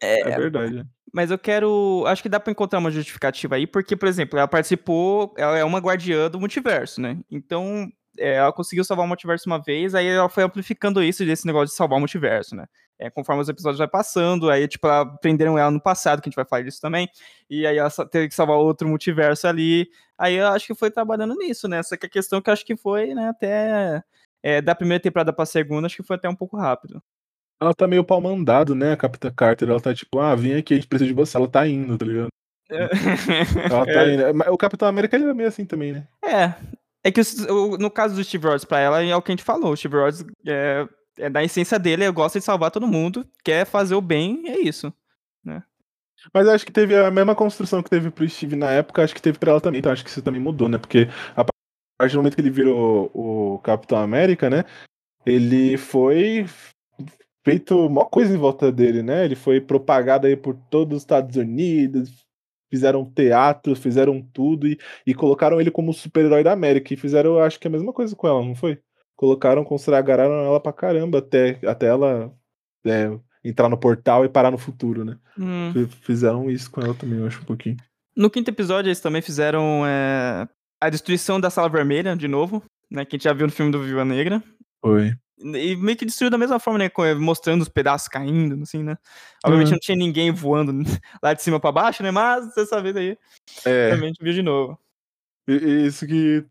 É, 0.00 0.30
é 0.30 0.38
verdade. 0.38 0.84
Mas 1.12 1.30
eu 1.30 1.38
quero. 1.38 2.04
Acho 2.06 2.22
que 2.22 2.28
dá 2.28 2.40
pra 2.40 2.50
encontrar 2.50 2.78
uma 2.78 2.90
justificativa 2.90 3.54
aí, 3.54 3.66
porque, 3.66 3.94
por 3.94 4.08
exemplo, 4.08 4.38
ela 4.38 4.48
participou, 4.48 5.32
ela 5.36 5.56
é 5.56 5.64
uma 5.64 5.78
guardiã 5.78 6.28
do 6.28 6.40
multiverso, 6.40 7.00
né? 7.00 7.18
Então, 7.30 7.86
é, 8.18 8.36
ela 8.36 8.52
conseguiu 8.52 8.84
salvar 8.84 9.04
o 9.04 9.08
multiverso 9.08 9.48
uma 9.48 9.62
vez, 9.62 9.94
aí 9.94 10.06
ela 10.06 10.28
foi 10.28 10.42
amplificando 10.42 11.02
isso 11.02 11.24
desse 11.24 11.46
negócio 11.46 11.68
de 11.68 11.76
salvar 11.76 11.98
o 11.98 12.00
multiverso, 12.00 12.56
né? 12.56 12.64
É, 12.98 13.10
conforme 13.10 13.42
os 13.42 13.48
episódios 13.48 13.78
vai 13.78 13.88
passando, 13.88 14.48
aí, 14.48 14.68
tipo, 14.68 14.86
ela 14.86 15.04
prenderam 15.18 15.58
ela 15.58 15.70
no 15.70 15.80
passado, 15.80 16.22
que 16.22 16.28
a 16.28 16.30
gente 16.30 16.36
vai 16.36 16.44
falar 16.44 16.62
disso 16.62 16.80
também, 16.80 17.08
e 17.50 17.66
aí 17.66 17.76
ela 17.76 17.90
teve 17.90 18.28
que 18.28 18.34
salvar 18.34 18.56
outro 18.56 18.88
multiverso 18.88 19.48
ali. 19.48 19.88
Aí 20.16 20.36
eu 20.36 20.46
acho 20.48 20.66
que 20.66 20.74
foi 20.74 20.90
trabalhando 20.90 21.34
nisso, 21.34 21.66
né? 21.66 21.78
Essa 21.78 21.96
que 21.96 22.06
é 22.06 22.08
a 22.08 22.10
questão 22.10 22.40
que 22.40 22.48
eu 22.48 22.52
acho 22.52 22.64
que 22.64 22.76
foi, 22.76 23.12
né, 23.14 23.28
até 23.28 24.02
é, 24.42 24.60
da 24.60 24.74
primeira 24.74 25.02
temporada 25.02 25.32
pra 25.32 25.44
segunda, 25.44 25.86
acho 25.86 25.96
que 25.96 26.02
foi 26.02 26.16
até 26.16 26.28
um 26.28 26.36
pouco 26.36 26.56
rápido. 26.56 27.02
Ela 27.60 27.74
tá 27.74 27.86
meio 27.86 28.04
pau 28.04 28.20
mandado, 28.20 28.74
né, 28.74 28.92
a 28.92 28.96
Capitã 28.96 29.32
Carter? 29.34 29.68
Ela 29.68 29.80
tá 29.80 29.94
tipo, 29.94 30.18
ah, 30.18 30.34
vem 30.34 30.54
aqui, 30.54 30.74
a 30.74 30.76
gente 30.76 30.88
precisa 30.88 31.08
de 31.08 31.14
você. 31.14 31.36
Ela 31.36 31.48
tá 31.48 31.66
indo, 31.66 31.96
tá 31.96 32.04
ligado? 32.04 32.28
É. 32.70 32.88
Ela 33.70 33.86
tá 33.86 33.92
é. 34.06 34.14
indo. 34.14 34.52
O 34.52 34.58
Capitão 34.58 34.86
América 34.86 35.16
ele 35.16 35.28
é 35.28 35.34
meio 35.34 35.48
assim 35.48 35.64
também, 35.64 35.92
né? 35.92 36.06
É. 36.24 36.54
É 37.06 37.12
que 37.12 37.20
no 37.78 37.90
caso 37.90 38.14
do 38.14 38.24
Steve 38.24 38.46
Rogers, 38.46 38.64
pra 38.64 38.80
ela, 38.80 39.02
é 39.02 39.14
o 39.14 39.20
que 39.20 39.30
a 39.30 39.34
gente 39.34 39.44
falou. 39.44 39.72
O 39.72 39.76
Steve 39.76 39.96
Rogers 39.96 40.24
é, 40.46 40.88
é 41.18 41.30
da 41.30 41.42
essência 41.42 41.78
dele, 41.78 42.10
gosta 42.10 42.38
de 42.38 42.44
salvar 42.44 42.70
todo 42.70 42.86
mundo, 42.86 43.26
quer 43.44 43.64
fazer 43.64 43.94
o 43.94 44.00
bem, 44.00 44.48
é 44.48 44.58
isso. 44.58 44.92
Né? 45.44 45.62
Mas 46.32 46.48
acho 46.48 46.64
que 46.64 46.72
teve 46.72 46.96
a 46.96 47.10
mesma 47.10 47.34
construção 47.34 47.82
que 47.82 47.90
teve 47.90 48.10
pro 48.10 48.28
Steve 48.28 48.56
na 48.56 48.70
época, 48.70 49.02
acho 49.02 49.14
que 49.14 49.22
teve 49.22 49.38
pra 49.38 49.50
ela 49.50 49.60
também. 49.60 49.78
Então 49.78 49.92
acho 49.92 50.04
que 50.04 50.10
isso 50.10 50.22
também 50.22 50.40
mudou, 50.40 50.68
né? 50.68 50.78
Porque 50.78 51.08
a 51.36 51.44
partir 51.98 52.14
do 52.14 52.18
momento 52.18 52.34
que 52.34 52.40
ele 52.40 52.50
virou 52.50 53.10
o 53.14 53.58
Capitão 53.58 53.98
América, 53.98 54.48
né? 54.48 54.64
Ele 55.26 55.76
foi 55.76 56.46
feito 57.44 57.86
uma 57.86 58.06
coisa 58.06 58.34
em 58.34 58.38
volta 58.38 58.72
dele, 58.72 59.02
né? 59.02 59.24
Ele 59.24 59.36
foi 59.36 59.60
propagado 59.60 60.26
aí 60.26 60.36
por 60.36 60.54
todos 60.70 60.96
os 60.96 61.02
Estados 61.02 61.36
Unidos, 61.36 62.24
fizeram 62.70 63.04
teatro, 63.04 63.76
fizeram 63.76 64.22
tudo 64.32 64.66
e, 64.66 64.78
e 65.06 65.14
colocaram 65.14 65.60
ele 65.60 65.70
como 65.70 65.92
super-herói 65.92 66.42
da 66.42 66.52
América. 66.52 66.94
E 66.94 66.96
fizeram, 66.96 67.38
acho 67.38 67.60
que 67.60 67.68
a 67.68 67.70
mesma 67.70 67.92
coisa 67.92 68.16
com 68.16 68.26
ela, 68.26 68.42
não 68.42 68.54
foi? 68.54 68.80
Colocaram, 69.24 69.64
consagraram 69.64 70.34
ela 70.44 70.60
pra 70.60 70.70
caramba 70.70 71.16
até, 71.16 71.58
até 71.66 71.86
ela 71.86 72.30
é, 72.84 73.10
entrar 73.42 73.70
no 73.70 73.78
portal 73.78 74.22
e 74.22 74.28
parar 74.28 74.50
no 74.50 74.58
futuro, 74.58 75.02
né? 75.02 75.16
Hum. 75.38 75.72
Fizeram 76.02 76.50
isso 76.50 76.70
com 76.70 76.82
ela 76.82 76.92
também, 76.92 77.20
eu 77.20 77.26
acho 77.26 77.40
um 77.40 77.44
pouquinho. 77.46 77.78
No 78.14 78.28
quinto 78.28 78.50
episódio, 78.50 78.90
eles 78.90 79.00
também 79.00 79.22
fizeram 79.22 79.82
é, 79.86 80.46
a 80.78 80.90
destruição 80.90 81.40
da 81.40 81.48
Sala 81.48 81.70
Vermelha, 81.70 82.14
de 82.14 82.28
novo, 82.28 82.62
né? 82.90 83.06
Que 83.06 83.16
a 83.16 83.16
gente 83.16 83.24
já 83.24 83.32
viu 83.32 83.46
no 83.46 83.52
filme 83.52 83.72
do 83.72 83.82
Viva 83.82 84.04
Negra. 84.04 84.44
Foi. 84.84 85.14
E 85.38 85.74
meio 85.74 85.96
que 85.96 86.04
destruiu 86.04 86.30
da 86.30 86.36
mesma 86.36 86.60
forma, 86.60 86.78
né? 86.78 86.90
Mostrando 87.18 87.62
os 87.62 87.68
pedaços 87.70 88.08
caindo, 88.08 88.62
assim, 88.62 88.82
né? 88.82 88.98
Obviamente 89.42 89.68
uhum. 89.68 89.72
não 89.72 89.80
tinha 89.80 89.96
ninguém 89.96 90.32
voando 90.32 90.70
lá 91.22 91.32
de 91.32 91.42
cima 91.42 91.58
para 91.58 91.72
baixo, 91.72 92.02
né? 92.02 92.10
Mas 92.10 92.54
dessa 92.54 92.82
vez 92.82 92.94
aí, 92.94 93.16
é. 93.64 93.96
gente 93.96 94.22
viu 94.22 94.34
de 94.34 94.42
novo. 94.42 94.78
Isso 95.46 96.06
que, 96.06 96.44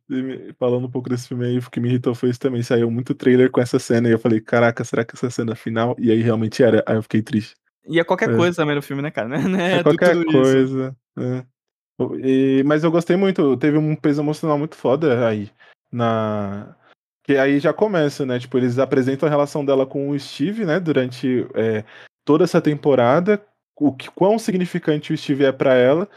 falando 0.60 0.86
um 0.86 0.92
pouco 0.92 1.10
desse 1.10 1.28
filme 1.28 1.46
aí, 1.46 1.58
o 1.58 1.70
que 1.70 1.80
me 1.80 1.90
irritou 1.90 2.14
foi 2.14 2.30
isso 2.30 2.40
também. 2.40 2.62
Saiu 2.62 2.92
muito 2.92 3.16
trailer 3.16 3.50
com 3.50 3.60
essa 3.60 3.80
cena 3.80 4.08
e 4.08 4.12
eu 4.12 4.20
falei, 4.20 4.40
caraca, 4.40 4.84
será 4.84 5.04
que 5.04 5.16
essa 5.16 5.30
cena 5.32 5.54
é 5.54 5.56
final? 5.56 5.96
E 5.98 6.12
aí 6.12 6.22
realmente 6.22 6.62
era. 6.62 6.84
Aí 6.86 6.96
eu 6.96 7.04
fiquei 7.04 7.22
triste. 7.22 7.56
E 7.88 8.00
é 8.00 8.04
qualquer 8.04 8.30
é. 8.30 8.36
coisa 8.36 8.56
também 8.56 8.76
no 8.76 8.82
filme, 8.82 9.02
né, 9.02 9.10
cara? 9.10 9.30
É, 9.60 9.80
é 9.80 9.84
qualquer 9.84 10.24
coisa. 10.26 10.96
É. 11.18 11.46
E, 12.24 12.64
mas 12.66 12.84
eu 12.84 12.92
gostei 12.92 13.16
muito, 13.16 13.58
teve 13.58 13.78
um 13.78 13.96
peso 13.96 14.22
emocional 14.22 14.58
muito 14.58 14.76
foda 14.76 15.28
aí. 15.28 15.50
Na, 15.92 16.76
que 17.24 17.38
aí 17.38 17.60
já 17.60 17.74
começa, 17.74 18.26
né? 18.26 18.40
Tipo, 18.40 18.58
eles 18.58 18.78
apresentam 18.78 19.28
a 19.28 19.30
relação 19.30 19.66
dela 19.66 19.86
com 19.86 20.10
o 20.10 20.20
Steve, 20.20 20.66
né? 20.66 20.80
Durante 20.80 21.48
é, 21.56 21.84
toda 22.26 22.44
essa 22.44 22.62
temporada, 22.62 23.44
o 23.76 23.94
que 23.94 24.10
quão 24.12 24.38
significante 24.38 25.14
o 25.14 25.18
Steve 25.18 25.46
é 25.46 25.52
para 25.52 25.74
ela 25.74 26.08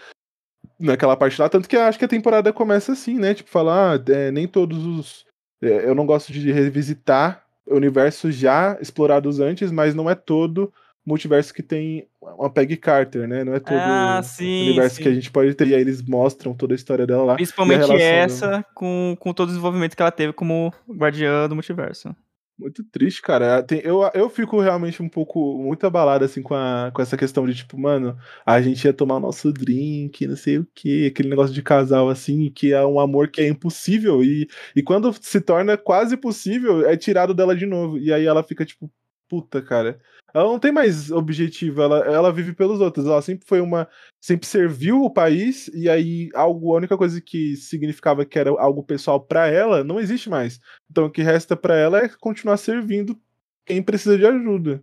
naquela 0.79 1.17
parte 1.17 1.41
lá, 1.41 1.49
tanto 1.49 1.69
que 1.69 1.77
acho 1.77 1.99
que 1.99 2.05
a 2.05 2.09
temporada 2.09 2.53
começa 2.53 2.93
assim, 2.93 3.19
né? 3.19 3.35
Tipo, 3.35 3.51
falar, 3.51 3.97
ah, 3.97 4.13
é, 4.13 4.31
nem 4.31 4.47
todos 4.47 4.85
os. 4.85 5.27
É, 5.63 5.89
eu 5.89 5.95
não 5.95 6.07
gosto 6.07 6.33
de 6.33 6.53
revisitar 6.53 7.43
universos 7.67 8.35
já 8.35 8.77
explorados 8.81 9.41
antes, 9.41 9.73
mas 9.73 9.95
não 9.95 10.09
é 10.09 10.15
todo 10.15 10.73
multiverso 11.07 11.55
que 11.55 11.63
tem 11.63 12.09
uma 12.21 12.51
Peggy 12.51 12.77
Carter, 12.77 13.29
né? 13.29 13.45
Não 13.45 13.55
é 13.55 13.61
todo 13.61 13.79
ah, 13.79 14.21
sim, 14.25 14.63
universo 14.71 14.97
sim. 14.97 15.03
que 15.03 15.09
a 15.09 15.15
gente 15.15 15.31
pode 15.31 15.55
ter. 15.55 15.69
E 15.69 15.75
aí 15.75 15.81
eles 15.81 16.03
mostram 16.03 16.53
toda 16.53 16.75
a 16.75 16.77
história 16.77 17.07
dela 17.07 17.25
lá. 17.25 17.35
Principalmente 17.37 17.93
essa, 17.93 18.49
dela. 18.49 18.67
com, 18.75 19.17
com 19.19 19.33
todo 19.33 19.49
o 19.49 19.53
desenvolvimento 19.53 19.97
que 19.97 20.03
ela 20.03 20.11
teve 20.11 20.33
como 20.33 20.73
guardiã 20.89 21.49
do 21.49 21.55
multiverso. 21.55 22.15
Muito 22.59 22.83
triste, 22.85 23.21
cara. 23.21 23.63
Tem, 23.63 23.81
eu, 23.85 24.01
eu 24.15 24.31
fico 24.31 24.59
realmente 24.61 25.03
um 25.03 25.09
pouco, 25.11 25.59
muito 25.63 25.87
abalado, 25.87 26.25
assim, 26.25 26.41
com, 26.43 26.55
a, 26.55 26.91
com 26.95 27.03
essa 27.03 27.15
questão 27.17 27.47
de, 27.47 27.55
tipo, 27.55 27.79
mano, 27.79 28.17
a 28.47 28.63
gente 28.63 28.83
ia 28.85 28.95
tomar 28.95 29.21
nosso 29.21 29.53
drink, 29.53 30.27
não 30.27 30.37
sei 30.37 30.59
o 30.59 30.67
que, 30.75 31.07
aquele 31.07 31.29
negócio 31.29 31.55
de 31.55 31.63
casal, 31.63 32.09
assim, 32.09 32.51
que 32.51 32.73
é 32.73 32.85
um 32.87 32.99
amor 32.99 33.29
que 33.31 33.43
é 33.43 33.49
impossível, 33.49 34.25
e, 34.25 34.49
e 34.75 34.83
quando 34.83 35.13
se 35.23 35.39
torna 35.41 35.77
quase 35.77 36.17
possível, 36.17 36.87
é 36.89 36.97
tirado 36.97 37.35
dela 37.35 37.55
de 37.55 37.67
novo. 37.67 37.99
E 37.99 38.11
aí 38.11 38.25
ela 38.25 38.43
fica, 38.43 38.65
tipo, 38.65 38.91
puta, 39.29 39.63
cara. 39.63 40.01
Ela 40.35 40.45
não 40.45 40.59
tem 40.59 40.71
mais 40.71 41.11
objetivo, 41.11 41.81
ela, 41.81 41.99
ela 42.01 42.33
vive 42.33 42.53
pelos 42.53 42.81
outros. 42.81 43.07
Ela 43.07 43.23
sempre 43.23 43.47
foi 43.47 43.61
uma. 43.61 43.89
Sempre 44.21 44.47
serviu 44.47 45.03
o 45.03 45.11
país, 45.11 45.69
e 45.69 45.89
aí 45.89 46.29
algo, 46.35 46.75
a 46.75 46.77
única 46.77 46.97
coisa 46.97 47.21
que 47.21 47.57
significava 47.57 48.25
que 48.25 48.39
era 48.39 48.51
algo 48.51 48.83
pessoal 48.83 49.21
para 49.21 49.47
ela 49.47 49.83
não 49.83 50.01
existe 50.01 50.29
mais. 50.29 50.61
Então 50.91 51.07
o 51.07 51.11
que 51.11 51.23
resta 51.23 51.57
para 51.57 51.77
ela 51.77 51.99
é 52.01 52.09
continuar 52.21 52.57
servindo 52.57 53.19
quem 53.65 53.83
precisa 53.83 54.19
de 54.19 54.27
ajuda. 54.27 54.83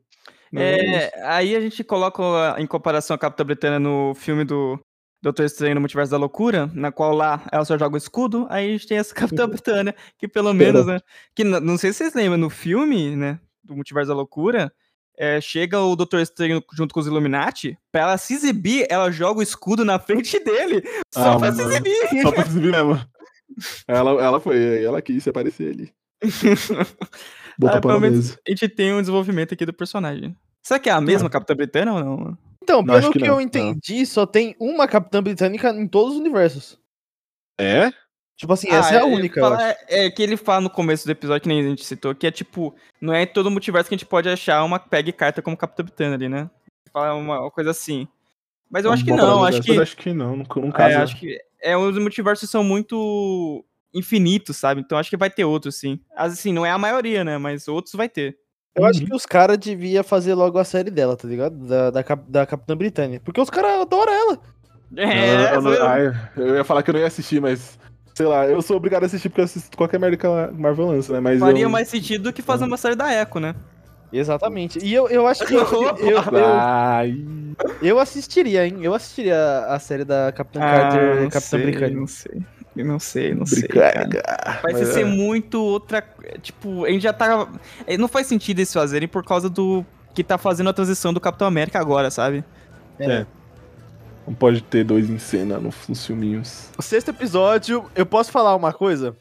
É, 0.55 0.95
é 0.95 1.25
aí 1.25 1.55
a 1.55 1.59
gente 1.59 1.83
coloca 1.83 2.21
em 2.57 2.67
comparação 2.67 3.15
a 3.15 3.19
Capitã 3.19 3.43
Britânia 3.43 3.79
no 3.79 4.13
filme 4.15 4.43
do 4.43 4.79
Doutor 5.23 5.45
Estranho 5.45 5.75
no 5.75 5.81
Multiverso 5.81 6.11
da 6.11 6.17
Loucura, 6.17 6.69
na 6.73 6.91
qual 6.91 7.15
lá 7.15 7.47
ela 7.49 7.63
só 7.63 7.77
joga 7.77 7.95
o 7.95 7.97
escudo, 7.97 8.45
aí 8.49 8.67
a 8.67 8.71
gente 8.73 8.87
tem 8.87 8.97
essa 8.97 9.15
Capitã 9.15 9.47
Britânia, 9.47 9.95
que 10.17 10.27
pelo 10.27 10.53
menos, 10.53 10.85
né? 10.85 10.99
Que 11.33 11.45
não 11.45 11.77
sei 11.77 11.93
se 11.93 11.99
vocês 11.99 12.13
lembram, 12.13 12.37
no 12.37 12.49
filme, 12.49 13.15
né? 13.15 13.39
Do 13.63 13.75
Multiverso 13.75 14.09
da 14.09 14.15
Loucura, 14.15 14.73
é, 15.17 15.39
chega 15.39 15.79
o 15.79 15.95
Doutor 15.95 16.19
Estranho 16.21 16.63
junto 16.73 16.93
com 16.93 16.99
os 16.99 17.07
Illuminati, 17.07 17.77
pra 17.91 18.01
ela 18.01 18.17
se 18.17 18.33
exibir, 18.33 18.87
ela 18.89 19.11
joga 19.11 19.39
o 19.39 19.43
escudo 19.43 19.85
na 19.85 19.99
frente 19.99 20.39
dele, 20.43 20.81
só 21.13 21.33
ah, 21.33 21.39
pra 21.39 21.51
mano. 21.51 21.55
se 21.55 21.61
exibir. 21.61 22.21
Só 22.21 22.31
pra 22.31 22.43
se 22.43 22.49
exibir 22.49 22.71
mesmo. 22.71 22.99
Ela, 23.87 24.11
ela 24.23 24.39
foi, 24.39 24.83
ela 24.83 25.01
quis 25.01 25.27
aparecer 25.27 25.73
ali. 25.73 25.93
Botar 27.59 27.77
ah, 27.77 27.81
pelo 27.81 27.99
menos 27.99 28.31
a 28.31 28.49
gente 28.49 28.67
tem 28.67 28.93
um 28.93 28.99
desenvolvimento 28.99 29.53
aqui 29.53 29.65
do 29.65 29.73
personagem. 29.73 30.35
Será 30.63 30.79
que 30.79 30.89
é 30.89 30.93
a 30.93 31.01
mesma 31.01 31.27
ah. 31.27 31.31
Capitã 31.31 31.55
Britânia 31.55 31.93
ou 31.93 31.99
não? 31.99 32.37
Então, 32.63 32.81
não, 32.81 32.99
pelo 32.99 33.11
que, 33.11 33.19
que 33.19 33.29
eu 33.29 33.41
entendi, 33.41 33.99
não. 33.99 34.05
só 34.05 34.25
tem 34.25 34.55
uma 34.59 34.87
Capitã 34.87 35.21
Britânica 35.21 35.69
em 35.69 35.87
todos 35.87 36.13
os 36.13 36.19
universos. 36.19 36.79
É? 37.59 37.91
Tipo 38.35 38.53
assim, 38.53 38.67
ah, 38.71 38.77
essa 38.77 38.95
é, 38.95 38.97
é 38.97 39.01
a 39.01 39.05
única. 39.05 39.39
Fala, 39.39 39.69
é, 39.69 39.77
é, 40.05 40.11
que 40.11 40.21
ele 40.21 40.35
fala 40.35 40.61
no 40.61 40.69
começo 40.69 41.05
do 41.05 41.11
episódio, 41.11 41.41
que 41.41 41.47
nem 41.47 41.59
a 41.59 41.69
gente 41.69 41.85
citou, 41.85 42.15
que 42.15 42.25
é 42.25 42.31
tipo, 42.31 42.75
não 42.99 43.13
é 43.13 43.25
todo 43.25 43.51
multiverso 43.51 43.87
que 43.87 43.95
a 43.95 43.97
gente 43.97 44.07
pode 44.07 44.27
achar 44.27 44.63
uma 44.63 44.79
PEG 44.79 45.11
carta 45.11 45.41
como 45.41 45.55
Capitã 45.55 45.83
Britânia 45.83 46.15
ali, 46.15 46.27
né? 46.27 46.49
Fala 46.91 47.13
uma, 47.15 47.41
uma 47.41 47.51
coisa 47.51 47.71
assim. 47.71 48.07
Mas 48.69 48.85
eu 48.85 48.91
acho 48.91 49.05
que 49.05 49.11
não, 49.11 49.43
acho 49.45 49.61
que. 49.61 49.79
acho 49.79 49.95
que 49.95 50.13
não, 50.13 50.35
nunca, 50.35 50.59
nunca. 50.59 50.89
É, 50.89 50.95
acho 50.95 51.15
que. 51.17 51.37
É, 51.61 51.77
os 51.77 51.97
multiversos 51.97 52.49
são 52.49 52.63
muito 52.63 53.63
infinitos, 53.93 54.57
sabe? 54.57 54.81
Então 54.81 54.97
acho 54.97 55.11
que 55.11 55.17
vai 55.17 55.29
ter 55.29 55.45
outros, 55.45 55.75
sim. 55.75 55.99
Assim, 56.15 56.51
não 56.51 56.65
é 56.65 56.71
a 56.71 56.77
maioria, 56.77 57.23
né? 57.23 57.37
Mas 57.37 57.67
outros 57.67 57.93
vai 57.93 58.09
ter. 58.09 58.35
Eu 58.75 58.81
uhum. 58.81 58.89
acho 58.89 59.05
que 59.05 59.13
os 59.13 59.25
caras 59.25 59.59
deviam 59.59 60.03
fazer 60.03 60.33
logo 60.33 60.57
a 60.57 60.63
série 60.63 60.89
dela, 60.89 61.15
tá 61.15 61.27
ligado? 61.27 61.55
Da, 61.67 61.91
da, 61.91 62.01
da 62.01 62.45
Capitã 62.47 62.75
Britânia. 62.75 63.21
Porque 63.23 63.39
os 63.39 63.49
caras 63.49 63.81
adoram 63.81 64.11
ela. 64.11 64.39
É, 64.97 65.55
eu, 65.55 65.61
eu, 65.61 65.73
eu, 65.73 66.13
eu, 66.47 66.55
ia 66.55 66.63
falar 66.63 66.81
que 66.81 66.89
eu 66.89 66.93
não 66.93 67.01
ia 67.01 67.07
assistir, 67.07 67.39
mas 67.39 67.77
Sei 68.13 68.25
lá, 68.25 68.45
eu 68.45 68.61
sou 68.61 68.77
obrigado 68.77 69.03
a 69.03 69.05
assistir 69.07 69.29
porque 69.29 69.41
eu 69.41 69.45
assisto 69.45 69.75
qualquer 69.75 69.99
merda 69.99 70.17
que 70.17 70.25
a 70.25 70.51
Marvel 70.51 70.87
lança, 70.87 71.13
né? 71.13 71.19
Mas 71.19 71.39
Faria 71.39 71.63
eu... 71.63 71.69
mais 71.69 71.87
sentido 71.87 72.25
do 72.25 72.33
que 72.33 72.41
fazer 72.41 72.65
uma 72.65 72.77
série 72.77 72.95
da 72.95 73.11
Echo, 73.11 73.39
né? 73.39 73.55
Exatamente. 74.11 74.77
E 74.83 74.93
eu, 74.93 75.07
eu 75.09 75.25
acho 75.25 75.45
que. 75.45 75.55
Eu, 75.55 75.65
eu, 75.97 76.17
eu, 76.21 77.55
eu, 77.81 77.99
assistiria, 77.99 78.67
hein? 78.67 78.77
Eu 78.81 78.93
assistiria 78.93 79.65
a 79.67 79.79
série 79.79 80.05
da 80.05 80.31
Capitã 80.31 80.59
ah, 80.61 80.69
Carter 80.69 81.29
Capitã 81.29 81.57
Britânia. 81.59 81.97
Não 81.97 82.07
sei. 82.07 82.41
Eu 82.75 82.85
não 82.85 82.99
sei, 82.99 83.33
não 83.33 83.45
sei. 83.45 83.67
Cara. 83.67 84.59
Vai 84.61 84.73
ser 84.85 85.01
é. 85.01 85.05
muito 85.05 85.61
outra. 85.61 86.03
Tipo, 86.41 86.85
a 86.85 86.89
gente 86.89 87.01
já 87.01 87.13
tá. 87.13 87.47
É, 87.87 87.97
não 87.97 88.07
faz 88.07 88.27
sentido 88.27 88.59
eles 88.59 88.71
fazerem 88.71 89.07
por 89.07 89.23
causa 89.23 89.49
do. 89.49 89.83
Que 90.13 90.23
tá 90.23 90.37
fazendo 90.37 90.69
a 90.69 90.73
transição 90.73 91.11
do 91.11 91.19
Capitão 91.19 91.47
América 91.47 91.79
agora, 91.79 92.11
sabe? 92.11 92.43
É. 92.99 93.11
é. 93.11 93.25
Não 94.25 94.33
pode 94.33 94.61
ter 94.63 94.83
dois 94.83 95.09
em 95.09 95.17
cena 95.17 95.59
nos 95.59 96.05
filminhos. 96.05 96.69
O 96.77 96.81
sexto 96.81 97.09
episódio, 97.09 97.89
eu 97.95 98.05
posso 98.05 98.31
falar 98.31 98.55
uma 98.55 98.71
coisa? 98.71 99.15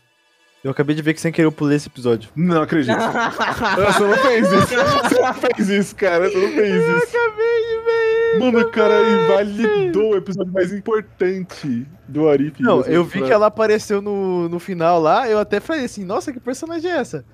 Eu 0.63 0.71
acabei 0.71 0.95
de 0.95 1.03
ver 1.03 1.13
que 1.13 1.21
sem 1.21 1.33
querer 1.33 1.47
eu 1.47 1.53
pulei 1.53 1.77
esse 1.77 1.89
episódio. 1.89 2.31
Não 2.37 2.63
acredito. 2.63 2.95
você 2.97 4.05
não 4.05 4.17
fez 4.17 4.53
isso. 4.53 4.67
Você 4.69 5.21
não 5.21 5.35
fez 5.35 5.69
isso, 5.69 5.97
cara. 5.97 6.31
Você 6.31 6.39
não 6.39 6.53
fez 6.53 6.75
isso. 6.75 6.91
Eu 6.91 6.99
acabei 6.99 7.63
de 7.67 7.85
ver 7.85 8.03
Mano, 8.39 8.61
o 8.61 8.71
cara 8.71 8.95
invalidou 9.03 10.13
o 10.13 10.17
episódio 10.17 10.53
mais 10.53 10.73
importante 10.73 11.87
do 12.09 12.29
Arif. 12.29 12.63
Não, 12.63 12.81
eu 12.83 13.05
vi 13.05 13.23
que 13.23 13.33
ela 13.33 13.47
apareceu 13.47 14.01
no, 14.01 14.49
no 14.49 14.59
final 14.59 15.01
lá. 15.01 15.29
Eu 15.29 15.39
até 15.39 15.61
falei 15.61 15.85
assim: 15.85 16.05
nossa, 16.05 16.33
que 16.33 16.41
personagem 16.41 16.91
é 16.91 16.97
essa? 16.97 17.25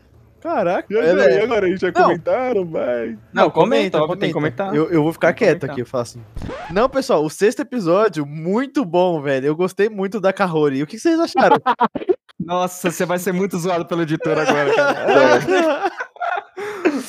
Caraca, 0.40 0.86
e 0.92 0.96
agora, 0.96 1.32
é... 1.32 1.38
e 1.38 1.42
agora? 1.42 1.66
A 1.66 1.68
gente 1.68 1.80
já 1.80 1.92
não. 1.92 2.02
comentaram, 2.02 2.64
vai? 2.64 3.18
Não, 3.32 3.44
não 3.44 3.50
comenta, 3.50 3.98
comenta, 3.98 4.20
tem 4.20 4.28
que 4.28 4.34
comentar. 4.34 4.74
Eu, 4.74 4.90
eu 4.90 5.02
vou 5.02 5.12
ficar 5.12 5.32
quieto 5.32 5.64
aqui, 5.64 5.80
eu 5.80 5.86
falo 5.86 6.02
assim. 6.02 6.22
Não, 6.70 6.88
pessoal, 6.88 7.24
o 7.24 7.30
sexto 7.30 7.60
episódio, 7.60 8.24
muito 8.24 8.84
bom, 8.84 9.20
velho. 9.20 9.46
Eu 9.46 9.56
gostei 9.56 9.88
muito 9.88 10.20
da 10.20 10.32
Kahori. 10.32 10.82
O 10.82 10.86
que 10.86 10.98
vocês 10.98 11.18
acharam? 11.18 11.56
Nossa, 12.38 12.90
você 12.90 13.04
vai 13.04 13.18
ser 13.18 13.32
muito 13.32 13.58
zoado 13.58 13.84
pelo 13.84 14.02
editor 14.02 14.38
agora, 14.38 14.74
cara. 14.74 15.92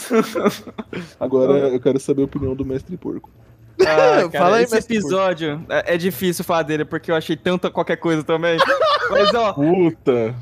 agora 1.20 1.54
eu 1.70 1.80
quero 1.80 2.00
saber 2.00 2.24
a 2.24 2.26
opinião 2.26 2.56
do 2.56 2.66
mestre 2.66 2.98
porco. 2.98 3.30
Ah, 3.82 4.28
cara, 4.30 4.32
Fala 4.32 4.58
aí, 4.58 4.64
esse 4.64 4.78
episódio 4.78 5.66
é, 5.70 5.96
é, 5.96 5.98
difícil 5.98 6.44
falar 6.44 6.64
dele, 6.64 6.84
porque 6.84 7.12
eu 7.12 7.16
achei 7.16 7.38
tanta 7.38 7.70
qualquer 7.70 7.96
coisa 7.96 8.24
também. 8.24 8.58
Mas, 9.10 9.34
ó. 9.34 9.54
Puta! 9.54 10.36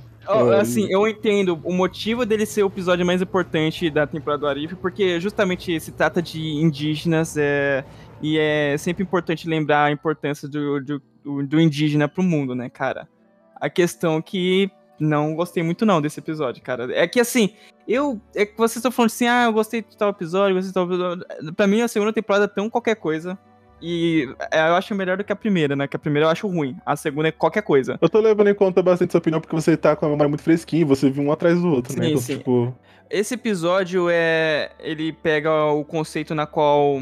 Assim, 0.59 0.87
eu 0.89 1.07
entendo 1.07 1.59
o 1.63 1.73
motivo 1.73 2.25
dele 2.25 2.45
ser 2.45 2.63
o 2.63 2.67
episódio 2.67 3.05
mais 3.05 3.21
importante 3.21 3.89
da 3.89 4.05
temporada 4.05 4.41
do 4.41 4.47
Arif, 4.47 4.75
porque 4.75 5.19
justamente 5.19 5.79
se 5.79 5.91
trata 5.91 6.21
de 6.21 6.39
indígenas 6.39 7.37
é, 7.37 7.83
e 8.21 8.37
é 8.37 8.77
sempre 8.77 9.03
importante 9.03 9.47
lembrar 9.47 9.85
a 9.85 9.91
importância 9.91 10.47
do, 10.47 10.81
do, 10.81 11.01
do 11.43 11.59
indígena 11.59 12.07
pro 12.07 12.23
mundo, 12.23 12.53
né, 12.55 12.69
cara? 12.69 13.07
A 13.55 13.69
questão 13.69 14.21
que 14.21 14.71
não 14.99 15.35
gostei 15.35 15.63
muito 15.63 15.85
não 15.85 16.01
desse 16.01 16.19
episódio, 16.19 16.61
cara. 16.61 16.87
É 16.95 17.07
que 17.07 17.19
assim, 17.19 17.53
eu. 17.87 18.19
É 18.35 18.45
que 18.45 18.57
vocês 18.57 18.77
estão 18.77 18.91
falando 18.91 19.11
assim, 19.11 19.27
ah, 19.27 19.45
eu 19.45 19.53
gostei 19.53 19.81
de 19.81 19.95
tal 19.95 20.09
episódio, 20.09 20.55
gostei 20.55 20.69
de 20.69 20.73
tal 20.73 20.85
episódio. 20.85 21.25
Pra 21.55 21.67
mim, 21.67 21.81
a 21.81 21.87
segunda 21.87 22.13
temporada 22.13 22.45
é 22.45 22.47
tão 22.47 22.69
qualquer 22.69 22.95
coisa. 22.95 23.37
E 23.81 24.27
é, 24.51 24.59
eu 24.69 24.75
acho 24.75 24.95
melhor 24.95 25.17
do 25.17 25.23
que 25.23 25.31
a 25.31 25.35
primeira, 25.35 25.75
né? 25.75 25.87
Que 25.87 25.95
a 25.95 25.99
primeira 25.99 26.25
eu 26.25 26.31
acho 26.31 26.47
ruim. 26.47 26.75
A 26.85 26.95
segunda 26.95 27.27
é 27.27 27.31
qualquer 27.31 27.61
coisa. 27.61 27.97
Eu 28.01 28.09
tô 28.09 28.19
levando 28.19 28.47
em 28.47 28.55
conta 28.55 28.81
bastante 28.81 29.11
sua 29.11 29.19
opinião 29.19 29.39
porque 29.39 29.55
você 29.55 29.77
tá 29.77 29.95
com 29.95 30.05
a 30.05 30.09
memória 30.09 30.29
muito 30.29 30.43
fresquinha, 30.43 30.85
você 30.85 31.09
viu 31.09 31.23
um 31.23 31.31
atrás 31.31 31.61
do 31.61 31.67
outro, 31.69 31.97
né? 31.97 32.05
Sim, 32.05 32.09
Então, 32.11 32.21
sim. 32.21 32.37
tipo. 32.37 32.75
Esse 33.09 33.35
episódio 33.35 34.07
é. 34.09 34.71
Ele 34.79 35.13
pega 35.13 35.51
o 35.71 35.85
conceito 35.85 36.33
na 36.33 36.45
qual. 36.47 37.01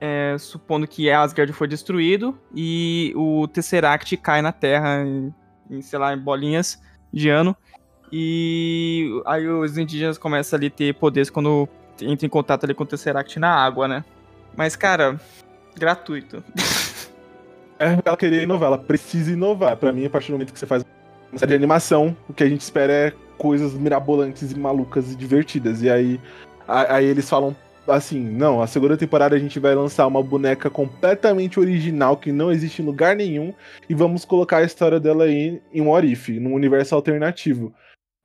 é, 0.00 0.36
supondo 0.38 0.86
que 0.88 1.10
Asgard 1.10 1.52
foi 1.52 1.68
destruído 1.68 2.38
e 2.54 3.12
o 3.16 3.46
Tesseract 3.48 4.16
cai 4.16 4.42
na 4.42 4.50
Terra 4.52 5.02
em, 5.04 5.32
em, 5.70 5.80
sei 5.82 5.98
lá, 5.98 6.12
em 6.14 6.18
bolinhas 6.18 6.80
de 7.12 7.28
ano. 7.28 7.56
E 8.12 9.10
aí 9.26 9.46
os 9.48 9.76
indígenas 9.78 10.18
começam 10.18 10.56
ali 10.56 10.66
a 10.68 10.70
ter 10.70 10.94
poderes 10.94 11.30
quando 11.30 11.68
entram 12.00 12.26
em 12.26 12.30
contato 12.30 12.64
ali 12.64 12.74
com 12.74 12.84
o 12.84 12.86
Tesseract 12.86 13.38
na 13.38 13.50
água, 13.54 13.88
né? 13.88 14.04
Mas, 14.56 14.76
cara, 14.76 15.18
gratuito. 15.76 16.42
É, 17.78 17.98
ela 18.04 18.16
queria 18.16 18.42
inovar, 18.42 18.68
ela 18.68 18.78
precisa 18.78 19.32
inovar. 19.32 19.76
Pra 19.76 19.92
mim, 19.92 20.06
a 20.06 20.10
partir 20.10 20.28
do 20.28 20.32
momento 20.32 20.52
que 20.52 20.58
você 20.58 20.66
faz 20.66 20.84
uma 21.30 21.38
série 21.38 21.50
de 21.50 21.56
animação, 21.56 22.16
o 22.28 22.32
que 22.32 22.44
a 22.44 22.48
gente 22.48 22.60
espera 22.60 22.92
é 22.92 23.12
coisas 23.36 23.74
mirabolantes 23.74 24.52
e 24.52 24.58
malucas 24.58 25.12
e 25.12 25.16
divertidas. 25.16 25.82
E 25.82 25.90
aí, 25.90 26.20
aí 26.66 27.04
eles 27.04 27.28
falam 27.28 27.54
assim: 27.88 28.20
não, 28.20 28.62
a 28.62 28.66
segunda 28.66 28.96
temporada 28.96 29.36
a 29.36 29.38
gente 29.38 29.58
vai 29.58 29.74
lançar 29.74 30.06
uma 30.06 30.22
boneca 30.22 30.70
completamente 30.70 31.58
original 31.58 32.16
que 32.16 32.32
não 32.32 32.50
existe 32.50 32.80
em 32.80 32.84
lugar 32.84 33.16
nenhum 33.16 33.52
e 33.88 33.94
vamos 33.94 34.24
colocar 34.24 34.58
a 34.58 34.64
história 34.64 35.00
dela 35.00 35.24
aí 35.24 35.60
em 35.72 35.80
um 35.80 35.90
Orif, 35.90 36.38
num 36.38 36.54
universo 36.54 36.94
alternativo. 36.94 37.74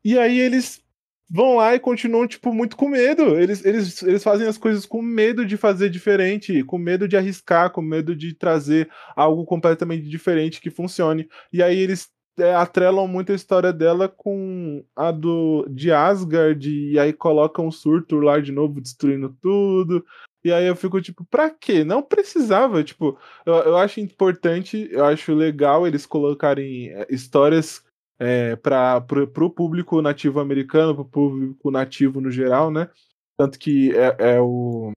E 0.04 0.18
aí 0.18 0.40
eles 0.40 0.82
vão 1.30 1.58
lá 1.58 1.76
e 1.76 1.80
continuam, 1.80 2.28
tipo, 2.28 2.54
muito 2.54 2.76
com 2.76 2.90
medo. 2.90 3.40
Eles, 3.40 3.64
eles, 3.64 4.02
eles 4.02 4.24
fazem 4.24 4.48
as 4.48 4.58
coisas 4.58 4.86
com 4.86 5.02
medo 5.02 5.46
de 5.46 5.58
fazer 5.58 5.90
diferente, 5.90 6.64
com 6.64 6.78
medo 6.78 7.08
de 7.08 7.16
arriscar, 7.16 7.72
com 7.72 7.82
medo 7.82 8.16
de 8.16 8.34
trazer 8.34 8.90
algo 9.16 9.46
completamente 9.46 10.10
diferente 10.10 10.60
que 10.60 10.72
funcione. 10.72 11.30
E 11.54 11.62
aí 11.62 11.78
eles 11.78 12.10
é, 12.40 12.56
atrelam 12.56 13.08
muito 13.08 13.32
a 13.32 13.36
história 13.36 13.72
dela 13.72 14.08
com 14.08 14.84
a 14.96 15.12
do 15.12 15.68
de 15.70 15.92
Asgard, 15.92 16.70
e 16.70 16.98
aí 16.98 17.14
colocam 17.14 17.68
o 17.68 17.72
Surtur 17.72 18.24
lá 18.24 18.40
de 18.40 18.52
novo, 18.52 18.82
destruindo 18.82 19.36
tudo. 19.42 20.04
E 20.44 20.52
aí 20.54 20.66
eu 20.66 20.76
fico 20.76 21.02
tipo, 21.02 21.26
pra 21.26 21.50
quê? 21.50 21.84
Não 21.84 22.02
precisava, 22.02 22.84
tipo, 22.84 23.20
eu, 23.46 23.54
eu 23.56 23.78
acho 23.78 24.00
importante, 24.00 24.88
eu 24.92 25.04
acho 25.04 25.34
legal 25.34 25.86
eles 25.86 26.06
colocarem 26.06 26.90
é, 26.90 27.08
histórias 27.10 27.84
é, 28.20 28.56
para 28.58 29.02
pro 29.02 29.50
público 29.50 30.02
nativo 30.02 30.40
americano, 30.40 30.94
pro 30.94 31.06
público 31.06 31.72
nativo 31.72 32.20
no 32.20 32.30
geral, 32.30 32.70
né? 32.70 32.90
Tanto 33.38 33.58
que 33.58 33.92
é, 33.96 34.36
é 34.36 34.42
o 34.42 34.92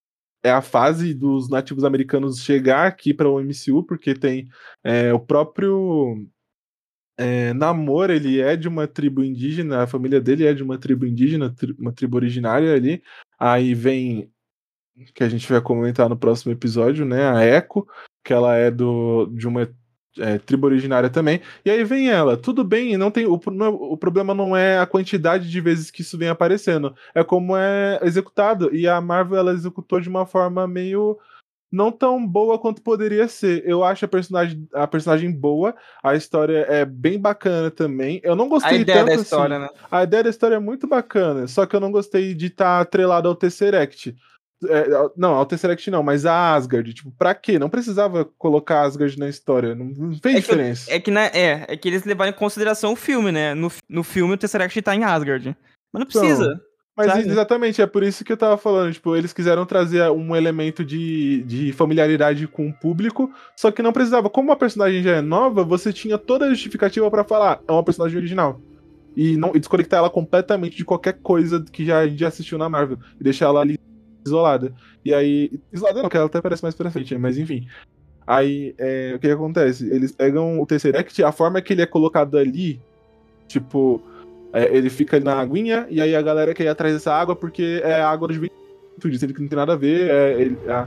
é 0.45 0.51
a 0.51 0.61
fase 0.61 1.14
dos 1.14 1.49
nativos 1.49 1.85
americanos 1.85 2.43
chegar 2.43 2.87
aqui 2.87 3.14
para 3.14 3.29
o 3.29 3.41
MCU, 3.41 3.85
porque 3.85 4.12
tem 4.12 4.49
é, 4.83 5.12
o 5.14 5.20
próprio 5.20 6.27
é, 7.16 7.53
Namor, 7.55 8.11
ele 8.11 8.41
é 8.41 8.57
de 8.57 8.66
uma 8.66 8.89
tribo 8.89 9.23
indígena, 9.23 9.83
a 9.85 9.87
família 9.87 10.20
dele 10.20 10.45
é 10.45 10.53
de 10.53 10.62
uma 10.62 10.79
tribo 10.79 11.07
indígena, 11.07 11.55
tri- 11.55 11.77
uma 11.79 11.93
tribo 11.93 12.16
originária 12.16 12.75
ali. 12.75 13.03
Aí 13.39 13.75
vem, 13.75 14.33
que 15.14 15.23
a 15.23 15.29
gente 15.29 15.49
vai 15.49 15.61
comentar 15.61 16.09
no 16.09 16.16
próximo 16.16 16.53
episódio, 16.53 17.05
né? 17.05 17.29
A 17.29 17.45
Echo, 17.47 17.87
que 18.25 18.33
ela 18.33 18.57
é 18.57 18.70
do, 18.70 19.27
de 19.27 19.47
uma 19.47 19.68
é, 20.19 20.39
tribo 20.39 20.67
originária 20.67 21.09
também. 21.09 21.41
E 21.65 21.71
aí 21.71 21.85
vem 21.85 22.11
ela, 22.11 22.37
tudo 22.37 22.63
bem, 22.65 22.97
não 22.97 23.11
tem 23.11 23.27
o, 23.27 23.35
é- 23.37 23.69
o 23.69 23.97
problema 23.97 24.35
não 24.35 24.57
é 24.57 24.79
a 24.79 24.87
quantidade 24.87 25.51
de 25.51 25.61
vezes 25.61 25.91
que 25.91 26.03
isso 26.03 26.19
vem 26.19 26.29
aparecendo, 26.29 26.95
é 27.15 27.23
como 27.25 27.57
é 27.57 27.99
executado. 28.03 28.75
E 28.75 28.87
a 28.89 29.01
Marvel 29.01 29.39
ela 29.39 29.53
executou 29.53 30.01
de 30.01 30.09
uma 30.09 30.27
forma 30.27 30.67
meio 30.67 31.19
não 31.73 31.91
tão 31.91 32.25
boa 32.27 32.59
quanto 32.59 32.83
poderia 32.83 33.27
ser. 33.27 33.63
Eu 33.67 33.83
acho 33.83 34.05
a 34.05 34.09
personagem, 34.09 34.69
a 34.75 34.87
personagem 34.87 35.33
boa, 35.33 35.75
a 36.03 36.15
história 36.15 36.67
é 36.69 36.85
bem 36.85 37.19
bacana 37.19 37.71
também. 37.71 38.21
Eu 38.23 38.37
não 38.37 38.45
A 38.45 38.49
gostei 38.49 38.81
ideia 38.81 38.99
tanto 38.99 39.07
da 39.09 39.15
assim. 39.15 39.23
história, 39.23 39.59
né? 39.59 39.69
A 39.91 40.03
ideia 40.03 40.23
da 40.25 40.29
história 40.31 40.57
é 40.57 40.59
muito 40.59 40.87
bacana, 40.87 41.47
só 41.47 41.65
que 41.65 41.75
eu 41.75 41.81
não 41.81 41.91
gostei 41.91 42.35
de 42.35 42.47
estar 42.47 42.79
atrelado 42.81 43.27
ao 43.27 43.35
Tesseract. 43.35 44.15
É, 44.69 44.93
ao- 44.95 45.13
não, 45.17 45.35
ao 45.35 45.47
Tesseract 45.47 45.91
não, 45.91 46.03
mas 46.03 46.25
a 46.27 46.55
Asgard. 46.55 46.93
Tipo, 46.95 47.11
pra 47.13 47.35
quê? 47.35 47.59
Não 47.59 47.69
precisava 47.71 48.25
colocar 48.39 48.83
Asgard 48.83 49.19
na 49.19 49.29
história. 49.29 49.75
Não, 49.75 49.87
não 49.87 50.13
fez 50.19 50.25
É 50.37 50.41
que, 50.41 50.41
diferença. 50.41 50.93
é, 50.93 51.01
que 51.01 51.11
na, 51.11 51.27
é, 51.27 51.65
é 51.69 51.77
que 51.77 51.89
eles 51.89 52.05
levaram 52.05 52.31
em 52.31 52.35
consideração 52.35 52.93
o 52.93 52.97
filme, 52.97 53.33
né? 53.33 53.55
No, 53.55 53.71
no 53.89 54.03
filme 54.03 54.35
o 54.35 54.37
Tesseract 54.37 54.81
tá 54.83 54.95
em 54.95 55.05
Asgard. 55.05 55.57
Mas 55.93 56.01
não 56.01 56.07
precisa. 56.07 56.61
Mas 56.95 57.07
sabe? 57.07 57.27
exatamente, 57.27 57.81
é 57.81 57.87
por 57.87 58.03
isso 58.03 58.23
que 58.23 58.31
eu 58.33 58.37
tava 58.37 58.59
falando. 58.59 58.93
Tipo, 58.93 59.17
eles 59.17 59.33
quiseram 59.33 59.65
trazer 59.65 60.11
um 60.11 60.37
elemento 60.37 60.85
de, 60.85 61.43
de 61.45 61.73
familiaridade 61.73 62.47
com 62.47 62.69
o 62.69 62.73
público, 62.73 63.33
só 63.57 63.71
que 63.71 63.81
não 63.83 63.93
precisava. 63.95 64.29
Como 64.29 64.53
a 64.53 64.57
personagem 64.57 65.03
já 65.03 65.13
é 65.17 65.21
nova, 65.23 65.65
você 65.65 65.91
tinha 65.91 66.19
toda 66.19 66.45
a 66.45 66.51
justificativa 66.51 67.11
pra 67.11 67.25
falar, 67.25 67.61
é 67.67 67.73
uma 67.73 67.83
personagem 67.83 68.19
original. 68.19 68.61
E, 69.17 69.37
não, 69.39 69.53
e 69.55 69.59
desconectar 69.59 69.99
ela 69.99 70.11
completamente 70.11 70.77
de 70.77 70.85
qualquer 70.85 71.15
coisa 71.23 71.63
que 71.73 71.85
já, 71.85 71.99
a 72.01 72.07
gente 72.09 72.21
já 72.21 72.29
assistiu 72.29 72.59
na 72.59 72.69
Marvel. 72.69 72.99
E 73.19 73.25
deixar 73.25 73.47
ela 73.47 73.61
ali 73.61 73.79
isolada. 74.25 74.73
E 75.05 75.12
aí. 75.12 75.51
Isolada 75.73 75.97
não, 75.97 76.03
porque 76.05 76.16
ela 76.16 76.27
até 76.27 76.41
parece 76.41 76.62
mais 76.62 76.75
pra 76.75 76.91
frente, 76.91 77.16
mas 77.18 77.39
enfim. 77.39 77.66
Aí, 78.27 78.75
é, 78.79 79.12
o 79.16 79.18
que, 79.18 79.27
que 79.27 79.33
acontece? 79.33 79.89
Eles 79.89 80.12
pegam 80.12 80.61
o 80.61 80.66
Tesseract, 80.66 81.23
a 81.25 81.33
forma 81.33 81.61
que 81.61 81.73
ele 81.73 81.83
é 81.83 81.87
colocado 81.87 82.39
ali, 82.39 82.81
tipo, 83.49 84.01
é, 84.53 84.75
ele 84.77 84.89
fica 84.89 85.18
na 85.18 85.41
aguinha, 85.41 85.87
e 85.91 86.01
aí 86.01 86.14
a 86.14 86.23
galera 86.23 86.55
quer 86.55 86.64
ir 86.64 86.68
atrás 86.68 86.95
dessa 86.95 87.12
água 87.12 87.35
porque 87.35 87.81
é 87.85 88.01
água 88.01 88.29
de 88.29 88.35
juventude, 88.35 89.18
sendo 89.18 89.35
que 89.35 89.41
não 89.43 89.49
tem 89.49 89.57
nada 89.57 89.73
a 89.73 89.77
ver, 89.77 90.09
é, 90.09 90.41
ele- 90.41 90.59
a- 90.68 90.87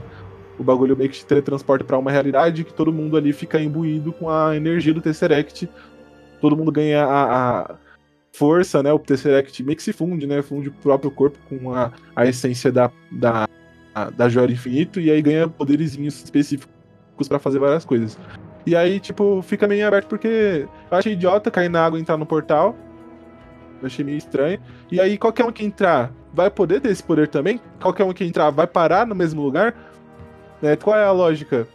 o 0.58 0.64
bagulho 0.64 0.96
meio 0.96 1.10
que 1.10 1.18
te 1.18 1.26
teletransporta 1.26 1.84
pra 1.84 1.98
uma 1.98 2.10
realidade 2.10 2.64
que 2.64 2.72
todo 2.72 2.90
mundo 2.90 3.18
ali 3.18 3.30
fica 3.34 3.60
imbuído 3.60 4.12
com 4.14 4.30
a 4.30 4.56
energia 4.56 4.94
do 4.94 5.02
Tesseract, 5.02 5.68
todo 6.40 6.56
mundo 6.56 6.72
ganha 6.72 7.04
a, 7.04 7.60
a 7.60 7.76
força, 8.36 8.82
né, 8.82 8.92
o 8.92 8.98
Tesseract 8.98 9.62
meio 9.62 9.76
que 9.76 9.82
se 9.82 9.92
funde, 9.92 10.26
né, 10.26 10.42
funde 10.42 10.68
o 10.68 10.72
próprio 10.72 11.10
corpo 11.10 11.38
com 11.48 11.72
a, 11.72 11.90
a 12.14 12.26
essência 12.26 12.70
da, 12.70 12.90
da, 13.10 13.48
da 14.14 14.28
Joia 14.28 14.46
do 14.48 14.52
Infinito, 14.52 15.00
e 15.00 15.10
aí 15.10 15.22
ganha 15.22 15.48
poderzinhos 15.48 16.22
específicos 16.22 16.68
pra 17.28 17.38
fazer 17.38 17.58
várias 17.58 17.84
coisas. 17.84 18.18
E 18.66 18.76
aí, 18.76 19.00
tipo, 19.00 19.40
fica 19.42 19.66
meio 19.66 19.86
aberto 19.86 20.08
porque 20.08 20.66
eu 20.90 20.98
achei 20.98 21.14
idiota 21.14 21.50
cair 21.50 21.70
na 21.70 21.84
água 21.86 21.98
e 21.98 22.02
entrar 22.02 22.16
no 22.18 22.26
portal, 22.26 22.76
eu 23.80 23.86
achei 23.86 24.04
meio 24.04 24.18
estranho. 24.18 24.58
E 24.90 25.00
aí, 25.00 25.16
qualquer 25.16 25.44
um 25.44 25.52
que 25.52 25.64
entrar 25.64 26.12
vai 26.34 26.50
poder 26.50 26.80
ter 26.80 26.90
esse 26.90 27.02
poder 27.02 27.28
também? 27.28 27.60
Qualquer 27.80 28.04
um 28.04 28.12
que 28.12 28.24
entrar 28.24 28.50
vai 28.50 28.66
parar 28.66 29.06
no 29.06 29.14
mesmo 29.14 29.40
lugar? 29.42 29.74
Né, 30.60 30.76
Qual 30.76 30.96
é 30.96 31.04
a 31.04 31.12
lógica? 31.12 31.66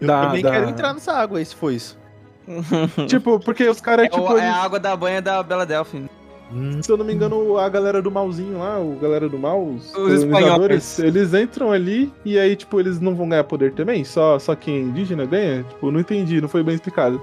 Eu 0.00 0.06
Da- 0.08 0.26
também 0.26 0.42
da- 0.42 0.50
quero 0.50 0.68
entrar 0.68 0.92
nessa 0.92 1.12
água 1.12 1.38
aí, 1.38 1.44
se 1.44 1.54
for 1.54 1.72
isso. 1.72 1.98
Tipo, 3.08 3.38
porque 3.40 3.68
os 3.68 3.80
caras, 3.80 4.06
É, 4.06 4.08
tipo, 4.08 4.22
o- 4.24 4.36
é 4.38 4.42
eles- 4.42 4.54
a 4.54 4.62
água 4.62 4.78
da 4.80 4.94
banha 4.96 5.20
da 5.22 5.42
Bela 5.42 5.64
Delphine. 5.66 6.08
Hum, 6.54 6.82
se 6.82 6.92
eu 6.92 6.98
não 6.98 7.04
me 7.04 7.14
engano, 7.14 7.56
a 7.56 7.66
galera 7.68 8.02
do 8.02 8.10
malzinho 8.10 8.58
lá, 8.58 8.78
o 8.78 8.98
galera 9.00 9.26
do 9.26 9.38
mal, 9.38 9.64
os, 9.64 9.94
Os 9.94 10.12
espanhóis. 10.22 10.98
eles 10.98 11.32
entram 11.32 11.72
ali 11.72 12.12
e 12.26 12.38
aí, 12.38 12.54
tipo, 12.54 12.78
eles 12.78 13.00
não 13.00 13.14
vão 13.14 13.26
ganhar 13.26 13.44
poder 13.44 13.72
também? 13.72 14.04
Só, 14.04 14.38
só 14.38 14.54
quem 14.54 14.74
é 14.76 14.80
indígena 14.80 15.24
ganha? 15.24 15.62
Tipo, 15.62 15.90
não 15.90 15.98
entendi, 16.00 16.42
não 16.42 16.48
foi 16.50 16.62
bem 16.62 16.74
explicado. 16.74 17.20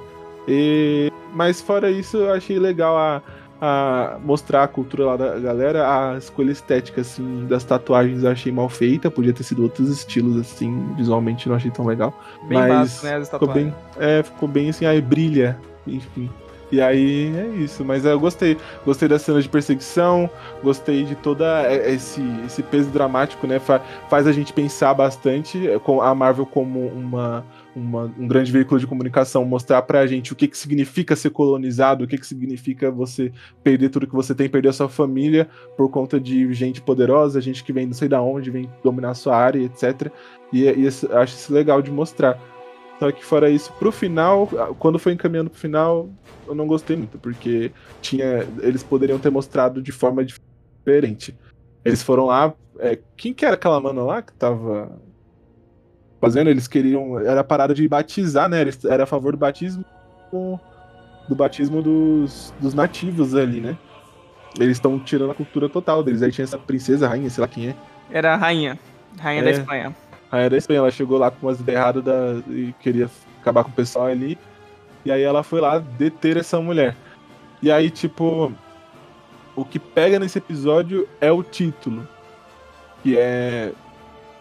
E... 0.47 1.11
Mas 1.35 1.61
fora 1.61 1.91
isso, 1.91 2.17
eu 2.17 2.33
achei 2.33 2.57
legal 2.57 2.97
a, 2.97 3.21
a 3.61 4.17
mostrar 4.23 4.63
a 4.63 4.67
cultura 4.67 5.05
lá 5.05 5.17
da 5.17 5.39
galera, 5.39 6.11
a 6.13 6.17
escolha 6.17 6.51
estética, 6.51 7.01
assim, 7.01 7.45
das 7.47 7.63
tatuagens 7.63 8.23
eu 8.23 8.31
achei 8.31 8.51
mal 8.51 8.69
feita, 8.69 9.11
podia 9.11 9.33
ter 9.33 9.43
sido 9.43 9.63
outros 9.63 9.89
estilos, 9.89 10.37
assim, 10.37 10.93
visualmente 10.95 11.49
não 11.49 11.55
achei 11.55 11.71
tão 11.71 11.85
legal. 11.85 12.13
Bem 12.47 12.57
Mas 12.57 12.69
básico, 12.69 13.05
né? 13.05 13.25
Ficou 13.25 13.47
bem, 13.53 13.75
é, 13.99 14.23
ficou 14.23 14.47
bem 14.49 14.69
assim, 14.69 14.85
aí 14.85 15.01
brilha, 15.01 15.59
enfim. 15.85 16.29
E 16.71 16.79
aí 16.79 17.35
é 17.35 17.47
isso, 17.63 17.83
mas 17.83 18.05
eu 18.05 18.19
gostei. 18.19 18.55
Gostei 18.85 19.07
das 19.07 19.23
cenas 19.23 19.43
de 19.43 19.49
perseguição, 19.49 20.29
gostei 20.63 21.03
de 21.03 21.15
toda 21.15 21.63
é, 21.63 21.91
esse, 21.91 22.21
esse 22.45 22.61
peso 22.61 22.91
dramático, 22.91 23.47
né? 23.47 23.59
Fa- 23.59 23.81
faz 24.07 24.27
a 24.27 24.31
gente 24.31 24.53
pensar 24.53 24.93
bastante 24.93 25.67
é, 25.67 25.79
com 25.79 25.99
a 25.99 26.13
Marvel 26.13 26.45
como 26.45 26.85
uma, 26.87 27.43
uma- 27.75 28.11
um 28.17 28.27
grande 28.27 28.51
veículo 28.51 28.79
de 28.79 28.87
comunicação, 28.87 29.45
mostrar 29.45 29.81
pra 29.83 30.05
gente 30.07 30.33
o 30.33 30.35
que, 30.35 30.47
que 30.47 30.57
significa 30.57 31.15
ser 31.15 31.29
colonizado, 31.29 32.03
o 32.03 32.07
que, 32.07 32.17
que 32.17 32.25
significa 32.27 32.89
você 32.91 33.31
perder 33.63 33.89
tudo 33.89 34.07
que 34.07 34.15
você 34.15 34.33
tem, 34.35 34.49
perder 34.49 34.69
a 34.69 34.73
sua 34.73 34.89
família 34.89 35.47
por 35.77 35.89
conta 35.89 36.19
de 36.19 36.51
gente 36.53 36.81
poderosa, 36.81 37.39
gente 37.41 37.63
que 37.63 37.71
vem 37.71 37.85
não 37.85 37.93
sei 37.93 38.07
da 38.07 38.21
onde, 38.21 38.49
vem 38.51 38.69
dominar 38.83 39.11
a 39.11 39.13
sua 39.15 39.35
área, 39.37 39.59
etc. 39.63 40.11
E, 40.51 40.63
e 40.63 40.85
esse- 40.85 41.05
eu 41.05 41.17
acho 41.17 41.35
isso 41.35 41.53
legal 41.53 41.81
de 41.81 41.91
mostrar. 41.91 42.39
Só 42.99 43.11
que 43.13 43.23
fora 43.23 43.49
isso, 43.49 43.71
pro 43.79 43.91
final, 43.93 44.47
quando 44.77 44.99
foi 44.99 45.13
encaminhando 45.13 45.49
pro 45.49 45.59
final, 45.59 46.09
eu 46.45 46.53
não 46.53 46.67
gostei 46.67 46.97
muito, 46.97 47.17
porque 47.17 47.71
tinha. 48.01 48.45
Eles 48.61 48.83
poderiam 48.83 49.17
ter 49.17 49.29
mostrado 49.29 49.81
de 49.81 49.91
forma 49.93 50.25
diferente. 50.25 51.33
Eles 51.85 52.03
foram 52.03 52.25
lá. 52.25 52.53
é, 52.77 52.97
quem 53.17 53.33
que 53.33 53.45
era 53.45 53.55
aquela 53.55 53.79
mana 53.79 54.01
lá 54.03 54.21
que 54.21 54.33
tava 54.33 54.91
fazendo? 56.19 56.49
Eles 56.49 56.67
queriam. 56.67 57.19
Era 57.19 57.41
a 57.41 57.43
parada 57.43 57.73
de 57.73 57.87
batizar, 57.87 58.47
né? 58.49 58.61
Eles 58.61 58.83
era 58.85 59.03
a 59.03 59.07
favor 59.07 59.31
do 59.33 59.37
batismo. 59.37 59.83
Do 61.27 61.35
batismo 61.35 61.81
dos, 61.81 62.53
dos 62.59 62.73
nativos 62.73 63.35
ali, 63.35 63.59
né? 63.61 63.77
Eles 64.59 64.77
estão 64.77 64.99
tirando 64.99 65.31
a 65.31 65.35
cultura 65.35 65.69
total 65.69 66.03
deles. 66.03 66.21
Aí 66.21 66.31
tinha 66.31 66.43
essa 66.43 66.57
princesa, 66.57 67.07
rainha, 67.07 67.29
sei 67.29 67.41
lá 67.41 67.47
quem 67.47 67.69
é. 67.69 67.75
Era 68.11 68.33
a 68.33 68.37
rainha. 68.37 68.79
Rainha 69.19 69.43
da 69.43 69.49
É. 69.49 69.53
Espanha. 69.53 69.95
rainha 70.31 70.49
da 70.49 70.57
Espanha. 70.57 70.79
Ela 70.79 70.91
chegou 70.91 71.17
lá 71.17 71.29
com 71.29 71.45
umas 71.47 71.59
ideias 71.59 71.79
erradas 71.79 72.03
da, 72.03 72.41
e 72.47 72.73
queria 72.79 73.09
acabar 73.41 73.63
com 73.63 73.69
o 73.69 73.73
pessoal 73.73 74.07
ali. 74.07 74.37
E 75.05 75.11
aí 75.11 75.21
ela 75.21 75.43
foi 75.43 75.61
lá 75.61 75.77
deter 75.79 76.37
essa 76.37 76.59
mulher. 76.59 76.95
E 77.61 77.71
aí, 77.71 77.89
tipo, 77.89 78.51
o 79.55 79.63
que 79.65 79.77
pega 79.79 80.17
nesse 80.19 80.37
episódio 80.39 81.07
é 81.21 81.31
o 81.31 81.43
título. 81.43 82.07
Que 83.03 83.17
é 83.17 83.71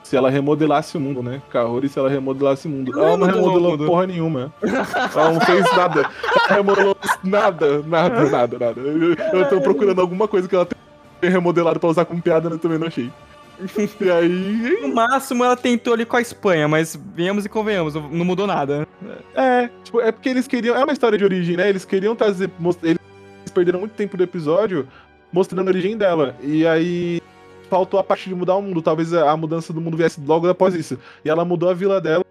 se 0.08 0.16
ela 0.16 0.30
remodelasse 0.30 0.96
o 0.96 1.00
mundo, 1.00 1.22
né? 1.22 1.42
Kaori 1.50 1.86
se 1.86 1.98
ela 1.98 2.08
remodelasse 2.08 2.66
o 2.66 2.70
mundo. 2.70 2.98
Ela 2.98 3.16
não 3.18 3.26
remodelou 3.26 3.76
porra 3.76 4.06
nenhuma. 4.06 4.50
Ela 4.62 5.32
não 5.32 5.40
fez 5.42 5.64
nada. 5.76 6.10
Ela 6.48 6.56
remodelou 6.56 6.96
nada, 7.22 7.82
nada, 7.82 8.30
nada, 8.30 8.58
nada. 8.58 8.80
Eu, 8.80 9.14
eu 9.14 9.48
tô 9.50 9.60
procurando 9.60 10.00
alguma 10.00 10.26
coisa 10.26 10.48
que 10.48 10.54
ela 10.54 10.66
tenha 11.20 11.30
remodelado 11.30 11.78
pra 11.78 11.90
usar 11.90 12.06
como 12.06 12.22
piada, 12.22 12.48
mas 12.48 12.58
também 12.58 12.78
não 12.78 12.86
achei. 12.86 13.10
E 14.00 14.10
aí. 14.10 14.78
No 14.80 14.94
máximo 14.94 15.44
ela 15.44 15.56
tentou 15.56 15.92
ali 15.92 16.06
com 16.06 16.16
a 16.16 16.22
Espanha, 16.22 16.66
mas 16.66 16.98
venhamos 17.14 17.44
e 17.44 17.48
convenhamos, 17.50 17.92
não 17.94 18.24
mudou 18.24 18.46
nada. 18.46 18.88
É, 19.34 19.68
tipo, 19.84 20.00
é 20.00 20.10
porque 20.10 20.30
eles 20.30 20.46
queriam. 20.46 20.74
É 20.74 20.82
uma 20.82 20.92
história 20.92 21.18
de 21.18 21.24
origem, 21.24 21.54
né? 21.54 21.68
Eles 21.68 21.84
queriam 21.84 22.16
trazer. 22.16 22.50
Eles 22.82 22.98
perderam 23.52 23.80
muito 23.80 23.92
tempo 23.92 24.16
do 24.16 24.22
episódio 24.22 24.88
mostrando 25.30 25.68
a 25.68 25.70
origem 25.70 25.98
dela. 25.98 26.34
E 26.40 26.66
aí 26.66 27.20
faltou 27.68 27.98
a 28.00 28.04
parte 28.04 28.28
de 28.28 28.34
mudar 28.34 28.56
o 28.56 28.62
mundo. 28.62 28.82
Talvez 28.82 29.12
a 29.12 29.36
mudança 29.36 29.72
do 29.72 29.80
mundo 29.80 29.96
viesse 29.96 30.20
logo 30.20 30.48
após 30.48 30.74
isso. 30.74 30.98
E 31.24 31.28
ela 31.28 31.44
mudou 31.44 31.68
a 31.68 31.74
vila 31.74 32.00
dela, 32.00 32.24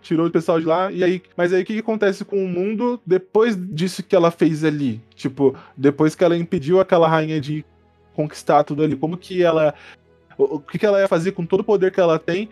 tirou 0.00 0.26
o 0.26 0.30
pessoal 0.30 0.60
de 0.60 0.66
lá. 0.66 0.90
E 0.90 1.02
aí, 1.02 1.22
mas 1.36 1.52
aí 1.52 1.62
o 1.62 1.64
que, 1.64 1.74
que 1.74 1.80
acontece 1.80 2.24
com 2.24 2.44
o 2.44 2.48
mundo 2.48 3.00
depois 3.06 3.56
disso 3.56 4.02
que 4.02 4.16
ela 4.16 4.30
fez 4.30 4.64
ali? 4.64 5.00
Tipo, 5.14 5.54
depois 5.76 6.14
que 6.14 6.24
ela 6.24 6.36
impediu 6.36 6.80
aquela 6.80 7.08
rainha 7.08 7.40
de 7.40 7.64
conquistar 8.14 8.64
tudo 8.64 8.82
ali, 8.82 8.96
como 8.96 9.16
que 9.16 9.42
ela 9.42 9.74
o 10.36 10.58
que, 10.58 10.78
que 10.78 10.86
ela 10.86 11.00
ia 11.00 11.08
fazer 11.08 11.32
com 11.32 11.44
todo 11.44 11.60
o 11.60 11.64
poder 11.64 11.90
que 11.92 12.00
ela 12.00 12.18
tem? 12.18 12.48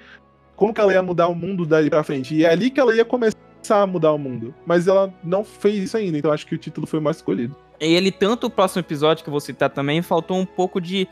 Como 0.56 0.74
que 0.74 0.80
ela 0.80 0.92
ia 0.92 1.02
mudar 1.02 1.28
o 1.28 1.34
mundo 1.34 1.64
dali 1.64 1.88
pra 1.88 2.02
frente? 2.02 2.34
E 2.34 2.44
é 2.44 2.50
ali 2.50 2.70
que 2.70 2.80
ela 2.80 2.94
ia 2.94 3.04
começar 3.04 3.38
a 3.70 3.86
mudar 3.86 4.12
o 4.12 4.18
mundo. 4.18 4.54
Mas 4.66 4.86
ela 4.86 5.12
não 5.22 5.44
fez 5.44 5.84
isso 5.84 5.96
ainda, 5.96 6.18
então 6.18 6.32
acho 6.32 6.46
que 6.46 6.54
o 6.54 6.58
título 6.58 6.86
foi 6.86 7.00
mais 7.00 7.16
escolhido. 7.16 7.56
E 7.80 7.94
ele, 7.94 8.10
tanto 8.10 8.48
o 8.48 8.50
próximo 8.50 8.80
episódio 8.80 9.22
que 9.22 9.30
eu 9.30 9.32
vou 9.32 9.40
citar 9.40 9.70
também, 9.70 10.02
faltou 10.02 10.36
um 10.36 10.44
pouco 10.44 10.80
de 10.80 11.06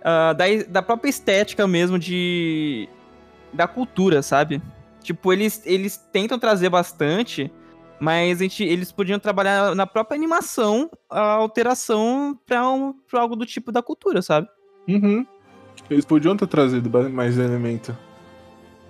uh, 0.00 0.34
da, 0.34 0.44
da 0.68 0.82
própria 0.82 1.10
estética 1.10 1.66
mesmo 1.66 1.98
de. 1.98 2.88
da 3.52 3.66
cultura, 3.66 4.22
sabe? 4.22 4.62
Tipo, 5.02 5.32
eles, 5.32 5.62
eles 5.64 5.96
tentam 5.96 6.38
trazer 6.38 6.68
bastante, 6.68 7.50
mas 7.98 8.40
a 8.40 8.42
gente, 8.42 8.62
eles 8.62 8.92
podiam 8.92 9.18
trabalhar 9.18 9.74
na 9.74 9.86
própria 9.86 10.16
animação 10.16 10.90
a 11.08 11.20
alteração 11.20 12.38
pra, 12.46 12.68
um, 12.68 12.92
pra 13.08 13.20
algo 13.20 13.34
do 13.34 13.46
tipo 13.46 13.72
da 13.72 13.82
cultura, 13.82 14.20
sabe? 14.20 14.48
Uhum. 14.88 15.26
Eles 15.88 16.04
podiam 16.04 16.36
ter 16.36 16.46
trazido 16.46 16.90
mais 17.10 17.38
elemento. 17.38 17.96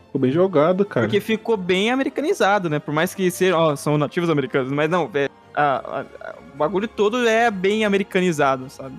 Ficou 0.07 0.21
bem 0.21 0.33
jogado, 0.33 0.85
cara. 0.85 1.07
Porque 1.07 1.21
ficou 1.21 1.57
bem 1.57 1.91
americanizado, 1.91 2.69
né? 2.69 2.81
Por 2.81 2.93
mais 2.93 3.15
que 3.15 3.31
ser, 3.31 3.55
ó, 3.55 3.77
são 3.77 3.97
nativos 3.97 4.29
americanos, 4.29 4.73
mas 4.73 4.91
não, 4.91 5.09
é, 5.15 5.29
a, 5.55 6.01
a, 6.01 6.35
o 6.53 6.57
bagulho 6.57 6.89
todo 6.89 7.27
é 7.29 7.49
bem 7.51 7.85
americanizado, 7.85 8.69
sabe? 8.69 8.97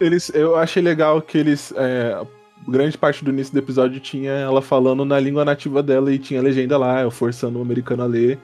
Eles, 0.00 0.30
eu 0.34 0.56
achei 0.56 0.82
legal 0.82 1.20
que 1.22 1.38
eles. 1.38 1.72
É, 1.76 2.20
grande 2.68 2.98
parte 2.98 3.24
do 3.24 3.30
início 3.30 3.52
do 3.52 3.58
episódio 3.58 4.00
tinha 4.00 4.32
ela 4.32 4.60
falando 4.60 5.04
na 5.04 5.18
língua 5.20 5.44
nativa 5.44 5.82
dela 5.82 6.12
e 6.12 6.18
tinha 6.18 6.42
legenda 6.42 6.76
lá, 6.76 7.02
eu 7.02 7.10
forçando 7.10 7.58
o 7.58 7.62
americano 7.62 8.02
a 8.02 8.06
ler. 8.06 8.38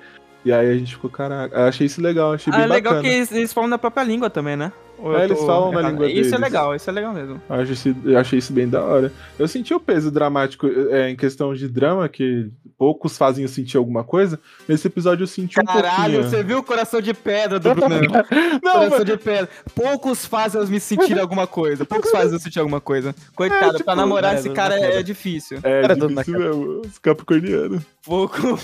E 0.45 0.53
aí 0.53 0.71
a 0.71 0.75
gente 0.75 0.95
ficou, 0.95 1.09
caraca, 1.11 1.67
achei 1.67 1.87
isso 1.87 2.01
legal, 2.01 2.33
achei 2.33 2.53
ah, 2.53 2.57
bem 2.57 2.65
é 2.65 2.69
legal 2.69 3.01
que 3.01 3.07
eles, 3.07 3.31
eles 3.31 3.53
falam 3.53 3.71
na 3.71 3.79
própria 3.79 4.03
língua 4.03 4.29
também, 4.29 4.57
né? 4.57 4.73
É, 5.05 5.25
eles 5.25 5.41
falam 5.41 5.73
na 5.73 5.91
língua 5.91 6.07
deles. 6.07 6.27
Isso 6.27 6.35
é 6.35 6.39
legal, 6.39 6.75
isso 6.75 6.89
é 6.89 6.93
legal 6.93 7.13
mesmo. 7.13 7.41
Eu 7.49 7.57
achei, 7.57 7.97
eu 8.05 8.19
achei 8.19 8.39
isso 8.39 8.53
bem 8.53 8.69
da 8.69 8.83
hora. 8.83 9.13
Eu 9.39 9.49
senti 9.49 9.75
o 9.75 9.81
peso 9.81 10.11
dramático 10.11 10.67
é, 10.91 11.11
em 11.11 11.17
questão 11.17 11.55
de 11.55 11.69
drama, 11.69 12.09
que 12.09 12.51
poucos 12.79 13.17
fazem 13.17 13.43
eu 13.43 13.49
sentir 13.49 13.77
alguma 13.77 14.05
coisa. 14.05 14.39
Nesse 14.69 14.87
episódio 14.87 15.25
eu 15.25 15.27
senti 15.27 15.55
Caralho, 15.55 15.71
um 15.71 15.83
pouquinho. 15.83 15.97
Caralho, 15.97 16.25
você 16.25 16.43
viu 16.43 16.59
o 16.59 16.63
coração 16.63 17.01
de 17.01 17.15
pedra 17.15 17.59
do 17.59 17.75
Bruno? 17.75 17.95
Não, 18.63 18.73
coração 18.73 18.99
mas... 18.99 19.05
de 19.05 19.17
pedra. 19.17 19.49
Poucos 19.75 20.27
fazem 20.27 20.61
eu 20.61 20.67
me 20.69 20.81
sentir 20.81 21.19
alguma 21.19 21.47
coisa. 21.47 21.85
Poucos 21.85 22.11
fazem 22.11 22.33
eu 22.35 22.41
sentir 22.41 22.59
alguma 22.59 22.81
coisa. 22.81 23.15
Coitado, 23.35 23.65
é, 23.65 23.73
tipo, 23.73 23.85
pra 23.85 23.97
namorar 23.97 24.35
é, 24.35 24.39
esse 24.39 24.51
cara 24.51 24.79
é, 24.79 24.99
é 24.99 25.03
difícil. 25.03 25.59
É, 25.63 25.85
é 25.85 25.95
difícil 25.95 26.39
mesmo. 26.39 26.81
Os 26.85 26.99
capricornianos. 26.99 27.83
Pouco. 28.05 28.37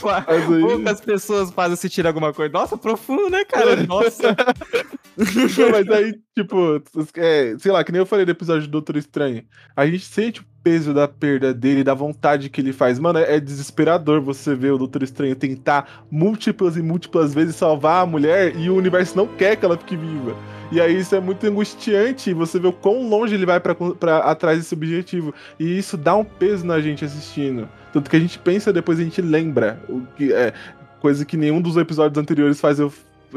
Poucas 0.61 1.01
pessoas 1.01 1.51
fazem 1.51 1.73
eu 1.73 1.77
sentir 1.77 2.07
alguma 2.07 2.33
coisa. 2.33 2.53
Nossa, 2.53 2.77
profundo, 2.77 3.31
né, 3.31 3.45
cara? 3.45 3.77
Nossa. 3.87 4.35
Não, 5.17 5.71
mas 5.71 5.89
aí, 5.89 6.15
tipo, 6.35 6.83
é, 7.17 7.57
sei 7.59 7.73
lá, 7.73 7.83
que 7.83 7.93
nem 7.93 8.01
eu 8.01 8.07
falei 8.07 8.25
do 8.25 8.31
episódio 8.31 8.63
do 8.63 8.71
Doutor 8.71 8.97
Estranho. 8.97 9.45
A 9.77 9.87
gente 9.87 10.05
sente 10.05 10.41
o 10.41 10.45
peso 10.63 10.93
da 10.93 11.09
perda 11.09 11.55
dele, 11.55 11.83
da 11.83 11.95
vontade 11.95 12.51
que 12.51 12.61
ele 12.61 12.73
faz. 12.73 12.99
Mano, 12.99 13.19
é 13.19 13.41
desesperador 13.41 14.21
você 14.21 14.55
ver 14.55 14.73
o 14.73 14.79
Doutor 14.79 15.03
Estranho 15.03 15.35
tentar 15.35 16.05
múltiplas 16.11 16.77
e 16.77 16.83
múltiplas 16.83 17.33
vezes 17.33 17.57
salvar 17.57 18.03
a 18.03 18.07
mulher 18.07 18.55
e 18.57 18.69
o 18.69 18.77
universo 18.77 19.17
não 19.17 19.27
quer 19.27 19.57
que 19.57 19.65
ela 19.65 19.79
fique 19.79 19.97
viva. 19.97 20.37
E 20.71 20.81
aí 20.81 20.99
isso 20.99 21.15
é 21.15 21.21
muito 21.21 21.47
angustiante, 21.47 22.35
você 22.35 22.59
vê 22.59 22.69
o 22.69 22.73
quão 22.73 23.09
longe 23.09 23.35
ele 23.35 23.47
vai 23.47 23.59
para 23.59 24.19
atrás 24.19 24.59
desse 24.59 24.75
objetivo. 24.75 25.33
E 25.59 25.79
isso 25.79 25.97
dá 25.97 26.15
um 26.15 26.25
peso 26.25 26.67
na 26.67 26.81
gente 26.81 27.05
assistindo. 27.05 27.69
Tanto 27.93 28.11
que 28.11 28.17
a 28.17 28.21
gente 28.21 28.39
pensa 28.39 28.73
depois 28.73 28.99
a 28.99 29.03
gente 29.03 29.21
lembra. 29.21 29.81
O 29.89 30.03
que 30.17 30.33
é 30.33 30.53
coisa 31.01 31.25
que 31.25 31.37
nenhum 31.37 31.61
dos 31.61 31.77
episódios 31.77 32.21
anteriores 32.21 32.61
faz 32.61 32.79
eu 32.79 32.93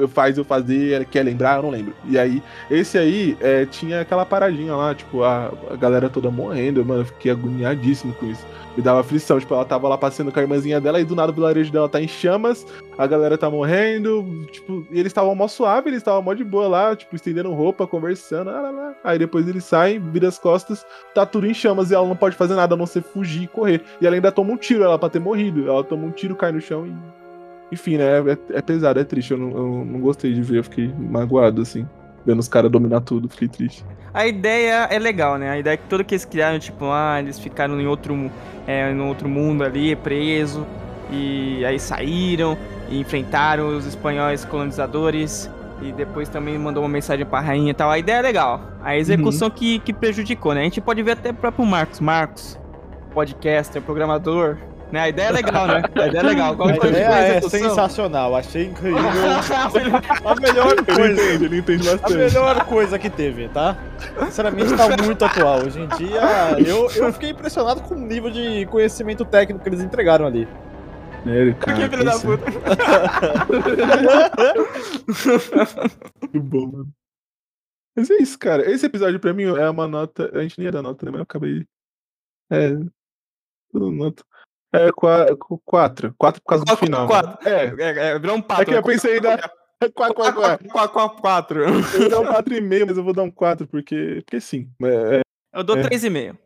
faz 0.08 0.38
eu 0.38 0.46
fazer, 0.46 1.06
quer 1.06 1.24
lembrar, 1.24 1.58
eu 1.58 1.64
não 1.64 1.70
lembro. 1.70 1.94
E 2.06 2.18
aí, 2.18 2.42
esse 2.70 2.98
aí 2.98 3.38
é, 3.40 3.66
tinha 3.66 4.02
aquela 4.02 4.26
paradinha 4.26 4.76
lá, 4.76 4.96
tipo, 4.96 5.24
a, 5.24 5.52
a 5.70 5.76
galera 5.76 6.10
toda 6.10 6.32
morrendo, 6.32 6.84
mano, 6.86 7.02
eu 7.02 7.06
fiquei 7.06 7.32
agoniadíssimo 7.32 8.14
com 8.14 8.28
isso. 8.28 8.46
Me 8.76 8.82
dava 8.82 9.02
aflição, 9.02 9.38
tipo, 9.38 9.54
ela 9.54 9.66
tava 9.66 9.90
lá 9.90 9.98
passeando 9.98 10.32
com 10.32 10.40
a 10.40 10.44
irmãzinha 10.44 10.80
dela 10.80 11.00
e 11.02 11.04
do 11.04 11.14
nada 11.14 11.32
o 11.32 11.36
vilarejo 11.36 11.72
dela 11.72 11.90
tá 11.90 12.02
em 12.02 12.08
chamas, 12.08 12.66
a 12.98 13.06
galera 13.06 13.38
tá 13.38 13.50
morrendo, 13.50 14.46
tipo, 14.50 14.86
e 14.90 14.98
eles 14.98 15.10
estavam 15.10 15.36
mó 15.36 15.48
suave, 15.48 15.90
eles 15.90 15.98
estavam 15.98 16.22
mó 16.22 16.34
de 16.34 16.44
boa 16.44 16.68
lá, 16.68 16.96
tipo, 16.96 17.16
estendendo 17.16 17.52
roupa, 17.52 17.86
conversando, 17.86 18.50
lá, 18.50 18.62
lá, 18.62 18.72
lá. 18.72 18.96
aí 19.04 19.20
depois 19.20 19.46
eles 19.48 19.66
saem, 19.66 20.00
viram 20.00 20.30
as 20.30 20.40
costas, 20.40 20.86
tá 21.14 21.26
tudo 21.26 21.48
em 21.48 21.54
chamas 21.54 21.92
e 21.92 21.96
ela 21.96 22.08
não 22.08 22.16
pode 22.16 22.38
fazer 22.38 22.56
nada 22.56 22.76
a 22.76 22.78
não 22.78 22.86
ser 22.86 23.04
fugir 23.04 23.44
e 23.44 23.48
correr. 23.48 23.82
E 24.00 24.08
ela 24.08 24.16
ainda 24.16 24.32
toma 24.32 24.54
um 24.54 24.58
tiro, 24.58 24.84
ela 24.84 24.98
pra 24.98 25.10
ter 25.10 25.20
morrido, 25.20 25.68
ela 25.68 25.84
toma 25.84 26.06
um 26.06 26.12
tiro, 26.12 26.36
cai 26.36 26.54
no 26.54 26.62
chão 26.62 26.88
e 26.88 27.21
enfim, 27.72 27.98
né? 27.98 28.20
É, 28.20 28.58
é, 28.58 28.62
pesado, 28.62 29.00
é 29.00 29.04
triste. 29.04 29.32
Eu 29.32 29.38
não, 29.38 29.50
eu 29.50 29.86
não 29.86 30.00
gostei 30.00 30.34
de 30.34 30.42
ver, 30.42 30.58
eu 30.58 30.64
fiquei 30.64 30.94
magoado, 30.98 31.62
assim. 31.62 31.88
Vendo 32.26 32.40
os 32.40 32.48
caras 32.48 32.72
dominar 32.72 33.02
tudo, 33.02 33.30
fiquei 33.30 33.48
triste. 33.48 33.84
A 34.14 34.28
ideia 34.28 34.88
é 34.92 35.00
legal, 35.00 35.38
né? 35.38 35.50
A 35.50 35.58
ideia 35.58 35.74
é 35.74 35.78
que 35.78 35.88
tudo 35.88 36.04
que 36.04 36.14
eles 36.14 36.26
criaram, 36.26 36.60
tipo, 36.60 36.86
ah, 36.86 37.18
eles 37.20 37.40
ficaram 37.40 37.80
em 37.80 37.88
outro, 37.88 38.30
é, 38.68 38.92
em 38.92 39.00
outro 39.02 39.30
mundo 39.30 39.64
ali, 39.64 39.96
preso. 39.96 40.68
E 41.10 41.64
aí 41.66 41.80
saíram 41.80 42.58
e 42.90 43.00
enfrentaram 43.00 43.76
os 43.76 43.86
espanhóis 43.86 44.46
colonizadores. 44.46 45.50
E 45.82 45.92
depois 45.92 46.30
também 46.30 46.58
mandou 46.60 46.84
uma 46.84 46.90
mensagem 46.90 47.26
pra 47.26 47.40
rainha 47.40 47.72
e 47.72 47.74
tal. 47.74 47.90
A 47.90 47.98
ideia 47.98 48.18
é 48.18 48.22
legal. 48.22 48.62
A 48.84 48.96
execução 48.96 49.48
uhum. 49.48 49.54
que, 49.54 49.80
que 49.80 49.92
prejudicou, 49.92 50.54
né? 50.54 50.62
A 50.62 50.64
gente 50.66 50.80
pode 50.80 51.02
ver 51.02 51.14
até 51.14 51.32
o 51.32 51.34
próprio 51.34 51.66
Marcos. 51.66 52.00
Marcos, 52.00 52.60
podcaster, 53.14 53.82
programador, 53.82 54.58
né? 54.92 55.02
A 55.02 55.10
ideia 55.10 55.28
é 55.28 55.32
legal, 55.32 55.68
né? 55.68 55.84
A 55.96 56.08
ideia 56.08 56.20
é 56.20 56.24
legal. 56.24 56.56
Qual 56.56 56.70
a 56.70 56.76
ideia 56.76 57.38
é 57.38 57.42
sensacional, 57.42 58.36
achei 58.36 58.66
incrível. 58.66 59.00
a 60.26 60.36
melhor 60.36 60.76
coisa. 60.86 61.02
Ele 61.02 61.14
entende, 61.14 61.46
ele 61.46 61.58
entende 61.60 61.90
bastante. 61.90 62.14
A 62.14 62.18
melhor 62.18 62.66
coisa 62.66 63.00
que 63.00 63.10
teve, 63.10 63.48
tá? 63.50 63.78
Sinceramente, 64.26 64.76
tá 64.76 64.90
muito 65.04 65.24
atual. 65.24 65.66
Hoje 65.66 65.80
em 65.80 65.88
dia, 65.88 66.22
eu, 66.66 66.90
eu 66.92 67.14
fiquei 67.14 67.30
impressionado 67.30 67.82
com 67.82 67.96
o 67.96 68.00
nível 68.00 68.30
de 68.30 68.66
conhecimento 68.68 69.24
técnico 69.24 69.64
que 69.64 69.70
eles 69.70 69.82
entregaram 69.82 70.26
ali. 70.26 70.48
Sério, 71.24 71.56
cara. 71.56 71.78
Que 71.78 71.90
filho 71.90 72.06
da 72.06 72.20
puta. 72.20 72.46
muito 76.22 76.42
bom, 76.42 76.68
mano. 76.68 76.94
Mas 77.96 78.10
é 78.10 78.16
isso, 78.16 78.40
cara. 78.40 78.70
Esse 78.70 78.86
episódio 78.86 79.20
pra 79.20 79.34
mim 79.34 79.44
é 79.44 79.70
uma 79.70 79.88
nota. 79.88 80.30
A 80.34 80.42
gente 80.42 80.58
nem 80.58 80.66
ia 80.66 80.72
dar 80.72 80.82
nota, 80.82 81.06
né? 81.06 81.12
Mas 81.12 81.20
eu 81.20 81.24
acabei. 81.24 81.66
É. 82.50 82.72
Tudo 83.72 83.92
nota. 83.92 84.24
É, 84.74 84.92
quatro. 84.92 85.38
Quatro, 85.66 86.16
quatro 86.18 86.42
por 86.42 86.48
causa 86.48 86.66
do 86.66 86.78
final. 86.78 87.08
Quatro. 87.08 87.48
É, 87.48 87.66
é, 87.66 88.10
é, 88.12 88.20
virou 88.20 88.38
um 88.38 88.42
pato. 88.42 88.62
É 88.62 88.66
que 88.66 88.74
eu 88.74 88.84
pensei 88.84 89.16
ainda. 89.16 89.38
Quatro, 89.94 90.16
quatro, 90.16 90.42
quatro. 90.42 90.70
Quatro, 90.70 91.22
quatro. 91.22 91.64
Eu 91.64 91.82
vou 91.82 92.10
dar 92.10 92.20
um 92.20 92.26
quatro 92.28 92.54
e 92.54 92.62
meio, 92.62 92.86
mas 92.86 92.98
eu 92.98 93.04
vou 93.04 93.14
dar 93.14 93.24
um 93.24 93.32
quatro, 93.32 93.68
porque, 93.68 94.22
porque 94.24 94.40
sim. 94.40 94.70
É, 94.84 95.22
eu 95.54 95.64
dou 95.64 95.78
é. 95.78 95.82
três 95.82 96.04
e 96.04 96.10
meio. 96.10 96.38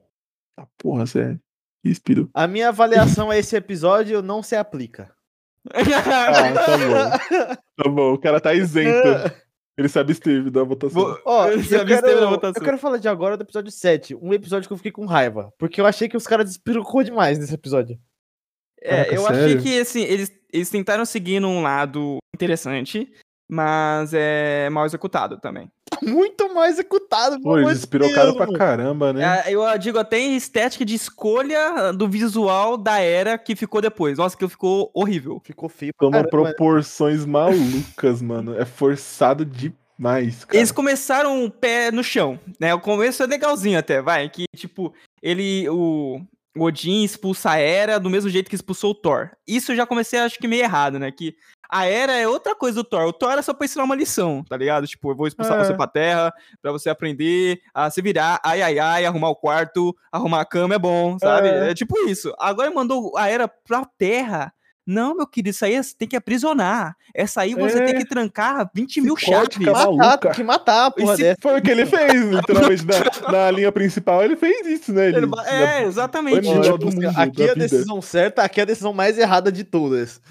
Ah, 0.58 0.66
porra, 0.78 1.06
sério. 1.06 1.40
Inspiro. 1.84 2.30
A 2.34 2.48
minha 2.48 2.70
avaliação 2.70 3.30
a 3.30 3.38
esse 3.38 3.56
episódio 3.56 4.22
não 4.22 4.42
se 4.42 4.56
aplica. 4.56 5.14
ah, 5.70 6.54
tá 6.54 6.78
bom. 6.78 7.56
Tá 7.78 7.90
bom, 7.90 8.14
o 8.14 8.18
cara 8.18 8.40
tá 8.40 8.54
isento. 8.54 9.36
Ele 9.78 9.90
se 9.90 10.00
absteve 10.00 10.50
da 10.50 10.64
votação. 10.64 11.18
Ó, 11.26 11.48
eu, 11.52 11.86
quero, 11.86 12.30
votação. 12.30 12.54
eu 12.56 12.64
quero 12.64 12.78
falar 12.78 12.98
de 12.98 13.10
agora 13.10 13.36
do 13.36 13.44
episódio 13.44 13.72
7. 13.72 14.16
Um 14.16 14.34
episódio 14.34 14.68
que 14.68 14.74
eu 14.74 14.78
fiquei 14.78 14.92
com 14.92 15.06
raiva. 15.06 15.54
Porque 15.60 15.82
eu 15.82 15.86
achei 15.86 16.08
que 16.08 16.16
os 16.16 16.26
caras 16.26 16.46
despirocou 16.46 17.04
demais 17.04 17.38
nesse 17.38 17.54
episódio. 17.54 18.00
É, 18.86 19.16
eu 19.16 19.24
sério? 19.24 19.46
achei 19.46 19.58
que, 19.58 19.80
assim, 19.80 20.02
eles, 20.02 20.32
eles 20.52 20.70
tentaram 20.70 21.06
seguir 21.06 21.40
num 21.40 21.62
lado 21.62 22.18
interessante, 22.34 23.12
mas 23.50 24.14
é 24.14 24.70
mal 24.70 24.86
executado 24.86 25.40
também. 25.40 25.70
muito 26.02 26.54
mais 26.54 26.76
executado. 26.76 27.40
Pô, 27.42 27.58
eles 27.58 27.80
despirocaram 27.80 28.36
pra 28.36 28.52
caramba, 28.54 29.14
né? 29.14 29.44
É, 29.46 29.54
eu 29.54 29.78
digo 29.78 29.98
até 29.98 30.20
em 30.20 30.36
estética 30.36 30.86
de 30.86 30.96
escolha 30.96 31.92
do 31.94 32.08
visual 32.08 32.78
da 32.78 33.00
era 33.00 33.38
que 33.38 33.56
ficou 33.56 33.82
depois. 33.82 34.18
Nossa, 34.18 34.38
que 34.38 34.48
ficou 34.48 34.92
horrível. 34.94 35.42
Ficou 35.44 35.70
feio. 35.70 35.94
Toma 35.98 36.24
proporções 36.24 37.26
malucas, 37.26 38.22
mano. 38.22 38.60
É 38.60 38.66
forçado 38.66 39.46
demais, 39.46 40.46
cara. 40.46 40.58
Eles 40.58 40.72
começaram 40.72 41.44
o 41.44 41.52
pé 41.52 41.92
no 41.92 42.04
chão, 42.04 42.40
né? 42.60 42.74
O 42.74 42.80
começo 42.80 43.24
é 43.24 43.26
legalzinho 43.26 43.80
até, 43.80 44.02
vai. 44.02 44.30
Que, 44.30 44.46
tipo, 44.56 44.94
ele. 45.22 45.68
O 45.70 46.22
Odin 46.58 47.04
expulsa 47.04 47.52
a 47.52 47.58
Era 47.58 48.00
do 48.00 48.10
mesmo 48.10 48.30
jeito 48.30 48.50
que 48.50 48.56
expulsou 48.56 48.92
o 48.92 48.96
Thor. 48.96 49.32
Isso 49.48 49.72
eu 49.72 49.76
já 49.76 49.86
comecei, 49.86 50.20
acho 50.20 50.40
que 50.40 50.48
meio 50.48 50.64
errado, 50.64 50.98
né? 50.98 51.12
Que 51.12 51.36
a 51.70 51.86
Era 51.86 52.14
é 52.14 52.28
outra 52.28 52.56
coisa 52.56 52.76
do 52.76 52.84
Thor. 52.84 53.06
O 53.06 53.14
Thor 53.14 53.32
era 53.32 53.42
só 53.42 53.54
pra 53.54 53.66
ensinar 53.66 53.84
uma 53.84 53.96
lição, 53.96 54.44
tá 54.44 54.56
ligado? 54.56 54.88
Tipo, 54.88 55.12
eu 55.12 55.16
vou 55.16 55.28
expulsar 55.28 55.60
é. 55.60 55.64
você 55.64 55.74
pra 55.74 55.88
terra, 55.88 56.34
pra 56.62 56.72
você 56.72 56.90
aprender 56.90 57.60
a 57.74 57.90
se 57.90 58.02
virar, 58.02 58.40
ai, 58.44 58.62
ai, 58.62 58.80
ai, 58.80 59.06
arrumar 59.06 59.30
o 59.30 59.36
quarto, 59.36 59.96
arrumar 60.12 60.42
a 60.42 60.46
cama 60.46 60.76
é 60.76 60.80
bom, 60.80 61.18
sabe? 61.20 61.48
É, 61.48 61.72
é 61.72 61.74
tipo 61.74 61.98
isso. 62.08 62.34
Agora 62.40 62.72
mandou 62.72 63.18
a 63.18 63.28
Era 63.28 63.48
pra 63.48 63.86
terra. 63.98 64.54
Não, 64.86 65.16
meu 65.16 65.26
querido, 65.26 65.50
isso 65.50 65.66
aí 65.66 65.82
você 65.82 65.96
tem 65.98 66.08
que 66.08 66.16
aprisionar. 66.16 66.96
Essa 67.14 67.42
aí 67.42 67.56
você 67.56 67.80
é. 67.80 67.86
tem 67.86 67.98
que 67.98 68.06
trancar 68.06 68.70
20 68.74 69.02
mil 69.02 69.18
chaves. 69.18 69.58
Que 69.58 69.66
matar, 69.66 70.18
tem 70.18 70.32
que 70.32 70.44
matar, 70.44 70.92
porra 70.92 71.18
dessa. 71.18 71.38
Foi 71.42 71.60
o 71.60 71.62
que 71.62 71.72
ele 71.72 71.86
fez, 71.88 72.14
literalmente, 72.30 72.86
na, 72.86 73.32
na, 73.32 73.52
linha 73.52 73.72
principal, 73.72 74.24
ele 74.24 74.36
fez 74.36 74.68
isso, 74.68 74.94
né? 74.94 75.08
Ele, 75.08 75.28
é, 75.48 75.84
exatamente. 75.84 76.42
Tipo, 76.42 77.20
aqui 77.20 77.44
é 77.44 77.52
a 77.52 77.56
decisão 77.56 78.02
certa, 78.02 78.44
aqui 78.44 78.60
é 78.60 78.64
a 78.64 78.68
decisão 78.68 78.94
mais 78.94 79.18
errada 79.18 79.52
de 79.52 79.64
todas. 79.64 80.22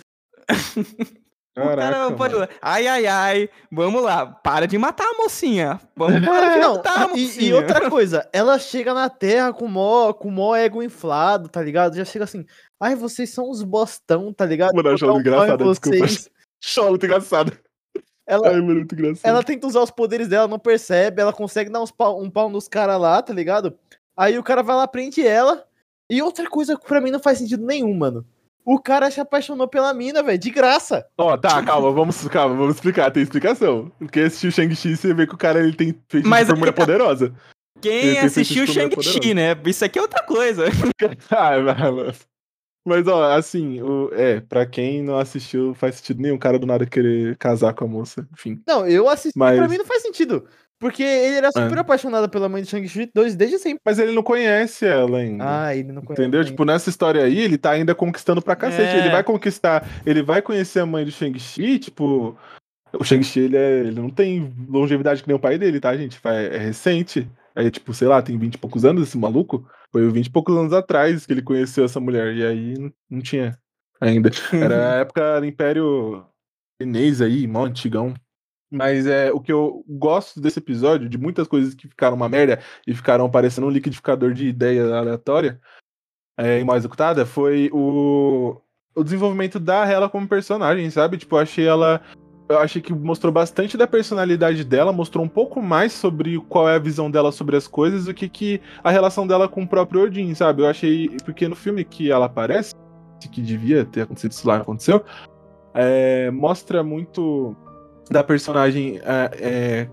Caraca, 1.55 2.09
o 2.09 2.17
cara 2.17 2.17
pode... 2.17 2.35
Ai, 2.61 2.87
ai, 2.89 3.07
ai. 3.07 3.49
Vamos 3.71 4.03
lá. 4.03 4.27
Para 4.27 4.67
de 4.67 4.77
matar 4.77 5.05
a 5.05 5.23
mocinha. 5.23 5.81
Vamos 5.97 6.27
para 6.27 6.55
de 6.55 6.59
Não, 6.61 6.75
matar 6.75 7.05
a 7.05 7.09
mocinha. 7.09 7.29
E, 7.39 7.47
e, 7.47 7.55
outra 7.55 7.89
coisa, 7.89 8.29
ela 8.33 8.59
chega 8.59 8.93
na 8.93 9.09
Terra 9.09 9.53
com 9.53 9.69
mó, 9.69 10.13
com 10.13 10.33
mó 10.33 10.57
ego 10.57 10.83
inflado, 10.83 11.49
tá 11.49 11.63
ligado? 11.63 11.95
Já 11.95 12.05
chega 12.05 12.25
assim. 12.25 12.45
Ai, 12.81 12.95
vocês 12.95 13.31
são 13.31 13.51
os 13.51 13.63
bostão, 13.63 14.33
tá 14.33 14.45
ligado? 14.45 14.75
Mano, 14.75 14.91
eu 14.91 15.21
engraçado, 15.21 15.65
desculpa. 15.71 16.07
Choro 16.61 16.91
muito 16.91 17.07
engraçado. 17.07 17.53
Ela, 18.27 18.49
Ai, 18.49 18.61
mano, 18.61 18.77
muito 18.77 18.95
engraçado. 18.95 19.31
ela 19.31 19.43
tenta 19.43 19.67
usar 19.67 19.83
os 19.83 19.91
poderes 19.91 20.29
dela, 20.29 20.49
não 20.49 20.59
percebe, 20.59 21.21
ela 21.21 21.33
consegue 21.33 21.71
dar 21.71 21.83
uns 21.83 21.91
pau, 21.91 22.21
um 22.21 22.31
pau 22.31 22.49
nos 22.49 22.69
caras 22.69 22.99
lá, 22.99 23.21
tá 23.21 23.35
ligado? 23.35 23.77
Aí 24.17 24.39
o 24.39 24.43
cara 24.43 24.63
vai 24.63 24.77
lá, 24.77 24.89
prende 24.89 25.27
ela. 25.27 25.65
E 26.11 26.23
outra 26.23 26.49
coisa 26.49 26.77
que 26.77 26.87
pra 26.87 27.01
mim 27.01 27.11
não 27.11 27.21
faz 27.21 27.39
sentido 27.39 27.65
nenhum, 27.65 27.95
mano. 27.95 28.25
O 28.65 28.79
cara 28.79 29.11
se 29.11 29.21
apaixonou 29.21 29.69
pela 29.69 29.93
mina, 29.93 30.23
velho, 30.23 30.39
de 30.39 30.51
graça. 30.51 31.07
Ó, 31.19 31.35
oh, 31.35 31.39
tá, 31.39 31.63
calma, 31.63 31.93
vamos, 31.93 32.27
calma, 32.29 32.55
vamos 32.55 32.77
explicar, 32.77 33.11
tem 33.11 33.23
explicação. 33.23 33.93
Porque 33.99 34.21
assistiu 34.21 34.51
Shang-Chi, 34.51 34.97
você 34.97 35.13
vê 35.13 35.27
que 35.27 35.35
o 35.35 35.39
cara 35.39 35.61
ele 35.61 35.75
tem 35.75 35.95
feito 36.09 36.27
Mas 36.27 36.47
de 36.47 36.55
mulher 36.55 36.73
tá... 36.73 36.81
poderosa. 36.81 37.35
Quem 37.83 38.19
assistiu 38.19 38.67
Shang-Chi, 38.67 39.35
né? 39.35 39.55
Isso 39.67 39.85
aqui 39.85 39.99
é 39.99 40.03
outra 40.03 40.23
coisa. 40.23 40.65
ah, 41.31 41.59
mano. 41.61 42.15
Mas, 42.85 43.09
ó, 43.09 43.33
assim, 43.33 43.81
o, 43.81 44.11
é, 44.13 44.41
pra 44.41 44.67
quem 44.67 45.03
não 45.03 45.19
assistiu, 45.19 45.75
faz 45.75 45.97
sentido 45.97 46.21
nenhum 46.21 46.37
cara 46.37 46.59
do 46.59 46.67
nada 46.67 46.85
querer 46.85 47.37
casar 47.39 47.73
com 47.73 47.85
a 47.85 47.89
moça, 47.89 48.29
enfim. 48.33 48.61
Não, 48.67 48.87
eu 48.87 49.09
assisti, 49.09 49.39
Mas... 49.39 49.57
pra 49.57 49.69
mim 49.69 49.79
não 49.79 49.87
faz 49.87 50.03
sentido. 50.03 50.45
Porque 50.79 51.03
ele 51.03 51.37
era 51.37 51.51
super 51.51 51.79
é. 51.79 51.81
apaixonado 51.81 52.29
pela 52.29 52.47
mãe 52.47 52.63
de 52.63 52.69
Shang-Chi 52.69 53.11
2 53.15 53.37
desde 53.37 53.59
sempre. 53.59 53.81
Mas 53.83 53.99
ele 53.99 54.13
não 54.13 54.23
conhece 54.23 54.85
ela 54.85 55.19
ainda. 55.19 55.45
Ah, 55.47 55.75
ele 55.75 55.93
não 55.93 56.03
conhece. 56.03 56.21
Entendeu? 56.21 56.45
Tipo, 56.45 56.63
nessa 56.65 56.91
história 56.91 57.23
aí, 57.23 57.39
ele 57.39 57.57
tá 57.57 57.71
ainda 57.71 57.95
conquistando 57.95 58.43
pra 58.43 58.55
cacete. 58.55 58.95
É. 58.95 58.99
Ele 58.99 59.11
vai 59.11 59.25
conquistar, 59.25 59.89
ele 60.05 60.23
vai 60.23 60.43
conhecer 60.43 60.81
a 60.81 60.87
mãe 60.87 61.05
do 61.05 61.11
Shang-Chi, 61.11 61.79
tipo. 61.79 62.37
O 62.93 63.03
Shang-Chi, 63.03 63.41
ele, 63.41 63.57
é, 63.57 63.81
ele 63.81 63.93
não 63.93 64.11
tem 64.11 64.53
longevidade 64.69 65.23
que 65.23 65.29
nem 65.29 65.37
o 65.37 65.41
pai 65.41 65.57
dele, 65.57 65.81
tá, 65.81 65.97
gente? 65.97 66.21
É 66.23 66.59
recente. 66.59 67.27
Aí, 67.57 67.71
tipo, 67.71 67.95
sei 67.95 68.09
lá, 68.09 68.21
tem 68.21 68.37
20 68.37 68.55
e 68.55 68.59
poucos 68.59 68.85
anos 68.85 69.09
esse 69.09 69.17
maluco. 69.17 69.67
Foi 69.95 70.11
20 70.11 70.27
e 70.27 70.31
poucos 70.31 70.57
anos 70.57 70.73
atrás 70.73 71.25
que 71.25 71.33
ele 71.33 71.41
conheceu 71.41 71.85
essa 71.85 72.01
mulher. 72.01 72.35
E 72.35 72.45
aí 72.45 72.93
não 73.09 73.21
tinha 73.21 73.57
ainda. 74.01 74.29
Era 74.53 74.95
a 74.95 74.95
época 74.99 75.39
do 75.39 75.47
Império 75.47 76.27
Chinês 76.83 77.23
aí, 77.23 77.47
mó 77.47 77.65
antigão. 77.65 78.13
Mas 78.69 79.07
é 79.07 79.31
o 79.31 79.41
que 79.41 79.53
eu 79.53 79.85
gosto 79.89 80.41
desse 80.41 80.59
episódio, 80.59 81.09
de 81.09 81.17
muitas 81.17 81.47
coisas 81.47 81.77
que 81.77 81.87
ficaram 81.87 82.17
uma 82.17 82.29
merda 82.29 82.61
e 82.85 82.93
ficaram 82.93 83.31
parecendo 83.31 83.69
um 83.69 83.71
liquidificador 83.71 84.33
de 84.33 84.49
ideia 84.49 84.97
aleatória 84.97 85.61
é, 86.37 86.59
e 86.59 86.65
mal 86.65 86.77
executada, 86.77 87.25
foi 87.25 87.71
o, 87.73 88.61
o 88.97 89.05
desenvolvimento 89.05 89.61
da 89.61 89.89
Hela 89.89 90.09
como 90.09 90.27
personagem, 90.27 90.91
sabe? 90.91 91.19
Tipo, 91.19 91.37
eu 91.37 91.41
achei 91.41 91.69
ela. 91.69 92.03
Eu 92.49 92.59
achei 92.59 92.83
que 92.83 92.93
mostrou 92.93 93.33
bastante 93.33 93.77
da 93.77 93.87
personalidade 93.87 94.65
dela, 94.65 94.93
mostrou 94.93 95.25
um 95.25 95.29
pouco 95.29 95.63
mais 95.63 95.93
sobre 95.93 96.39
qual 96.41 96.69
é 96.69 96.77
a 96.77 96.79
visão 96.79 97.11
dela 97.11 97.33
sobre 97.33 97.57
as 97.57 97.67
coisas, 97.67 98.07
o 98.07 98.13
que, 98.13 98.29
que 98.29 98.61
a 98.83 98.91
relação 98.91 99.27
dela 99.27 99.49
com 99.49 99.63
o 99.63 99.69
próprio 99.69 100.03
Odin, 100.03 100.35
sabe? 100.35 100.63
Eu 100.63 100.67
achei. 100.67 101.09
Porque 101.25 101.49
no 101.49 101.57
filme 101.57 101.85
que 101.85 102.11
ela 102.11 102.27
aparece, 102.27 102.75
que 103.33 103.41
devia 103.41 103.87
ter 103.87 104.03
acontecido 104.03 104.33
isso 104.33 104.47
lá, 104.47 104.57
aconteceu, 104.57 105.03
é, 105.73 106.31
mostra 106.31 106.83
muito 106.85 107.57
da 108.11 108.23
personagem 108.23 109.01
é, 109.03 109.31
é, 109.41 109.89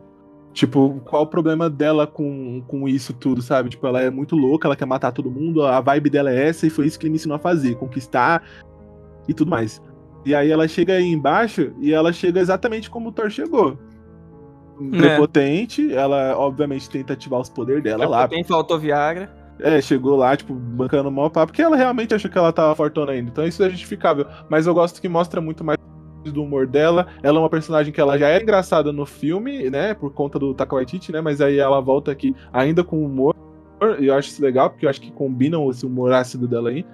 tipo, 0.54 1.02
qual 1.06 1.24
o 1.24 1.28
problema 1.28 1.70
dela 1.70 2.06
com, 2.06 2.62
com 2.68 2.88
isso 2.88 3.14
tudo, 3.14 3.42
sabe? 3.42 3.70
Tipo, 3.70 3.88
ela 3.88 4.02
é 4.02 4.10
muito 4.10 4.36
louca, 4.36 4.68
ela 4.68 4.76
quer 4.76 4.86
matar 4.86 5.12
todo 5.12 5.32
mundo, 5.32 5.64
a 5.64 5.80
vibe 5.80 6.10
dela 6.10 6.32
é 6.32 6.50
essa 6.50 6.68
e 6.68 6.70
foi 6.70 6.86
isso 6.86 7.00
que 7.00 7.06
ele 7.06 7.12
me 7.12 7.16
ensinou 7.16 7.36
a 7.36 7.40
fazer, 7.40 7.76
conquistar 7.76 8.44
e 9.28 9.34
tudo 9.34 9.50
mais. 9.50 9.82
E 10.26 10.36
aí 10.36 10.52
ela 10.52 10.68
chega 10.68 10.94
aí 10.94 11.08
embaixo 11.08 11.74
e 11.80 11.94
ela 11.94 12.14
chega 12.14 12.40
exatamente 12.40 12.90
como 12.90 13.10
o 13.10 13.12
Thor 13.12 13.30
chegou. 13.30 13.78
É. 14.94 14.98
Prepotente, 14.98 15.94
ela 15.94 16.36
obviamente 16.38 16.90
tenta 16.90 17.14
ativar 17.14 17.40
os 17.40 17.50
poderes 17.50 17.84
dela 17.84 18.08
lá. 18.08 18.28
Tem 18.28 18.44
faltou 18.44 18.80
Viagra. 18.80 19.30
É, 19.60 19.80
chegou 19.80 20.16
lá, 20.16 20.36
tipo, 20.36 20.54
bancando 20.54 21.10
o 21.10 21.12
maior 21.12 21.30
papo, 21.30 21.48
porque 21.48 21.62
ela 21.62 21.78
realmente 21.78 22.16
achou 22.16 22.32
que 22.32 22.38
ela 22.38 22.52
tava 22.52 22.76
fortuna 22.76 23.12
ainda. 23.12 23.30
Então 23.30 23.46
isso 23.46 23.64
é 23.64 23.70
justificável. 23.70 24.26
Mas 24.50 24.66
eu 24.66 24.74
gosto 24.74 25.00
que 25.00 25.08
mostra 25.08 25.40
muito 25.40 25.64
mais 25.64 25.78
do 26.24 26.44
humor 26.44 26.66
dela. 26.66 27.08
Ela 27.22 27.38
é 27.38 27.42
uma 27.42 27.50
personagem 27.50 27.94
que 27.94 28.02
ela 28.02 28.18
já 28.18 28.28
era 28.28 28.44
engraçada 28.44 28.92
no 28.92 29.06
filme, 29.06 29.70
né? 29.70 29.94
Por 29.94 30.12
conta 30.14 30.40
do 30.40 30.54
Taka 30.54 30.76
Waititi, 30.76 31.12
né? 31.12 31.22
Mas 31.22 31.42
aí 31.42 31.60
ela 31.60 31.80
volta 31.80 32.12
aqui 32.12 32.36
ainda 32.52 32.84
com 32.84 33.06
humor. 33.06 33.36
E 34.00 34.08
eu 34.08 34.16
acho 34.16 34.30
isso 34.30 34.42
legal, 34.44 34.70
porque 34.70 34.86
eu 34.86 34.90
acho 34.90 35.02
que 35.02 35.12
combinam 35.12 35.70
esse 35.70 35.86
humor 35.86 36.12
ácido 36.12 36.48
dela 36.48 36.70
aí. 36.70 36.86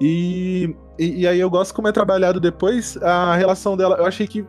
E, 0.00 0.74
e, 0.98 1.22
e, 1.22 1.26
aí 1.26 1.40
eu 1.40 1.48
gosto 1.48 1.74
como 1.74 1.88
é 1.88 1.92
trabalhado 1.92 2.40
depois 2.40 2.96
a 3.02 3.34
relação 3.34 3.76
dela. 3.76 3.96
Eu 3.96 4.06
achei 4.06 4.26
que 4.26 4.44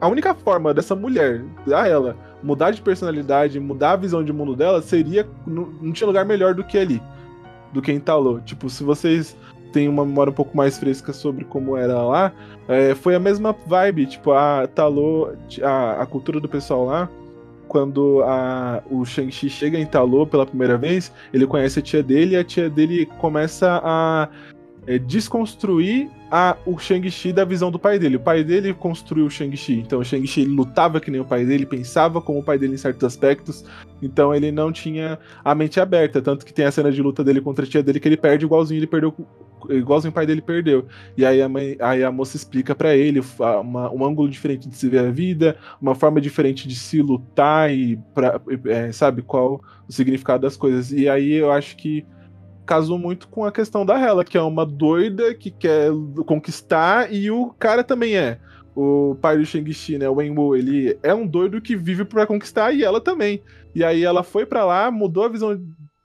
a 0.00 0.08
única 0.08 0.34
forma 0.34 0.72
dessa 0.74 0.94
mulher, 0.94 1.44
a 1.72 1.86
ela, 1.86 2.16
mudar 2.42 2.70
de 2.70 2.82
personalidade, 2.82 3.58
mudar 3.60 3.92
a 3.92 3.96
visão 3.96 4.24
de 4.24 4.32
mundo 4.32 4.56
dela, 4.56 4.82
seria. 4.82 5.28
Não, 5.46 5.66
não 5.80 5.92
tinha 5.92 6.06
lugar 6.06 6.24
melhor 6.24 6.54
do 6.54 6.64
que 6.64 6.78
ali. 6.78 7.02
Do 7.72 7.80
que 7.80 7.92
em 7.92 8.00
Talô. 8.00 8.40
Tipo, 8.40 8.68
se 8.68 8.84
vocês 8.84 9.36
têm 9.72 9.88
uma 9.88 10.04
memória 10.04 10.30
um 10.30 10.34
pouco 10.34 10.56
mais 10.56 10.78
fresca 10.78 11.12
sobre 11.12 11.44
como 11.44 11.76
era 11.76 12.00
lá, 12.02 12.32
é, 12.68 12.94
foi 12.94 13.14
a 13.14 13.18
mesma 13.18 13.56
vibe, 13.66 14.06
tipo, 14.06 14.32
a 14.32 14.66
Talô, 14.66 15.32
a, 15.62 16.02
a 16.02 16.06
cultura 16.06 16.38
do 16.38 16.48
pessoal 16.48 16.84
lá, 16.84 17.08
quando 17.72 18.22
a, 18.22 18.82
o 18.90 19.02
Shang-Chi 19.02 19.48
chega 19.48 19.78
em 19.78 19.86
Talô 19.86 20.26
pela 20.26 20.44
primeira 20.44 20.76
vez, 20.76 21.10
ele 21.32 21.46
conhece 21.46 21.78
a 21.78 21.82
tia 21.82 22.02
dele 22.02 22.34
e 22.34 22.36
a 22.36 22.44
tia 22.44 22.68
dele 22.68 23.06
começa 23.18 23.80
a 23.82 24.28
é, 24.86 24.98
desconstruir 24.98 26.10
a, 26.30 26.56
o 26.64 26.78
Shang-Chi 26.78 27.32
da 27.32 27.44
visão 27.44 27.70
do 27.70 27.78
pai 27.78 27.98
dele. 27.98 28.16
O 28.16 28.20
pai 28.20 28.42
dele 28.42 28.72
construiu 28.72 29.26
o 29.26 29.30
Shang-Chi, 29.30 29.80
então 29.80 30.00
o 30.00 30.04
Shang-Chi 30.04 30.44
lutava 30.44 31.00
que 31.00 31.10
nem 31.10 31.20
o 31.20 31.24
pai 31.24 31.44
dele, 31.44 31.66
pensava 31.66 32.20
como 32.20 32.40
o 32.40 32.42
pai 32.42 32.58
dele 32.58 32.74
em 32.74 32.78
certos 32.78 33.04
aspectos, 33.04 33.64
então 34.00 34.34
ele 34.34 34.50
não 34.50 34.72
tinha 34.72 35.18
a 35.44 35.54
mente 35.54 35.78
aberta, 35.78 36.22
tanto 36.22 36.44
que 36.44 36.52
tem 36.52 36.64
a 36.64 36.72
cena 36.72 36.90
de 36.90 37.02
luta 37.02 37.22
dele 37.22 37.40
contra 37.40 37.64
a 37.64 37.68
tia 37.68 37.82
dele 37.82 38.00
que 38.00 38.08
ele 38.08 38.16
perde 38.16 38.44
igualzinho 38.44 38.78
ele 38.78 38.86
perdeu 38.86 39.14
igualzinho 39.70 40.10
o 40.10 40.14
pai 40.14 40.26
dele 40.26 40.40
perdeu. 40.40 40.86
E 41.16 41.24
aí 41.24 41.40
a, 41.40 41.48
mãe, 41.48 41.76
aí 41.78 42.02
a 42.02 42.10
moça 42.10 42.36
explica 42.36 42.74
para 42.74 42.96
ele 42.96 43.20
uma, 43.38 43.92
um 43.92 44.04
ângulo 44.04 44.28
diferente 44.28 44.68
de 44.68 44.76
se 44.76 44.88
ver 44.88 45.00
a 45.00 45.10
vida, 45.10 45.56
uma 45.80 45.94
forma 45.94 46.20
diferente 46.20 46.66
de 46.66 46.74
se 46.74 47.00
lutar 47.00 47.72
e, 47.72 47.96
pra, 48.14 48.40
é, 48.66 48.90
sabe, 48.90 49.22
qual 49.22 49.60
o 49.88 49.92
significado 49.92 50.42
das 50.42 50.56
coisas. 50.56 50.90
E 50.92 51.08
aí 51.08 51.32
eu 51.32 51.52
acho 51.52 51.76
que 51.76 52.04
casou 52.64 52.98
muito 52.98 53.28
com 53.28 53.44
a 53.44 53.52
questão 53.52 53.84
da 53.84 53.98
Hela, 53.98 54.24
que 54.24 54.36
é 54.38 54.42
uma 54.42 54.64
doida 54.64 55.34
que 55.34 55.50
quer 55.50 55.90
conquistar 56.26 57.12
e 57.12 57.30
o 57.30 57.50
cara 57.58 57.82
também 57.82 58.16
é. 58.16 58.38
O 58.74 59.16
pai 59.20 59.36
do 59.36 59.44
Shang-Chi, 59.44 59.98
né, 59.98 60.08
o 60.08 60.14
Wenwu, 60.14 60.56
ele 60.56 60.98
é 61.02 61.12
um 61.14 61.26
doido 61.26 61.60
que 61.60 61.76
vive 61.76 62.04
para 62.04 62.26
conquistar 62.26 62.72
e 62.72 62.82
ela 62.82 63.00
também. 63.00 63.42
E 63.74 63.84
aí 63.84 64.02
ela 64.02 64.22
foi 64.22 64.46
para 64.46 64.64
lá, 64.64 64.90
mudou 64.90 65.24
a 65.24 65.28
visão 65.28 65.60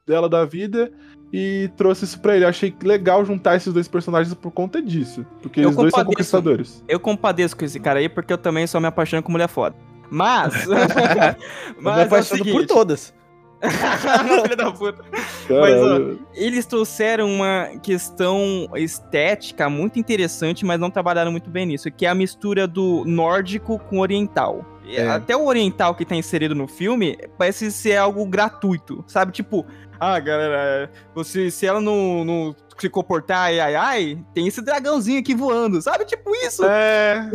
dela 0.05 0.27
da 0.27 0.43
vida 0.43 0.91
e 1.31 1.69
trouxe 1.77 2.05
isso 2.05 2.19
pra 2.19 2.35
ele. 2.35 2.45
Eu 2.45 2.49
achei 2.49 2.73
legal 2.83 3.23
juntar 3.25 3.55
esses 3.55 3.73
dois 3.73 3.87
personagens 3.87 4.33
por 4.33 4.51
conta 4.51 4.81
disso. 4.81 5.25
Porque 5.41 5.61
eles 5.61 5.75
dois 5.75 5.93
são 5.93 6.05
conquistadores. 6.05 6.83
Eu 6.87 6.99
compadeço 6.99 7.55
com 7.55 7.65
esse 7.65 7.79
cara 7.79 7.99
aí, 7.99 8.09
porque 8.09 8.31
eu 8.31 8.37
também 8.37 8.67
só 8.67 8.79
me 8.79 8.87
apaixono 8.87 9.23
com 9.23 9.31
mulher 9.31 9.47
foda. 9.47 9.75
Mas. 10.09 10.65
mas 11.79 11.95
me 11.95 12.01
apaixono 12.03 12.49
é 12.49 12.51
por 12.51 12.65
todas. 12.65 13.13
Filha 14.43 14.55
da 14.55 14.71
puta. 14.71 15.03
Mas, 15.11 15.75
ó, 15.81 16.15
eles 16.33 16.65
trouxeram 16.65 17.27
uma 17.27 17.71
questão 17.81 18.69
estética 18.75 19.69
muito 19.69 19.99
interessante, 19.99 20.65
mas 20.65 20.79
não 20.79 20.91
trabalharam 20.91 21.31
muito 21.31 21.49
bem 21.49 21.65
nisso, 21.65 21.91
que 21.91 22.05
é 22.05 22.09
a 22.09 22.15
mistura 22.15 22.67
do 22.67 23.03
nórdico 23.05 23.79
com 23.79 23.99
oriental. 23.99 24.65
É. 24.87 25.07
Até 25.07 25.35
o 25.35 25.45
oriental 25.45 25.95
que 25.95 26.05
tá 26.05 26.15
inserido 26.15 26.55
no 26.55 26.67
filme 26.67 27.17
parece 27.37 27.71
ser 27.71 27.97
algo 27.97 28.25
gratuito, 28.25 29.03
sabe? 29.07 29.33
Tipo, 29.33 29.65
ah, 29.99 30.19
galera, 30.19 30.91
você, 31.13 31.51
se 31.51 31.65
ela 31.65 31.81
não, 31.81 32.23
não 32.23 32.55
se 32.77 32.89
comportar 32.89 33.45
ai, 33.45 33.59
ai, 33.59 33.75
ai, 33.75 34.25
tem 34.33 34.47
esse 34.47 34.61
dragãozinho 34.61 35.19
aqui 35.19 35.33
voando, 35.35 35.81
sabe? 35.81 36.05
Tipo 36.05 36.33
isso. 36.35 36.63
É, 36.63 37.29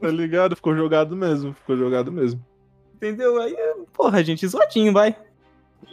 tá 0.00 0.08
ligado? 0.08 0.56
Ficou 0.56 0.76
jogado 0.76 1.16
mesmo, 1.16 1.54
ficou 1.54 1.76
jogado 1.76 2.10
mesmo. 2.10 2.44
Entendeu? 2.96 3.40
Aí, 3.40 3.56
porra, 3.92 4.22
gente, 4.22 4.46
zoadinho, 4.46 4.92
vai. 4.92 5.16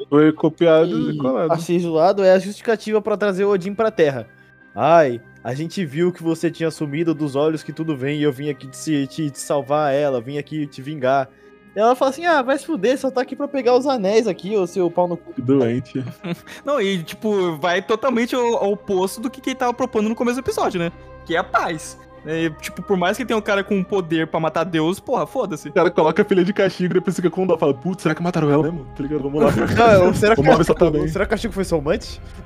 Foi 0.10 0.32
copiado 0.32 1.12
e, 1.12 1.18
colado. 1.18 1.52
Achei 1.52 1.80
zoado 1.80 2.24
é 2.24 2.32
a 2.32 2.40
justificativa 2.40 3.02
para 3.02 3.18
trazer 3.18 3.46
o 3.46 3.50
Odin 3.50 3.74
pra 3.74 3.92
Terra. 3.92 4.28
Ai, 4.74 5.22
a 5.44 5.54
gente 5.54 5.86
viu 5.86 6.12
que 6.12 6.24
você 6.24 6.50
tinha 6.50 6.72
sumido 6.72 7.14
dos 7.14 7.36
olhos 7.36 7.64
que 7.64 7.74
tudo 7.74 7.96
vem 7.96 8.20
e 8.20 8.24
eu 8.24 8.32
vim 8.32 8.50
aqui 8.50 8.68
te, 8.68 9.08
te, 9.08 9.30
te 9.30 9.40
salvar 9.40 9.94
ela, 9.94 10.22
vim 10.22 10.38
aqui 10.38 10.68
te 10.68 10.82
vingar. 10.82 11.30
E 11.76 11.80
ela 11.80 11.96
fala 11.96 12.12
assim: 12.12 12.26
ah, 12.26 12.42
vai 12.42 12.58
se 12.58 12.66
fuder, 12.66 12.98
só 12.98 13.12
tá 13.12 13.22
aqui 13.22 13.36
pra 13.36 13.48
pegar 13.48 13.76
os 13.76 13.86
anéis 13.86 14.28
aqui, 14.28 14.56
ô 14.56 14.66
seu 14.66 14.90
pau 14.90 15.08
no 15.08 15.18
cu. 15.18 15.34
Doente. 15.42 16.04
Não, 16.66 16.82
e 16.82 17.04
tipo, 17.04 17.58
vai 17.58 17.82
totalmente 17.82 18.36
ao, 18.36 18.58
ao 18.58 18.74
oposto 18.74 19.22
do 19.22 19.30
que 19.30 19.48
ele 19.50 19.56
tava 19.56 19.74
propondo 19.74 20.10
no 20.10 20.16
começo 20.16 20.42
do 20.42 20.46
episódio, 20.46 20.80
né? 20.80 20.92
Que 21.26 21.36
é 21.36 21.40
a 21.40 21.44
paz. 21.44 21.98
É, 22.32 22.48
tipo, 22.62 22.84
por 22.84 22.96
mais 22.96 23.18
que 23.18 23.26
tenha 23.26 23.36
um 23.36 23.42
cara 23.42 23.64
com 23.64 23.84
poder 23.84 24.28
pra 24.28 24.40
matar 24.40 24.64
Deus, 24.64 25.00
porra, 25.00 25.26
foda-se. 25.26 25.70
O 25.70 25.74
cara 25.74 25.90
coloca 25.90 26.22
a 26.22 26.26
filha 26.26 26.46
de 26.46 26.54
castigo 26.54 26.94
e 26.94 26.94
depois 26.94 27.16
fica 27.16 27.28
com 27.28 27.48
dó. 27.48 27.58
Fala, 27.58 27.74
putz, 27.74 28.04
será 28.04 28.14
que 28.14 28.22
mataram 28.22 28.52
ela 28.52 28.62
mesmo? 28.62 28.86
Tá 28.96 29.02
ligado? 29.02 29.24
Vamos 29.24 29.42
lá. 29.42 29.50
Não, 29.98 30.14
será, 30.14 30.36
que 30.36 30.44
Vamos 30.44 30.68
castigo, 30.68 30.92
tá 30.92 31.08
será 31.08 31.26
que 31.26 31.30
o 31.30 31.32
castigo 31.32 31.54
foi 31.56 31.64
somante? 31.64 32.22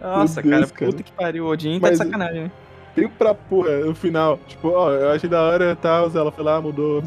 Nossa, 0.00 0.40
Deus, 0.40 0.54
cara, 0.54 0.66
cara, 0.68 0.92
puta 0.92 1.02
que 1.02 1.10
pariu. 1.10 1.46
O 1.46 1.48
Odin 1.48 1.80
tá 1.80 1.90
de 1.90 1.96
sacanagem, 1.96 2.44
né? 2.44 2.50
Tem 2.94 3.08
pra 3.08 3.34
porra, 3.34 3.76
no 3.80 3.94
final. 3.96 4.38
Tipo, 4.46 4.68
ó, 4.68 4.92
eu 4.92 5.10
achei 5.10 5.28
da 5.28 5.42
hora, 5.42 5.74
tal, 5.74 6.12
ela 6.14 6.30
foi 6.30 6.44
lá, 6.44 6.60
mudou 6.60 7.02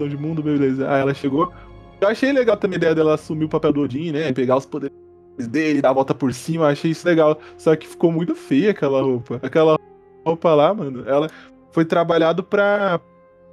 de 0.00 0.16
mundo, 0.16 0.42
beleza. 0.42 0.90
Aí 0.90 1.02
ela 1.02 1.12
chegou. 1.12 1.52
Eu 2.00 2.08
achei 2.08 2.32
legal 2.32 2.56
também 2.56 2.76
a 2.76 2.78
ideia 2.78 2.94
dela 2.94 3.16
assumir 3.16 3.44
o 3.44 3.50
papel 3.50 3.70
do 3.70 3.82
Odin, 3.82 4.12
né? 4.12 4.32
Pegar 4.32 4.56
os 4.56 4.64
poderes 4.64 4.96
dele, 5.36 5.82
dar 5.82 5.90
a 5.90 5.94
volta 5.94 6.14
por 6.14 6.32
cima, 6.32 6.68
achei 6.68 6.90
isso 6.90 7.06
legal. 7.06 7.38
Só 7.56 7.74
que 7.76 7.88
ficou 7.88 8.12
muito 8.12 8.34
feia 8.34 8.70
aquela 8.70 9.02
roupa. 9.02 9.40
Aquela 9.42 9.78
roupa 10.24 10.54
lá, 10.54 10.72
mano, 10.72 11.04
ela 11.08 11.28
foi 11.72 11.84
trabalhado 11.84 12.42
pra 12.42 13.00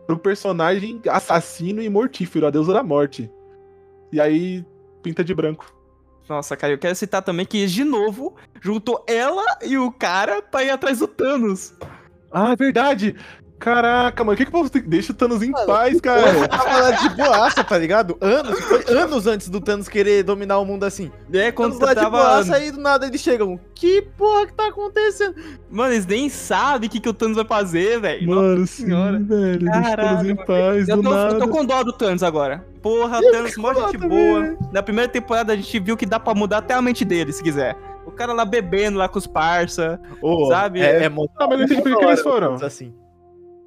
pro 0.08 0.18
personagem 0.18 1.00
assassino 1.08 1.82
e 1.82 1.90
mortífero, 1.90 2.48
a 2.48 2.50
deusa 2.50 2.74
da 2.74 2.84
morte. 2.84 3.32
E 4.12 4.20
aí 4.20 4.66
pinta 5.02 5.24
de 5.24 5.34
branco. 5.34 5.74
Nossa, 6.28 6.56
cara, 6.56 6.74
eu 6.74 6.78
quero 6.78 6.96
citar 6.96 7.22
também 7.22 7.46
que 7.46 7.66
de 7.68 7.84
novo 7.84 8.36
juntou 8.62 9.04
ela 9.08 9.44
e 9.64 9.78
o 9.78 9.92
cara 9.92 10.42
pra 10.42 10.64
ir 10.64 10.70
atrás 10.70 11.00
do 11.00 11.08
Thanos. 11.08 11.74
Ah, 12.32 12.54
é 12.54 12.56
verdade. 12.56 13.16
Caraca, 13.62 14.24
mano, 14.24 14.34
o 14.34 14.38
que 14.38 14.44
que 14.44 14.50
o 14.50 14.52
povo 14.52 14.72
deixa 14.88 15.12
o 15.12 15.16
Thanos 15.16 15.44
em 15.44 15.52
mano, 15.52 15.68
paz, 15.68 16.02
cara? 16.02 16.48
Tava 16.48 16.92
de 16.94 17.16
boaça, 17.16 17.64
tá 17.64 17.78
ligado? 17.78 18.18
Anos, 18.20 18.60
foi 18.60 18.84
anos 18.88 19.28
antes 19.28 19.50
do 19.50 19.62
Thanos 19.62 19.88
querer 19.88 20.24
dominar 20.24 20.58
o 20.58 20.66
mundo 20.66 20.84
assim. 20.84 21.12
É, 21.32 21.52
quando 21.52 21.78
Thanos 21.78 21.94
tava... 21.94 22.06
de 22.06 22.12
boaça 22.12 22.56
aí 22.56 22.72
do 22.72 22.82
nada 22.82 23.06
eles 23.06 23.22
chegam. 23.22 23.60
Que 23.76 24.02
porra 24.18 24.48
que 24.48 24.54
tá 24.54 24.70
acontecendo? 24.70 25.36
Mano, 25.70 25.94
eles 25.94 26.08
nem 26.08 26.28
sabem 26.28 26.90
o 26.90 26.92
que, 26.92 27.00
que 27.00 27.08
o 27.08 27.14
Thanos 27.14 27.36
vai 27.36 27.46
fazer, 27.46 28.02
velho. 28.02 28.28
Mano, 28.30 28.66
sim, 28.66 28.86
senhora. 28.86 29.20
velho. 29.20 29.60
Deixa 29.60 29.94
o 29.94 29.96
Thanos 29.96 30.30
em 30.30 30.36
paz, 30.36 30.90
eu 30.90 30.98
do 30.98 31.04
tô, 31.04 31.10
nada. 31.12 31.36
Eu 31.36 31.40
tô 31.40 31.48
com 31.48 31.64
dó 31.64 31.84
do 31.84 31.94
Thanos 31.94 32.24
agora. 32.24 32.66
Porra, 32.82 33.20
o 33.20 33.32
Thanos, 33.32 33.56
mó 33.58 33.76
gente 33.76 33.98
boa. 34.00 34.58
Na 34.72 34.82
primeira 34.82 35.08
temporada 35.08 35.54
a 35.54 35.56
gente 35.56 35.80
viu 35.80 35.96
que 35.96 36.08
dá 36.08 36.20
pra 36.20 36.34
mudar 36.34 36.58
até 36.58 36.74
a 36.74 36.82
mente 36.82 37.06
dele, 37.06 37.32
se 37.32 37.44
quiser. 37.44 37.78
O 38.08 38.12
cara 38.12 38.34
lá 38.34 38.44
bebendo 38.44 38.98
lá 38.98 39.08
com 39.08 39.20
os 39.20 39.28
parça, 39.28 40.02
oh, 40.20 40.48
sabe? 40.48 40.82
É, 40.82 41.02
é, 41.02 41.04
é, 41.04 41.10
mas 41.10 41.28
não 41.40 41.62
entendi 41.62 41.80
por 41.80 42.00
que 42.00 42.06
eles 42.06 42.22
foram. 42.22 42.56
Assim. 42.56 42.92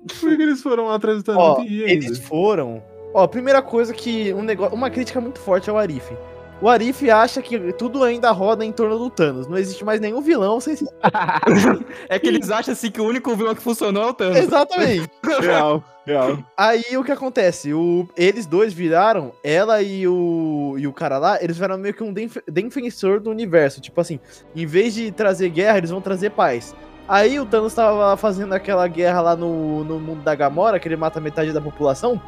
Por 0.21 0.37
que 0.37 0.43
eles 0.43 0.63
foram 0.63 0.91
atrás 0.91 1.23
do 1.23 1.37
Ó, 1.37 1.63
Eles 1.63 2.19
foram. 2.19 2.83
Ó, 3.13 3.27
primeira 3.27 3.63
coisa 3.63 3.95
que 3.95 4.33
um 4.35 4.43
negócio, 4.43 4.75
uma 4.75 4.91
crítica 4.91 5.21
muito 5.21 5.39
forte 5.39 5.71
ao 5.71 5.79
Arif. 5.79 6.13
O 6.61 6.69
Arif 6.69 7.11
acha 7.11 7.43
que 7.43 7.73
tudo 7.75 8.03
ainda 8.03 8.31
roda 8.31 8.65
em 8.65 8.73
torno 8.73 8.99
do 8.99 9.11
Thanos. 9.11 9.47
Não 9.47 9.59
existe 9.59 9.85
mais 9.85 10.01
nenhum 10.01 10.21
vilão 10.21 10.61
sem 10.61 10.77
É 12.09 12.19
que 12.19 12.27
eles 12.27 12.51
acham 12.51 12.73
assim 12.73 12.91
que 12.91 13.01
o 13.01 13.05
único 13.05 13.35
vilão 13.35 13.55
que 13.55 13.63
funcionou 13.63 14.05
é 14.05 14.07
o 14.07 14.15
Thanos. 14.15 14.39
Exatamente. 14.39 15.11
real, 15.43 15.85
real. 16.07 16.39
Aí 16.57 16.97
o 16.97 17.05
que 17.05 17.13
acontece? 17.13 17.73
O, 17.75 18.09
eles 18.17 18.47
dois 18.47 18.73
viraram, 18.73 19.33
ela 19.43 19.83
e 19.83 20.07
o, 20.07 20.77
e 20.79 20.87
o 20.87 20.93
cara 20.93 21.19
lá, 21.19 21.43
eles 21.43 21.57
viraram 21.57 21.79
meio 21.79 21.95
que 21.95 22.05
um 22.05 22.15
defensor 22.15 23.21
do 23.21 23.31
universo. 23.31 23.81
Tipo 23.81 24.01
assim, 24.01 24.21
em 24.55 24.65
vez 24.65 24.95
de 24.95 25.11
trazer 25.11 25.51
guerra, 25.51 25.79
eles 25.79 25.91
vão 25.91 26.01
trazer 26.01 26.31
paz. 26.31 26.75
Aí 27.09 27.39
o 27.39 27.45
Thanos 27.45 27.75
tava 27.75 28.17
fazendo 28.17 28.53
aquela 28.55 28.89
guerra 28.89 29.21
lá 29.21 29.37
no, 29.37 29.85
no 29.85 30.01
mundo 30.01 30.23
da 30.23 30.35
Gamora, 30.35 30.79
que 30.79 30.89
ele 30.89 30.97
mata 30.97 31.21
metade 31.21 31.53
da 31.53 31.61
população. 31.61 32.21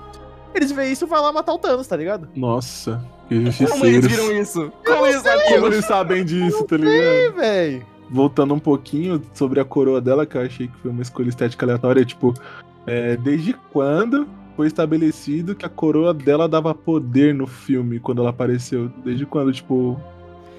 Eles 0.54 0.70
veem 0.72 0.92
isso 0.92 1.04
e 1.04 1.08
vão 1.08 1.22
lá 1.22 1.32
matar 1.32 1.52
o 1.52 1.58
Thanos, 1.58 1.86
tá 1.86 1.96
ligado? 1.96 2.28
Nossa, 2.34 3.02
que 3.28 3.66
Como 3.66 3.84
eles 3.84 4.06
viram 4.06 4.32
isso? 4.32 4.72
Como 4.84 5.06
eles? 5.06 5.22
Como 5.48 5.66
eles 5.66 5.84
sabem 5.84 6.24
disso, 6.24 6.64
tá 6.64 6.76
ligado? 6.76 7.34
velho. 7.36 7.86
Voltando 8.08 8.54
um 8.54 8.58
pouquinho 8.58 9.20
sobre 9.34 9.60
a 9.60 9.64
coroa 9.64 10.00
dela, 10.00 10.24
que 10.24 10.36
eu 10.36 10.42
achei 10.42 10.68
que 10.68 10.76
foi 10.78 10.90
uma 10.90 11.02
escolha 11.02 11.28
estética 11.28 11.66
aleatória, 11.66 12.04
tipo, 12.04 12.32
é, 12.86 13.16
desde 13.16 13.52
quando 13.72 14.28
foi 14.56 14.68
estabelecido 14.68 15.54
que 15.54 15.66
a 15.66 15.68
coroa 15.68 16.14
dela 16.14 16.48
dava 16.48 16.74
poder 16.74 17.34
no 17.34 17.46
filme 17.46 17.98
quando 17.98 18.20
ela 18.22 18.30
apareceu? 18.30 18.90
Desde 19.04 19.26
quando, 19.26 19.52
tipo. 19.52 20.00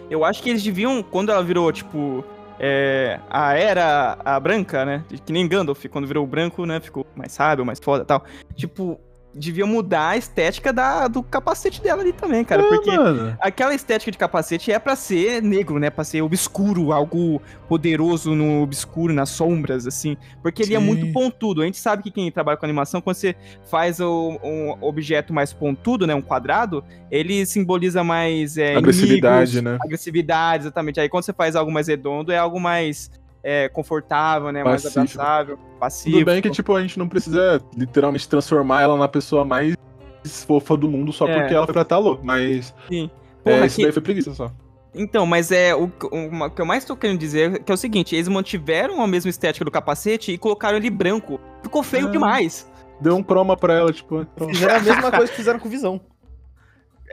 Eu 0.09 0.23
acho 0.23 0.43
que 0.43 0.49
eles 0.49 0.61
deviam, 0.63 1.01
quando 1.01 1.31
ela 1.31 1.43
virou, 1.43 1.71
tipo, 1.71 2.23
é, 2.59 3.19
a 3.29 3.53
era 3.53 4.17
a 4.23 4.39
branca, 4.39 4.85
né? 4.85 5.03
Que 5.25 5.31
nem 5.31 5.47
Gandalf, 5.47 5.85
quando 5.85 6.07
virou 6.07 6.25
branco, 6.25 6.65
né? 6.65 6.79
Ficou 6.79 7.05
mais 7.15 7.31
sábio, 7.31 7.65
mais 7.65 7.79
foda 7.79 8.03
tal. 8.05 8.23
Tipo, 8.55 8.99
devia 9.37 9.65
mudar 9.65 10.09
a 10.09 10.17
estética 10.17 10.73
da, 10.73 11.07
do 11.07 11.21
capacete 11.21 11.81
dela 11.81 12.01
ali 12.01 12.11
também, 12.11 12.43
cara. 12.43 12.63
É, 12.63 12.67
porque 12.67 12.91
mano. 12.91 13.37
aquela 13.39 13.73
estética 13.73 14.11
de 14.11 14.17
capacete 14.17 14.71
é 14.71 14.79
para 14.79 14.95
ser 14.95 15.41
negro, 15.41 15.79
né? 15.79 15.89
Pra 15.89 16.03
ser 16.03 16.21
obscuro, 16.21 16.91
algo 16.91 17.41
poderoso 17.67 18.33
no 18.33 18.63
obscuro, 18.63 19.13
nas 19.13 19.29
sombras, 19.29 19.85
assim. 19.85 20.17
Porque 20.41 20.63
ele 20.63 20.71
Sim. 20.71 20.75
é 20.75 20.79
muito 20.79 21.11
pontudo. 21.13 21.61
A 21.61 21.65
gente 21.65 21.77
sabe 21.77 22.03
que 22.03 22.11
quem 22.11 22.31
trabalha 22.31 22.57
com 22.57 22.65
animação, 22.65 22.99
quando 22.99 23.15
você 23.15 23.35
faz 23.69 23.99
o, 23.99 24.39
um 24.43 24.75
objeto 24.81 25.33
mais 25.33 25.53
pontudo, 25.53 26.07
né? 26.07 26.15
Um 26.15 26.21
quadrado, 26.21 26.83
ele 27.11 27.45
simboliza 27.45 28.03
mais. 28.03 28.57
É, 28.57 28.75
agressividade, 28.75 29.51
inimigos, 29.51 29.61
né? 29.61 29.79
Agressividade, 29.83 30.63
exatamente. 30.63 30.99
Aí 30.99 31.09
quando 31.09 31.23
você 31.23 31.33
faz 31.33 31.55
algo 31.55 31.71
mais 31.71 31.87
redondo, 31.87 32.31
é 32.31 32.37
algo 32.37 32.59
mais 32.59 33.11
é, 33.47 33.69
confortável, 33.69 34.51
né? 34.51 34.61
Pacífico. 34.61 34.99
Mais 34.99 35.15
abraçável, 35.15 35.59
pacífico. 35.79 36.17
Tudo 36.17 36.25
bem 36.25 36.41
que, 36.41 36.49
tipo, 36.49 36.75
a 36.75 36.81
gente 36.81 36.99
não 36.99 37.07
precisa 37.07 37.61
literalmente 37.77 38.27
transformar 38.27 38.81
ela 38.81 38.97
na 38.97 39.07
pessoa 39.07 39.45
mais 39.45 39.73
fofa 40.45 40.75
do 40.75 40.89
mundo 40.89 41.13
só 41.13 41.25
é. 41.25 41.39
porque 41.39 41.53
ela 41.53 41.65
foi 41.65 41.73
pra 41.73 41.85
Talô, 41.85 42.19
mas. 42.21 42.75
Sim. 42.89 43.09
É, 43.45 43.51
Porra, 43.51 43.63
é, 43.63 43.67
isso 43.67 43.77
que... 43.77 43.83
daí 43.83 43.91
foi 43.93 44.01
preguiça 44.01 44.33
só. 44.33 44.51
Então, 44.93 45.25
mas 45.25 45.49
é 45.53 45.73
o, 45.73 45.85
o, 45.85 46.45
o, 46.45 46.49
que 46.49 46.61
eu 46.61 46.65
mais 46.65 46.83
tô 46.83 46.97
querendo 46.97 47.19
dizer 47.19 47.63
que 47.63 47.71
é 47.71 47.75
o 47.75 47.77
seguinte: 47.77 48.13
eles 48.13 48.27
mantiveram 48.27 49.01
a 49.01 49.07
mesma 49.07 49.29
estética 49.29 49.63
do 49.63 49.71
capacete 49.71 50.33
e 50.33 50.37
colocaram 50.37 50.75
ele 50.75 50.89
branco. 50.89 51.39
Ficou 51.63 51.81
feio 51.83 52.07
ah. 52.09 52.11
demais. 52.11 52.69
Deu 52.99 53.15
um 53.15 53.23
croma 53.23 53.55
pra 53.55 53.75
ela, 53.75 53.93
tipo. 53.93 54.27
Fizeram 54.49 54.75
a 54.75 54.79
mesma 54.81 55.09
coisa 55.09 55.31
que 55.31 55.37
fizeram 55.37 55.59
com 55.59 55.69
visão. 55.69 56.01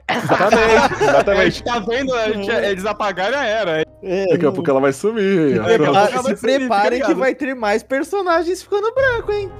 Exatamente, 0.08 1.02
exatamente. 1.02 1.64
tá 1.64 1.78
vendo? 1.80 2.12
Gente, 2.34 2.50
eles 2.50 2.84
apagaram 2.84 3.32
já 3.32 3.44
era. 3.44 3.84
É, 4.02 4.26
Daqui 4.26 4.46
a 4.46 4.52
pouco 4.52 4.70
ela 4.70 4.80
vai 4.80 4.92
sumir. 4.92 5.62
Prepara, 5.62 6.22
se 6.22 6.34
preparem 6.36 7.02
que 7.02 7.14
vai 7.14 7.34
ter 7.34 7.54
mais 7.54 7.82
personagens 7.82 8.62
ficando 8.62 8.92
branco, 8.92 9.32
hein? 9.32 9.50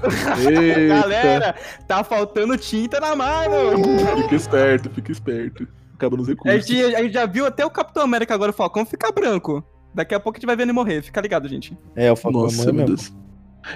Galera, 0.88 1.54
tá 1.86 2.02
faltando 2.02 2.56
tinta 2.56 2.98
na 2.98 3.14
mano. 3.14 3.84
Fica 4.22 4.34
esperto, 4.34 4.88
fica 4.90 5.12
esperto. 5.12 5.68
Acaba 5.94 6.16
nos 6.16 6.28
recursos. 6.28 6.54
A 6.54 6.58
gente, 6.58 6.94
a 6.94 7.02
gente 7.02 7.12
já 7.12 7.26
viu 7.26 7.44
até 7.44 7.66
o 7.66 7.70
Capitão 7.70 8.02
América 8.02 8.32
agora, 8.32 8.50
o 8.50 8.54
Falcão, 8.54 8.86
ficar 8.86 9.12
branco. 9.12 9.62
Daqui 9.94 10.14
a 10.14 10.20
pouco 10.20 10.36
a 10.36 10.38
gente 10.38 10.46
vai 10.46 10.56
ver 10.56 10.62
ele 10.62 10.72
morrer, 10.72 11.02
fica 11.02 11.20
ligado, 11.20 11.46
gente. 11.46 11.76
É, 11.94 12.10
o 12.10 12.16
Falcão 12.16 12.44
Nossa, 12.44 12.72
meu 12.72 12.86
Deus. 12.86 13.12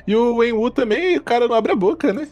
E 0.07 0.16
o 0.16 0.36
Wenwu 0.36 0.70
também, 0.70 1.19
o 1.19 1.23
cara 1.23 1.47
não 1.47 1.55
abre 1.55 1.73
a 1.73 1.77
boca, 1.77 2.11
né? 2.15 2.27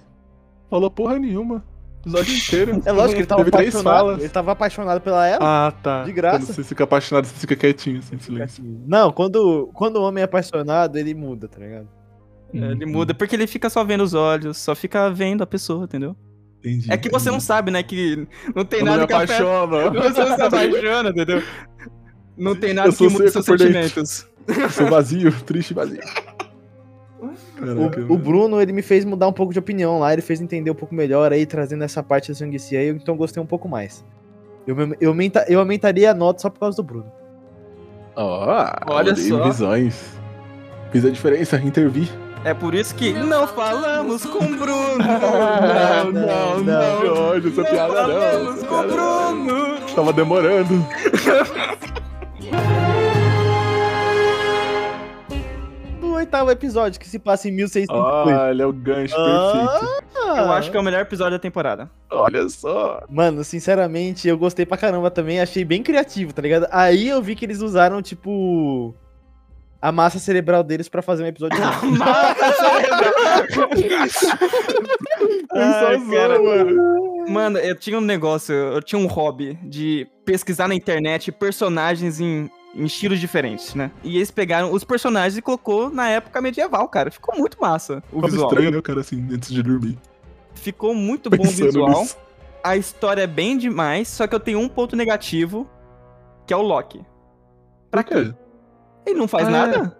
Falou 0.70 0.90
porra 0.90 1.18
nenhuma 1.18 1.62
episódio 2.02 2.36
inteiro. 2.36 2.82
É 2.84 2.92
lógico 2.92 3.14
que 3.14 3.20
ele 3.20 3.26
tava 3.26 3.44
Teve 3.44 3.56
apaixonado. 3.56 4.12
Ele 4.20 4.28
tava 4.28 4.52
apaixonado 4.52 5.00
pela 5.00 5.26
ela. 5.26 5.38
Ah, 5.40 5.72
tá. 5.82 6.04
De 6.04 6.12
graça. 6.12 6.38
Quando 6.38 6.54
você 6.54 6.64
fica 6.64 6.84
apaixonado, 6.84 7.24
você 7.26 7.34
fica 7.34 7.56
quietinho, 7.56 8.00
assim, 8.00 8.18
silêncio. 8.18 8.64
Não, 8.86 9.12
quando, 9.12 9.70
quando 9.72 9.96
o 9.96 10.02
homem 10.02 10.22
é 10.22 10.24
apaixonado, 10.24 10.98
ele 10.98 11.14
muda, 11.14 11.48
tá 11.48 11.58
ligado? 11.58 11.88
É, 12.52 12.58
ele 12.58 12.84
muda 12.84 13.14
porque 13.14 13.34
ele 13.34 13.46
fica 13.46 13.70
só 13.70 13.82
vendo 13.82 14.02
os 14.02 14.12
olhos, 14.12 14.58
só 14.58 14.74
fica 14.74 15.08
vendo 15.08 15.42
a 15.42 15.46
pessoa, 15.46 15.84
entendeu? 15.84 16.14
Entendi, 16.58 16.92
é 16.92 16.96
que 16.96 17.08
você 17.08 17.30
não 17.30 17.40
sabe, 17.40 17.70
né? 17.70 17.82
Que 17.82 18.26
não 18.54 18.64
tem 18.64 18.82
nada 18.82 19.06
que 19.06 19.12
apaixona. 19.12 19.90
Você 19.90 20.20
não 20.24 20.36
se 20.36 20.42
apaixona, 20.42 21.10
entendeu? 21.10 21.42
Não 22.36 22.54
tem 22.54 22.72
nada 22.72 22.92
que 22.92 23.08
mude 23.08 23.30
seus 23.30 23.44
sentimentos. 23.44 24.28
Sou 24.70 24.86
vazio, 24.88 25.32
triste 25.44 25.72
e 25.72 25.74
vazio. 25.74 26.00
O, 27.60 28.14
o, 28.14 28.18
Bruno, 28.18 28.60
ele 28.60 28.72
me 28.72 28.82
fez 28.82 29.04
mudar 29.04 29.28
um 29.28 29.32
pouco 29.32 29.52
de 29.52 29.58
opinião 29.58 29.98
lá, 29.98 30.12
ele 30.12 30.22
fez 30.22 30.40
entender 30.40 30.70
um 30.70 30.74
pouco 30.74 30.94
melhor 30.94 31.32
aí, 31.32 31.46
trazendo 31.46 31.84
essa 31.84 32.02
parte 32.02 32.28
da 32.28 32.34
sangue 32.34 32.56
aí, 32.72 32.88
então 32.88 33.16
gostei 33.16 33.42
um 33.42 33.46
pouco 33.46 33.68
mais. 33.68 34.04
Eu, 34.66 34.76
eu, 35.00 35.10
aumenta, 35.10 35.44
eu 35.48 35.58
aumentaria 35.58 36.10
a 36.10 36.14
nota 36.14 36.40
só 36.40 36.50
por 36.50 36.60
causa 36.60 36.76
do 36.76 36.82
Bruno. 36.82 37.12
Ó, 38.16 38.66
oh, 38.86 38.92
olha 38.92 39.16
só. 39.16 39.44
Visões. 39.44 40.18
Fiz 40.90 41.04
a 41.04 41.10
diferença, 41.10 41.56
intervi. 41.56 42.08
É 42.44 42.52
por 42.52 42.74
isso 42.74 42.94
que 42.94 43.12
não 43.12 43.46
falamos 43.46 44.24
com 44.26 44.44
o 44.44 44.56
Bruno. 44.56 44.98
Não, 44.98 46.12
não, 46.12 46.60
não. 46.60 47.00
Que 47.00 47.06
ódio, 47.06 47.50
essa 47.50 47.64
piada 47.64 48.06
não. 48.06 48.20
falamos 48.20 48.56
essa 48.56 48.66
com 48.66 48.74
o 48.74 48.84
piada 48.84 48.96
não. 48.96 49.44
Bruno. 49.44 49.80
Tava 49.94 50.12
demorando. 50.12 50.86
Do 56.32 56.36
oitavo 56.36 56.50
episódio, 56.50 56.98
que 56.98 57.06
se 57.06 57.18
passa 57.18 57.46
em 57.46 57.52
1608. 57.52 58.38
Olha 58.40 58.66
o 58.66 58.72
gancho 58.72 59.14
perfeito. 59.14 60.02
Eu 60.28 60.50
acho 60.52 60.70
que 60.70 60.76
é 60.78 60.80
o 60.80 60.82
melhor 60.82 61.02
episódio 61.02 61.32
da 61.32 61.38
temporada. 61.38 61.90
Olha 62.10 62.48
só. 62.48 63.02
Mano, 63.10 63.44
sinceramente, 63.44 64.26
eu 64.26 64.38
gostei 64.38 64.64
pra 64.64 64.78
caramba 64.78 65.10
também. 65.10 65.40
Achei 65.40 65.62
bem 65.62 65.82
criativo, 65.82 66.32
tá 66.32 66.40
ligado? 66.40 66.66
Aí 66.70 67.06
eu 67.06 67.20
vi 67.20 67.36
que 67.36 67.44
eles 67.44 67.60
usaram, 67.60 68.00
tipo. 68.00 68.94
A 69.80 69.92
massa 69.92 70.18
cerebral 70.18 70.62
deles 70.62 70.88
pra 70.88 71.02
fazer 71.02 71.22
um 71.22 71.26
episódio. 71.26 71.58
Ai, 75.52 75.98
Só 75.98 76.10
cara. 76.10 76.36
zoa, 76.36 76.64
mano. 76.64 77.02
Mano, 77.28 77.58
eu 77.58 77.76
tinha 77.76 77.98
um 77.98 78.02
negócio, 78.02 78.54
eu 78.54 78.82
tinha 78.82 78.98
um 78.98 79.06
hobby 79.06 79.58
de 79.62 80.06
pesquisar 80.24 80.66
na 80.66 80.74
internet 80.74 81.30
personagens 81.30 82.20
em, 82.20 82.50
em 82.74 82.84
estilos 82.84 83.20
diferentes, 83.20 83.74
né? 83.74 83.90
E 84.02 84.16
eles 84.16 84.30
pegaram 84.30 84.72
os 84.72 84.82
personagens 84.84 85.36
e 85.36 85.42
colocou 85.42 85.90
na 85.90 86.08
época 86.08 86.40
medieval, 86.40 86.88
cara. 86.88 87.10
Ficou 87.10 87.36
muito 87.38 87.60
massa 87.60 88.02
o 88.10 88.16
Tava 88.16 88.26
visual. 88.28 88.48
estranho, 88.48 88.70
né, 88.70 88.78
o 88.78 88.82
cara, 88.82 89.00
assim, 89.00 89.26
antes 89.32 89.50
de 89.52 89.62
dormir. 89.62 89.98
Ficou 90.54 90.94
muito 90.94 91.28
bom 91.30 91.36
o 91.36 91.40
Pensando 91.40 91.66
visual. 91.66 91.88
nisso. 92.00 92.16
A 92.64 92.76
história 92.76 93.22
é 93.22 93.26
bem 93.26 93.58
demais, 93.58 94.08
só 94.08 94.26
que 94.26 94.34
eu 94.34 94.40
tenho 94.40 94.58
um 94.60 94.68
ponto 94.68 94.94
negativo, 94.96 95.68
que 96.46 96.54
é 96.54 96.56
o 96.56 96.62
Loki. 96.62 97.04
Pra 97.90 98.02
Por 98.02 98.14
quê? 98.14 98.34
Ele 99.04 99.18
não 99.18 99.26
faz 99.28 99.48
Ah, 99.48 99.50
nada. 99.50 99.98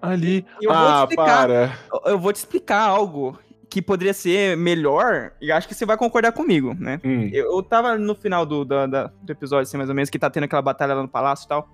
Ali. 0.00 0.46
Eu 0.62 0.70
vou 0.70 0.78
ah, 0.80 0.94
te 0.96 1.00
explicar. 1.10 1.46
para. 1.48 1.72
Eu 2.10 2.18
vou 2.18 2.32
te 2.32 2.36
explicar 2.36 2.80
algo 2.88 3.38
que 3.68 3.82
poderia 3.82 4.14
ser 4.14 4.56
melhor, 4.56 5.32
e 5.40 5.50
acho 5.50 5.66
que 5.66 5.74
você 5.74 5.84
vai 5.84 5.96
concordar 5.96 6.30
comigo, 6.30 6.74
né? 6.78 7.00
Hum. 7.04 7.28
Eu, 7.32 7.56
eu 7.56 7.62
tava 7.62 7.98
no 7.98 8.14
final 8.14 8.46
do, 8.46 8.64
da- 8.64 8.86
da- 8.86 9.10
do 9.20 9.32
episódio, 9.32 9.62
assim, 9.64 9.76
mais 9.76 9.88
ou 9.88 9.94
menos, 9.96 10.08
que 10.10 10.18
tá 10.18 10.30
tendo 10.30 10.44
aquela 10.44 10.62
batalha 10.62 10.94
lá 10.94 11.02
no 11.02 11.08
palácio 11.08 11.46
e 11.46 11.48
tal. 11.48 11.68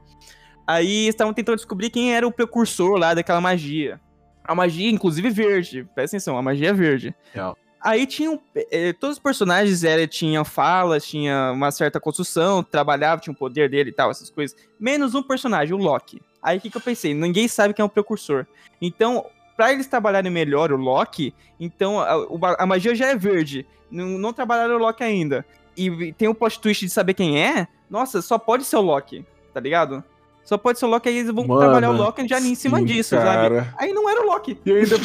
Aí 0.71 1.09
estavam 1.09 1.35
tentando 1.35 1.57
descobrir 1.57 1.91
quem 1.91 2.15
era 2.15 2.25
o 2.25 2.31
precursor 2.31 2.97
lá 2.97 3.13
daquela 3.13 3.41
magia. 3.41 4.01
A 4.45 4.55
magia, 4.55 4.89
inclusive, 4.89 5.29
verde. 5.29 5.85
Presta 5.97 6.17
atenção, 6.17 6.39
a 6.39 6.43
magia 6.43 6.69
é 6.69 6.73
verde. 6.73 7.13
Real. 7.35 7.59
Aí 7.81 8.07
tinham. 8.07 8.41
eh, 8.55 8.93
todos 8.93 9.17
os 9.17 9.23
personagens 9.23 9.83
era, 9.83 10.07
tinham 10.07 10.45
falas, 10.45 11.05
tinha 11.05 11.51
uma 11.53 11.73
certa 11.73 11.99
construção, 11.99 12.63
trabalhava, 12.63 13.21
tinha 13.21 13.33
o 13.33 13.37
poder 13.37 13.69
dele 13.69 13.91
e 13.91 13.93
tal, 13.93 14.13
essas 14.13 14.31
coisas. 14.31 14.57
Menos 14.79 15.13
um 15.17 15.25
personagem, 15.25 15.75
o 15.75 15.79
Loki. 15.79 16.23
Aí 16.41 16.59
o 16.59 16.61
que, 16.61 16.71
que 16.71 16.77
eu 16.77 16.81
pensei? 16.81 17.15
Ninguém 17.15 17.49
sabe 17.49 17.75
quem 17.75 17.83
é 17.83 17.87
o 17.87 17.89
precursor. 17.89 18.47
Então, 18.81 19.27
pra 19.57 19.73
eles 19.73 19.89
trabalharem 19.89 20.31
melhor 20.31 20.71
o 20.71 20.77
Loki, 20.77 21.35
então 21.59 21.99
a, 21.99 22.15
a 22.61 22.65
magia 22.65 22.95
já 22.95 23.09
é 23.09 23.17
verde. 23.17 23.67
Não, 23.91 24.07
não 24.07 24.33
trabalharam 24.33 24.77
o 24.77 24.79
Loki 24.79 25.03
ainda. 25.03 25.45
E 25.77 26.13
tem 26.13 26.29
o 26.29 26.35
plot 26.35 26.61
twist 26.61 26.85
de 26.85 26.93
saber 26.93 27.15
quem 27.15 27.43
é. 27.43 27.67
Nossa, 27.89 28.23
só 28.23 28.39
pode 28.39 28.65
ser 28.65 28.77
o 28.77 28.83
Loki, 28.83 29.27
tá 29.53 29.59
ligado? 29.59 30.05
Só 30.45 30.59
pode 30.59 30.79
ser 30.79 30.87
o 30.87 30.89
Loki, 30.89 31.09
aí 31.09 31.19
eles 31.19 31.31
vão 31.33 31.47
Mano, 31.47 31.61
trabalhar 31.61 31.91
o 31.91 31.97
Loki 31.97 32.27
já 32.27 32.41
em 32.41 32.55
cima 32.55 32.83
disso, 32.83 33.11
sabe? 33.11 33.25
cara. 33.25 33.75
Aí 33.79 33.93
não 33.93 34.09
era 34.11 34.23
o 34.23 34.27
Loki. 34.27 34.59
E 34.67 34.73
ainda, 34.73 34.97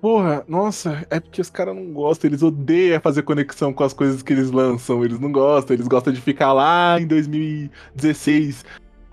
porra, 0.00 0.44
nossa, 0.46 1.06
é 1.08 1.18
porque 1.18 1.40
os 1.40 1.48
caras 1.48 1.74
não 1.74 1.86
gostam, 1.92 2.28
eles 2.28 2.42
odeiam 2.42 3.00
fazer 3.00 3.22
conexão 3.22 3.72
com 3.72 3.82
as 3.82 3.94
coisas 3.94 4.22
que 4.22 4.32
eles 4.32 4.50
lançam, 4.50 5.02
eles 5.04 5.18
não 5.18 5.32
gostam, 5.32 5.74
eles 5.74 5.88
gostam 5.88 6.12
de 6.12 6.20
ficar 6.20 6.52
lá 6.52 7.00
em 7.00 7.06
2016, 7.06 8.64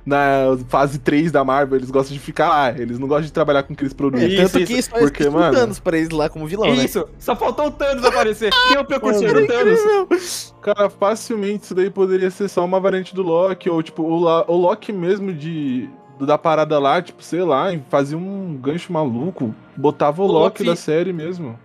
na 0.08 0.58
fase 0.70 0.98
3 1.00 1.32
da 1.32 1.44
Marvel, 1.44 1.78
eles 1.78 1.92
gostam 1.92 2.14
de 2.14 2.20
ficar 2.20 2.48
lá, 2.50 2.72
eles 2.72 2.98
não 2.98 3.08
gostam 3.08 3.26
de 3.26 3.34
trabalhar 3.34 3.62
com 3.64 3.74
o 3.74 3.76
que 3.76 3.84
eles 3.84 3.94
É, 3.94 3.96
produzem. 3.96 4.28
Isso, 4.30 4.38
tanto 4.44 4.60
isso. 4.60 4.66
que 4.74 4.80
isso 4.80 4.90
Porque, 4.90 5.24
faz 5.26 5.34
mano- 5.36 5.58
anos 5.60 5.80
pra 5.80 5.98
eles 5.98 6.10
lá 6.10 6.30
como 6.30 6.48
vilão, 6.48 6.74
né? 6.74 6.86
Isso, 6.86 7.06
só 7.20 7.36
faltou 7.36 7.68
o 7.68 7.72
Thanos 7.72 8.04
aparecer. 8.06 8.52
Quem 8.70 8.78
é 8.78 8.80
o 8.80 8.86
precursor 8.86 9.34
do 9.34 9.46
Thanos? 9.46 10.56
Cara, 10.62 10.90
facilmente 10.90 11.66
isso 11.66 11.76
daí 11.76 11.90
poderia 11.90 12.32
ser 12.32 12.48
só 12.48 12.64
uma 12.64 12.80
variante 12.80 13.14
do 13.14 13.22
Loki, 13.22 13.70
ou 13.70 13.84
tipo, 13.84 14.02
o, 14.04 14.20
La- 14.20 14.46
o 14.48 14.56
Loki 14.56 14.92
mesmo 14.94 15.34
de. 15.34 15.90
Da 16.20 16.36
parada 16.36 16.80
lá, 16.80 17.00
tipo, 17.00 17.22
sei 17.24 17.44
lá, 17.44 17.68
fazia 17.90 18.18
um 18.18 18.58
gancho 18.60 18.92
maluco, 18.92 19.54
botava 19.76 20.24
o, 20.24 20.26
O 20.26 20.28
Loki, 20.32 20.64
Loki- 20.64 20.66
da 20.66 20.76
série 20.76 21.14
mesmo. 21.14 21.60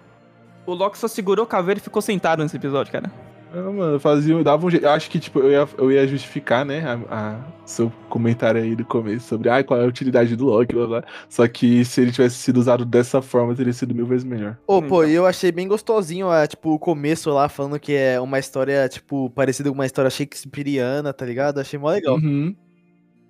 O 0.67 0.75
Loki 0.75 0.99
só 0.99 1.09
segurou 1.09 1.45
o 1.47 1.49
caveiro 1.49 1.81
e 1.81 1.83
ficou 1.83 2.03
sentado 2.03 2.43
nesse 2.43 2.57
episódio, 2.57 2.93
cara. 2.93 3.11
Ah, 3.55 3.71
mano, 3.71 4.01
fazia, 4.01 4.43
dava 4.43 4.67
um 4.67 4.71
jeito. 4.71 4.85
Eu 4.87 4.91
acho 4.91 5.11
que, 5.11 5.21
tipo, 5.21 5.41
eu 5.41 5.51
ia, 5.51 5.69
eu 5.77 5.93
ia 5.93 6.07
justificar, 6.09 6.65
né, 6.65 6.83
a, 6.87 7.15
a- 7.15 7.41
seu 7.67 7.93
comentário 8.09 8.61
aí 8.63 8.75
do 8.75 8.85
começo 8.85 9.27
sobre 9.29 9.49
ai, 9.51 9.63
qual 9.63 9.79
é 9.81 9.85
a 9.85 9.87
utilidade 9.87 10.35
do 10.37 10.47
Loki, 10.47 10.75
blá 10.75 10.87
blá. 10.87 11.05
Só 11.29 11.47
que 11.47 11.85
se 11.85 12.01
ele 12.01 12.13
tivesse 12.13 12.37
sido 12.37 12.57
usado 12.59 12.85
dessa 12.87 13.21
forma, 13.21 13.55
teria 13.55 13.73
sido 13.73 13.95
mil 13.95 14.07
vezes 14.07 14.25
melhor. 14.25 14.57
Ô, 14.67 14.81
pô, 14.81 15.03
Então. 15.03 15.09
e 15.09 15.15
eu 15.15 15.27
achei 15.27 15.53
bem 15.53 15.69
gostosinho, 15.69 16.31
ah, 16.31 16.47
tipo, 16.47 16.71
o 16.73 16.79
começo 16.79 17.31
lá, 17.31 17.49
falando 17.49 17.79
que 17.79 17.95
é 17.95 18.19
uma 18.21 18.39
história, 18.39 18.89
tipo, 18.89 19.29
parecida 19.31 19.69
com 19.69 19.75
uma 19.75 19.87
história 19.87 20.11
shakespeariana, 20.11 21.13
tá 21.13 21.27
ligado? 21.27 21.61
Achei 21.61 21.79
mó 21.79 21.91
legal. 21.91 22.17
Uhum. 22.17 22.55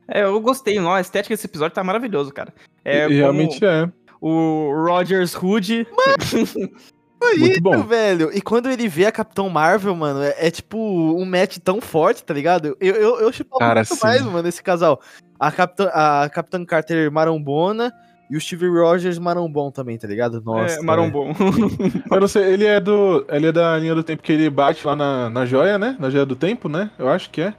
É, 0.08 0.22
eu 0.22 0.40
gostei, 0.40 0.78
não, 0.78 0.92
a 0.92 1.00
estética 1.00 1.34
desse 1.34 1.46
episódio 1.46 1.74
tá 1.74 1.82
maravilhoso, 1.82 2.32
cara. 2.32 2.52
É, 2.84 2.98
E- 2.98 3.08
como 3.08 3.14
realmente 3.16 3.64
é. 3.64 3.90
O 4.20 4.70
Rogers 4.86 5.34
Hood. 5.34 5.86
Muito 7.38 7.60
bom. 7.60 7.82
velho. 7.82 8.30
E 8.32 8.40
quando 8.40 8.68
ele 8.70 8.88
vê 8.88 9.06
a 9.06 9.12
Capitão 9.12 9.48
Marvel, 9.48 9.94
mano, 9.94 10.22
é, 10.22 10.34
é 10.38 10.50
tipo 10.50 10.78
um 10.78 11.24
match 11.24 11.58
tão 11.58 11.80
forte, 11.80 12.24
tá 12.24 12.34
ligado? 12.34 12.76
Eu, 12.80 12.94
eu, 12.94 13.20
eu 13.20 13.32
chipava 13.32 13.58
Cara, 13.58 13.80
muito 13.80 13.94
sim. 13.94 14.00
mais, 14.06 14.22
mano, 14.22 14.48
esse 14.48 14.62
casal. 14.62 15.00
A 15.38 15.50
Capitã, 15.50 15.90
a 15.92 16.28
Capitã 16.28 16.64
Carter 16.64 17.10
marombona 17.10 17.92
e 18.30 18.36
o 18.36 18.40
Steve 18.40 18.66
Rogers 18.68 19.18
marombom 19.18 19.70
também, 19.70 19.98
tá 19.98 20.08
ligado? 20.08 20.40
Nossa. 20.40 20.80
é, 20.80 20.82
marombom. 20.82 21.34
Eu 22.10 22.20
não 22.20 22.28
sei, 22.28 22.44
ele 22.54 22.64
é 22.64 22.80
do. 22.80 23.26
Ele 23.28 23.48
é 23.48 23.52
da 23.52 23.76
linha 23.76 23.94
do 23.94 24.02
tempo 24.02 24.22
que 24.22 24.32
ele 24.32 24.48
bate 24.48 24.86
lá 24.86 24.96
na, 24.96 25.28
na 25.28 25.44
joia, 25.44 25.78
né? 25.78 25.96
Na 25.98 26.08
joia 26.08 26.24
do 26.24 26.34
tempo, 26.34 26.68
né? 26.68 26.90
Eu 26.98 27.08
acho 27.08 27.28
que 27.30 27.42
é. 27.42 27.54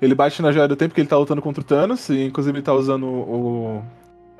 Ele 0.00 0.14
bate 0.14 0.42
na 0.42 0.52
joia 0.52 0.68
do 0.68 0.76
tempo 0.76 0.94
que 0.94 1.00
ele 1.00 1.08
tá 1.08 1.16
lutando 1.16 1.42
contra 1.42 1.62
o 1.62 1.64
Thanos, 1.64 2.08
e 2.10 2.24
inclusive 2.24 2.58
ele 2.58 2.64
tá 2.64 2.74
usando 2.74 3.06
o, 3.06 3.78
o 3.78 3.82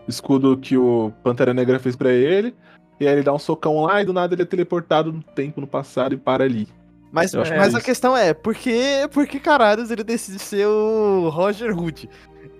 escudo 0.06 0.56
que 0.58 0.76
o 0.76 1.12
Pantera 1.22 1.54
Negra 1.54 1.78
fez 1.78 1.96
pra 1.96 2.12
ele. 2.12 2.54
E 2.98 3.06
aí 3.06 3.14
ele 3.14 3.22
dá 3.22 3.32
um 3.32 3.38
socão 3.38 3.82
lá 3.82 4.00
e 4.00 4.04
do 4.04 4.12
nada 4.12 4.34
ele 4.34 4.42
é 4.42 4.46
teleportado 4.46 5.12
no 5.12 5.22
tempo, 5.22 5.60
no 5.60 5.66
passado 5.66 6.14
e 6.14 6.18
para 6.18 6.44
ali. 6.44 6.68
Mas, 7.12 7.34
acho 7.34 7.54
mas 7.54 7.74
é 7.74 7.78
a 7.78 7.80
quem 7.80 7.94
é, 8.18 8.34
por 8.34 8.54
que, 8.54 9.08
por 9.12 9.26
que 9.26 9.38
caralhos 9.38 9.90
ele 9.90 10.02
decide 10.02 10.38
ser 10.38 10.66
o 10.66 11.28
Roger 11.28 11.76
Hood? 11.76 12.08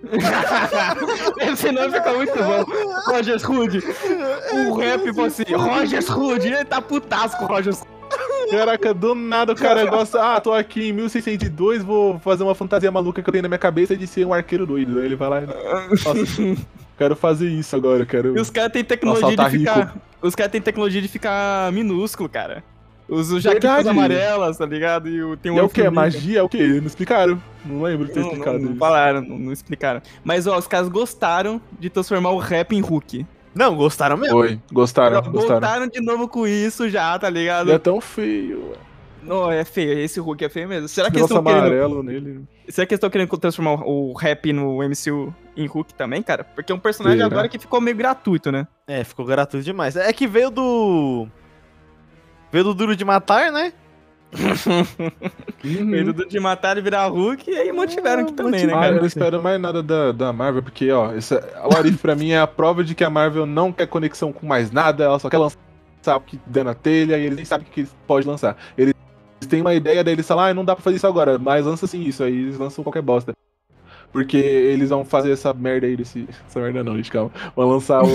Esse 1.51 1.71
nome 1.71 1.91
fica 1.91 2.13
muito 2.13 2.33
bom. 2.33 3.11
Rogers 3.11 3.43
Hood. 3.43 3.83
O 4.69 4.77
rap 4.77 5.13
falou 5.13 5.25
assim: 5.25 5.43
Rogers 5.51 6.09
Hood. 6.09 6.47
Ele 6.47 6.65
tá 6.65 6.81
putasco 6.81 7.45
Hood. 7.45 7.83
Caraca, 8.49 8.93
do 8.93 9.15
nada 9.15 9.53
o 9.53 9.55
cara 9.55 9.85
gosta. 9.85 10.35
Ah, 10.35 10.39
tô 10.39 10.53
aqui 10.53 10.89
em 10.89 10.93
1602, 10.93 11.83
vou 11.83 12.19
fazer 12.19 12.43
uma 12.43 12.53
fantasia 12.53 12.91
maluca 12.91 13.21
que 13.21 13.27
eu 13.27 13.31
tenho 13.31 13.41
na 13.41 13.49
minha 13.49 13.59
cabeça 13.59 13.97
de 13.97 14.05
ser 14.05 14.25
um 14.25 14.33
arqueiro 14.33 14.65
doido. 14.65 14.99
Aí 14.99 15.05
ele 15.05 15.15
vai 15.15 15.29
lá 15.29 15.41
e. 15.41 15.45
Nossa, 15.45 16.13
quero 16.97 17.15
fazer 17.15 17.47
isso 17.49 17.75
agora, 17.75 18.05
quero. 18.05 18.37
E 18.37 18.39
os 18.41 18.49
caras 18.49 18.71
têm 18.71 18.83
tecnologia 18.83 19.35
de 19.35 19.49
ficar. 19.59 19.79
rico. 19.79 19.99
Os 20.21 20.33
caras 20.35 20.51
têm 20.51 20.61
tecnologia 20.61 21.01
de 21.01 21.07
ficar 21.07 21.71
minúsculo, 21.71 22.27
cara. 22.29 22.63
Os 23.07 23.27
jaquetas 23.41 23.83
Verdade. 23.83 23.89
amarelas, 23.89 24.57
tá 24.57 24.65
ligado? 24.65 25.07
E 25.07 25.21
o- 25.23 25.37
tem 25.37 25.53
E 25.55 25.59
é 25.59 25.61
o 25.63 25.69
que? 25.69 25.87
Magia? 25.91 26.39
É 26.39 26.43
o 26.43 26.49
que? 26.49 26.79
Não 26.81 26.87
explicaram. 26.87 27.39
Não 27.63 27.83
lembro 27.83 28.07
de 28.07 28.13
ter 28.13 28.19
Não, 28.21 28.27
explicado 28.29 28.57
não, 28.57 28.63
não 28.65 28.71
isso. 28.71 28.79
falaram, 28.79 29.21
não, 29.21 29.37
não 29.37 29.51
explicaram. 29.51 30.01
Mas, 30.23 30.47
ó, 30.47 30.57
os 30.57 30.65
caras 30.65 30.87
gostaram 30.89 31.61
de 31.79 31.87
transformar 31.89 32.31
o 32.31 32.39
rap 32.39 32.75
em 32.75 32.81
Hulk. 32.81 33.23
Não, 33.53 33.75
gostaram 33.75 34.17
mesmo. 34.17 34.35
Foi, 34.35 34.59
gostaram, 34.73 35.21
gostaram. 35.21 35.59
Voltaram 35.61 35.87
de 35.87 36.01
novo 36.01 36.27
com 36.27 36.47
isso 36.47 36.89
já, 36.89 37.17
tá 37.19 37.29
ligado? 37.29 37.67
Ele 37.67 37.75
é 37.75 37.79
tão 37.79 38.01
feio. 38.01 38.73
Não, 39.25 39.51
é 39.51 39.65
feio, 39.65 39.99
esse 39.99 40.19
Hulk 40.19 40.45
é 40.45 40.49
feio 40.49 40.67
mesmo. 40.67 40.87
Será 40.87 41.09
que 41.09 41.17
eles 41.17 41.29
estão 41.29 41.43
querendo... 41.43 42.03
nele. 42.03 42.43
Será 42.69 42.85
que 42.85 42.93
eles 42.93 42.97
estão 42.97 43.09
querendo 43.09 43.37
transformar 43.37 43.83
o 43.85 44.13
rap 44.13 44.51
no 44.53 44.77
MCU 44.77 45.33
em 45.55 45.67
Hulk 45.67 45.93
também, 45.93 46.21
cara? 46.21 46.43
Porque 46.43 46.71
é 46.71 46.75
um 46.75 46.79
personagem 46.79 47.19
Será? 47.19 47.27
agora 47.27 47.49
que 47.49 47.59
ficou 47.59 47.81
meio 47.81 47.97
gratuito, 47.97 48.51
né? 48.51 48.67
É, 48.87 49.03
ficou 49.03 49.25
gratuito 49.25 49.63
demais. 49.65 49.95
É 49.95 50.11
que 50.13 50.27
veio 50.27 50.49
do. 50.49 51.27
Veio 52.51 52.63
do 52.63 52.73
Duro 52.73 52.95
de 52.95 53.03
Matar, 53.03 53.51
né? 53.51 53.73
Uhum. 54.33 55.11
Veio 55.91 56.13
do 56.13 56.27
de 56.27 56.39
matar 56.39 56.77
e 56.77 56.81
virar 56.81 57.07
Hulk 57.07 57.49
e 57.49 57.55
aí 57.55 57.71
mantiveram 57.71 58.23
aqui 58.23 58.33
também, 58.33 58.65
né, 58.67 58.73
Ah, 58.73 58.77
eu 58.77 58.81
cara? 58.81 58.95
não 58.97 59.05
espero 59.05 59.41
mais 59.41 59.61
nada 59.61 59.81
da, 59.81 60.11
da 60.11 60.33
Marvel, 60.33 60.61
porque, 60.61 60.91
ó, 60.91 61.13
essa, 61.13 61.41
o 61.63 61.77
Arif 61.77 61.97
pra 61.99 62.15
mim 62.15 62.31
é 62.31 62.39
a 62.39 62.47
prova 62.47 62.83
de 62.83 62.93
que 62.93 63.03
a 63.03 63.09
Marvel 63.09 63.45
não 63.45 63.71
quer 63.71 63.87
conexão 63.87 64.33
com 64.33 64.45
mais 64.45 64.71
nada, 64.71 65.03
ela 65.05 65.19
só 65.19 65.29
quer 65.29 65.37
lançar 65.37 65.57
o 66.17 66.21
que 66.21 66.39
der 66.45 66.65
na 66.65 66.73
telha 66.73 67.17
e 67.17 67.25
eles 67.25 67.35
nem 67.35 67.45
sabem 67.45 67.67
o 67.67 67.71
que 67.71 67.87
podem 68.05 68.27
lançar. 68.27 68.57
Eles 68.77 68.93
têm 69.45 69.61
uma 69.61 69.73
ideia, 69.73 70.03
daí 70.03 70.13
eles 70.13 70.27
falam, 70.27 70.45
ah, 70.45 70.53
não 70.53 70.65
dá 70.65 70.75
pra 70.75 70.83
fazer 70.83 70.97
isso 70.97 71.07
agora, 71.07 71.37
mas 71.37 71.65
lança 71.65 71.87
sim 71.87 72.01
isso, 72.03 72.23
aí 72.23 72.33
eles 72.33 72.57
lançam 72.57 72.83
qualquer 72.83 73.01
bosta. 73.01 73.33
Porque 74.11 74.37
eles 74.37 74.89
vão 74.89 75.03
fazer 75.03 75.31
essa 75.31 75.53
merda 75.53 75.87
aí 75.87 75.97
desse. 75.97 76.25
Essa 76.47 76.61
merda 76.61 76.81
não, 76.83 76.95
gente, 76.95 77.11
calma. 77.11 77.31
Vão 77.53 77.67
lançar 77.67 78.01
o, 78.01 78.07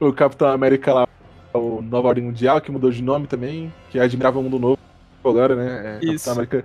o 0.08 0.12
Capitão 0.12 0.48
América 0.48 0.92
lá, 0.92 1.08
o 1.54 1.80
Nova 1.80 2.08
Ordem 2.08 2.24
Mundial, 2.24 2.60
que 2.60 2.72
mudou 2.72 2.90
de 2.90 3.00
nome 3.00 3.28
também, 3.28 3.72
que 3.88 3.98
é 3.98 4.02
Admirável 4.02 4.42
Mundo 4.42 4.58
Novo 4.58 4.78
agora, 5.24 5.54
né? 5.54 5.98
É, 6.02 6.04
Isso. 6.04 6.24
Capitão 6.24 6.32
América 6.32 6.64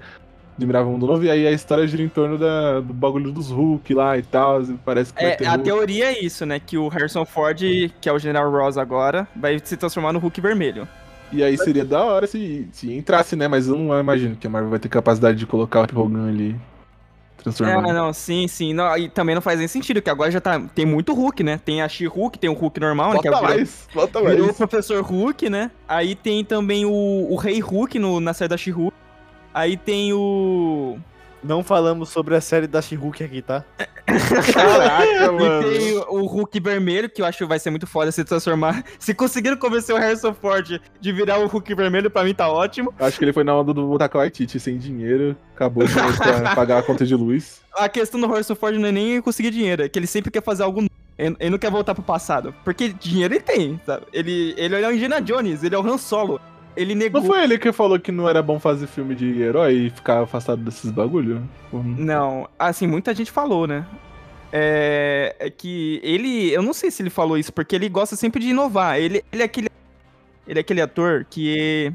admirava 0.58 0.88
o 0.88 0.92
mundo 0.92 1.08
novo, 1.08 1.24
e 1.24 1.30
aí 1.30 1.48
a 1.48 1.52
história 1.52 1.88
gira 1.88 2.04
em 2.04 2.10
torno 2.10 2.38
da, 2.38 2.80
do 2.80 2.94
bagulho 2.94 3.32
dos 3.32 3.50
Hulk 3.50 3.94
lá 3.94 4.18
e 4.18 4.22
tal. 4.22 4.62
Parece 4.86 5.14
que 5.14 5.24
é, 5.24 5.46
a 5.46 5.52
Hulk. 5.52 5.64
teoria 5.64 6.06
é 6.06 6.24
isso, 6.24 6.46
né? 6.46 6.60
Que 6.60 6.78
o 6.78 6.88
Harrison 6.88 7.26
Ford, 7.26 7.60
que 7.60 8.10
é 8.10 8.12
o 8.12 8.20
General 8.20 8.50
Ross 8.52 8.78
agora, 8.78 9.28
vai 9.36 9.60
se 9.64 9.76
transformar 9.76 10.14
no 10.14 10.20
Hulk 10.20 10.40
vermelho. 10.40 10.88
E 11.32 11.44
aí 11.44 11.58
seria 11.58 11.86
da 11.86 12.04
hora 12.04 12.28
se, 12.28 12.68
se 12.72 12.92
entrasse, 12.92 13.36
né? 13.36 13.48
Mas 13.48 13.68
eu 13.68 13.76
não 13.78 14.00
imagino 14.00 14.36
que 14.36 14.46
a 14.46 14.50
Marvel 14.50 14.70
vai 14.70 14.80
ter 14.80 14.90
capacidade 14.90 15.38
de 15.38 15.46
colocar 15.46 15.80
o 15.80 16.00
Hogan 16.00 16.28
ali. 16.28 16.56
Transformando. 17.38 17.90
É, 17.90 17.94
não, 17.94 18.14
sim, 18.14 18.48
sim. 18.48 18.74
Não, 18.74 18.96
e 18.98 19.10
também 19.10 19.34
não 19.34 19.42
faz 19.42 19.58
nem 19.58 19.68
sentido, 19.68 20.02
que 20.02 20.10
agora 20.10 20.30
já 20.30 20.40
tá. 20.40 20.60
Tem 20.76 20.86
muito 20.86 21.14
Hulk, 21.14 21.44
né? 21.44 21.60
Tem 21.64 21.82
a 21.82 21.90
She-Hulk, 21.90 22.38
tem 22.38 22.50
o 22.50 22.54
Hulk 22.54 22.80
normal, 22.80 23.14
bota 23.14 23.18
né? 23.18 23.22
Que 23.22 23.28
é 23.28 23.32
o 23.32 23.44
mais, 23.44 23.88
bota 23.94 24.22
mais. 24.22 24.40
o 24.40 24.54
Professor 24.54 25.02
Hulk, 25.02 25.50
né? 25.50 25.72
Aí 25.88 26.14
tem 26.14 26.46
também 26.46 26.86
o, 26.86 26.92
o 26.92 27.36
Rei 27.36 27.60
Hulk 27.60 27.98
no, 27.98 28.20
na 28.20 28.34
série 28.34 28.50
da 28.50 28.58
She-Hulk. 28.58 28.96
Aí 29.54 29.76
tem 29.76 30.14
o. 30.14 30.98
Não 31.44 31.64
falamos 31.64 32.10
sobre 32.10 32.36
a 32.36 32.42
série 32.42 32.68
da 32.68 32.82
She-Hulk 32.82 33.24
aqui, 33.24 33.42
tá? 33.42 33.66
Caraca, 34.54 35.32
mano. 35.32 35.72
E 35.72 35.80
tem 35.80 35.98
o 35.98 36.26
Hulk 36.26 36.60
vermelho, 36.60 37.10
que 37.10 37.22
eu 37.22 37.26
acho 37.26 37.38
que 37.38 37.46
vai 37.46 37.60
ser 37.60 37.70
muito 37.70 37.88
foda 37.88 38.12
se 38.12 38.24
transformar. 38.24 38.84
Se 39.00 39.14
conseguiram 39.14 39.58
convencer 39.58 39.96
o 39.96 39.98
Harrison 39.98 40.34
Ford 40.34 40.80
de 41.00 41.12
virar 41.12 41.40
o 41.40 41.48
Hulk 41.48 41.74
vermelho, 41.74 42.10
pra 42.10 42.24
mim 42.24 42.34
tá 42.34 42.50
ótimo. 42.50 42.94
Acho 43.00 43.18
que 43.18 43.26
ele 43.26 43.34
foi 43.34 43.44
na 43.44 43.56
onda 43.56 43.74
do 43.74 43.98
Taika 43.98 44.18
Waititi, 44.18 44.60
sem 44.60 44.78
dinheiro, 44.78 45.36
acabou 45.56 45.86
de 45.86 45.94
pagar 46.56 46.80
a 46.80 46.84
conta 46.84 47.06
de 47.06 47.16
luz. 47.16 47.62
A 47.74 47.90
questão 47.90 48.20
do 48.20 48.28
Harrison 48.28 48.56
Ford 48.56 48.76
não 48.78 48.88
é 48.88 48.92
nem 48.92 49.22
conseguir 49.22 49.52
dinheiro, 49.52 49.84
é 49.84 49.90
que 49.90 49.98
ele 49.98 50.08
sempre 50.08 50.32
quer 50.32 50.44
fazer 50.44 50.64
algo 50.64 50.86
ele 51.40 51.50
não 51.52 51.60
quer 51.60 51.70
voltar 51.70 51.94
pro 51.94 52.04
passado. 52.04 52.54
Porque 52.64 52.90
dinheiro 52.90 53.34
ele 53.36 53.42
tem, 53.42 53.80
sabe? 53.86 54.08
Ele, 54.12 54.56
ele 54.58 54.76
é 54.76 54.88
o 54.88 54.92
Indiana 54.92 55.22
Jones, 55.22 55.64
ele 55.64 55.76
é 55.76 55.78
o 55.78 55.88
Han 55.88 55.98
Solo. 55.98 56.42
Ele 56.76 56.96
negou. 56.96 57.22
Não 57.22 57.28
foi 57.28 57.44
ele 57.44 57.58
que 57.58 57.72
falou 57.72 58.00
que 58.00 58.12
não 58.12 58.28
era 58.30 58.42
bom 58.42 58.60
fazer 58.60 58.88
filme 58.88 59.14
de 59.14 59.42
herói 59.42 59.74
e 59.74 59.90
ficar 59.90 60.24
afastado 60.24 60.64
desses 60.64 60.90
bagulho? 60.92 61.48
Não, 61.72 62.48
assim, 62.58 62.88
muita 62.88 63.14
gente 63.14 63.32
falou, 63.32 63.68
né? 63.68 63.86
É, 64.52 65.36
é, 65.40 65.50
que 65.50 66.00
ele. 66.04 66.52
Eu 66.52 66.62
não 66.62 66.74
sei 66.74 66.92
se 66.92 67.02
ele 67.02 67.10
falou 67.10 67.38
isso, 67.38 67.54
porque 67.54 67.76
ele 67.76 67.90
gosta 67.90 68.16
sempre 68.16 68.42
de 68.42 68.50
inovar. 68.50 69.00
Ele, 69.00 69.24
ele 69.32 69.42
é 69.42 69.46
aquele. 69.46 69.70
Ele 70.48 70.60
é 70.60 70.62
aquele 70.62 70.82
ator 70.82 71.26
que 71.30 71.94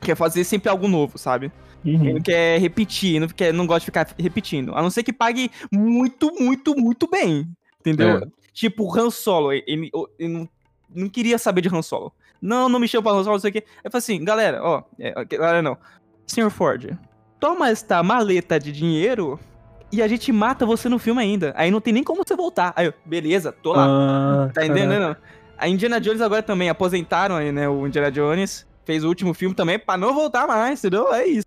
quer 0.00 0.14
fazer 0.14 0.44
sempre 0.44 0.70
algo 0.70 0.88
novo, 0.88 1.18
sabe? 1.18 1.50
Uhum. 1.84 1.94
Ele 1.94 2.12
não 2.14 2.20
quer 2.20 2.60
repetir, 2.60 3.20
não, 3.20 3.28
quer, 3.28 3.52
não 3.52 3.66
gosta 3.66 3.80
de 3.80 3.86
ficar 3.86 4.08
repetindo. 4.18 4.74
A 4.74 4.82
não 4.82 4.90
ser 4.90 5.02
que 5.02 5.12
pague 5.12 5.50
muito, 5.70 6.32
muito, 6.40 6.74
muito 6.74 7.08
bem. 7.08 7.48
Entendeu? 7.80 8.18
É. 8.18 8.22
Tipo, 8.52 8.98
Han 8.98 9.10
Solo. 9.10 9.52
Ele, 9.52 9.64
ele, 9.66 9.90
ele 10.18 10.32
não, 10.32 10.48
não 10.94 11.08
queria 11.08 11.38
saber 11.38 11.60
de 11.60 11.68
Han 11.68 11.82
Solo. 11.82 12.12
Não, 12.40 12.68
não 12.68 12.78
me 12.78 12.88
chama 12.88 13.04
pra 13.04 13.12
lançar, 13.12 13.30
não 13.30 13.38
sei 13.38 13.50
o 13.50 13.52
quê. 13.52 13.64
Eu 13.82 13.90
falei 13.90 13.98
assim, 13.98 14.24
galera, 14.24 14.62
ó, 14.62 14.82
é, 14.98 15.24
galera 15.24 15.62
não. 15.62 15.76
Senhor 16.26 16.50
Ford, 16.50 16.96
toma 17.38 17.70
esta 17.70 18.02
maleta 18.02 18.58
de 18.58 18.72
dinheiro 18.72 19.38
e 19.92 20.02
a 20.02 20.08
gente 20.08 20.32
mata 20.32 20.66
você 20.66 20.88
no 20.88 20.98
filme 20.98 21.22
ainda. 21.22 21.52
Aí 21.56 21.70
não 21.70 21.80
tem 21.80 21.92
nem 21.92 22.04
como 22.04 22.24
você 22.24 22.34
voltar. 22.34 22.72
Aí 22.76 22.86
eu, 22.86 22.94
beleza, 23.04 23.52
tô 23.52 23.72
lá. 23.72 23.86
Ah, 23.86 24.50
tá 24.52 24.66
entendendo? 24.66 25.16
A 25.56 25.68
Indiana 25.68 26.00
Jones 26.00 26.20
agora 26.20 26.42
também 26.42 26.68
aposentaram 26.68 27.36
aí, 27.36 27.50
né? 27.50 27.68
O 27.68 27.86
Indiana 27.86 28.10
Jones 28.10 28.66
fez 28.84 29.04
o 29.04 29.08
último 29.08 29.32
filme 29.32 29.54
também 29.54 29.78
pra 29.78 29.96
não 29.96 30.14
voltar 30.14 30.46
mais, 30.46 30.80
entendeu? 30.80 31.12
É 31.12 31.26
isso. 31.26 31.46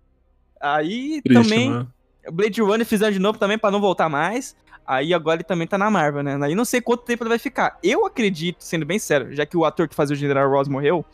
Aí 0.60 1.22
Triste, 1.22 1.42
também. 1.42 1.70
Mano. 1.70 1.92
Blade 2.32 2.60
Runner 2.60 2.86
fizeram 2.86 3.12
de 3.12 3.18
novo 3.18 3.38
também 3.38 3.58
pra 3.58 3.70
não 3.70 3.80
voltar 3.80 4.08
mais. 4.08 4.54
Aí 4.90 5.14
agora 5.14 5.36
ele 5.36 5.44
também 5.44 5.68
tá 5.68 5.78
na 5.78 5.88
Marvel, 5.88 6.20
né? 6.24 6.36
Aí 6.42 6.52
não 6.52 6.64
sei 6.64 6.80
quanto 6.80 7.04
tempo 7.04 7.22
ele 7.22 7.28
vai 7.28 7.38
ficar. 7.38 7.78
Eu 7.80 8.04
acredito, 8.04 8.56
sendo 8.58 8.84
bem 8.84 8.98
sério, 8.98 9.32
já 9.32 9.46
que 9.46 9.56
o 9.56 9.64
ator 9.64 9.86
que 9.86 9.94
fazia 9.94 10.16
o 10.16 10.18
General 10.18 10.50
Ross 10.50 10.66
morreu, 10.66 11.04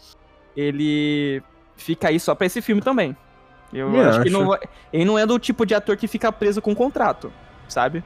ele 0.57 1.43
fica 1.77 2.09
aí 2.09 2.19
só 2.19 2.35
pra 2.35 2.47
esse 2.47 2.63
filme 2.63 2.81
também. 2.81 3.15
Eu 3.75 3.91
Me 3.91 4.01
acho, 4.01 4.09
acho 4.09 4.23
que 4.23 4.31
não, 4.31 4.59
ele 4.91 5.05
não 5.05 5.19
é 5.19 5.27
do 5.27 5.39
tipo 5.39 5.67
de 5.67 5.75
ator 5.75 5.95
que 5.95 6.09
fica 6.09 6.33
preso 6.33 6.63
com 6.63 6.75
contrato, 6.75 7.31
sabe? 7.69 8.03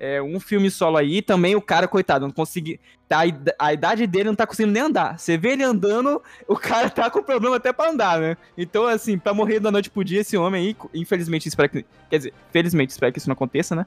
É 0.00 0.20
um 0.20 0.40
filme 0.40 0.68
solo 0.68 0.96
aí, 0.96 1.22
também 1.22 1.54
o 1.54 1.62
cara, 1.62 1.86
coitado, 1.86 2.26
não 2.26 2.32
consegui. 2.32 2.80
Tá, 3.08 3.20
a 3.56 3.72
idade 3.72 4.08
dele 4.08 4.30
não 4.30 4.34
tá 4.34 4.48
conseguindo 4.48 4.72
nem 4.72 4.82
andar. 4.82 5.16
Você 5.16 5.38
vê 5.38 5.50
ele 5.50 5.62
andando, 5.62 6.20
o 6.48 6.56
cara 6.56 6.90
tá 6.90 7.08
com 7.08 7.22
problema 7.22 7.54
até 7.54 7.72
pra 7.72 7.88
andar, 7.88 8.18
né? 8.18 8.36
Então, 8.58 8.84
assim, 8.84 9.16
pra 9.16 9.32
morrer 9.32 9.60
da 9.60 9.70
noite 9.70 9.90
pro 9.90 10.02
dia, 10.02 10.22
esse 10.22 10.36
homem 10.36 10.74
aí, 10.92 11.00
infelizmente, 11.00 11.46
espero 11.46 11.68
que. 11.68 11.86
Quer 12.10 12.16
dizer, 12.16 12.34
felizmente 12.50 12.90
espero 12.90 13.12
que 13.12 13.20
isso 13.20 13.28
não 13.28 13.34
aconteça, 13.34 13.76
né? 13.76 13.86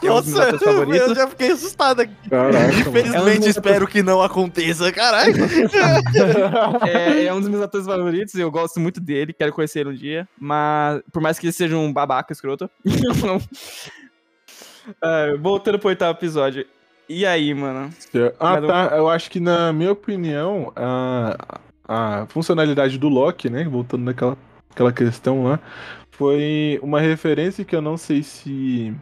Que 0.00 0.08
Nossa, 0.08 0.44
é 0.44 0.70
um 0.70 0.94
eu 0.94 1.14
já 1.14 1.28
fiquei 1.28 1.52
assustado 1.52 2.00
aqui. 2.00 2.14
Caraca, 2.28 2.74
Infelizmente, 2.74 3.44
é 3.44 3.46
um 3.46 3.50
espero 3.50 3.86
que 3.86 4.02
não 4.02 4.22
aconteça, 4.22 4.90
caralho. 4.92 5.34
é, 6.86 7.26
é, 7.26 7.34
um 7.34 7.40
dos 7.40 7.48
meus 7.48 7.62
atores 7.62 7.86
favoritos, 7.86 8.34
eu 8.34 8.50
gosto 8.50 8.80
muito 8.80 9.00
dele, 9.00 9.32
quero 9.32 9.52
conhecer 9.52 9.80
ele 9.80 9.90
um 9.90 9.94
dia. 9.94 10.28
Mas, 10.38 11.02
por 11.12 11.22
mais 11.22 11.38
que 11.38 11.46
ele 11.46 11.52
seja 11.52 11.76
um 11.76 11.92
babaca 11.92 12.32
escroto. 12.32 12.68
é, 15.02 15.36
voltando 15.36 15.78
pro 15.78 15.88
oitavo 15.88 16.18
episódio. 16.18 16.66
E 17.08 17.26
aí, 17.26 17.52
mano? 17.52 17.90
Ah, 18.40 18.60
tá. 18.60 18.96
Eu 18.96 19.08
acho 19.08 19.30
que, 19.30 19.38
na 19.38 19.72
minha 19.72 19.92
opinião, 19.92 20.72
a, 20.74 21.60
a 21.86 22.26
funcionalidade 22.26 22.98
do 22.98 23.08
Loki, 23.08 23.50
né? 23.50 23.64
Voltando 23.64 24.04
naquela 24.04 24.36
aquela 24.72 24.92
questão 24.92 25.44
lá, 25.44 25.60
foi 26.10 26.78
uma 26.82 27.00
referência 27.00 27.64
que 27.64 27.76
eu 27.76 27.82
não 27.82 27.96
sei 27.96 28.22
se 28.22 28.94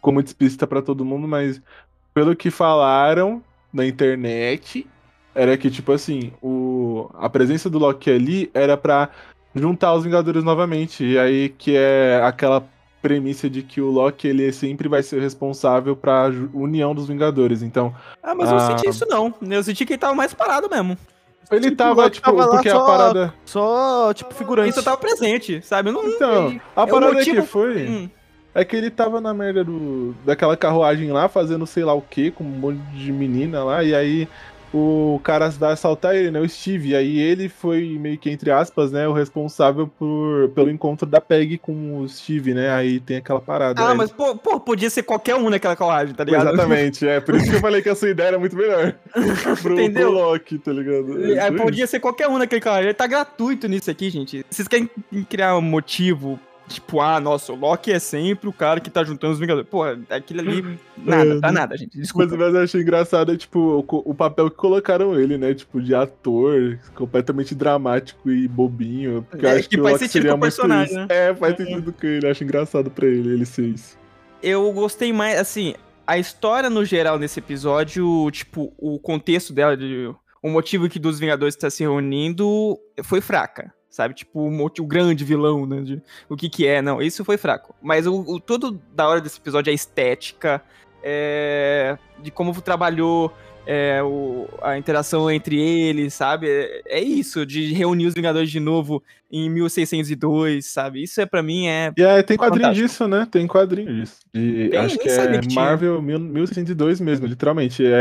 ficou 0.00 0.14
muito 0.14 0.28
explícita 0.28 0.66
para 0.66 0.80
todo 0.80 1.04
mundo, 1.04 1.28
mas 1.28 1.60
pelo 2.14 2.34
que 2.34 2.50
falaram 2.50 3.42
na 3.72 3.86
internet, 3.86 4.86
era 5.34 5.56
que, 5.56 5.70
tipo 5.70 5.92
assim, 5.92 6.32
o, 6.42 7.08
a 7.14 7.28
presença 7.28 7.68
do 7.68 7.78
Loki 7.78 8.10
ali 8.10 8.50
era 8.54 8.76
para 8.76 9.10
juntar 9.54 9.94
os 9.94 10.04
Vingadores 10.04 10.42
novamente. 10.42 11.04
E 11.04 11.18
aí 11.18 11.50
que 11.50 11.76
é 11.76 12.20
aquela 12.24 12.66
premissa 13.02 13.48
de 13.48 13.62
que 13.62 13.80
o 13.80 13.90
Loki 13.90 14.26
ele 14.26 14.50
sempre 14.52 14.88
vai 14.88 15.02
ser 15.02 15.20
responsável 15.20 15.94
pra 15.94 16.30
união 16.52 16.94
dos 16.94 17.06
Vingadores. 17.06 17.62
Então. 17.62 17.94
Ah, 18.22 18.34
mas 18.34 18.50
eu 18.50 18.56
não 18.56 18.66
senti 18.66 18.88
isso 18.88 19.06
não. 19.06 19.34
Eu 19.42 19.62
senti 19.62 19.84
que 19.84 19.92
ele 19.92 20.00
tava 20.00 20.14
mais 20.14 20.32
parado 20.32 20.68
mesmo. 20.68 20.96
Ele 21.50 21.62
tipo, 21.62 21.76
tava, 21.76 22.08
tipo, 22.08 22.24
tava 22.24 22.48
porque 22.48 22.70
só, 22.70 22.78
a 22.78 22.86
parada. 22.86 23.34
Só, 23.44 24.14
tipo, 24.14 24.32
figurante. 24.34 24.70
Isso 24.70 24.82
tava 24.82 24.96
presente, 24.96 25.60
sabe? 25.62 25.90
Não, 25.90 26.06
então, 26.06 26.60
a 26.76 26.86
parada 26.86 27.12
motivo... 27.14 27.42
que 27.42 27.46
foi. 27.46 27.88
Hum. 27.88 28.10
É 28.54 28.64
que 28.64 28.76
ele 28.76 28.90
tava 28.90 29.20
na 29.20 29.32
merda 29.32 29.62
do, 29.62 30.14
daquela 30.24 30.56
carruagem 30.56 31.10
lá, 31.12 31.28
fazendo 31.28 31.66
sei 31.66 31.84
lá 31.84 31.94
o 31.94 32.02
que, 32.02 32.30
com 32.30 32.42
um 32.42 32.48
monte 32.48 32.80
de 32.94 33.12
menina 33.12 33.62
lá, 33.62 33.84
e 33.84 33.94
aí 33.94 34.28
o 34.72 35.20
cara 35.24 35.48
vai 35.50 35.72
assaltar 35.72 36.14
ele, 36.14 36.30
né? 36.30 36.40
O 36.40 36.48
Steve. 36.48 36.90
E 36.90 36.96
aí 36.96 37.18
ele 37.18 37.48
foi 37.48 37.98
meio 38.00 38.16
que, 38.16 38.30
entre 38.30 38.50
aspas, 38.50 38.92
né? 38.92 39.06
O 39.08 39.12
responsável 39.12 39.88
por, 39.88 40.48
pelo 40.50 40.70
encontro 40.70 41.06
da 41.06 41.20
Peg 41.20 41.58
com 41.58 41.98
o 41.98 42.08
Steve, 42.08 42.54
né? 42.54 42.70
Aí 42.70 43.00
tem 43.00 43.16
aquela 43.16 43.40
parada. 43.40 43.82
Ah, 43.82 43.94
mas 43.94 44.12
pô, 44.12 44.36
pô, 44.36 44.60
podia 44.60 44.88
ser 44.88 45.02
qualquer 45.02 45.34
um 45.34 45.50
naquela 45.50 45.74
carruagem, 45.74 46.14
tá 46.14 46.22
ligado? 46.22 46.48
Exatamente, 46.48 47.06
é. 47.06 47.20
Por 47.20 47.34
isso 47.34 47.50
que 47.50 47.56
eu 47.56 47.60
falei 47.60 47.82
que 47.82 47.88
a 47.88 47.96
sua 47.96 48.10
ideia 48.10 48.28
era 48.28 48.38
muito 48.38 48.56
melhor. 48.56 48.94
pro, 49.60 49.72
Entendeu? 49.74 50.12
pro 50.12 50.20
Loki, 50.20 50.58
tá 50.58 50.72
ligado? 50.72 51.24
É, 51.24 51.48
é 51.48 51.50
podia 51.50 51.86
ser 51.86 51.98
qualquer 51.98 52.28
um 52.28 52.38
naquele 52.38 52.60
carruagem. 52.60 52.88
Ele 52.88 52.94
tá 52.94 53.06
gratuito 53.06 53.66
nisso 53.66 53.90
aqui, 53.90 54.08
gente. 54.08 54.44
Vocês 54.48 54.68
querem 54.68 54.88
criar 55.28 55.56
um 55.56 55.62
motivo 55.62 56.38
Tipo, 56.70 57.00
ah, 57.00 57.18
nossa, 57.18 57.52
o 57.52 57.56
Loki 57.56 57.90
é 57.90 57.98
sempre 57.98 58.48
o 58.48 58.52
cara 58.52 58.78
que 58.78 58.88
tá 58.88 59.02
juntando 59.02 59.32
os 59.32 59.40
Vingadores. 59.40 59.68
Pô, 59.68 59.82
aquilo 60.08 60.40
ali, 60.40 60.78
nada, 60.96 61.34
é, 61.34 61.40
tá 61.40 61.50
nada, 61.50 61.76
gente. 61.76 61.98
Desculpa. 61.98 62.28
Mas, 62.30 62.38
mas 62.38 62.54
eu 62.54 62.62
achei 62.62 62.80
engraçado, 62.80 63.32
é, 63.32 63.36
tipo, 63.36 63.58
o, 63.58 64.10
o, 64.10 64.14
papel 64.14 64.48
que 64.48 64.56
colocaram 64.56 65.18
ele, 65.18 65.36
né? 65.36 65.52
Tipo, 65.52 65.82
de 65.82 65.92
ator, 65.96 66.78
completamente 66.94 67.56
dramático 67.56 68.30
e 68.30 68.46
bobinho. 68.46 69.26
Porque 69.28 69.44
é, 69.44 69.52
eu 69.52 69.58
acho 69.58 69.68
que, 69.68 69.76
que 69.76 69.82
faz 69.82 69.98
sentido 69.98 70.28
com 70.28 70.34
o 70.34 70.40
personagem, 70.40 70.94
né? 70.94 71.06
É, 71.08 71.34
faz 71.34 71.54
é. 71.54 71.56
sentido 71.56 71.92
com 71.92 72.06
ele. 72.06 72.28
Acho 72.28 72.44
engraçado 72.44 72.88
pra 72.88 73.06
ele, 73.06 73.32
ele 73.32 73.44
ser 73.44 73.66
isso. 73.66 73.98
Eu 74.40 74.72
gostei 74.72 75.12
mais, 75.12 75.40
assim, 75.40 75.74
a 76.06 76.18
história 76.18 76.70
no 76.70 76.84
geral 76.84 77.18
nesse 77.18 77.40
episódio, 77.40 78.30
tipo, 78.30 78.72
o 78.78 78.96
contexto 79.00 79.52
dela, 79.52 79.76
de, 79.76 80.08
o 80.40 80.48
motivo 80.48 80.88
que 80.88 81.00
dos 81.00 81.18
Vingadores 81.18 81.56
está 81.56 81.68
se 81.68 81.82
reunindo 81.82 82.78
foi 83.02 83.20
fraca 83.20 83.74
sabe? 83.90 84.14
Tipo, 84.14 84.40
o, 84.40 84.66
o 84.66 84.86
grande 84.86 85.24
vilão, 85.24 85.66
né? 85.66 85.82
De, 85.82 86.02
o 86.28 86.36
que 86.36 86.48
que 86.48 86.66
é, 86.66 86.80
não, 86.80 87.02
isso 87.02 87.24
foi 87.24 87.36
fraco. 87.36 87.74
Mas 87.82 88.06
o, 88.06 88.20
o 88.20 88.40
todo 88.40 88.80
da 88.94 89.08
hora 89.08 89.20
desse 89.20 89.38
episódio 89.38 89.70
é 89.70 89.72
a 89.72 89.74
estética, 89.74 90.62
é, 91.02 91.98
de 92.22 92.30
como 92.30 92.58
trabalhou 92.62 93.32
é, 93.66 94.02
o, 94.02 94.48
a 94.62 94.78
interação 94.78 95.30
entre 95.30 95.60
eles, 95.60 96.14
sabe? 96.14 96.48
É, 96.48 96.82
é, 96.86 97.00
isso, 97.00 97.44
de 97.44 97.72
reunir 97.72 98.06
os 98.06 98.14
Vingadores 98.14 98.50
de 98.50 98.60
novo 98.60 99.02
em 99.30 99.48
1602, 99.48 100.66
sabe? 100.66 101.02
Isso 101.02 101.20
é 101.20 101.26
para 101.26 101.42
mim 101.42 101.68
é. 101.68 101.92
E 101.96 102.02
é, 102.02 102.22
tem 102.22 102.36
quadrinho 102.36 102.66
fantástico. 102.66 102.88
disso, 102.88 103.08
né? 103.08 103.26
Tem 103.30 103.46
quadrinho 103.46 103.94
disso. 103.94 104.16
De, 104.32 104.76
acho 104.76 104.98
que 104.98 105.08
é 105.08 105.38
que 105.38 105.54
Marvel 105.54 106.00
1602 106.02 107.00
mesmo, 107.00 107.26
literalmente. 107.26 107.84
É, 107.84 108.00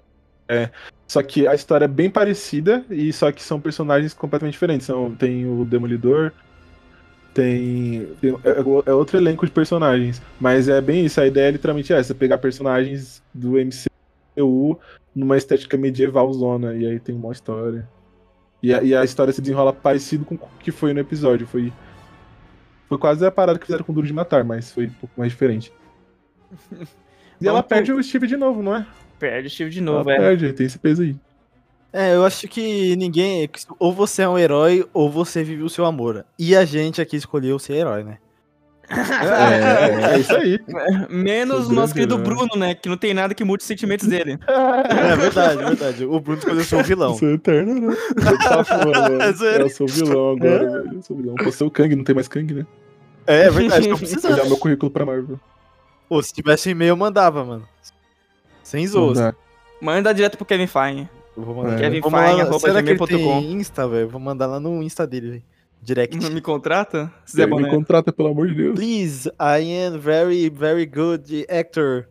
é, 0.50 0.72
só 1.08 1.22
que 1.22 1.48
a 1.48 1.54
história 1.54 1.86
é 1.86 1.88
bem 1.88 2.10
parecida, 2.10 2.84
e 2.90 3.14
só 3.14 3.32
que 3.32 3.44
são 3.44 3.62
personagens 3.62 4.14
completamente 4.16 4.54
diferentes. 4.54 4.88
São, 4.88 5.14
tem 5.16 5.46
o 5.46 5.64
Demolidor, 5.64 6.32
tem. 7.34 8.08
tem 8.20 8.32
é, 8.44 8.90
é, 8.90 8.94
outro 8.94 9.18
elenco 9.18 9.46
de 9.46 9.52
personagens. 9.52 10.20
Mas 10.42 10.68
é 10.68 10.82
bem 10.82 11.06
isso, 11.06 11.22
a 11.22 11.28
ideia 11.28 11.50
é 11.50 11.52
literalmente 11.52 11.94
essa: 11.94 12.16
pegar 12.16 12.40
personagens 12.40 13.22
do 13.32 13.52
MCU 13.52 14.80
numa 15.16 15.38
estética 15.38 15.78
medieval 15.78 16.32
zona, 16.34 16.74
e 16.74 16.86
aí 16.86 17.00
tem 17.00 17.16
uma 17.16 17.32
história. 17.32 17.88
E 18.62 18.74
a, 18.74 18.84
e 18.84 18.96
a 18.96 19.04
história 19.04 19.32
se 19.32 19.42
desenrola 19.42 19.72
parecido 19.72 20.26
com 20.26 20.36
o 20.36 20.40
que 20.60 20.72
foi 20.72 20.94
no 20.94 21.00
episódio. 21.00 21.46
Foi 21.48 21.72
Foi 22.88 22.98
quase 22.98 23.26
a 23.26 23.32
parada 23.32 23.60
que 23.60 23.68
fizeram 23.68 23.86
com 23.86 23.92
o 23.92 23.96
Duro 23.96 24.08
de 24.08 24.14
Matar, 24.14 24.44
mas 24.44 24.72
foi 24.72 24.88
um 24.88 24.94
pouco 24.94 25.14
mais 25.16 25.32
diferente. 25.32 25.72
E 27.42 27.48
ela 27.48 27.64
perde 27.64 27.94
o 27.94 28.04
Steve 28.04 28.28
de 28.28 28.36
novo, 28.36 28.62
não 28.62 28.76
é? 28.76 28.86
Perde 29.20 29.48
o 29.48 29.52
Steve 29.52 29.70
de 29.70 29.82
novo, 29.82 30.10
ela 30.10 30.14
é. 30.14 30.28
perde, 30.30 30.54
tem 30.54 30.66
esse 30.66 30.80
peso 30.80 31.02
aí. 31.02 31.16
É, 31.92 32.16
eu 32.16 32.24
acho 32.24 32.48
que 32.48 32.96
ninguém. 32.96 33.50
Ou 33.80 33.92
você 33.92 34.22
é 34.22 34.30
um 34.30 34.38
herói, 34.38 34.88
ou 34.94 35.10
você 35.10 35.44
vive 35.44 35.64
o 35.64 35.70
seu 35.70 35.86
amor. 35.86 36.26
E 36.38 36.56
a 36.56 36.64
gente 36.64 37.02
aqui 37.02 37.16
escolheu 37.16 37.58
ser 37.58 37.74
herói, 37.74 38.04
né? 38.04 38.18
É, 38.92 40.14
é 40.14 40.20
isso 40.20 40.36
aí. 40.36 40.60
Menos 41.10 41.68
o 41.68 41.74
nosso 41.74 41.94
querido 41.94 42.18
Bruno, 42.18 42.56
né? 42.58 42.74
Que 42.74 42.90
não 42.90 42.98
tem 42.98 43.14
nada 43.14 43.36
que 43.36 43.44
mude 43.44 43.62
os 43.62 43.68
sentimentos 43.68 44.08
dele. 44.08 44.38
É 44.50 45.16
verdade, 45.16 45.64
verdade. 45.64 46.06
O 46.06 46.20
Bruno 46.20 46.40
escolheu 46.40 46.64
ser 46.64 46.76
o 46.76 46.84
vilão. 46.84 47.12
Eu 47.14 47.18
sou 47.18 47.30
eterno, 47.30 47.74
né? 47.76 47.96
Eu, 48.16 48.38
tava, 48.40 48.86
mano, 48.86 49.24
eu 49.60 49.70
sou 49.70 49.88
vilão 49.88 50.32
agora, 50.32 50.84
é. 50.92 50.96
Eu 50.96 51.02
sou 51.02 51.18
vilão. 51.18 51.36
Pô, 51.36 51.66
o 51.66 51.72
Kang, 51.72 51.96
não 51.96 52.04
tem 52.04 52.16
mais 52.16 52.28
Kang, 52.28 52.54
né? 52.54 52.66
É, 53.26 53.46
é 53.46 53.50
verdade, 53.50 53.90
tô 53.90 53.98
precisando. 53.98 54.34
Olhar 54.34 54.46
meu 54.46 54.58
currículo 54.58 54.92
pra 54.92 55.06
Marvel. 55.06 55.40
Pô, 56.08 56.22
se 56.22 56.34
tivesse 56.34 56.70
e-mail, 56.70 56.90
eu 56.90 56.98
mandava, 56.98 57.44
mano. 57.46 57.68
Sem 58.70 58.86
zoos. 58.86 59.18
Manda 59.82 60.14
direto 60.14 60.38
pro 60.38 60.46
Kevin 60.46 60.68
Feige. 60.68 61.10
Eu 61.36 61.44
vou 61.44 61.56
mandar. 61.56 61.78
É. 61.78 61.80
Kevin 61.80 62.02
Feige, 62.04 62.42
arroba 62.42 62.60
Será 62.60 62.84
que 62.84 62.90
ele 62.92 63.08
tem 63.08 63.52
Insta, 63.54 63.88
velho? 63.88 64.08
Vou 64.08 64.22
mandar 64.22 64.46
lá 64.46 64.60
no 64.60 64.84
Insta 64.84 65.08
dele, 65.08 65.30
velho. 65.32 65.44
Direct. 65.82 66.30
Me 66.30 66.40
contrata? 66.40 67.12
Se 67.26 67.44
me 67.48 67.70
contrata, 67.70 68.14
pelo 68.14 68.30
amor 68.30 68.48
de 68.48 68.54
Deus. 68.54 68.76
Please, 68.76 69.28
I 69.40 69.88
am 69.88 69.98
very, 69.98 70.50
very 70.50 70.86
good 70.86 71.48
actor. 71.50 72.08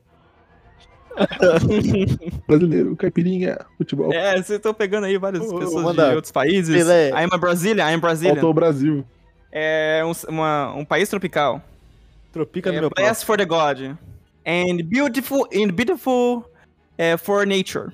Brasileiro, 2.49 2.97
caipirinha, 2.97 3.59
futebol. 3.77 4.13
É, 4.13 4.33
vocês 4.33 4.51
estão 4.51 4.75
pegando 4.75 5.05
aí 5.05 5.17
várias 5.17 5.45
oh, 5.45 5.59
pessoas 5.59 5.95
de 5.95 6.15
outros 6.15 6.33
países. 6.33 6.75
Pelé. 6.75 7.11
I'm 7.11 7.29
a 7.31 7.39
Brazilian, 7.39 7.89
I'm 7.89 8.01
Brazilian. 8.01 8.35
Faltou 8.35 8.51
o 8.51 8.55
Brasil. 8.55 9.05
É 9.53 10.03
um, 10.05 10.13
uma, 10.29 10.75
um 10.75 10.85
país 10.85 11.09
tropical. 11.09 11.63
Tropica 12.33 12.73
no 12.73 12.79
é, 12.79 12.81
meu 12.81 12.91
Blessed 12.91 13.25
for 13.25 13.37
the 13.37 13.45
God. 13.45 13.97
And 14.49 14.83
beautiful, 14.85 15.47
and 15.53 15.73
beautiful 15.73 16.51
é, 16.97 17.19
for 17.19 17.47
nature. 17.47 17.93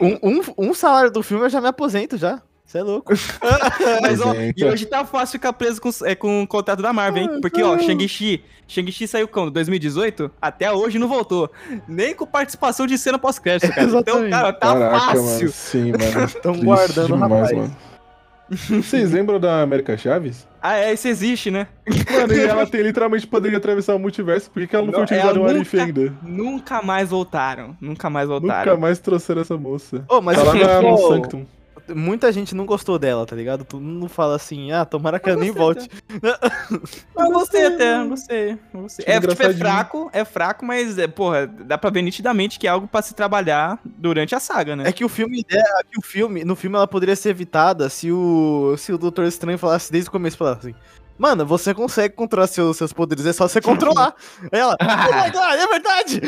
Um, 0.00 0.30
um, 0.30 0.68
um, 0.68 0.74
salário 0.74 1.10
do 1.10 1.24
filme 1.24 1.44
eu 1.44 1.50
já 1.50 1.60
me 1.60 1.66
aposento 1.66 2.16
já. 2.16 2.40
Você 2.64 2.78
é 2.78 2.82
louco. 2.84 3.12
Mas, 4.00 4.20
ó, 4.20 4.32
e 4.56 4.64
hoje 4.64 4.86
tá 4.86 5.04
fácil 5.04 5.32
ficar 5.32 5.52
preso 5.52 5.80
com, 5.80 5.90
é, 6.04 6.14
com 6.14 6.42
o 6.42 6.46
contrato 6.46 6.82
da 6.82 6.92
Marvel, 6.92 7.24
hein? 7.24 7.40
Porque, 7.40 7.62
ó, 7.64 7.76
Shang-Chi. 7.78 8.44
Shang-Chi 8.68 9.08
saiu 9.08 9.26
quando? 9.26 9.50
2018? 9.50 10.30
Até 10.40 10.72
hoje 10.72 11.00
não 11.00 11.08
voltou. 11.08 11.50
Nem 11.86 12.14
com 12.14 12.26
participação 12.26 12.86
de 12.86 12.96
cena 12.96 13.18
pós-crédito, 13.18 13.72
cara. 13.72 13.86
Então, 13.86 14.30
cara, 14.30 14.52
tá 14.52 14.72
Caraca, 14.72 14.98
fácil. 14.98 15.24
Mano, 15.24 15.52
sim, 15.52 15.92
mano. 15.92 16.26
Estão 16.26 16.60
guardando 16.60 17.06
demais, 17.12 17.32
rapaz. 17.32 17.52
Mano. 17.52 17.76
Vocês 18.48 19.12
lembram 19.12 19.40
da 19.40 19.62
América 19.62 19.96
Chaves? 19.96 20.46
Ah, 20.62 20.76
é, 20.76 20.92
isso 20.92 21.08
existe, 21.08 21.50
né? 21.50 21.66
Mano, 22.10 22.32
e 22.32 22.40
ela 22.40 22.66
tem, 22.66 22.82
literalmente 22.82 23.26
poderia 23.26 23.58
atravessar 23.58 23.94
o 23.94 23.98
multiverso, 23.98 24.50
por 24.50 24.66
que 24.66 24.74
ela 24.74 24.84
não, 24.84 24.92
não 24.92 24.98
foi 24.98 25.04
utilizada 25.04 25.38
no 25.38 25.46
Arif 25.46 25.78
ainda? 25.78 26.12
Nunca 26.22 26.82
mais 26.82 27.10
voltaram. 27.10 27.76
Nunca 27.80 28.08
mais 28.08 28.28
voltaram. 28.28 28.72
Nunca 28.72 28.80
mais 28.80 28.98
trouxeram 28.98 29.42
essa 29.42 29.56
moça. 29.56 30.04
Oh, 30.08 30.20
mas 30.20 30.36
tá 30.36 30.44
lá 30.44 30.54
na, 30.54 30.82
no 30.82 30.96
Sanctum 30.96 31.46
muita 31.94 32.32
gente 32.32 32.54
não 32.54 32.66
gostou 32.66 32.98
dela, 32.98 33.26
tá 33.26 33.36
ligado? 33.36 33.64
Todo 33.64 33.82
mundo 33.82 34.08
fala 34.08 34.36
assim, 34.36 34.72
ah, 34.72 34.84
tomara 34.84 35.18
que 35.18 35.28
ela 35.28 35.40
nem 35.40 35.50
volte. 35.50 35.88
eu 37.16 37.30
gostei 37.32 37.66
até, 37.66 38.04
gostei. 38.04 38.58
gostei. 38.72 39.04
É, 39.06 39.20
tipo, 39.20 39.42
é 39.42 39.54
fraco, 39.54 40.10
é 40.12 40.24
fraco, 40.24 40.64
mas, 40.64 40.98
é, 40.98 41.06
porra, 41.06 41.46
dá 41.46 41.76
pra 41.78 41.90
ver 41.90 42.02
nitidamente 42.02 42.58
que 42.58 42.66
é 42.66 42.70
algo 42.70 42.86
pra 42.86 43.02
se 43.02 43.14
trabalhar 43.14 43.78
durante 43.84 44.34
a 44.34 44.40
saga, 44.40 44.76
né? 44.76 44.88
É 44.88 44.92
que 44.92 45.04
o 45.04 45.08
filme, 45.08 45.44
é, 45.50 45.62
que 45.90 45.98
o 45.98 46.02
filme, 46.02 46.44
no 46.44 46.56
filme 46.56 46.76
ela 46.76 46.86
poderia 46.86 47.16
ser 47.16 47.30
evitada 47.30 47.88
se 47.88 48.10
o, 48.10 48.74
se 48.76 48.92
o 48.92 48.98
Doutor 48.98 49.26
Estranho 49.26 49.58
falasse 49.58 49.90
desde 49.90 50.08
o 50.08 50.12
começo, 50.12 50.36
falasse 50.36 50.68
assim, 50.68 50.76
Mano, 51.18 51.46
você 51.46 51.72
consegue 51.72 52.14
controlar 52.14 52.46
seus, 52.46 52.76
seus 52.76 52.92
poderes, 52.92 53.24
é 53.24 53.32
só 53.32 53.48
você 53.48 53.60
controlar. 53.60 54.14
Ela, 54.52 54.76
oh 54.80 55.24
my 55.24 55.30
god, 55.30 55.54
é 55.54 55.66
verdade! 55.66 56.20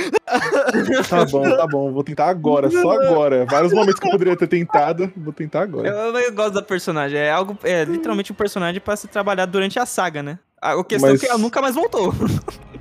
Tá 1.08 1.24
bom, 1.26 1.42
tá 1.42 1.66
bom, 1.66 1.92
vou 1.92 2.04
tentar 2.04 2.28
agora, 2.28 2.70
só 2.70 2.92
agora. 2.92 3.44
Vários 3.44 3.72
momentos 3.72 4.00
que 4.00 4.06
eu 4.06 4.10
poderia 4.12 4.36
ter 4.36 4.46
tentado, 4.46 5.12
vou 5.16 5.32
tentar 5.32 5.62
agora. 5.62 5.88
Eu, 5.88 6.18
eu 6.18 6.32
gosto 6.32 6.54
da 6.54 6.62
personagem, 6.62 7.18
é 7.18 7.30
algo, 7.30 7.58
é 7.62 7.84
literalmente 7.84 8.32
um 8.32 8.34
personagem 8.34 8.80
pra 8.80 8.96
se 8.96 9.08
trabalhar 9.08 9.46
durante 9.46 9.78
a 9.78 9.86
saga, 9.86 10.22
né? 10.22 10.38
A 10.60 10.82
questão 10.82 11.10
Mas... 11.10 11.22
é 11.22 11.26
que 11.26 11.30
ela 11.30 11.38
nunca 11.38 11.60
mais 11.60 11.74
voltou. 11.74 12.12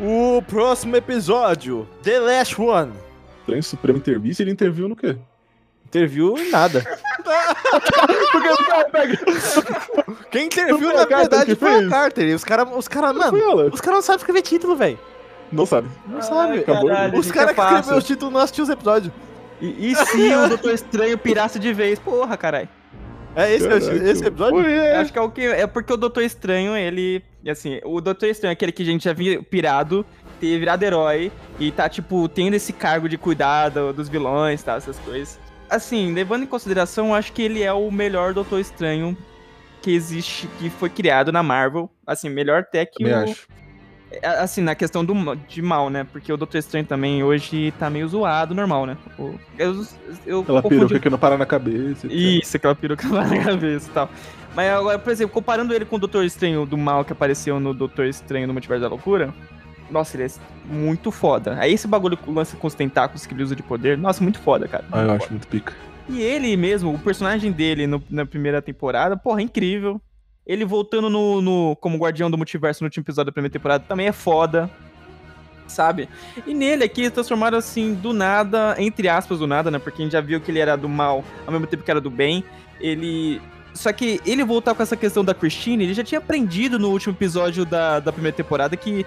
O 0.00 0.40
próximo 0.42 0.94
episódio, 0.94 1.88
The 2.04 2.20
Last 2.20 2.60
One. 2.60 2.92
Trem 3.44 3.60
Supremo 3.60 3.98
Intervista, 3.98 4.44
ele 4.44 4.52
interviu 4.52 4.88
no 4.88 4.94
quê? 4.94 5.16
Interviu 5.86 6.38
em 6.38 6.50
nada. 6.50 6.84
Quem 10.30 10.46
interviu, 10.46 10.94
na 10.94 11.04
verdade, 11.04 11.56
foi 11.56 11.84
a 11.84 11.88
Carter. 11.88 12.28
E 12.28 12.34
os 12.34 12.44
caras, 12.44 12.68
os 12.76 12.86
caras, 12.86 13.16
mano, 13.16 13.36
os 13.72 13.80
caras 13.80 13.96
não 13.96 14.02
sabem 14.02 14.18
escrever 14.18 14.42
título, 14.42 14.76
velho. 14.76 14.98
Não 15.50 15.66
sabe. 15.66 15.88
Não 16.06 16.22
sabe. 16.22 16.62
Caralho, 16.62 17.18
os 17.18 17.32
caras 17.32 17.54
que 17.54 17.60
escreveram 17.60 17.98
os 17.98 18.04
títulos 18.04 18.32
não 18.32 18.40
assistiam 18.40 18.62
os 18.64 18.70
episódios. 18.70 19.12
E, 19.60 19.90
e 19.90 19.96
se 19.96 20.32
o 20.34 20.48
Doutor 20.48 20.74
Estranho 20.74 21.18
pirasse 21.18 21.58
de 21.58 21.72
vez? 21.72 21.98
Porra, 21.98 22.36
caralho. 22.36 22.68
É 23.38 23.54
esse, 23.54 23.68
Caraca, 23.68 24.10
esse 24.10 24.24
episódio? 24.24 24.66
É. 24.66 24.96
Acho 24.96 25.12
que 25.12 25.18
é 25.18 25.22
o 25.22 25.30
que. 25.30 25.46
É 25.46 25.64
porque 25.64 25.92
o 25.92 25.96
Doutor 25.96 26.24
Estranho, 26.24 26.76
ele. 26.76 27.22
Assim, 27.48 27.80
o 27.84 28.00
Doutor 28.00 28.26
Estranho 28.28 28.50
é 28.50 28.54
aquele 28.54 28.72
que 28.72 28.82
a 28.82 28.86
gente 28.86 29.04
já 29.04 29.12
viu 29.12 29.44
pirado, 29.44 30.04
ter 30.40 30.58
virado 30.58 30.82
herói 30.82 31.30
e 31.58 31.70
tá, 31.70 31.88
tipo, 31.88 32.28
tendo 32.28 32.54
esse 32.54 32.72
cargo 32.72 33.08
de 33.08 33.16
cuidado 33.16 33.92
dos 33.92 34.08
vilões, 34.08 34.60
tá? 34.60 34.74
Essas 34.74 34.98
coisas. 34.98 35.38
Assim, 35.70 36.12
levando 36.12 36.42
em 36.42 36.46
consideração, 36.46 37.14
acho 37.14 37.32
que 37.32 37.40
ele 37.40 37.62
é 37.62 37.72
o 37.72 37.88
melhor 37.92 38.34
Doutor 38.34 38.58
Estranho 38.58 39.16
que 39.80 39.92
existe, 39.92 40.48
que 40.58 40.68
foi 40.68 40.90
criado 40.90 41.30
na 41.30 41.40
Marvel. 41.40 41.88
Assim, 42.04 42.28
melhor 42.28 42.62
até 42.62 42.84
que 42.84 43.04
Me 43.04 43.12
o. 43.12 43.18
Acho. 43.18 43.46
É, 44.10 44.26
assim, 44.26 44.62
na 44.62 44.74
questão 44.74 45.04
do, 45.04 45.34
de 45.34 45.60
mal, 45.60 45.90
né? 45.90 46.06
Porque 46.10 46.32
o 46.32 46.36
Doutor 46.36 46.58
Estranho 46.58 46.86
também 46.86 47.22
hoje 47.22 47.72
tá 47.78 47.90
meio 47.90 48.08
zoado, 48.08 48.54
normal, 48.54 48.86
né? 48.86 48.96
Eu, 49.58 49.86
eu 50.26 50.40
aquela 50.40 50.62
confundi... 50.62 50.80
peruca 50.80 51.00
que 51.00 51.10
não 51.10 51.18
para 51.18 51.36
na 51.36 51.46
cabeça. 51.46 52.06
Isso, 52.10 52.56
aquela 52.56 52.74
peruca 52.74 53.06
que 53.06 53.12
não 53.12 53.20
para 53.20 53.36
na 53.36 53.44
cabeça 53.44 53.90
e 53.90 53.92
tal. 53.92 54.10
Mas 54.54 54.70
agora, 54.70 54.98
por 54.98 55.12
exemplo, 55.12 55.34
comparando 55.34 55.74
ele 55.74 55.84
com 55.84 55.96
o 55.96 55.98
Doutor 55.98 56.24
Estranho 56.24 56.64
do 56.64 56.76
mal 56.76 57.04
que 57.04 57.12
apareceu 57.12 57.60
no 57.60 57.74
Doutor 57.74 58.06
Estranho 58.06 58.46
no 58.46 58.52
Multiverso 58.52 58.82
da 58.82 58.88
Loucura, 58.88 59.32
nossa, 59.90 60.16
ele 60.16 60.24
é 60.24 60.72
muito 60.72 61.10
foda. 61.10 61.56
Aí 61.60 61.72
esse 61.72 61.86
bagulho 61.86 62.18
lance 62.26 62.56
com 62.56 62.66
os 62.66 62.74
tentáculos 62.74 63.26
que 63.26 63.34
ele 63.34 63.42
usa 63.42 63.54
de 63.54 63.62
poder, 63.62 63.96
nossa, 63.98 64.22
muito 64.22 64.40
foda, 64.40 64.66
cara. 64.66 64.84
Ah, 64.90 65.02
eu 65.02 65.12
acho 65.12 65.30
muito 65.30 65.46
pica. 65.46 65.74
E 66.08 66.22
ele 66.22 66.56
mesmo, 66.56 66.94
o 66.94 66.98
personagem 66.98 67.52
dele 67.52 67.86
no, 67.86 68.02
na 68.08 68.24
primeira 68.24 68.62
temporada, 68.62 69.16
porra, 69.16 69.40
é 69.40 69.44
incrível. 69.44 70.00
Ele 70.48 70.64
voltando 70.64 71.10
no, 71.10 71.42
no, 71.42 71.76
como 71.76 71.98
guardião 71.98 72.30
do 72.30 72.38
multiverso 72.38 72.82
no 72.82 72.86
último 72.86 73.02
episódio 73.02 73.26
da 73.26 73.32
primeira 73.32 73.52
temporada 73.52 73.84
também 73.86 74.06
é 74.06 74.12
foda. 74.12 74.68
Sabe? 75.66 76.08
E 76.46 76.54
nele 76.54 76.82
aqui 76.82 77.02
eles 77.02 77.12
transformaram 77.12 77.58
assim, 77.58 77.92
do 77.92 78.14
nada, 78.14 78.74
entre 78.78 79.06
aspas, 79.06 79.38
do 79.38 79.46
nada, 79.46 79.70
né? 79.70 79.78
Porque 79.78 80.00
a 80.00 80.04
gente 80.04 80.12
já 80.12 80.20
viu 80.22 80.40
que 80.40 80.50
ele 80.50 80.58
era 80.58 80.74
do 80.76 80.88
mal 80.88 81.22
ao 81.46 81.52
mesmo 81.52 81.66
tempo 81.66 81.82
que 81.82 81.90
era 81.90 82.00
do 82.00 82.10
bem. 82.10 82.42
Ele. 82.80 83.38
Só 83.74 83.92
que 83.92 84.18
ele 84.24 84.42
voltar 84.42 84.74
com 84.74 84.82
essa 84.82 84.96
questão 84.96 85.22
da 85.22 85.34
Christine, 85.34 85.84
ele 85.84 85.94
já 85.94 86.02
tinha 86.02 86.18
aprendido 86.18 86.78
no 86.78 86.88
último 86.90 87.12
episódio 87.12 87.66
da, 87.66 88.00
da 88.00 88.10
primeira 88.10 88.34
temporada 88.34 88.74
que 88.76 89.04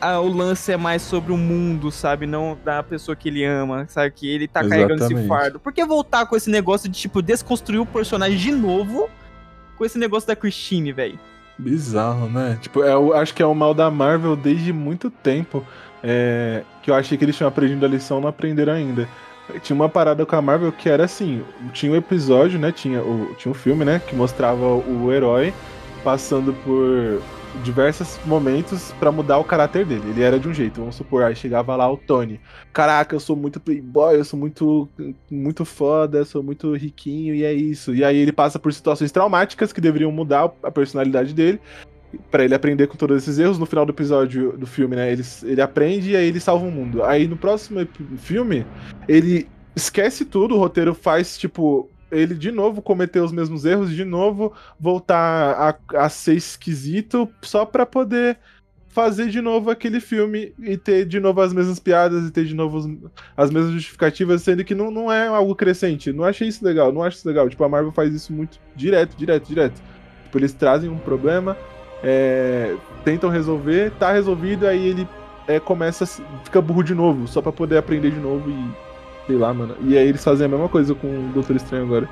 a, 0.00 0.20
o 0.20 0.28
lance 0.28 0.70
é 0.72 0.76
mais 0.76 1.02
sobre 1.02 1.32
o 1.32 1.36
mundo, 1.36 1.90
sabe? 1.90 2.26
Não 2.26 2.56
da 2.64 2.82
pessoa 2.82 3.16
que 3.16 3.28
ele 3.28 3.44
ama, 3.44 3.86
sabe? 3.88 4.10
Que 4.10 4.28
ele 4.28 4.46
tá 4.46 4.60
Exatamente. 4.60 4.88
carregando 4.88 5.18
esse 5.18 5.26
fardo. 5.28 5.60
Por 5.60 5.72
que 5.72 5.84
voltar 5.84 6.26
com 6.26 6.36
esse 6.36 6.50
negócio 6.50 6.88
de, 6.88 6.98
tipo, 6.98 7.22
desconstruir 7.22 7.80
o 7.80 7.86
personagem 7.86 8.38
de 8.38 8.52
novo? 8.52 9.08
Com 9.76 9.84
esse 9.84 9.98
negócio 9.98 10.26
da 10.26 10.36
Christine, 10.36 10.92
velho. 10.92 11.18
Bizarro, 11.58 12.28
né? 12.28 12.58
Tipo, 12.60 12.82
é 12.82 12.92
eu 12.92 13.14
acho 13.14 13.34
que 13.34 13.42
é 13.42 13.46
o 13.46 13.54
mal 13.54 13.72
da 13.72 13.90
Marvel 13.90 14.36
desde 14.36 14.72
muito 14.72 15.10
tempo. 15.10 15.64
É, 16.02 16.62
que 16.82 16.90
eu 16.90 16.94
achei 16.94 17.16
que 17.16 17.24
eles 17.24 17.36
tinham 17.36 17.48
aprendido 17.48 17.84
a 17.84 17.88
lição, 17.88 18.20
não 18.20 18.28
aprenderam 18.28 18.74
ainda. 18.74 19.08
Tinha 19.62 19.74
uma 19.74 19.88
parada 19.88 20.26
com 20.26 20.36
a 20.36 20.42
Marvel 20.42 20.72
que 20.72 20.88
era 20.88 21.04
assim: 21.04 21.42
tinha 21.72 21.92
um 21.92 21.96
episódio, 21.96 22.58
né? 22.58 22.72
Tinha 22.72 23.02
o, 23.02 23.34
tinha 23.38 23.50
um 23.50 23.54
filme, 23.54 23.84
né? 23.84 24.00
Que 24.06 24.14
mostrava 24.14 24.64
o 24.66 25.12
herói 25.12 25.54
passando 26.04 26.52
por 26.52 27.22
diversos 27.62 28.18
momentos 28.24 28.92
para 28.98 29.12
mudar 29.12 29.38
o 29.38 29.44
caráter 29.44 29.84
dele. 29.84 30.10
Ele 30.10 30.22
era 30.22 30.38
de 30.38 30.48
um 30.48 30.54
jeito, 30.54 30.80
vamos 30.80 30.96
supor, 30.96 31.22
aí 31.22 31.34
chegava 31.34 31.74
lá 31.76 31.90
o 31.90 31.96
Tony. 31.96 32.40
Caraca, 32.72 33.14
eu 33.14 33.20
sou 33.20 33.36
muito 33.36 33.60
playboy, 33.60 34.16
eu 34.16 34.24
sou 34.24 34.38
muito 34.38 34.88
muito 35.30 35.64
foda, 35.64 36.24
sou 36.24 36.42
muito 36.42 36.74
riquinho 36.74 37.34
e 37.34 37.44
é 37.44 37.52
isso. 37.52 37.94
E 37.94 38.04
aí 38.04 38.16
ele 38.16 38.32
passa 38.32 38.58
por 38.58 38.72
situações 38.72 39.12
traumáticas 39.12 39.72
que 39.72 39.80
deveriam 39.80 40.12
mudar 40.12 40.52
a 40.62 40.70
personalidade 40.70 41.34
dele 41.34 41.60
para 42.30 42.44
ele 42.44 42.54
aprender 42.54 42.86
com 42.86 42.96
todos 42.96 43.22
esses 43.22 43.38
erros. 43.38 43.58
No 43.58 43.66
final 43.66 43.84
do 43.84 43.92
episódio 43.92 44.56
do 44.56 44.66
filme, 44.66 44.96
né, 44.96 45.12
ele, 45.12 45.22
ele 45.44 45.60
aprende 45.60 46.10
e 46.10 46.16
aí 46.16 46.26
ele 46.26 46.40
salva 46.40 46.66
o 46.66 46.70
mundo. 46.70 47.04
Aí 47.04 47.26
no 47.26 47.36
próximo 47.36 47.86
filme, 48.18 48.66
ele 49.08 49.48
esquece 49.74 50.24
tudo, 50.24 50.54
o 50.54 50.58
roteiro 50.58 50.94
faz 50.94 51.36
tipo 51.36 51.90
ele 52.10 52.34
de 52.34 52.50
novo 52.50 52.80
cometer 52.82 53.20
os 53.20 53.32
mesmos 53.32 53.64
erros, 53.64 53.90
de 53.90 54.04
novo 54.04 54.52
voltar 54.78 55.78
a, 55.94 56.04
a 56.04 56.08
ser 56.08 56.34
esquisito, 56.34 57.28
só 57.42 57.64
pra 57.64 57.84
poder 57.84 58.38
fazer 58.96 59.28
de 59.28 59.42
novo 59.42 59.70
aquele 59.70 60.00
filme 60.00 60.54
e 60.58 60.74
ter 60.78 61.04
de 61.04 61.20
novo 61.20 61.42
as 61.42 61.52
mesmas 61.52 61.78
piadas 61.78 62.26
e 62.26 62.30
ter 62.30 62.46
de 62.46 62.54
novo 62.54 62.78
os, 62.78 62.88
as 63.36 63.50
mesmas 63.50 63.72
justificativas, 63.72 64.40
sendo 64.40 64.64
que 64.64 64.74
não, 64.74 64.90
não 64.90 65.12
é 65.12 65.26
algo 65.26 65.54
crescente. 65.54 66.14
Não 66.14 66.24
achei 66.24 66.48
isso 66.48 66.64
legal, 66.64 66.90
não 66.90 67.02
acho 67.02 67.18
isso 67.18 67.28
legal. 67.28 67.46
Tipo, 67.46 67.62
a 67.64 67.68
Marvel 67.68 67.92
faz 67.92 68.14
isso 68.14 68.32
muito 68.32 68.58
direto, 68.74 69.14
direto, 69.14 69.46
direto. 69.46 69.82
Tipo, 70.24 70.38
eles 70.38 70.54
trazem 70.54 70.88
um 70.88 70.96
problema, 70.96 71.54
é, 72.02 72.74
tentam 73.04 73.28
resolver, 73.28 73.90
tá 73.98 74.12
resolvido, 74.12 74.66
aí 74.66 74.88
ele 74.88 75.06
é, 75.46 75.60
começa, 75.60 76.06
fica 76.42 76.62
burro 76.62 76.82
de 76.82 76.94
novo, 76.94 77.28
só 77.28 77.42
pra 77.42 77.52
poder 77.52 77.76
aprender 77.76 78.10
de 78.10 78.18
novo 78.18 78.50
e. 78.50 78.85
Sei 79.26 79.36
lá, 79.36 79.52
mano. 79.52 79.76
E 79.82 79.96
aí 79.96 80.08
eles 80.08 80.22
fazem 80.22 80.46
a 80.46 80.48
mesma 80.48 80.68
coisa 80.68 80.94
com 80.94 81.06
o 81.06 81.32
Doutor 81.32 81.56
Estranho 81.56 81.84
agora. 81.84 82.08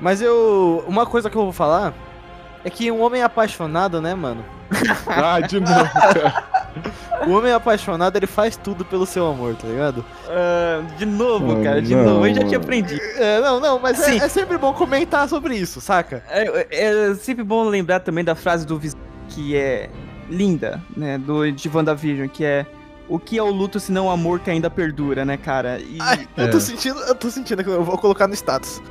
Mas 0.00 0.20
eu. 0.20 0.84
Uma 0.86 1.06
coisa 1.06 1.28
que 1.28 1.36
eu 1.36 1.42
vou 1.42 1.52
falar 1.52 1.94
é 2.64 2.70
que 2.70 2.90
um 2.90 3.02
homem 3.02 3.22
apaixonado, 3.22 4.00
né, 4.00 4.14
mano? 4.14 4.44
ah, 5.06 5.40
de 5.40 5.60
novo, 5.60 5.92
cara. 5.92 6.44
O 7.26 7.30
homem 7.30 7.52
apaixonado, 7.52 8.16
ele 8.16 8.26
faz 8.26 8.56
tudo 8.56 8.84
pelo 8.84 9.06
seu 9.06 9.26
amor, 9.26 9.54
tá 9.54 9.68
ligado? 9.68 10.04
Uh, 10.26 10.96
de 10.96 11.06
novo, 11.06 11.62
cara, 11.62 11.80
de 11.80 11.94
não, 11.94 12.04
novo. 12.04 12.26
Eu 12.26 12.34
já 12.34 12.44
tinha 12.44 12.58
aprendido. 12.58 13.00
É, 13.16 13.40
não, 13.40 13.60
não, 13.60 13.78
mas 13.78 14.00
é, 14.00 14.16
é, 14.16 14.28
sempre 14.28 14.58
bom 14.58 14.72
comentar 14.72 15.28
sobre 15.28 15.56
isso, 15.56 15.80
saca? 15.80 16.22
É, 16.28 16.66
é, 16.70 17.10
é 17.10 17.14
sempre 17.14 17.44
bom 17.44 17.64
lembrar 17.64 18.00
também 18.00 18.24
da 18.24 18.34
frase 18.34 18.66
do 18.66 18.78
Visão, 18.78 18.98
que 19.28 19.56
é 19.56 19.88
linda, 20.28 20.82
né, 20.96 21.16
do, 21.18 21.50
de 21.50 21.68
WandaVision, 21.68 22.28
que 22.28 22.44
é 22.44 22.66
o 23.08 23.18
que 23.18 23.38
é 23.38 23.42
o 23.42 23.50
luto 23.50 23.78
se 23.78 23.92
não 23.92 24.06
o 24.06 24.10
amor 24.10 24.40
que 24.40 24.50
ainda 24.50 24.70
perdura, 24.70 25.24
né, 25.24 25.36
cara? 25.36 25.78
E... 25.78 25.98
Ai, 26.00 26.28
eu 26.36 26.50
tô 26.50 26.56
é. 26.56 26.60
sentindo, 26.60 27.00
eu 27.00 27.14
tô 27.14 27.30
sentindo 27.30 27.62
que 27.62 27.70
eu 27.70 27.84
vou 27.84 27.98
colocar 27.98 28.26
no 28.26 28.34
status. 28.34 28.82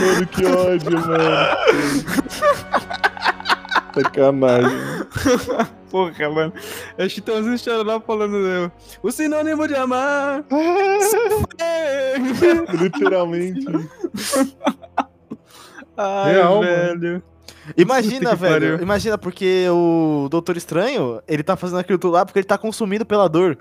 mano, 0.00 0.26
que 0.26 0.46
ódio, 0.46 0.92
mano. 0.92 1.20
Sacanagem. 3.94 4.78
Porra, 5.90 6.30
mano. 6.30 6.52
É 6.96 7.08
Chitãozinho 7.08 7.82
lá 7.82 8.00
falando 8.00 8.38
né? 8.38 8.70
o 9.02 9.10
sinônimo 9.10 9.66
de 9.66 9.74
amar. 9.74 10.44
Literalmente. 12.80 13.66
Ai, 15.96 16.32
Real, 16.34 16.60
velho. 16.60 17.12
Mano. 17.12 17.22
Imagina, 17.76 18.34
velho. 18.34 18.52
Pariu. 18.52 18.82
Imagina, 18.82 19.18
porque 19.18 19.66
o 19.70 20.28
Doutor 20.30 20.56
Estranho, 20.56 21.20
ele 21.26 21.42
tá 21.42 21.56
fazendo 21.56 21.78
aquilo 21.78 21.98
tudo 21.98 22.12
lá 22.12 22.24
porque 22.24 22.38
ele 22.38 22.46
tá 22.46 22.58
consumido 22.58 23.04
pela 23.04 23.28
dor. 23.28 23.58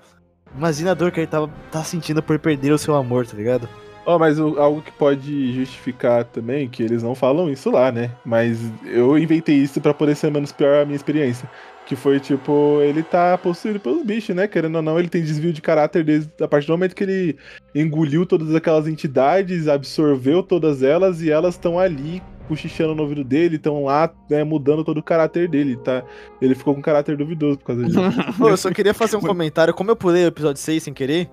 Imagina 0.55 0.91
a 0.91 0.93
dor 0.93 1.11
que 1.11 1.19
ele 1.19 1.27
tá, 1.27 1.47
tá 1.71 1.83
sentindo 1.83 2.21
por 2.23 2.39
perder 2.39 2.71
o 2.71 2.77
seu 2.77 2.95
amor, 2.95 3.25
tá 3.25 3.37
ligado? 3.37 3.69
Ó, 4.05 4.15
oh, 4.15 4.19
mas 4.19 4.39
o, 4.39 4.59
algo 4.59 4.81
que 4.81 4.91
pode 4.91 5.53
justificar 5.53 6.23
também, 6.23 6.67
que 6.67 6.81
eles 6.81 7.03
não 7.03 7.13
falam 7.13 7.49
isso 7.49 7.69
lá, 7.69 7.91
né? 7.91 8.09
Mas 8.25 8.59
eu 8.83 9.17
inventei 9.17 9.55
isso 9.55 9.79
para 9.79 9.93
poder 9.93 10.15
ser 10.15 10.31
menos 10.31 10.51
pior 10.51 10.81
a 10.81 10.85
minha 10.85 10.95
experiência. 10.95 11.49
Que 11.85 11.95
foi 11.95 12.19
tipo, 12.19 12.79
ele 12.81 13.03
tá 13.03 13.37
possuído 13.37 13.79
pelos 13.79 14.03
bichos, 14.03 14.35
né? 14.35 14.47
Querendo 14.47 14.77
ou 14.77 14.81
não, 14.81 14.97
ele 14.97 15.09
tem 15.09 15.21
desvio 15.21 15.53
de 15.53 15.61
caráter 15.61 16.03
desde 16.03 16.31
a 16.41 16.47
partir 16.47 16.67
do 16.67 16.73
momento 16.73 16.95
que 16.95 17.03
ele 17.03 17.37
engoliu 17.75 18.25
todas 18.25 18.55
aquelas 18.55 18.87
entidades, 18.87 19.67
absorveu 19.67 20.41
todas 20.41 20.81
elas 20.81 21.21
e 21.21 21.29
elas 21.29 21.55
estão 21.55 21.77
ali 21.77 22.21
cochichando 22.49 22.95
no 22.95 23.03
ouvido 23.03 23.23
dele, 23.23 23.57
estão 23.57 23.85
lá 23.85 24.11
né, 24.29 24.43
mudando 24.43 24.83
todo 24.83 24.97
o 24.97 25.03
caráter 25.03 25.47
dele, 25.47 25.77
tá? 25.77 26.03
Ele 26.41 26.55
ficou 26.55 26.73
com 26.73 26.79
um 26.79 26.83
caráter 26.83 27.15
duvidoso 27.15 27.59
por 27.59 27.65
causa 27.65 27.85
disso. 27.85 27.99
Pô, 28.37 28.49
eu 28.49 28.57
só 28.57 28.71
queria 28.71 28.93
fazer 28.93 29.15
um 29.15 29.21
comentário. 29.21 29.73
Como 29.73 29.91
eu 29.91 29.95
pulei 29.95 30.25
o 30.25 30.27
episódio 30.27 30.59
6 30.59 30.83
sem 30.83 30.93
querer, 30.93 31.29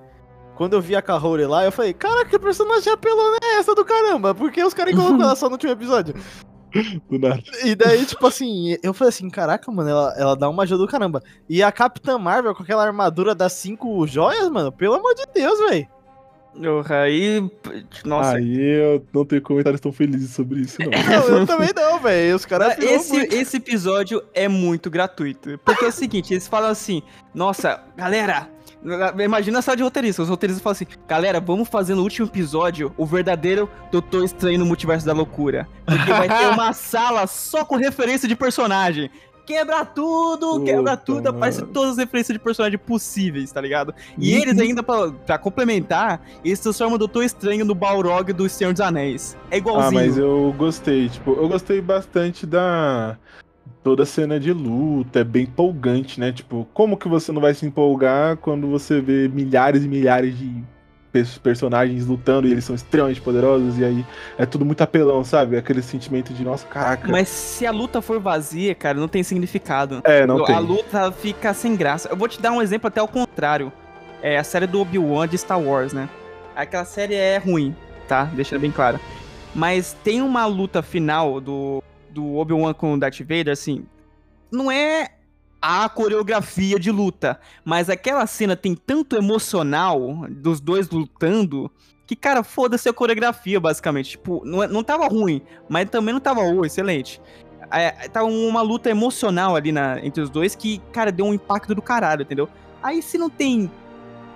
quando 0.54 0.74
eu 0.74 0.80
vi 0.80 0.94
a 0.94 1.00
Kahori 1.00 1.46
lá, 1.46 1.64
eu 1.64 1.72
falei, 1.72 1.94
cara, 1.94 2.26
que 2.26 2.38
personagem 2.38 2.92
apelona 2.92 3.38
é 3.42 3.58
essa 3.58 3.74
do 3.74 3.84
caramba? 3.84 4.34
Por 4.34 4.52
que 4.52 4.62
os 4.62 4.74
caras 4.74 4.94
colocam 4.94 5.22
ela 5.22 5.34
só 5.34 5.46
no 5.46 5.52
último 5.52 5.72
episódio? 5.72 6.14
Do 7.08 7.18
nada. 7.18 7.42
E 7.64 7.74
daí, 7.74 8.04
tipo 8.04 8.26
assim, 8.26 8.76
eu 8.82 8.92
falei 8.92 9.08
assim, 9.08 9.30
caraca, 9.30 9.70
mano, 9.72 9.88
ela, 9.88 10.14
ela 10.18 10.36
dá 10.36 10.48
uma 10.48 10.64
ajuda 10.64 10.82
do 10.82 10.88
caramba. 10.88 11.22
E 11.48 11.62
a 11.62 11.72
Capitã 11.72 12.18
Marvel 12.18 12.54
com 12.54 12.62
aquela 12.62 12.84
armadura 12.84 13.34
das 13.34 13.54
cinco 13.54 14.06
joias, 14.06 14.48
mano, 14.50 14.70
pelo 14.70 14.94
amor 14.94 15.14
de 15.14 15.24
Deus, 15.32 15.58
velho. 15.70 15.88
Aí. 16.88 17.50
Nossa. 18.04 18.36
Aí 18.36 18.58
eu 18.58 19.04
não 19.12 19.24
tenho 19.24 19.42
comentários 19.42 19.80
tão 19.80 19.92
felizes 19.92 20.30
sobre 20.30 20.60
isso, 20.60 20.78
não. 20.80 20.90
não 21.30 21.38
eu 21.38 21.46
também 21.46 21.70
não, 21.74 22.00
velho. 22.00 22.36
Os 22.36 22.44
caras. 22.44 22.78
Esse, 22.78 23.16
esse 23.34 23.56
episódio 23.58 24.22
é 24.32 24.48
muito 24.48 24.90
gratuito. 24.90 25.58
Porque 25.64 25.84
é 25.84 25.88
o 25.88 25.92
seguinte, 25.92 26.32
eles 26.32 26.48
falam 26.48 26.70
assim: 26.70 27.02
nossa, 27.34 27.82
galera. 27.96 28.48
Imagina 29.24 29.58
a 29.58 29.62
sala 29.62 29.76
de 29.76 29.82
roteiristas. 29.82 30.24
Os 30.24 30.30
roteiristas 30.30 30.62
falam 30.62 30.74
assim: 30.74 30.86
galera, 31.08 31.40
vamos 31.40 31.68
fazer 31.68 31.94
no 31.94 32.02
último 32.02 32.28
episódio 32.28 32.92
o 32.96 33.04
verdadeiro 33.04 33.68
Doutor 33.90 34.24
Estranho 34.24 34.58
no 34.58 34.66
Multiverso 34.66 35.04
da 35.04 35.12
Loucura. 35.12 35.66
Porque 35.84 36.12
vai 36.12 36.28
ter 36.28 36.46
uma 36.54 36.72
sala 36.72 37.26
só 37.26 37.64
com 37.64 37.76
referência 37.76 38.28
de 38.28 38.36
personagem 38.36 39.10
quebra 39.46 39.84
tudo, 39.84 40.58
Puta, 40.58 40.64
quebra 40.64 40.96
tudo, 40.96 41.28
aparece 41.28 41.64
todas 41.66 41.92
as 41.92 41.98
referências 41.98 42.34
de 42.34 42.42
personagem 42.42 42.78
possíveis, 42.78 43.52
tá 43.52 43.60
ligado? 43.60 43.94
E 44.18 44.34
uhum. 44.34 44.42
eles 44.42 44.58
ainda, 44.58 44.82
pra, 44.82 45.12
pra, 45.12 45.38
complementar, 45.38 46.20
eles 46.44 46.58
transformam 46.58 46.96
o 46.96 46.98
Doutor 46.98 47.22
Estranho 47.22 47.64
no 47.64 47.74
Balrog 47.74 48.32
do 48.32 48.48
Senhor 48.48 48.72
dos 48.72 48.80
Anéis. 48.80 49.36
É 49.50 49.58
igualzinho. 49.58 50.00
Ah, 50.00 50.04
mas 50.06 50.18
eu 50.18 50.54
gostei, 50.58 51.08
tipo, 51.08 51.32
eu 51.32 51.48
gostei 51.48 51.80
bastante 51.80 52.44
da... 52.44 53.16
Toda 53.82 54.02
a 54.02 54.06
cena 54.06 54.40
de 54.40 54.52
luta, 54.52 55.20
é 55.20 55.24
bem 55.24 55.44
empolgante, 55.44 56.18
né? 56.18 56.32
Tipo, 56.32 56.66
como 56.74 56.96
que 56.96 57.06
você 57.06 57.30
não 57.30 57.40
vai 57.40 57.54
se 57.54 57.64
empolgar 57.64 58.36
quando 58.36 58.66
você 58.66 59.00
vê 59.00 59.28
milhares 59.28 59.84
e 59.84 59.88
milhares 59.88 60.36
de 60.36 60.64
personagens 61.42 62.06
lutando 62.06 62.46
e 62.46 62.52
eles 62.52 62.64
são 62.64 62.74
extremamente 62.74 63.20
poderosos, 63.20 63.78
e 63.78 63.84
aí 63.84 64.06
é 64.38 64.46
tudo 64.46 64.64
muito 64.64 64.80
apelão, 64.82 65.24
sabe? 65.24 65.56
Aquele 65.56 65.82
sentimento 65.82 66.32
de, 66.32 66.44
nossa, 66.44 66.66
caraca. 66.66 67.08
Mas 67.10 67.28
se 67.28 67.66
a 67.66 67.70
luta 67.70 68.00
for 68.00 68.20
vazia, 68.20 68.74
cara, 68.74 68.98
não 68.98 69.08
tem 69.08 69.22
significado. 69.22 70.00
É, 70.04 70.26
não 70.26 70.42
a 70.42 70.46
tem. 70.46 70.54
A 70.54 70.58
luta 70.58 71.12
fica 71.12 71.52
sem 71.54 71.76
graça. 71.76 72.08
Eu 72.08 72.16
vou 72.16 72.28
te 72.28 72.40
dar 72.40 72.52
um 72.52 72.62
exemplo 72.62 72.88
até 72.88 73.00
ao 73.00 73.08
contrário. 73.08 73.72
É 74.22 74.38
a 74.38 74.44
série 74.44 74.66
do 74.66 74.80
Obi-Wan 74.80 75.28
de 75.28 75.38
Star 75.38 75.60
Wars, 75.60 75.92
né? 75.92 76.08
Aquela 76.54 76.84
série 76.84 77.14
é 77.14 77.38
ruim, 77.38 77.74
tá? 78.08 78.24
Deixando 78.24 78.60
bem 78.60 78.70
claro. 78.70 78.98
Mas 79.54 79.96
tem 80.04 80.22
uma 80.22 80.46
luta 80.46 80.82
final 80.82 81.40
do, 81.40 81.82
do 82.10 82.36
Obi-Wan 82.36 82.74
com 82.74 82.94
o 82.94 82.98
Darth 82.98 83.20
Vader, 83.20 83.50
assim. 83.50 83.84
Não 84.50 84.70
é 84.70 85.10
a 85.60 85.88
coreografia 85.88 86.78
de 86.78 86.90
luta. 86.90 87.38
Mas 87.64 87.88
aquela 87.88 88.26
cena 88.26 88.56
tem 88.56 88.74
tanto 88.74 89.16
emocional 89.16 90.26
dos 90.28 90.60
dois 90.60 90.88
lutando 90.90 91.70
que, 92.06 92.14
cara, 92.14 92.42
foda-se 92.42 92.88
a 92.88 92.92
coreografia, 92.92 93.58
basicamente. 93.58 94.10
Tipo, 94.10 94.42
não, 94.44 94.62
é, 94.62 94.68
não 94.68 94.84
tava 94.84 95.08
ruim, 95.08 95.42
mas 95.68 95.90
também 95.90 96.14
não 96.14 96.20
tava 96.20 96.40
oh, 96.40 96.64
excelente. 96.64 97.20
É, 97.70 98.08
tava 98.08 98.26
uma 98.26 98.62
luta 98.62 98.88
emocional 98.88 99.56
ali 99.56 99.72
na, 99.72 99.98
entre 100.04 100.22
os 100.22 100.30
dois 100.30 100.54
que, 100.54 100.78
cara, 100.92 101.10
deu 101.10 101.26
um 101.26 101.34
impacto 101.34 101.74
do 101.74 101.82
caralho, 101.82 102.22
entendeu? 102.22 102.48
Aí 102.80 103.02
se 103.02 103.18
não 103.18 103.28
tem 103.28 103.68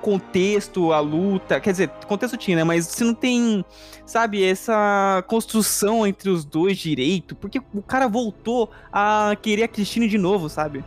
contexto, 0.00 0.92
a 0.92 0.98
luta, 0.98 1.60
quer 1.60 1.70
dizer, 1.70 1.88
contexto 2.08 2.36
tinha, 2.36 2.56
né? 2.56 2.64
Mas 2.64 2.86
se 2.86 3.04
não 3.04 3.14
tem, 3.14 3.64
sabe, 4.04 4.42
essa 4.42 5.22
construção 5.28 6.06
entre 6.06 6.30
os 6.30 6.44
dois 6.44 6.78
direito, 6.78 7.36
porque 7.36 7.60
o 7.72 7.82
cara 7.82 8.08
voltou 8.08 8.70
a 8.92 9.36
querer 9.40 9.64
a 9.64 9.68
Cristina 9.68 10.08
de 10.08 10.18
novo, 10.18 10.48
sabe? 10.48 10.82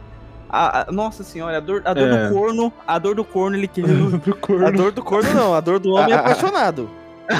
A, 0.55 0.81
a, 0.87 0.91
nossa 0.91 1.23
senhora, 1.23 1.57
a 1.57 1.59
dor, 1.59 1.81
a 1.83 1.95
dor 1.95 2.07
é. 2.07 2.27
do 2.27 2.33
corno, 2.35 2.71
a 2.85 2.99
dor 2.99 3.15
do 3.15 3.25
corno, 3.25 3.57
ele 3.57 3.67
querendo. 3.67 4.21
a 4.63 4.69
dor 4.69 4.91
do 4.91 5.01
corno 5.01 5.33
não, 5.33 5.51
a 5.55 5.59
dor 5.59 5.79
do 5.79 5.93
homem 5.93 6.13
apaixonado. 6.13 6.87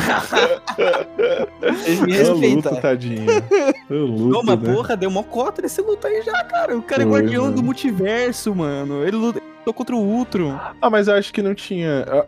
Ele 1.86 2.02
me 2.02 2.14
respeita. 2.14 2.70
Luto, 2.70 2.82
tadinho. 2.82 3.26
Eu 3.90 4.06
luto, 4.06 4.40
uma 4.40 4.56
né? 4.56 4.74
porra, 4.74 4.96
deu 4.96 5.10
uma 5.10 5.24
cota 5.24 5.62
nesse 5.62 5.82
luto 5.82 6.08
aí 6.08 6.22
já, 6.22 6.42
cara. 6.46 6.78
O 6.78 6.82
cara 6.82 7.04
é 7.04 7.06
Foi, 7.06 7.20
é 7.20 7.22
guardião 7.22 7.44
mano. 7.44 7.56
do 7.58 7.64
multiverso, 7.64 8.56
mano. 8.56 9.06
Ele 9.06 9.18
lutou 9.18 9.74
contra 9.74 9.94
o 9.94 10.00
Ultron. 10.00 10.58
Ah, 10.82 10.90
mas 10.90 11.10
eu 11.10 11.16
acho 11.16 11.34
que 11.34 11.42
não 11.42 11.54
tinha 11.54 12.06
ah, 12.08 12.26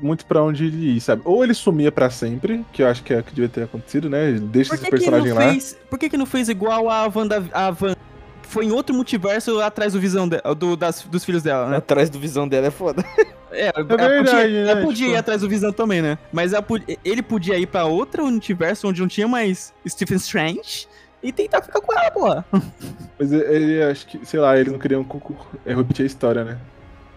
muito 0.00 0.26
pra 0.26 0.42
onde 0.42 0.66
ele 0.66 0.96
ir, 0.96 1.00
sabe? 1.00 1.22
Ou 1.24 1.44
ele 1.44 1.54
sumia 1.54 1.92
pra 1.92 2.10
sempre, 2.10 2.66
que 2.72 2.82
eu 2.82 2.88
acho 2.88 3.04
que 3.04 3.14
é 3.14 3.20
o 3.20 3.22
que 3.22 3.32
devia 3.32 3.48
ter 3.48 3.62
acontecido, 3.62 4.10
né? 4.10 4.32
Deixa 4.32 4.74
esse 4.74 4.90
personagem 4.90 5.32
lá. 5.32 5.42
Fez, 5.42 5.78
por 5.88 5.98
que 5.98 6.10
que 6.10 6.16
não 6.18 6.26
fez 6.26 6.48
igual 6.48 6.90
a 6.90 7.10
Wanda, 7.14 7.42
a 7.52 7.68
Wanda 7.68 8.09
foi 8.50 8.66
em 8.66 8.72
outro 8.72 8.94
multiverso 8.94 9.60
atrás 9.60 9.92
do 9.92 10.00
visão 10.00 10.28
de, 10.28 10.40
do, 10.56 10.76
das, 10.76 11.02
dos 11.02 11.24
filhos 11.24 11.42
dela, 11.42 11.68
né? 11.68 11.76
Atrás 11.76 12.10
do 12.10 12.18
visão 12.18 12.46
dela 12.46 12.66
é 12.66 12.70
foda. 12.70 13.04
É, 13.52 13.72
é 13.74 13.82
verdade, 13.82 14.04
ela 14.04 14.22
podia, 14.22 14.48
né? 14.48 14.70
ela 14.70 14.80
podia 14.80 15.06
tipo... 15.06 15.10
ir 15.10 15.16
atrás 15.16 15.40
do 15.40 15.48
Visão 15.48 15.72
também, 15.72 16.00
né? 16.00 16.16
Mas 16.32 16.52
ele 17.04 17.20
podia 17.20 17.58
ir 17.58 17.66
pra 17.66 17.84
outro 17.84 18.24
universo 18.24 18.86
onde 18.86 19.00
não 19.00 19.08
tinha 19.08 19.26
mais 19.26 19.74
Stephen 19.84 20.18
Strange 20.18 20.86
e 21.20 21.32
tentar 21.32 21.60
ficar 21.60 21.80
com 21.80 21.92
ela, 21.92 22.10
porra. 22.12 22.44
Mas 23.18 23.32
ele, 23.32 23.82
acho 23.82 24.06
que, 24.06 24.24
sei 24.24 24.38
lá, 24.38 24.56
eles 24.56 24.72
não 24.72 24.78
queriam 24.78 25.04
repetir 25.66 26.04
a 26.04 26.06
história, 26.06 26.44
né? 26.44 26.58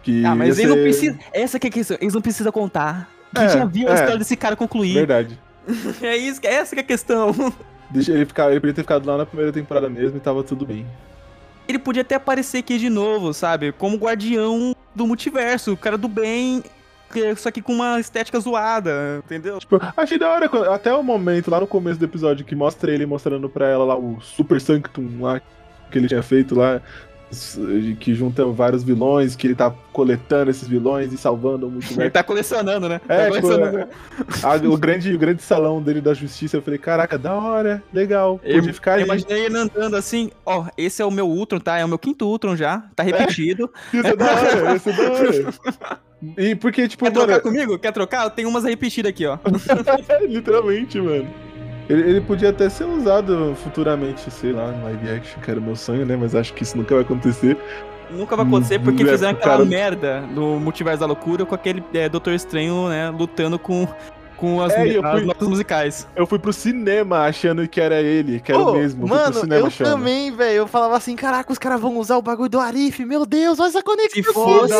Que 0.01 0.26
ah, 0.26 0.34
mas 0.34 0.57
eles 0.57 0.72
ser... 0.72 0.76
não 0.76 0.84
precisam. 0.84 1.19
Essa 1.31 1.60
que 1.60 1.68
é 1.68 1.69
a 1.69 1.72
questão, 1.72 1.97
eles 2.01 2.15
não 2.15 2.22
precisam 2.23 2.51
contar. 2.51 3.07
Quem 3.34 3.45
é, 3.45 3.49
já 3.49 3.64
viu 3.64 3.88
é, 3.88 3.91
a 3.91 3.93
história 3.93 4.18
desse 4.18 4.35
cara 4.35 4.55
concluir. 4.55 4.95
Verdade. 4.95 5.39
é 6.01 6.18
isso, 6.18 6.41
essa 6.43 6.76
que 6.76 6.81
é 6.81 6.84
a 6.84 6.88
questão. 6.88 7.53
Deixa 7.91 8.11
ele 8.11 8.26
ficar, 8.26 8.49
ele 8.49 8.60
podia 8.60 8.73
ter 8.73 8.81
ficado 8.81 9.05
lá 9.05 9.18
na 9.18 9.26
primeira 9.27 9.53
temporada 9.53 9.88
mesmo 9.88 10.18
e 10.18 10.19
tava 10.19 10.43
tudo 10.43 10.65
bem 10.65 10.84
ele 11.68 11.80
podia 11.80 12.02
até 12.02 12.15
aparecer 12.15 12.60
aqui 12.60 12.77
de 12.77 12.90
novo, 12.90 13.34
sabe? 13.34 13.72
Como 13.72 13.98
guardião 13.98 14.76
do 14.94 15.07
multiverso, 15.07 15.73
o 15.73 15.77
cara 15.77 15.98
do 15.98 16.07
bem 16.07 16.64
só 17.38 17.52
que 17.52 17.61
com 17.61 17.73
uma 17.73 17.99
estética 17.99 18.40
zoada, 18.40 19.22
entendeu? 19.23 19.60
Tipo, 19.60 19.80
achei 19.95 20.18
da 20.18 20.30
hora, 20.30 20.49
até 20.73 20.91
o 20.91 21.03
momento, 21.03 21.52
lá 21.52 21.60
no 21.60 21.68
começo 21.68 21.99
do 21.99 22.06
episódio, 22.06 22.44
que 22.44 22.56
mostra 22.56 22.91
ele 22.91 23.06
mostrando 23.06 23.48
pra 23.48 23.68
ela 23.68 23.85
lá 23.85 23.95
o 23.95 24.19
Super 24.19 24.60
Sanctum 24.60 25.22
lá, 25.22 25.40
que 25.91 25.98
ele 25.99 26.07
tinha 26.07 26.23
feito 26.23 26.56
lá, 26.56 26.81
que 27.99 28.14
junta 28.14 28.45
vários 28.45 28.84
vilões, 28.84 29.35
que 29.35 29.47
ele 29.47 29.55
tá 29.55 29.73
coletando 29.91 30.51
esses 30.51 30.68
vilões 30.68 31.14
e 31.14 31.18
salvando 31.18 31.69
muito. 31.69 31.99
Ele 31.99 32.10
tá 32.10 32.23
colecionando, 32.23 32.89
né? 32.89 32.99
É, 33.07 33.26
tá 33.26 33.27
colecionando. 33.30 33.88
A, 34.43 34.55
o, 34.68 34.77
grande, 34.77 35.14
o 35.14 35.18
grande 35.18 35.41
salão 35.41 35.81
dele 35.81 36.01
da 36.01 36.14
justiça, 36.14 36.57
eu 36.57 36.61
falei, 36.61 36.80
caraca, 36.80 37.18
da 37.18 37.34
hora, 37.34 37.84
legal, 37.93 38.39
podia 38.39 38.57
eu, 38.57 38.73
ficar 38.73 38.99
eu 38.99 39.05
imaginei 39.05 39.45
ele 39.45 39.57
andando 39.57 39.95
assim, 39.95 40.31
ó, 40.45 40.65
esse 40.77 41.01
é 41.01 41.05
o 41.05 41.11
meu 41.11 41.27
Ultron, 41.27 41.60
tá? 41.60 41.77
É 41.77 41.85
o 41.85 41.88
meu 41.88 41.99
quinto 41.99 42.26
Ultron 42.26 42.55
já, 42.55 42.84
tá 42.95 43.03
repetido. 43.03 43.69
É, 43.93 43.97
isso 43.97 44.07
é 44.07 44.15
da 44.15 44.26
hora, 44.26 44.76
isso 44.76 44.89
é 44.89 44.93
da 44.93 45.11
hora. 45.11 45.99
E 46.38 46.55
porque, 46.55 46.88
tipo, 46.88 47.03
Quer 47.03 47.14
mano... 47.14 47.26
trocar 47.26 47.41
comigo? 47.41 47.77
Quer 47.77 47.91
trocar? 47.91 48.23
Eu 48.23 48.30
tenho 48.30 48.47
umas 48.47 48.64
repetidas 48.64 49.10
aqui, 49.10 49.26
ó. 49.26 49.38
Literalmente, 50.27 50.99
mano. 50.99 51.27
Ele, 51.89 52.01
ele, 52.10 52.22
podia 52.22 52.49
até 52.49 52.69
ser 52.69 52.85
usado 52.85 53.55
futuramente, 53.64 54.31
sei 54.31 54.53
lá, 54.53 54.72
no 54.72 54.84
live 54.85 55.10
action, 55.10 55.41
que 55.41 55.51
era 55.51 55.60
o 55.60 55.64
meu 55.64 55.76
sonho, 55.76 56.05
né? 56.05 56.15
Mas 56.15 56.34
acho 56.34 56.53
que 56.53 56.64
isso 56.64 56.77
nunca 56.77 56.95
vai 56.95 57.03
acontecer. 57.03 57.57
Nunca 58.10 58.35
vai 58.35 58.45
acontecer 58.45 58.80
porque 58.80 59.03
é, 59.03 59.07
fizeram 59.07 59.31
aquela 59.31 59.57
cara... 59.57 59.65
merda 59.65 60.22
do 60.34 60.60
Multiverso 60.60 60.99
da 60.99 61.05
Loucura 61.05 61.45
com 61.45 61.55
aquele 61.55 61.84
é, 61.93 62.07
Doutor 62.07 62.34
Estranho, 62.34 62.88
né, 62.88 63.10
lutando 63.10 63.57
com, 63.57 63.88
com 64.38 64.61
as, 64.61 64.72
é, 64.73 64.97
as 64.97 65.11
fui, 65.11 65.26
notas 65.26 65.47
musicais. 65.47 66.07
Eu 66.15 66.27
fui 66.27 66.38
pro 66.38 66.53
cinema 66.53 67.26
achando 67.26 67.68
que 67.68 67.81
era 67.81 67.99
ele, 68.01 68.39
que 68.39 68.51
era 68.51 68.61
oh, 68.61 68.72
o 68.72 68.73
mesmo. 68.76 69.07
Mano, 69.07 69.41
eu 69.53 69.65
achando. 69.65 69.88
também, 69.88 70.31
velho. 70.31 70.57
Eu 70.57 70.68
falava 70.68 70.95
assim, 70.95 71.15
caraca, 71.15 71.51
os 71.51 71.57
caras 71.57 71.81
vão 71.81 71.97
usar 71.97 72.18
o 72.18 72.22
bagulho 72.22 72.49
do 72.49 72.60
Arif. 72.60 73.03
Meu 73.03 73.26
Deus, 73.26 73.60
olha 73.60 73.69
essa 73.69 73.81
conexão. 73.84 74.23
Se 74.23 74.34
fosse 74.34 74.73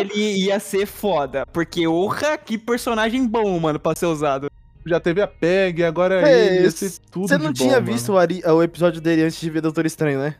ele, 0.00 0.46
ia 0.46 0.58
ser 0.58 0.86
foda. 0.86 1.44
Porque, 1.52 1.86
orra, 1.86 2.38
que 2.38 2.56
personagem 2.56 3.26
bom, 3.26 3.58
mano, 3.60 3.78
pra 3.78 3.94
ser 3.94 4.06
usado 4.06 4.50
já 4.84 5.00
teve 5.00 5.20
a 5.20 5.26
PEG, 5.26 5.84
agora 5.84 6.28
é, 6.28 6.46
ele, 6.46 6.64
ia 6.64 6.70
ser 6.70 6.98
tudo 7.10 7.28
Você 7.28 7.38
não 7.38 7.52
tinha 7.52 7.80
bom, 7.80 7.92
visto 7.92 8.12
o, 8.12 8.18
Ari, 8.18 8.42
o, 8.44 8.62
episódio 8.62 9.00
dele 9.00 9.22
antes 9.22 9.40
de 9.40 9.50
ver 9.50 9.60
Doutor 9.60 9.86
Estranho, 9.86 10.18
né? 10.20 10.36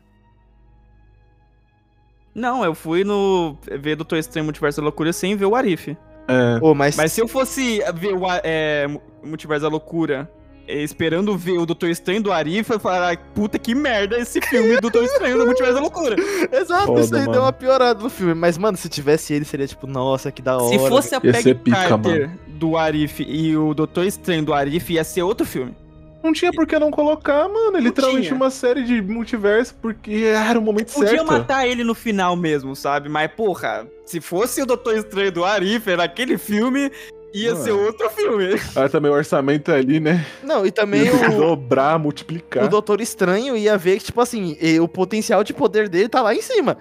Não, 2.35 2.65
eu 2.65 2.75
fui 2.75 3.05
no 3.05 3.57
ver 3.81 3.97
Doutor 3.97 4.19
Estranho 4.19 4.45
Multiverso 4.45 4.81
da 4.81 4.85
Loucura 4.85 5.12
sem 5.12 5.37
ver 5.37 5.47
o 5.47 5.55
Arif. 5.55 5.91
É. 6.29 6.59
Oh, 6.62 6.75
mas... 6.75 6.97
mas 6.97 7.12
se 7.12 7.21
eu 7.21 7.29
fosse 7.29 7.83
ver 7.95 8.15
o 8.15 8.23
é, 8.45 8.87
Multiverso 9.23 9.62
da 9.62 9.69
Loucura 9.69 10.31
é, 10.39 10.40
esperando 10.72 11.36
ver 11.36 11.59
o 11.59 11.66
Doutor 11.66 11.90
Estranho 11.90 12.22
do 12.22 12.32
Arif, 12.32 12.70
eu 12.70 12.80
falar, 12.80 13.16
puta 13.34 13.59
que 13.59 13.74
merda 13.74 14.18
esse 14.18 14.40
filme 14.40 14.76
do 14.76 14.82
Doutor 14.82 15.05
Estranho 15.05 15.38
do 15.38 15.47
Multiverso 15.47 15.74
da 15.74 15.80
Loucura. 15.80 16.16
Exato, 16.52 16.86
Foda, 16.86 17.01
isso 17.01 17.14
aí 17.14 17.20
mano. 17.22 17.32
deu 17.32 17.42
uma 17.42 17.52
piorada 17.52 18.02
no 18.02 18.10
filme. 18.10 18.34
Mas, 18.34 18.56
mano, 18.56 18.76
se 18.76 18.88
tivesse 18.88 19.34
ele, 19.34 19.44
seria 19.44 19.66
tipo, 19.66 19.86
nossa, 19.86 20.30
que 20.30 20.42
da 20.42 20.56
hora. 20.56 20.68
Se 20.68 20.88
fosse 20.88 21.14
a 21.14 21.20
Peggy 21.20 21.55
Carter 21.55 22.28
mano. 22.28 22.38
do 22.48 22.76
Arif 22.76 23.22
e 23.22 23.56
o 23.56 23.74
Doutor 23.74 24.05
Estranho 24.05 24.44
do 24.44 24.55
Arif, 24.55 24.92
ia 24.92 25.05
ser 25.05 25.22
outro 25.22 25.47
filme. 25.47 25.74
Não 26.22 26.32
tinha 26.32 26.52
por 26.52 26.66
que 26.66 26.78
não 26.78 26.90
colocar, 26.90 27.48
mano. 27.48 27.76
É 27.76 27.80
literalmente 27.80 28.26
tinha. 28.26 28.36
uma 28.36 28.51
série 28.51 28.84
de 28.84 29.01
multiverso, 29.01 29.74
porque 29.80 30.24
era 30.34 30.59
o 30.59 30.62
momento 30.62 30.92
Podia 30.92 31.09
certo. 31.09 31.24
Podia 31.24 31.38
matar 31.38 31.66
ele 31.66 31.82
no 31.82 31.94
final 31.94 32.36
mesmo, 32.36 32.76
sabe? 32.76 33.09
Mas, 33.09 33.30
porra, 33.32 33.86
se 34.05 34.20
fosse 34.20 34.60
o 34.60 34.66
Doutor 34.66 34.97
Estranho 34.97 35.32
do 35.32 35.44
Arif 35.44 35.86
naquele 35.97 36.36
filme, 36.36 36.92
ia 37.32 37.57
ser 37.57 37.73
outro 37.73 38.09
filme. 38.11 38.61
Ah, 38.74 38.89
também 38.89 39.11
o 39.11 39.15
orçamento 39.15 39.70
ali, 39.73 40.01
né? 40.01 40.27
Não, 40.43 40.66
e 40.66 40.70
também 40.70 41.09
o. 41.11 41.36
Dobrar, 41.36 41.98
multiplicar. 41.98 42.65
O 42.65 42.69
Doutor 42.69 43.01
Estranho 43.01 43.57
ia 43.57 43.77
ver 43.77 43.98
que, 43.98 44.07
tipo 44.07 44.20
assim, 44.20 44.57
o 44.81 44.89
potencial 44.89 45.44
de 45.44 45.52
poder 45.52 45.89
dele 45.89 46.09
tá 46.09 46.23
lá 46.23 46.35
em 46.35 46.43
cima. 46.43 46.78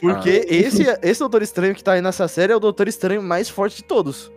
Porque 0.00 0.46
ah. 0.48 0.54
esse, 0.54 0.84
esse 1.02 1.20
Doutor 1.20 1.42
Estranho 1.42 1.74
que 1.74 1.84
tá 1.84 1.92
aí 1.92 2.02
nessa 2.02 2.26
série 2.26 2.52
é 2.52 2.56
o 2.56 2.60
Doutor 2.60 2.88
Estranho 2.88 3.22
mais 3.22 3.48
forte 3.48 3.76
de 3.76 3.84
todos. 3.84 4.32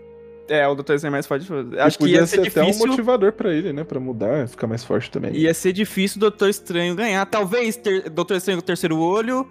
É, 0.47 0.67
o 0.67 0.75
Doutor 0.75 0.95
Estranho 0.95 1.13
mais 1.13 1.25
forte. 1.25 1.47
Acho 1.79 1.97
que 1.97 2.05
ia 2.07 2.27
ser, 2.27 2.35
ser 2.35 2.41
difícil... 2.41 2.63
até 2.63 2.71
um 2.73 2.87
motivador 2.87 3.31
para 3.31 3.53
ele, 3.53 3.71
né? 3.71 3.83
Pra 3.83 3.99
mudar, 3.99 4.47
ficar 4.47 4.67
mais 4.67 4.83
forte 4.83 5.09
também. 5.09 5.33
Ia 5.33 5.53
ser 5.53 5.71
difícil 5.71 6.17
o 6.17 6.19
Doutor 6.19 6.49
Estranho 6.49 6.95
ganhar. 6.95 7.25
Talvez 7.25 7.77
ter... 7.77 8.09
Doutor 8.09 8.35
Estranho 8.37 8.57
com 8.57 8.63
o 8.63 8.65
terceiro 8.65 8.99
olho. 8.99 9.49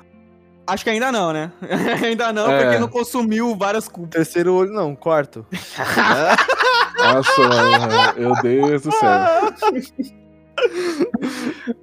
Acho 0.66 0.84
que 0.84 0.90
ainda 0.90 1.10
não, 1.10 1.32
né? 1.32 1.52
ainda 2.02 2.32
não, 2.32 2.50
é. 2.50 2.62
porque 2.62 2.78
não 2.78 2.88
consumiu 2.88 3.56
várias 3.56 3.88
culpas. 3.88 4.12
Terceiro 4.12 4.54
olho 4.54 4.72
não, 4.72 4.94
quarto. 4.94 5.44
Nossa, 6.98 7.48
mano, 7.48 8.18
meu 8.18 8.34
Deus 8.42 8.82
do 8.82 8.92
céu. 8.92 9.10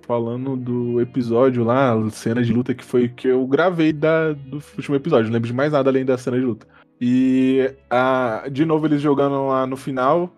Falando 0.08 0.56
do 0.56 1.02
episódio 1.02 1.64
lá, 1.64 1.94
cena 2.12 2.42
de 2.42 2.54
luta 2.54 2.74
que 2.74 2.84
foi 2.84 3.10
que 3.10 3.28
eu 3.28 3.46
gravei 3.46 3.92
da, 3.92 4.32
do 4.32 4.62
último 4.78 4.96
episódio. 4.96 5.26
Não 5.26 5.34
lembro 5.34 5.48
de 5.48 5.54
mais 5.54 5.74
nada 5.74 5.90
além 5.90 6.06
da 6.06 6.18
cena 6.18 6.38
de 6.38 6.46
luta. 6.46 6.66
E 7.02 7.74
a, 7.90 8.44
de 8.52 8.66
novo 8.66 8.86
eles 8.86 9.02
jogando 9.02 9.48
lá 9.48 9.66
no 9.66 9.78
final, 9.78 10.34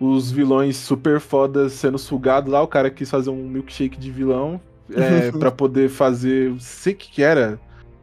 os 0.00 0.30
vilões 0.30 0.76
super 0.76 1.20
fodas 1.20 1.72
sendo 1.72 1.98
sugados 1.98 2.50
lá, 2.50 2.62
o 2.62 2.68
cara 2.68 2.90
quis 2.90 3.10
fazer 3.10 3.30
um 3.30 3.48
milkshake 3.48 3.98
de 3.98 4.10
vilão 4.10 4.60
é, 4.94 5.30
para 5.38 5.50
poder 5.50 5.88
fazer. 5.88 6.54
Sei 6.58 6.94
que 6.94 7.10
que 7.10 7.22
era. 7.22 7.58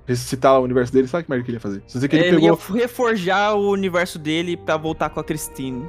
Ressuscitar 0.05 0.59
o 0.59 0.63
universo 0.63 0.91
dele, 0.91 1.07
sabe 1.07 1.21
o 1.21 1.23
que 1.25 1.29
mais 1.29 1.39
ele 1.39 1.45
queria 1.45 1.59
fazer? 1.59 1.81
Só 1.87 1.99
sei 1.99 2.09
que 2.09 2.15
ele, 2.15 2.27
ele 2.27 2.41
pegou... 2.41 2.59
ia 2.75 2.81
reforjar 2.81 3.55
o 3.55 3.71
universo 3.71 4.19
dele 4.19 4.57
para 4.57 4.75
voltar 4.75 5.09
com 5.09 5.19
a 5.19 5.23
Christine. 5.23 5.85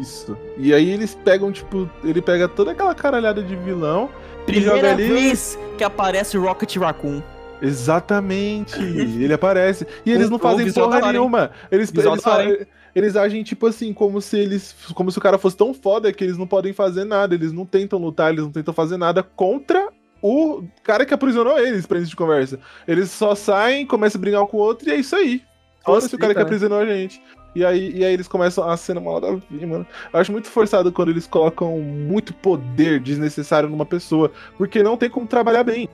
Isso. 0.00 0.36
E 0.56 0.72
aí 0.72 0.90
eles 0.90 1.14
pegam, 1.14 1.52
tipo, 1.52 1.88
ele 2.02 2.22
pega 2.22 2.48
toda 2.48 2.72
aquela 2.72 2.94
caralhada 2.94 3.42
de 3.42 3.54
vilão. 3.54 4.08
Primeira 4.46 4.92
ali... 4.92 5.08
vez 5.08 5.58
que 5.76 5.84
aparece 5.84 6.36
Rocket 6.36 6.76
Raccoon. 6.76 7.22
Exatamente. 7.60 8.78
ele 8.82 9.32
aparece. 9.32 9.86
E 10.04 10.10
eles 10.10 10.28
o, 10.28 10.30
não 10.30 10.38
fazem 10.38 10.72
porra 10.72 11.12
nenhuma. 11.12 11.50
Eles, 11.70 11.92
eles, 11.94 12.66
eles, 12.94 13.16
agem, 13.16 13.42
tipo 13.42 13.66
assim, 13.66 13.92
como 13.92 14.20
se 14.20 14.38
eles. 14.38 14.74
Como 14.94 15.10
se 15.10 15.18
o 15.18 15.20
cara 15.20 15.38
fosse 15.38 15.56
tão 15.56 15.72
foda 15.72 16.12
que 16.12 16.24
eles 16.24 16.36
não 16.36 16.46
podem 16.46 16.72
fazer 16.72 17.04
nada. 17.04 17.34
Eles 17.34 17.52
não 17.52 17.64
tentam 17.64 17.98
lutar, 17.98 18.32
eles 18.32 18.44
não 18.44 18.52
tentam 18.52 18.74
fazer 18.74 18.96
nada 18.96 19.22
contra 19.22 19.83
o 20.26 20.64
cara 20.82 21.04
que 21.04 21.12
aprisionou 21.12 21.58
eles 21.58 21.84
pra 21.84 21.98
gente 21.98 22.08
de 22.08 22.16
conversa. 22.16 22.58
Eles 22.88 23.10
só 23.10 23.34
saem, 23.34 23.84
começam 23.84 24.18
a 24.18 24.22
brigar 24.22 24.46
com 24.46 24.56
o 24.56 24.60
outro 24.60 24.88
e 24.88 24.92
é 24.92 24.96
isso 24.96 25.14
aí. 25.14 25.42
Foda-se 25.84 26.14
o 26.14 26.18
cara 26.18 26.32
que 26.32 26.38
né? 26.38 26.44
aprisionou 26.46 26.78
a 26.78 26.86
gente. 26.86 27.20
E 27.54 27.62
aí, 27.62 27.94
e 27.94 28.02
aí 28.02 28.14
eles 28.14 28.26
começam 28.26 28.66
a 28.66 28.74
cena 28.74 29.02
mal 29.02 29.20
da 29.20 29.32
vida, 29.34 29.66
mano. 29.66 29.86
Eu 30.10 30.18
acho 30.18 30.32
muito 30.32 30.48
forçado 30.48 30.90
quando 30.90 31.10
eles 31.10 31.26
colocam 31.26 31.78
muito 31.78 32.32
poder 32.32 33.00
desnecessário 33.00 33.68
numa 33.68 33.84
pessoa, 33.84 34.32
porque 34.56 34.82
não 34.82 34.96
tem 34.96 35.10
como 35.10 35.26
trabalhar 35.26 35.62
bem 35.62 35.90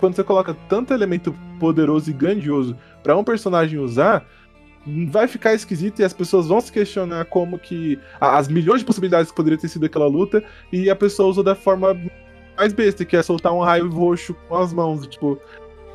quando 0.00 0.16
você 0.16 0.24
coloca 0.24 0.56
tanto 0.66 0.94
elemento 0.94 1.34
poderoso 1.60 2.08
e 2.08 2.14
grandioso 2.14 2.74
para 3.02 3.14
um 3.16 3.22
personagem 3.22 3.78
usar, 3.78 4.26
vai 5.08 5.28
ficar 5.28 5.52
esquisito 5.52 6.00
e 6.00 6.04
as 6.04 6.14
pessoas 6.14 6.46
vão 6.46 6.60
se 6.60 6.72
questionar 6.72 7.26
como 7.26 7.58
que 7.58 7.98
as 8.18 8.48
milhões 8.48 8.80
de 8.80 8.86
possibilidades 8.86 9.30
que 9.30 9.36
poderia 9.36 9.58
ter 9.58 9.68
sido 9.68 9.84
aquela 9.84 10.06
luta 10.06 10.42
e 10.72 10.88
a 10.88 10.96
pessoa 10.96 11.28
usou 11.28 11.44
da 11.44 11.54
forma 11.54 11.94
mais 12.56 12.72
besta, 12.72 13.04
que 13.04 13.16
é 13.16 13.22
soltar 13.22 13.52
um 13.52 13.60
raio 13.60 13.88
roxo 13.90 14.34
com 14.48 14.56
as 14.56 14.72
mãos, 14.72 15.06
tipo, 15.06 15.38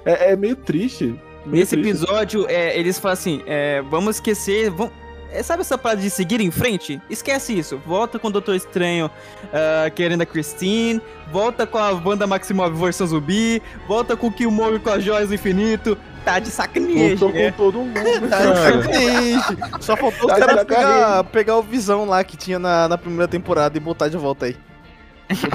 é, 0.06 0.31
é 0.31 0.36
meio 0.36 0.56
triste. 0.56 1.06
Meio 1.45 1.61
Nesse 1.61 1.76
triste. 1.76 1.90
episódio, 1.90 2.45
é, 2.49 2.77
eles 2.77 2.99
falam 2.99 3.14
assim, 3.14 3.41
é, 3.45 3.81
vamos 3.84 4.18
esquecer, 4.18 4.69
vamos, 4.69 4.94
é, 5.31 5.44
sabe 5.44 5.61
essa 5.61 5.77
parada 5.77 6.02
de 6.02 6.10
seguir 6.10 6.41
em 6.41 6.49
frente? 6.49 6.99
Esquece 7.10 7.57
isso. 7.57 7.77
Volta 7.86 8.18
com 8.18 8.30
o 8.30 8.31
Doutor 8.31 8.56
Estranho 8.56 9.07
uh, 9.07 9.91
querendo 9.94 10.22
a 10.22 10.26
Christine. 10.26 10.99
Volta 11.31 11.68
com 11.68 11.77
a 11.77 11.94
banda 11.94 12.26
Maximov 12.26 12.73
versão 12.73 13.06
zumbi. 13.06 13.61
Volta 13.88 14.18
com 14.18 14.27
o 14.27 14.31
Killmonger 14.31 14.80
com 14.80 14.90
as 14.90 15.03
joias 15.03 15.30
do 15.30 15.36
infinito. 15.36 15.98
Tá 16.26 16.40
de 16.40 16.49
sacanagem. 16.49 17.15
Voltou 17.15 17.31
com 17.31 17.52
todo 17.52 17.77
mundo, 17.80 17.94
tá 18.30 18.40
de 18.40 18.57
sacanagem. 18.57 19.81
Só 19.81 19.95
faltou 19.95 20.27
tá 20.27 20.34
os 20.34 20.40
caras 20.40 20.64
pegar, 20.64 21.23
pegar 21.26 21.57
o 21.57 21.61
Visão 21.61 22.06
lá 22.06 22.23
que 22.23 22.36
tinha 22.36 22.57
na, 22.57 22.88
na 22.88 22.98
primeira 22.98 23.27
temporada 23.27 23.77
e 23.77 23.80
botar 23.80 24.07
de 24.07 24.18
volta 24.18 24.48
aí. 24.48 24.57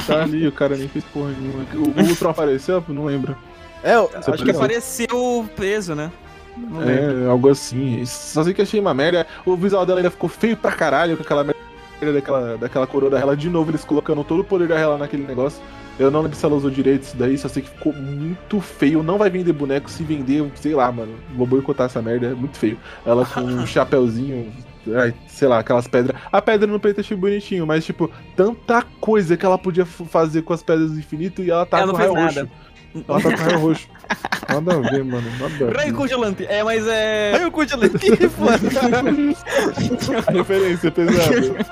Tá 0.07 0.23
ali, 0.23 0.47
o 0.47 0.53
cara 0.53 0.77
nem 0.77 0.89
fez 0.89 1.05
porra 1.07 1.31
nenhuma. 1.31 1.65
O, 1.75 2.01
o 2.01 2.09
Ultron 2.09 2.31
apareceu? 2.31 2.85
Não 2.89 3.05
lembro. 3.05 3.37
É, 3.83 3.97
eu, 3.97 4.11
acho 4.15 4.45
que 4.45 4.51
apareceu 4.51 5.49
preso, 5.57 5.95
né? 5.95 6.11
é, 6.87 7.29
algo 7.29 7.51
assim. 7.51 8.05
Só 8.07 8.45
sei 8.45 8.55
que 8.55 8.63
achei 8.63 8.81
uma 8.81 8.95
merda. 8.95 9.27
O 9.45 9.57
visual 9.57 9.85
dela 9.85 9.99
ainda 9.99 10.11
ficou 10.11 10.29
feio 10.29 10.57
pra 10.57 10.73
caralho 10.73 11.17
com 11.17 11.23
aquela 11.23 11.43
merda 11.45 12.13
daquela, 12.13 12.57
daquela 12.57 12.87
coroa 12.87 13.11
da 13.11 13.19
Hela. 13.19 13.37
De 13.37 13.51
novo, 13.51 13.71
eles 13.71 13.85
colocando 13.85 14.23
todo 14.25 14.41
o 14.41 14.45
poder 14.45 14.69
da 14.69 14.79
Hela 14.79 14.97
naquele 14.97 15.27
negócio. 15.27 15.61
Eu 15.99 16.11
não 16.11 16.23
lembro 16.23 16.37
se 16.37 16.45
ela 16.45 16.57
usou 16.57 16.71
direito 16.71 17.03
isso 17.03 17.17
daí, 17.17 17.39
só 17.39 17.49
sei 17.49 17.63
que 17.63 17.71
ficou 17.71 17.93
muito 17.93 18.61
feio. 18.61 19.03
Não 19.03 19.17
vai 19.17 19.31
vender 19.31 19.53
boneco, 19.53 19.89
se 19.89 20.03
vender, 20.03 20.45
sei 20.57 20.75
lá, 20.75 20.91
mano. 20.91 21.15
Vou 21.37 21.47
boicotar 21.47 21.87
essa 21.87 22.03
merda, 22.03 22.29
é 22.29 22.35
muito 22.35 22.59
feio. 22.59 22.79
Ela 23.07 23.25
com 23.25 23.41
um 23.41 23.67
chapéuzinho, 23.67 24.53
sei 25.27 25.49
lá, 25.49 25.59
aquelas 25.59 25.87
pedras. 25.87 26.21
A 26.31 26.43
pedra 26.43 26.67
no 26.67 26.81
peito 26.81 27.01
achei 27.01 27.17
bonitinho, 27.17 27.67
mas 27.67 27.85
tipo, 27.85 28.11
tanta 28.37 28.83
coisa 29.01 29.37
que 29.37 29.45
ela 29.45 29.59
podia 29.59 29.85
fazer 29.85 30.43
com 30.43 30.53
as 30.53 30.63
pedras 30.63 30.93
do 30.93 30.99
infinito 30.99 31.43
e 31.43 31.51
ela 31.51 31.67
tá 31.67 31.81
ela 31.81 31.93
com 31.93 31.99
raio 31.99 32.15
roxo. 32.15 32.49
Ela 33.09 33.21
tá 33.21 33.31
com 33.31 33.43
raio 33.43 33.59
roxo. 33.59 33.89
Nada 34.49 34.75
a 34.75 34.91
ver, 34.91 35.05
mano. 35.05 35.31
Nada 35.41 35.47
a 35.47 35.49
ver. 35.49 35.77
Raio 35.77 35.95
congelante. 35.95 36.47
É, 36.47 36.63
mas 36.63 36.87
é. 36.87 37.33
Raio 37.37 37.51
congelante. 37.51 37.99
Que 37.99 38.29
foda. 38.29 38.61
a 40.27 40.31
referência 40.31 40.89
é 40.89 40.91
pesada. 40.91 41.67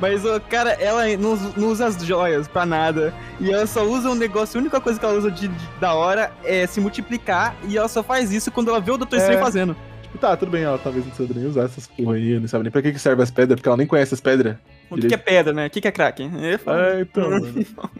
mas, 0.00 0.22
cara, 0.48 0.70
ela 0.72 1.04
não, 1.16 1.36
não, 1.56 1.68
usa 1.68 1.86
as 1.86 2.02
joias 2.04 2.48
pra 2.48 2.64
nada. 2.64 3.12
E 3.40 3.52
ela 3.52 3.66
só 3.66 3.84
usa 3.84 4.08
um 4.08 4.14
negócio. 4.14 4.58
A 4.58 4.60
única 4.60 4.80
coisa 4.80 4.98
que 4.98 5.04
ela 5.04 5.18
usa 5.18 5.30
de, 5.30 5.48
de 5.48 5.68
da 5.80 5.94
hora 5.94 6.32
é 6.44 6.66
se 6.66 6.80
multiplicar. 6.80 7.56
E 7.68 7.76
ela 7.76 7.88
só 7.88 8.02
faz 8.02 8.32
isso 8.32 8.50
quando 8.50 8.68
ela 8.70 8.80
vê 8.80 8.92
o 8.92 8.96
Dr. 8.96 9.16
Estranho 9.16 9.38
é. 9.38 9.42
fazendo. 9.42 9.76
E 10.14 10.18
tá, 10.18 10.36
tudo 10.36 10.52
bem, 10.52 10.62
ela 10.62 10.78
talvez 10.78 11.04
não 11.04 11.12
saiba 11.12 11.34
nem 11.34 11.46
usar 11.46 11.64
essas 11.64 11.88
porra 11.88 12.14
aí, 12.14 12.38
não 12.38 12.46
sabe 12.46 12.62
nem 12.62 12.70
pra 12.70 12.80
que, 12.80 12.92
que 12.92 12.98
serve 12.98 13.22
as 13.22 13.30
pedras, 13.30 13.56
porque 13.56 13.68
ela 13.68 13.76
nem 13.76 13.86
conhece 13.86 14.14
as 14.14 14.20
pedras. 14.20 14.56
O 14.88 14.96
que, 14.96 15.08
que 15.08 15.14
é 15.14 15.18
pedra, 15.18 15.52
né? 15.52 15.66
O 15.66 15.70
que, 15.70 15.80
que 15.80 15.88
é 15.88 15.90
crack? 15.90 16.22
É, 16.22 17.00
então. 17.00 17.30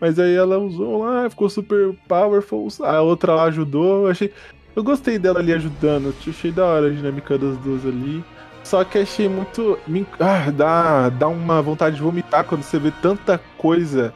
Mas 0.01 0.19
aí 0.19 0.35
ela 0.35 0.59
usou 0.59 1.03
lá, 1.03 1.29
ficou 1.29 1.49
super 1.49 1.93
powerful. 2.07 2.69
A 2.83 3.01
outra 3.01 3.35
lá 3.35 3.45
ajudou. 3.45 4.05
Eu 4.05 4.11
achei. 4.11 4.33
Eu 4.77 4.85
gostei 4.85 5.19
dela 5.19 5.41
ali 5.41 5.53
ajudando. 5.53 6.15
Achei 6.29 6.53
da 6.53 6.65
hora 6.65 6.87
a 6.87 6.91
dinâmica 6.91 7.37
das 7.37 7.57
duas 7.59 7.85
ali. 7.85 8.23
Só 8.63 8.85
que 8.85 8.99
achei 8.99 9.29
muito. 9.29 9.79
Ah, 10.21 10.51
dá, 10.51 11.09
dá 11.09 11.27
uma 11.27 11.61
vontade 11.61 11.97
de 11.97 12.03
vomitar 12.03 12.45
quando 12.45 12.63
você 12.63 12.79
vê 12.79 12.93
tanta 13.03 13.41
coisa. 13.59 14.15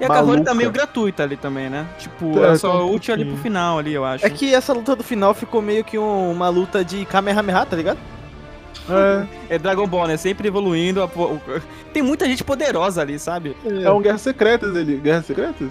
E 0.00 0.04
a 0.04 0.08
Kahori 0.08 0.44
tá 0.44 0.54
meio 0.54 0.70
gratuita 0.70 1.24
ali 1.24 1.36
também, 1.36 1.68
né? 1.68 1.86
Tipo, 1.98 2.44
é, 2.44 2.52
é 2.52 2.56
só 2.56 2.86
um 2.86 2.94
útil 2.94 3.14
ali 3.14 3.24
pro 3.24 3.36
final 3.36 3.78
ali, 3.78 3.92
eu 3.92 4.04
acho. 4.04 4.24
É 4.24 4.30
que 4.30 4.54
essa 4.54 4.72
luta 4.72 4.94
do 4.94 5.02
final 5.02 5.34
ficou 5.34 5.60
meio 5.60 5.82
que 5.82 5.98
um, 5.98 6.30
uma 6.30 6.48
luta 6.48 6.84
de 6.84 7.04
Kamehameha, 7.04 7.66
tá 7.66 7.76
ligado? 7.76 7.98
É. 8.88 9.26
é 9.56 9.58
Dragon 9.58 9.86
Ball, 9.86 10.06
né? 10.06 10.16
Sempre 10.16 10.46
evoluindo. 10.46 11.02
A... 11.02 11.10
Tem 11.92 12.02
muita 12.02 12.26
gente 12.26 12.44
poderosa 12.44 13.02
ali, 13.02 13.18
sabe? 13.18 13.56
É, 13.64 13.84
é 13.84 13.90
um 13.90 14.00
Guerra 14.00 14.18
Secretas 14.18 14.76
ali. 14.76 14.96
Guerra 14.98 15.22
Secretas? 15.22 15.68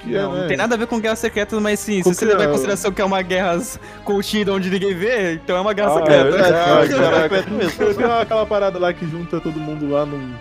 Que 0.00 0.10
não, 0.10 0.32
é, 0.32 0.34
né? 0.34 0.40
não 0.40 0.48
tem 0.48 0.56
nada 0.56 0.74
a 0.74 0.78
ver 0.78 0.86
com 0.88 1.00
Guerra 1.00 1.16
Secretas, 1.16 1.60
mas 1.60 1.78
sim, 1.78 2.02
se 2.02 2.14
você 2.14 2.24
levar 2.24 2.44
em 2.44 2.48
é? 2.48 2.50
consideração 2.50 2.92
que 2.92 3.00
é 3.00 3.04
uma 3.04 3.22
guerra 3.22 3.60
contida 4.04 4.52
onde 4.52 4.68
ninguém 4.68 4.94
vê, 4.94 5.34
então 5.34 5.56
é 5.56 5.60
uma 5.60 5.72
guerra 5.72 5.90
ah, 5.90 5.94
secreta. 5.94 6.36
É, 6.36 7.34
é, 7.34 7.86
é, 7.88 7.94
Tem 7.94 8.04
aquela 8.04 8.44
parada 8.44 8.78
lá 8.78 8.92
que 8.92 9.06
junta 9.08 9.40
todo 9.40 9.58
mundo 9.58 9.88
lá 9.88 10.04
num 10.04 10.34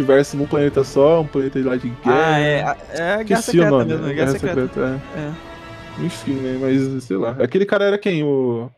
tivesse 0.00 0.36
num 0.36 0.46
planeta 0.46 0.82
só, 0.82 1.20
um 1.20 1.26
planeta 1.26 1.58
lá 1.62 1.76
de 1.76 1.88
guerra. 1.88 2.26
Ah, 2.26 2.40
é. 2.40 2.76
É 2.94 3.14
a 3.14 3.22
guerra 3.22 3.42
secreta 3.42 3.84
mesmo, 3.84 3.86
guerra, 3.86 4.12
guerra 4.12 4.30
secreta. 4.32 4.60
secreta 4.62 5.02
é. 5.16 5.20
é. 5.20 6.04
Enfim, 6.04 6.34
né? 6.34 6.58
Mas 6.60 7.04
sei 7.04 7.16
lá. 7.16 7.36
Aquele 7.40 7.66
cara 7.66 7.84
era 7.84 7.98
quem? 7.98 8.24
O. 8.24 8.70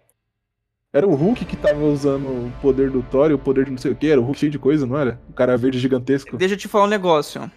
Era 0.92 1.06
o 1.06 1.14
Hulk 1.14 1.44
que 1.46 1.56
tava 1.56 1.82
usando 1.84 2.26
o 2.26 2.52
poder 2.60 2.90
do 2.90 3.02
Thor 3.02 3.30
e 3.30 3.34
o 3.34 3.38
poder 3.38 3.64
de 3.64 3.70
não 3.70 3.78
sei 3.78 3.92
o 3.92 3.96
que, 3.96 4.10
era 4.10 4.20
o 4.20 4.24
Hulk 4.24 4.38
cheio 4.38 4.52
de 4.52 4.58
coisa, 4.58 4.86
não 4.86 4.98
era? 4.98 5.18
O 5.30 5.32
cara 5.32 5.56
verde 5.56 5.78
gigantesco. 5.78 6.36
Deixa 6.36 6.54
eu 6.54 6.58
te 6.58 6.68
falar 6.68 6.84
um 6.84 6.88
negócio. 6.88 7.50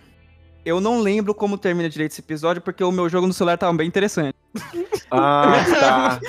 Eu 0.66 0.80
não 0.80 1.02
lembro 1.02 1.36
como 1.36 1.58
termina 1.58 1.90
direito 1.90 2.12
esse 2.12 2.22
episódio, 2.22 2.62
porque 2.62 2.84
o 2.84 2.92
meu 2.92 3.10
jogo 3.10 3.28
no 3.28 3.34
celular 3.34 3.58
tava 3.58 3.74
bem 3.74 3.88
interessante. 3.88 4.36
Ah, 5.12 5.54
tá. 5.80 6.20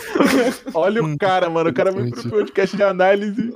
Olha 0.75 1.03
o 1.03 1.17
cara, 1.17 1.49
mano. 1.49 1.71
O 1.71 1.73
cara 1.73 1.93
veio 1.93 2.11
pro 2.11 2.29
podcast 2.29 2.77
de 2.77 2.83
análise. 2.83 3.53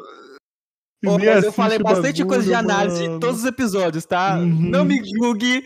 Pô, 1.02 1.18
mas 1.18 1.44
eu 1.44 1.52
falei 1.52 1.78
bastante 1.78 2.22
coisa 2.24 2.44
de 2.44 2.52
análise 2.52 3.02
mano. 3.02 3.16
em 3.16 3.20
todos 3.20 3.40
os 3.40 3.46
episódios, 3.46 4.04
tá? 4.04 4.36
Uhum. 4.36 4.46
Não 4.46 4.84
me 4.84 5.00
julgue 5.02 5.64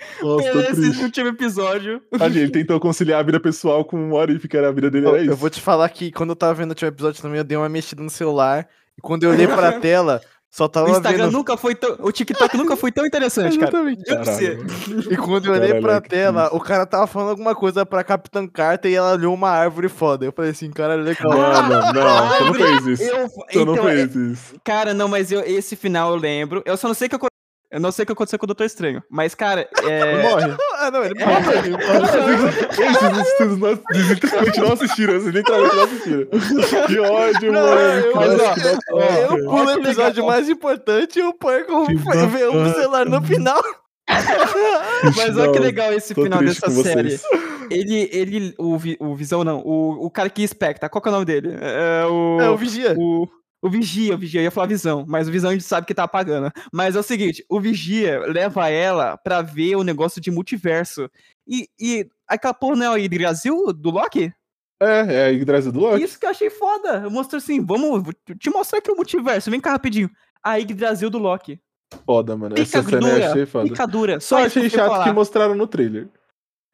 esse 0.70 1.02
último 1.02 1.28
episódio. 1.28 2.00
Ali, 2.20 2.40
ele 2.40 2.52
tentou 2.52 2.78
conciliar 2.78 3.18
a 3.18 3.22
vida 3.22 3.40
pessoal 3.40 3.84
com 3.84 4.10
o 4.10 4.14
Orif, 4.14 4.46
que 4.46 4.56
era 4.56 4.68
a 4.68 4.72
vida 4.72 4.88
dele, 4.90 5.08
era 5.08 5.16
eu, 5.16 5.22
isso. 5.22 5.32
Eu 5.32 5.36
vou 5.36 5.50
te 5.50 5.60
falar 5.60 5.88
que 5.88 6.12
quando 6.12 6.30
eu 6.30 6.36
tava 6.36 6.54
vendo 6.54 6.68
o 6.68 6.72
último 6.72 6.88
episódio 6.88 7.20
também, 7.20 7.38
eu 7.38 7.44
dei 7.44 7.56
uma 7.56 7.68
mexida 7.68 8.00
no 8.00 8.10
celular. 8.10 8.68
E 8.96 9.00
quando 9.00 9.24
eu 9.24 9.30
olhei 9.30 9.48
pra 9.48 9.72
tela, 9.80 10.20
só 10.54 10.68
tava 10.68 10.86
o 10.86 10.90
Instagram 10.92 11.24
vendo... 11.24 11.32
nunca 11.32 11.56
foi 11.56 11.74
tão. 11.74 11.96
O 11.98 12.12
TikTok 12.12 12.56
nunca 12.56 12.76
foi 12.76 12.92
tão 12.92 13.04
interessante, 13.04 13.58
cara. 13.58 13.72
E 15.10 15.16
quando 15.16 15.46
eu 15.46 15.52
olhei 15.52 15.66
Caralho, 15.66 15.82
pra 15.82 16.00
tela, 16.00 16.48
o 16.52 16.60
cara 16.60 16.86
tava 16.86 17.08
falando 17.08 17.30
alguma 17.30 17.56
coisa 17.56 17.84
pra 17.84 18.04
Capitã 18.04 18.46
Carter 18.46 18.88
e 18.88 18.94
ela 18.94 19.14
olhou 19.14 19.34
uma 19.34 19.50
árvore 19.50 19.88
foda. 19.88 20.24
Eu 20.24 20.30
falei 20.30 20.52
assim, 20.52 20.70
cara, 20.70 20.94
legal. 20.94 21.32
Não, 21.32 21.68
não, 21.68 21.92
não, 21.92 22.28
você 22.28 22.44
não 22.44 22.54
fez 22.54 22.86
isso. 22.86 23.02
Eu... 23.02 23.26
Você 23.26 23.44
então, 23.50 23.64
não 23.64 23.82
fez 23.82 24.14
isso. 24.14 24.54
Cara, 24.62 24.94
não, 24.94 25.08
mas 25.08 25.32
eu, 25.32 25.40
esse 25.40 25.74
final 25.74 26.12
eu 26.12 26.16
lembro. 26.20 26.62
Eu 26.64 26.76
só 26.76 26.86
não 26.86 26.94
sei 26.94 27.08
que 27.08 27.16
eu 27.16 27.18
eu 27.74 27.80
não 27.80 27.90
sei 27.90 28.04
o 28.04 28.06
que 28.06 28.12
aconteceu 28.12 28.38
com 28.38 28.44
o 28.44 28.46
Doutor 28.46 28.66
Estranho, 28.66 29.02
mas, 29.10 29.34
cara, 29.34 29.68
é... 29.82 30.12
Ele 30.14 30.22
morre. 30.22 30.56
ah, 30.74 30.90
não, 30.92 31.04
ele 31.04 31.14
morre. 31.18 31.58
Ele 31.58 31.70
morre. 31.70 32.60
Esses 32.70 33.28
estudos 33.28 33.58
nós 33.58 33.80
literalmente 33.90 34.60
não 34.60 34.72
assistiram, 34.72 35.14
vocês 35.14 35.34
literalmente 35.34 35.74
não 35.74 35.82
assistiram. 35.82 36.26
Que 36.86 37.00
ódio, 37.00 37.52
não, 37.52 37.60
mano. 37.60 38.12
Mas, 38.14 38.40
ó, 38.40 38.96
ó, 38.96 39.02
eu 39.02 39.44
pulo 39.44 39.64
o 39.64 39.70
episódio 39.72 40.24
mais 40.24 40.48
importante 40.48 41.18
e 41.18 41.22
o 41.24 41.34
Porco 41.34 41.86
ver 41.86 42.48
o 42.48 42.72
celular 42.74 43.06
no 43.06 43.20
final. 43.22 43.60
Mas 45.16 45.36
olha 45.36 45.50
que 45.50 45.58
legal 45.58 45.92
esse 45.92 46.14
final 46.14 46.44
dessa 46.44 46.70
série. 46.70 47.18
Ele, 47.70 48.08
ele, 48.12 48.54
o, 48.56 48.78
o 49.00 49.16
Visão 49.16 49.42
não, 49.42 49.58
o, 49.58 50.06
o 50.06 50.10
cara 50.10 50.30
que 50.30 50.42
especta, 50.44 50.88
qual 50.88 51.02
que 51.02 51.08
é 51.08 51.10
o 51.10 51.14
nome 51.14 51.24
dele? 51.24 51.56
É 51.60 52.06
o, 52.06 52.40
é 52.40 52.50
o 52.50 52.56
Vigia. 52.56 52.94
O, 52.96 53.26
o 53.64 53.70
Vigia, 53.70 54.14
o 54.14 54.18
Vigia, 54.18 54.42
eu 54.42 54.44
ia 54.44 54.50
falar 54.50 54.66
Visão, 54.66 55.06
mas 55.08 55.26
o 55.26 55.32
Visão 55.32 55.48
a 55.48 55.54
gente 55.54 55.64
sabe 55.64 55.86
que 55.86 55.94
tá 55.94 56.04
apagando. 56.04 56.52
Mas 56.70 56.94
é 56.96 57.00
o 57.00 57.02
seguinte, 57.02 57.42
o 57.48 57.58
Vigia 57.58 58.20
leva 58.26 58.68
ela 58.68 59.16
pra 59.16 59.40
ver 59.40 59.76
o 59.76 59.82
negócio 59.82 60.20
de 60.20 60.30
multiverso. 60.30 61.10
E, 61.48 61.66
e 61.80 62.06
aquela 62.28 62.52
porra 62.52 62.76
não 62.76 62.84
é 62.84 62.90
o 62.90 62.98
Yggdrasil 62.98 63.72
do 63.72 63.88
Loki? 63.88 64.30
É, 64.78 65.14
é 65.14 65.24
a 65.24 65.28
Yggdrasil 65.28 65.72
do 65.72 65.80
Loki. 65.80 66.02
Isso 66.02 66.20
que 66.20 66.26
eu 66.26 66.30
achei 66.30 66.50
foda. 66.50 67.00
Eu 67.04 67.10
mostrei 67.10 67.38
assim, 67.38 67.64
vamos 67.64 68.06
te 68.38 68.50
mostrar 68.50 68.80
aqui 68.80 68.92
o 68.92 68.96
multiverso, 68.96 69.50
vem 69.50 69.60
cá 69.60 69.70
rapidinho. 69.70 70.10
A 70.42 70.56
Yggdrasil 70.56 71.08
do 71.08 71.16
Loki. 71.16 71.58
Foda, 72.04 72.36
mano. 72.36 72.56
Essa 72.58 72.82
cena 72.82 73.08
eu 73.08 73.30
achei 73.30 73.46
foda. 73.46 73.66
Picadura. 73.66 74.20
Só, 74.20 74.40
Só 74.40 74.44
achei 74.44 74.68
chato 74.68 75.04
que 75.04 75.12
mostraram 75.12 75.54
no 75.54 75.66
trailer. 75.66 76.06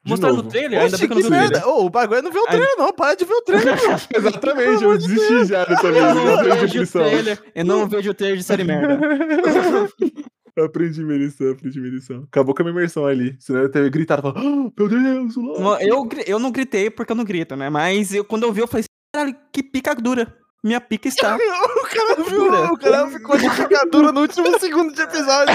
Mostraram 0.04 0.36
no 0.36 0.42
trailer? 0.44 0.80
Ainda 0.80 0.96
bem 0.96 1.06
que 1.06 1.12
eu 1.12 1.16
não 1.16 1.22
vi 1.22 1.30
merda. 1.30 1.62
Oh, 1.66 1.84
o 1.84 1.90
bagulho 1.90 2.22
não 2.22 2.32
vê 2.32 2.38
o 2.38 2.46
trailer, 2.46 2.74
não. 2.78 2.92
Para 2.92 3.14
de 3.14 3.24
ver 3.24 3.34
o 3.34 3.42
trailer. 3.42 3.74
Exatamente, 4.14 4.82
eu 4.82 4.96
desisti 4.96 5.44
já 5.46 5.64
dessa 5.64 5.92
vez. 5.92 6.04
Eu 6.04 6.14
não 6.14 6.36
vejo 6.42 6.82
o 6.82 6.86
trailer. 6.86 7.42
Eu 7.54 7.64
não 7.64 7.88
vejo 7.88 8.10
o 8.10 8.14
trailer 8.14 8.38
de 8.38 8.44
série 8.44 8.64
merda. 8.64 8.98
aprendi 10.64 11.02
minha 11.02 11.18
lição, 11.18 11.50
aprendi 11.50 11.80
minha 11.80 11.92
lição. 11.92 12.24
Acabou 12.30 12.54
com 12.54 12.62
a 12.62 12.64
minha 12.64 12.76
imersão 12.76 13.06
ali. 13.06 13.36
Senão 13.38 13.60
eu 13.62 13.70
teria 13.70 13.88
gritado, 13.88 14.22
falado, 14.22 14.40
oh, 14.40 14.72
meu 14.76 14.88
Deus, 14.88 15.36
o 15.36 15.78
eu, 15.80 16.08
eu 16.26 16.38
não 16.38 16.50
gritei 16.50 16.90
porque 16.90 17.12
eu 17.12 17.16
não 17.16 17.24
grito, 17.24 17.56
né? 17.56 17.70
Mas 17.70 18.12
eu, 18.14 18.24
quando 18.24 18.44
eu 18.44 18.52
vi, 18.52 18.60
eu 18.60 18.68
falei, 18.68 18.84
caralho, 19.14 19.36
que 19.52 19.62
pica 19.62 19.94
dura. 19.94 20.39
Minha 20.62 20.80
pica 20.80 21.08
está. 21.08 21.36
o 21.38 21.38
cara 21.38 22.22
viu, 22.28 22.72
o 22.72 22.78
cara 22.78 23.06
ficou 23.08 23.36
de 23.38 23.48
picadura 23.48 24.12
no 24.12 24.20
último 24.20 24.58
segundo 24.58 24.92
de 24.92 25.00
episódio. 25.00 25.54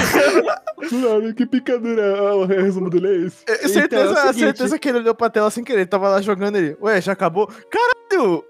Mano, 0.91 1.33
que 1.33 1.45
picadura. 1.45 2.17
Ah, 2.17 2.35
o 2.35 2.45
resumo 2.45 2.89
dele 2.89 3.07
é 3.07 3.27
esse. 3.27 3.43
É, 3.47 3.67
certeza, 3.67 4.11
então, 4.11 4.29
é 4.29 4.33
certeza 4.33 4.79
que 4.79 4.89
ele 4.89 4.99
olhou 4.99 5.13
pra 5.13 5.29
tela 5.29 5.51
sem 5.51 5.63
querer. 5.63 5.81
Ele 5.81 5.85
tava 5.85 6.09
lá 6.09 6.21
jogando 6.21 6.55
ele. 6.55 6.75
Ué, 6.81 6.99
já 7.01 7.11
acabou? 7.11 7.47
Caralho! 7.69 8.43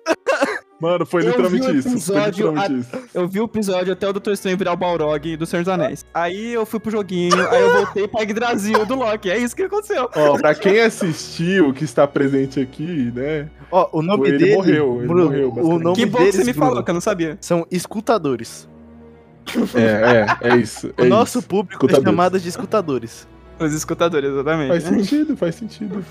Mano, 0.86 1.06
foi 1.06 1.24
literalmente 1.24 1.78
isso. 1.78 1.88
Episódio, 1.90 2.48
literalmente 2.48 2.74
a... 2.74 2.98
isso. 2.98 3.10
Eu 3.12 3.28
vi 3.28 3.42
o 3.42 3.46
episódio 3.46 3.92
até 3.92 4.08
o 4.08 4.14
Dr. 4.14 4.32
Estranho 4.32 4.56
virar 4.56 4.74
o 4.74 4.78
Balrog 4.78 5.36
do 5.36 5.46
Senhor 5.46 5.64
dos 5.64 5.74
Anéis. 5.74 6.06
Aí 6.14 6.54
eu 6.54 6.64
fui 6.64 6.80
pro 6.80 6.92
joguinho, 6.92 7.36
aí 7.50 7.62
eu 7.62 7.74
voltei 7.74 8.08
pra 8.08 8.22
Yggdrasil 8.22 8.86
do 8.86 8.94
Loki. 8.94 9.32
É 9.32 9.38
isso 9.38 9.56
que 9.56 9.64
aconteceu. 9.64 10.08
Ó, 10.16 10.38
pra 10.38 10.54
quem 10.54 10.80
assistiu, 10.80 11.74
que 11.74 11.84
está 11.84 12.08
presente 12.08 12.60
aqui, 12.60 13.12
né? 13.16 13.50
Ó, 13.72 13.90
o 13.94 14.02
nome 14.04 14.28
ele 14.28 14.38
dele... 14.38 14.56
morreu, 14.56 14.98
ele 15.00 15.08
Bruno, 15.08 15.24
morreu. 15.26 15.54
O 15.54 15.80
nome 15.80 15.96
que 15.96 16.06
bom 16.06 16.20
deles, 16.20 16.36
que 16.36 16.42
você 16.42 16.46
me 16.46 16.54
Bruno, 16.54 16.68
falou, 16.68 16.84
que 16.84 16.92
eu 16.92 16.94
não 16.94 17.02
sabia. 17.02 17.36
São 17.42 17.66
escutadores. 17.72 18.70
É, 19.74 20.48
é, 20.48 20.54
é 20.54 20.56
isso. 20.58 20.94
É 20.98 21.02
o 21.02 21.06
nosso 21.06 21.40
isso. 21.40 21.48
público 21.48 21.90
é 21.90 21.96
chamado 21.96 22.40
de 22.40 22.48
escutadores. 22.48 23.28
Os 23.60 23.74
escutadores, 23.74 24.30
exatamente. 24.30 24.68
Faz 24.68 24.84
sentido, 24.84 25.36
faz 25.36 25.56
sentido. 25.56 26.06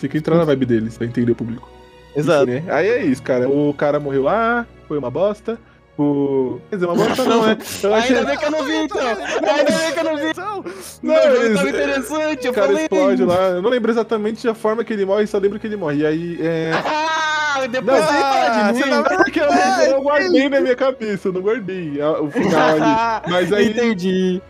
Tem 0.00 0.10
que 0.10 0.18
entrar 0.18 0.36
na 0.36 0.44
vibe 0.44 0.66
deles 0.66 0.96
pra 0.96 1.06
entender 1.06 1.32
o 1.32 1.36
público. 1.36 1.77
Exato. 2.18 2.50
Enfim, 2.50 2.66
né? 2.66 2.74
Aí 2.74 2.88
é 2.88 3.02
isso, 3.04 3.22
cara. 3.22 3.48
O 3.48 3.72
cara 3.74 4.00
morreu 4.00 4.24
lá, 4.24 4.66
foi 4.86 4.98
uma 4.98 5.10
bosta. 5.10 5.58
O... 5.98 6.60
Quer 6.70 6.76
dizer, 6.76 6.86
uma 6.86 6.94
bosta 6.94 7.24
não, 7.24 7.46
né? 7.46 7.58
Eu 7.82 7.94
achei... 7.94 8.16
Ainda 8.16 8.28
bem 8.28 8.38
que 8.38 8.44
eu 8.44 8.50
não 8.52 8.64
vi, 8.64 8.76
então. 8.76 9.00
Ainda 9.02 9.64
bem 9.64 9.92
que 9.92 9.98
eu 9.98 10.04
não 10.04 10.16
vi. 10.16 10.28
Não, 11.02 11.14
não 11.14 11.54
tava 11.54 11.68
interessante, 11.68 12.46
eu 12.46 12.50
o 12.50 12.54
cara 12.54 12.66
falei. 12.66 12.82
explode 12.84 13.24
lá. 13.24 13.48
Eu 13.50 13.62
não 13.62 13.70
lembro 13.70 13.90
exatamente 13.90 14.48
a 14.48 14.54
forma 14.54 14.82
que 14.82 14.92
ele 14.92 15.04
morre, 15.04 15.26
só 15.26 15.38
lembro 15.38 15.58
que 15.58 15.66
ele 15.66 15.76
morre. 15.76 15.98
E 15.98 16.06
aí, 16.06 16.38
é... 16.40 16.72
Ah, 16.74 17.66
depois 17.68 18.00
não, 18.00 18.08
aí 18.08 18.20
fala 18.20 18.72
de 18.72 18.78
mim. 18.78 18.90
Não, 18.90 19.02
porque 19.04 19.40
eu, 19.40 19.48
eu 19.90 20.02
guardei 20.02 20.48
na 20.48 20.60
minha 20.60 20.76
cabeça, 20.76 21.28
eu 21.28 21.32
não 21.32 21.40
guardei 21.40 22.00
o 22.02 22.30
final 22.30 22.68
ali. 22.70 23.30
Mas 23.30 23.52
aí... 23.52 23.70
Entendi. 23.70 24.42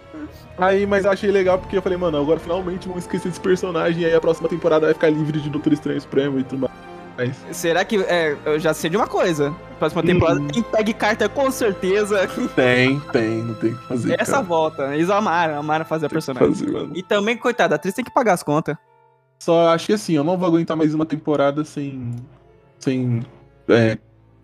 Aí, 0.57 0.87
mas 0.87 1.05
eu 1.05 1.11
achei 1.13 1.31
legal 1.31 1.59
porque 1.59 1.77
eu 1.77 1.83
falei, 1.83 1.99
mano, 1.99 2.19
agora 2.19 2.41
finalmente 2.41 2.89
vamos 2.89 3.05
esquecer 3.05 3.29
desse 3.29 3.41
personagem 3.41 4.03
e 4.03 4.07
aí 4.07 4.15
a 4.15 4.21
próxima 4.21 4.49
temporada 4.49 4.87
vai 4.87 4.95
ficar 4.95 5.11
livre 5.11 5.41
de 5.41 5.49
Doutor 5.49 5.73
Estranho 5.73 6.01
Supremo 6.01 6.41
e 6.41 6.45
tudo 6.45 6.61
mais. 6.63 6.88
Mas... 7.19 7.37
Será 7.51 7.85
que. 7.85 7.97
É, 7.97 8.37
eu 8.45 8.61
já 8.61 8.73
sei 8.73 8.89
de 8.89 8.97
uma 8.97 9.09
coisa. 9.09 9.53
Próxima 9.79 10.03
temporada 10.03 10.41
hum. 10.41 10.47
tem 10.47 10.63
Tag 10.63 10.95
Carter 10.95 11.29
com 11.29 11.51
certeza. 11.51 12.29
Tem, 12.55 13.01
tem, 13.13 13.43
não 13.43 13.55
tem 13.55 13.75
que 13.75 13.83
fazer. 13.87 14.21
Essa 14.21 14.33
cara. 14.33 14.45
volta. 14.45 14.95
Eles 14.95 15.11
amaram, 15.11 15.59
amaram 15.59 15.85
fazer 15.85 16.07
a 16.07 16.09
personagem. 16.09 16.55
Fazer, 16.55 16.91
e 16.95 17.03
também, 17.03 17.37
coitada, 17.37 17.75
a 17.75 17.77
atriz 17.77 17.95
tem 17.95 18.05
que 18.05 18.13
pagar 18.13 18.35
as 18.35 18.43
contas. 18.45 18.77
Só 19.41 19.69
acho 19.69 19.87
que 19.87 19.93
assim, 19.93 20.15
eu 20.15 20.25
não 20.25 20.39
vou 20.39 20.49
aguentar 20.49 20.77
mais 20.77 20.95
uma 20.95 21.05
temporada 21.05 21.65
sem. 21.65 22.15
Sem. 22.79 23.25
É, 23.69 23.99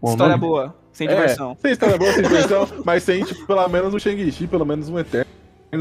história 0.05 0.37
boa, 0.37 0.75
sem 0.93 1.09
é, 1.09 1.15
diversão. 1.15 1.57
Sem 1.61 1.73
história 1.73 1.97
boa, 1.97 2.13
sem 2.13 2.23
diversão, 2.27 2.69
mas 2.85 3.03
sem, 3.05 3.25
tipo, 3.25 3.47
pelo 3.47 3.69
menos 3.69 3.95
um 3.95 3.99
Shang-Chi, 3.99 4.47
pelo 4.49 4.65
menos 4.65 4.89
um 4.89 4.99
Eterno. 4.99 5.31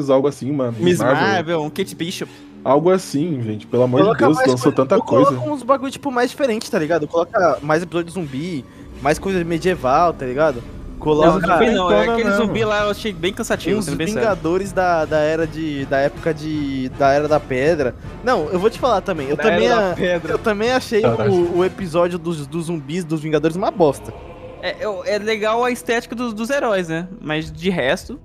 Algo 0.09 0.27
assim, 0.27 0.51
mano. 0.51 0.75
Miss 0.79 0.99
Marvel, 0.99 1.27
Marvel 1.27 1.63
um 1.63 1.69
Kate 1.69 1.95
Bishop. 1.95 2.31
Algo 2.63 2.89
assim, 2.91 3.41
gente. 3.41 3.67
Pelo 3.67 3.83
amor 3.83 4.01
coloca 4.01 4.27
de 4.27 4.33
Deus, 4.33 4.47
lançou 4.47 4.71
tanta 4.71 4.97
coisa. 4.99 5.31
Coloca 5.31 5.49
uns 5.49 5.63
bagulho, 5.63 5.91
tipo, 5.91 6.09
mais 6.11 6.29
diferente, 6.29 6.71
tá 6.71 6.79
ligado? 6.79 7.07
Coloca 7.07 7.57
mais 7.61 7.83
episódio 7.83 8.07
de 8.07 8.13
zumbi, 8.13 8.65
mais 9.01 9.19
coisa 9.19 9.43
medieval, 9.43 10.13
tá 10.13 10.25
ligado? 10.25 10.63
Coloca... 11.03 11.45
Não, 11.45 11.59
não, 11.59 11.73
não, 11.73 11.91
é 11.91 12.07
aquele 12.07 12.31
zumbi 12.31 12.63
lá 12.63 12.85
eu 12.85 12.91
achei 12.91 13.11
bem 13.11 13.33
cansativo. 13.33 13.77
Os 13.77 13.89
Vingadores 13.89 14.71
da, 14.71 15.03
da 15.03 15.19
era 15.19 15.45
de. 15.45 15.85
da 15.85 15.97
época 15.97 16.33
de. 16.33 16.87
da 16.97 17.11
era 17.11 17.27
da 17.27 17.41
pedra. 17.41 17.93
Não, 18.23 18.47
eu 18.49 18.57
vou 18.57 18.69
te 18.69 18.79
falar 18.79 19.01
também. 19.01 19.27
Eu, 19.27 19.35
também, 19.35 19.69
a, 19.69 19.95
eu 20.29 20.39
também 20.39 20.71
achei 20.71 21.03
o, 21.05 21.57
o, 21.57 21.65
episódio 21.65 22.17
dos, 22.17 22.47
dos 22.47 22.67
zumbis 22.67 23.03
dos 23.03 23.19
Vingadores 23.19 23.57
uma 23.57 23.69
bosta. 23.69 24.13
É, 24.61 24.77
é 25.05 25.17
legal 25.19 25.61
a 25.65 25.71
estética 25.71 26.15
dos, 26.15 26.33
dos 26.33 26.49
heróis, 26.49 26.87
né? 26.87 27.09
Mas 27.19 27.51
de 27.51 27.69
resto. 27.69 28.17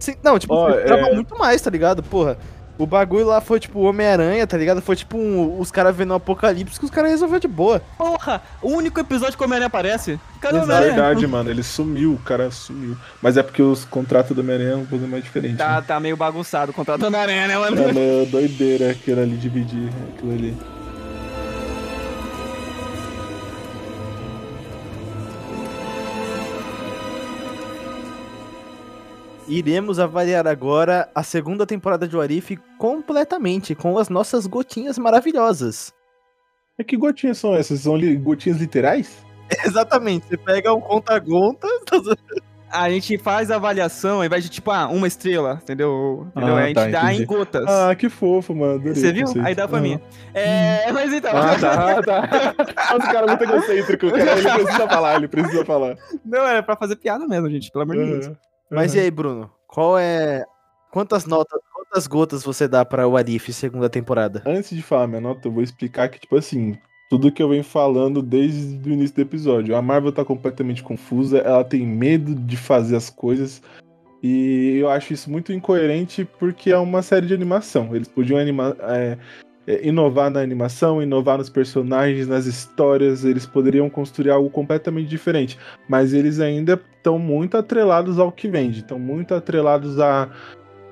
Sim, 0.00 0.16
não, 0.22 0.38
tipo, 0.38 0.54
oh, 0.54 0.70
é- 0.70 1.14
muito 1.14 1.38
mais, 1.38 1.60
tá 1.62 1.70
ligado? 1.70 2.02
Porra. 2.02 2.36
O 2.78 2.86
bagulho 2.86 3.26
lá 3.26 3.42
foi 3.42 3.60
tipo 3.60 3.78
Homem-Aranha, 3.80 4.46
tá 4.46 4.56
ligado? 4.56 4.80
Foi 4.80 4.96
tipo 4.96 5.18
um- 5.18 5.60
os 5.60 5.70
caras 5.70 5.94
vendo 5.94 6.12
o 6.12 6.14
apocalipse 6.14 6.78
que 6.78 6.86
os 6.86 6.90
caras 6.90 7.10
resolveram 7.10 7.40
de 7.40 7.46
boa. 7.46 7.82
Porra! 7.98 8.40
O 8.62 8.70
único 8.70 8.98
episódio 8.98 9.36
que 9.36 9.42
o 9.42 9.44
Homem-Aranha 9.44 9.66
aparece. 9.66 10.18
Cadê 10.40 10.56
o 10.56 10.62
É 10.62 10.80
verdade, 10.80 11.26
mano. 11.26 11.50
Ele 11.50 11.62
sumiu, 11.62 12.14
o 12.14 12.18
cara 12.20 12.50
sumiu. 12.50 12.96
Mas 13.20 13.36
é 13.36 13.42
porque 13.42 13.62
os 13.62 13.84
contratos 13.84 14.34
do 14.34 14.40
Homem-Aranha 14.40 14.72
é 14.72 14.76
um 14.76 14.86
pouco 14.86 15.06
mais 15.06 15.22
diferente. 15.22 15.58
Tá, 15.58 15.76
né? 15.76 15.84
tá 15.86 16.00
meio 16.00 16.16
bagunçado 16.16 16.70
o 16.70 16.74
contrato 16.74 17.00
do 17.00 17.06
Homem-Aranha, 17.08 17.48
né, 17.48 17.58
mano? 17.58 17.82
É 17.82 17.92
meio 17.92 18.24
doideira 18.24 18.90
aquilo 18.92 19.20
ali, 19.20 19.36
dividir 19.36 19.90
aquilo 20.14 20.32
ali. 20.32 20.56
Iremos 29.50 29.98
avaliar 29.98 30.46
agora 30.46 31.08
a 31.12 31.24
segunda 31.24 31.66
temporada 31.66 32.06
de 32.06 32.16
Warif 32.16 32.56
completamente, 32.78 33.74
com 33.74 33.98
as 33.98 34.08
nossas 34.08 34.46
gotinhas 34.46 34.96
maravilhosas. 34.96 35.92
É 36.78 36.84
que 36.84 36.96
gotinhas 36.96 37.38
são 37.38 37.54
essas? 37.54 37.80
São 37.80 37.96
li- 37.96 38.16
gotinhas 38.16 38.58
literais? 38.58 39.24
Exatamente, 39.66 40.26
você 40.28 40.36
pega 40.36 40.72
um 40.72 40.80
conta-gota. 40.80 41.66
A 42.72 42.88
gente 42.88 43.18
faz 43.18 43.50
a 43.50 43.56
avaliação 43.56 44.18
ao 44.18 44.24
invés 44.24 44.44
de, 44.44 44.48
tipo, 44.48 44.70
ah, 44.70 44.86
uma 44.86 45.08
estrela, 45.08 45.58
entendeu? 45.60 46.28
Entendeu? 46.36 46.54
Ah, 46.56 46.60
a 46.60 46.66
gente 46.68 46.74
tá, 46.76 46.86
dá 46.86 47.02
entendi. 47.12 47.22
em 47.24 47.26
gotas. 47.26 47.64
Ah, 47.66 47.92
que 47.96 48.08
fofo, 48.08 48.54
mano. 48.54 48.74
adorei 48.74 48.94
Você 48.94 49.12
viu? 49.12 49.26
conceito. 49.26 49.44
Aí 49.44 49.56
dá 49.56 49.66
pra 49.66 49.78
Ah. 49.78 49.80
mim. 49.80 50.00
É, 50.32 50.92
mas 50.92 51.12
então. 51.12 51.32
Ah, 51.34 51.56
tá, 51.58 52.00
tá. 52.00 52.54
Nossa, 52.94 53.08
o 53.10 53.12
cara 53.12 53.26
é 53.26 53.26
muito 53.26 53.42
egocêntrico, 53.42 54.10
cara. 54.12 54.38
Ele 54.38 54.48
precisa 54.62 54.86
falar, 54.88 55.16
ele 55.16 55.26
precisa 55.26 55.64
falar. 55.64 55.96
Não, 56.24 56.46
era 56.46 56.62
pra 56.62 56.76
fazer 56.76 56.94
piada 56.94 57.26
mesmo, 57.26 57.50
gente, 57.50 57.72
pelo 57.72 57.82
amor 57.82 57.96
de 57.96 58.04
Deus. 58.04 58.30
Mas 58.70 58.94
e 58.94 59.00
aí, 59.00 59.10
Bruno? 59.10 59.50
Qual 59.66 59.98
é. 59.98 60.44
Quantas 60.90 61.24
notas, 61.24 61.60
quantas 61.72 62.06
gotas 62.06 62.42
você 62.42 62.66
dá 62.66 62.84
pra 62.84 63.06
Warif 63.06 63.52
segunda 63.52 63.88
temporada? 63.88 64.42
Antes 64.46 64.70
de 64.70 64.82
falar 64.82 65.06
minha 65.06 65.20
nota, 65.20 65.46
eu 65.46 65.52
vou 65.52 65.62
explicar 65.62 66.08
que, 66.08 66.18
tipo 66.18 66.36
assim, 66.36 66.76
tudo 67.08 67.32
que 67.32 67.42
eu 67.42 67.48
venho 67.48 67.64
falando 67.64 68.22
desde 68.22 68.88
o 68.88 68.92
início 68.92 69.16
do 69.16 69.22
episódio. 69.22 69.76
A 69.76 69.82
Marvel 69.82 70.12
tá 70.12 70.24
completamente 70.24 70.82
confusa, 70.82 71.38
ela 71.38 71.64
tem 71.64 71.86
medo 71.86 72.34
de 72.34 72.56
fazer 72.56 72.96
as 72.96 73.10
coisas. 73.10 73.62
E 74.22 74.78
eu 74.78 74.88
acho 74.88 75.12
isso 75.12 75.30
muito 75.30 75.52
incoerente 75.52 76.24
porque 76.24 76.70
é 76.70 76.78
uma 76.78 77.02
série 77.02 77.26
de 77.26 77.34
animação. 77.34 77.94
Eles 77.94 78.08
podiam 78.08 78.38
animar, 78.38 78.76
é, 78.80 79.16
é, 79.66 79.86
inovar 79.86 80.30
na 80.30 80.40
animação, 80.40 81.02
inovar 81.02 81.38
nos 81.38 81.50
personagens, 81.50 82.26
nas 82.28 82.46
histórias. 82.46 83.24
Eles 83.24 83.46
poderiam 83.46 83.88
construir 83.90 84.30
algo 84.30 84.50
completamente 84.50 85.08
diferente. 85.08 85.58
Mas 85.88 86.12
eles 86.12 86.40
ainda 86.40 86.80
estão 86.96 87.18
muito 87.18 87.56
atrelados 87.56 88.18
ao 88.18 88.30
que 88.30 88.48
vende, 88.48 88.80
estão 88.80 88.98
muito 88.98 89.34
atrelados 89.34 89.98
a 90.00 90.28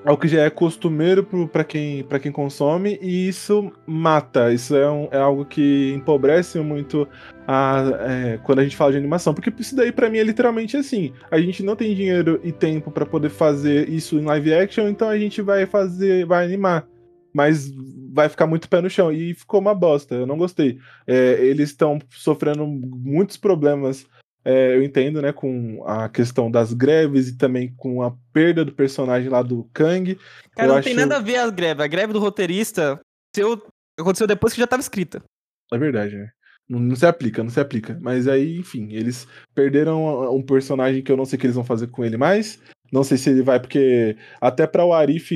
ao 0.04 0.16
que 0.16 0.28
já 0.28 0.42
é 0.42 0.48
costumeiro 0.48 1.24
para 1.52 1.64
quem, 1.64 2.02
pra 2.04 2.18
quem 2.18 2.30
consome, 2.32 2.98
e 3.02 3.28
isso 3.28 3.70
mata. 3.86 4.52
Isso 4.52 4.74
é, 4.74 4.90
um- 4.90 5.08
é 5.10 5.18
algo 5.18 5.44
que 5.44 5.92
empobrece 5.94 6.58
muito 6.60 7.06
a, 7.46 7.82
é, 8.08 8.38
quando 8.42 8.60
a 8.60 8.62
gente 8.62 8.76
fala 8.76 8.92
de 8.92 8.96
animação. 8.96 9.34
Porque 9.34 9.52
isso 9.58 9.74
daí, 9.74 9.90
pra 9.92 10.08
mim, 10.08 10.18
é 10.18 10.22
literalmente 10.22 10.76
assim: 10.76 11.12
a 11.30 11.38
gente 11.38 11.62
não 11.62 11.74
tem 11.76 11.94
dinheiro 11.94 12.40
e 12.44 12.52
tempo 12.52 12.90
para 12.90 13.04
poder 13.04 13.28
fazer 13.28 13.88
isso 13.88 14.18
em 14.18 14.24
live 14.24 14.54
action, 14.54 14.88
então 14.88 15.08
a 15.08 15.18
gente 15.18 15.42
vai 15.42 15.66
fazer, 15.66 16.24
vai 16.24 16.44
animar. 16.44 16.86
Mas 17.38 17.70
vai 18.12 18.28
ficar 18.28 18.48
muito 18.48 18.68
pé 18.68 18.80
no 18.80 18.90
chão. 18.90 19.12
E 19.12 19.32
ficou 19.32 19.60
uma 19.60 19.72
bosta, 19.76 20.16
eu 20.16 20.26
não 20.26 20.36
gostei. 20.36 20.78
É, 21.06 21.34
eles 21.44 21.70
estão 21.70 22.00
sofrendo 22.10 22.66
muitos 22.66 23.36
problemas 23.36 24.04
é, 24.44 24.74
eu 24.76 24.82
entendo, 24.82 25.20
né, 25.20 25.30
com 25.32 25.84
a 25.86 26.08
questão 26.08 26.50
das 26.50 26.72
greves 26.72 27.28
e 27.28 27.36
também 27.36 27.72
com 27.76 28.02
a 28.02 28.14
perda 28.32 28.64
do 28.64 28.72
personagem 28.72 29.28
lá 29.28 29.42
do 29.42 29.68
Kang. 29.74 30.14
Cara, 30.56 30.68
Eu 30.70 30.74
não 30.74 30.82
tem 30.82 30.92
acho- 30.94 31.00
nada 31.00 31.16
a 31.16 31.20
ver 31.20 31.36
a 31.36 31.50
greve. 31.50 31.82
A 31.82 31.86
greve 31.86 32.12
do 32.14 32.18
roteirista 32.18 32.98
aconteceu, 33.36 33.62
aconteceu 34.00 34.26
depois 34.26 34.54
que 34.54 34.60
já 34.60 34.66
tava 34.66 34.80
escrita. 34.80 35.22
É 35.72 35.76
verdade, 35.76 36.16
né? 36.16 36.30
Não, 36.68 36.78
não 36.78 36.96
se 36.96 37.04
aplica, 37.04 37.42
não 37.42 37.50
se 37.50 37.60
aplica. 37.60 37.98
Mas 38.00 38.26
aí, 38.26 38.56
enfim, 38.58 38.88
eles 38.92 39.26
perderam 39.54 40.34
um 40.34 40.42
personagem 40.42 41.02
que 41.02 41.12
eu 41.12 41.16
não 41.16 41.26
sei 41.26 41.36
o 41.36 41.40
que 41.40 41.46
eles 41.46 41.56
vão 41.56 41.64
fazer 41.64 41.88
com 41.88 42.02
ele 42.04 42.16
mais. 42.16 42.58
Não 42.92 43.04
sei 43.04 43.18
se 43.18 43.28
ele 43.30 43.42
vai, 43.42 43.60
porque 43.60 44.16
até 44.40 44.66
pra 44.66 44.84
o 44.84 44.92
Arif 44.94 45.32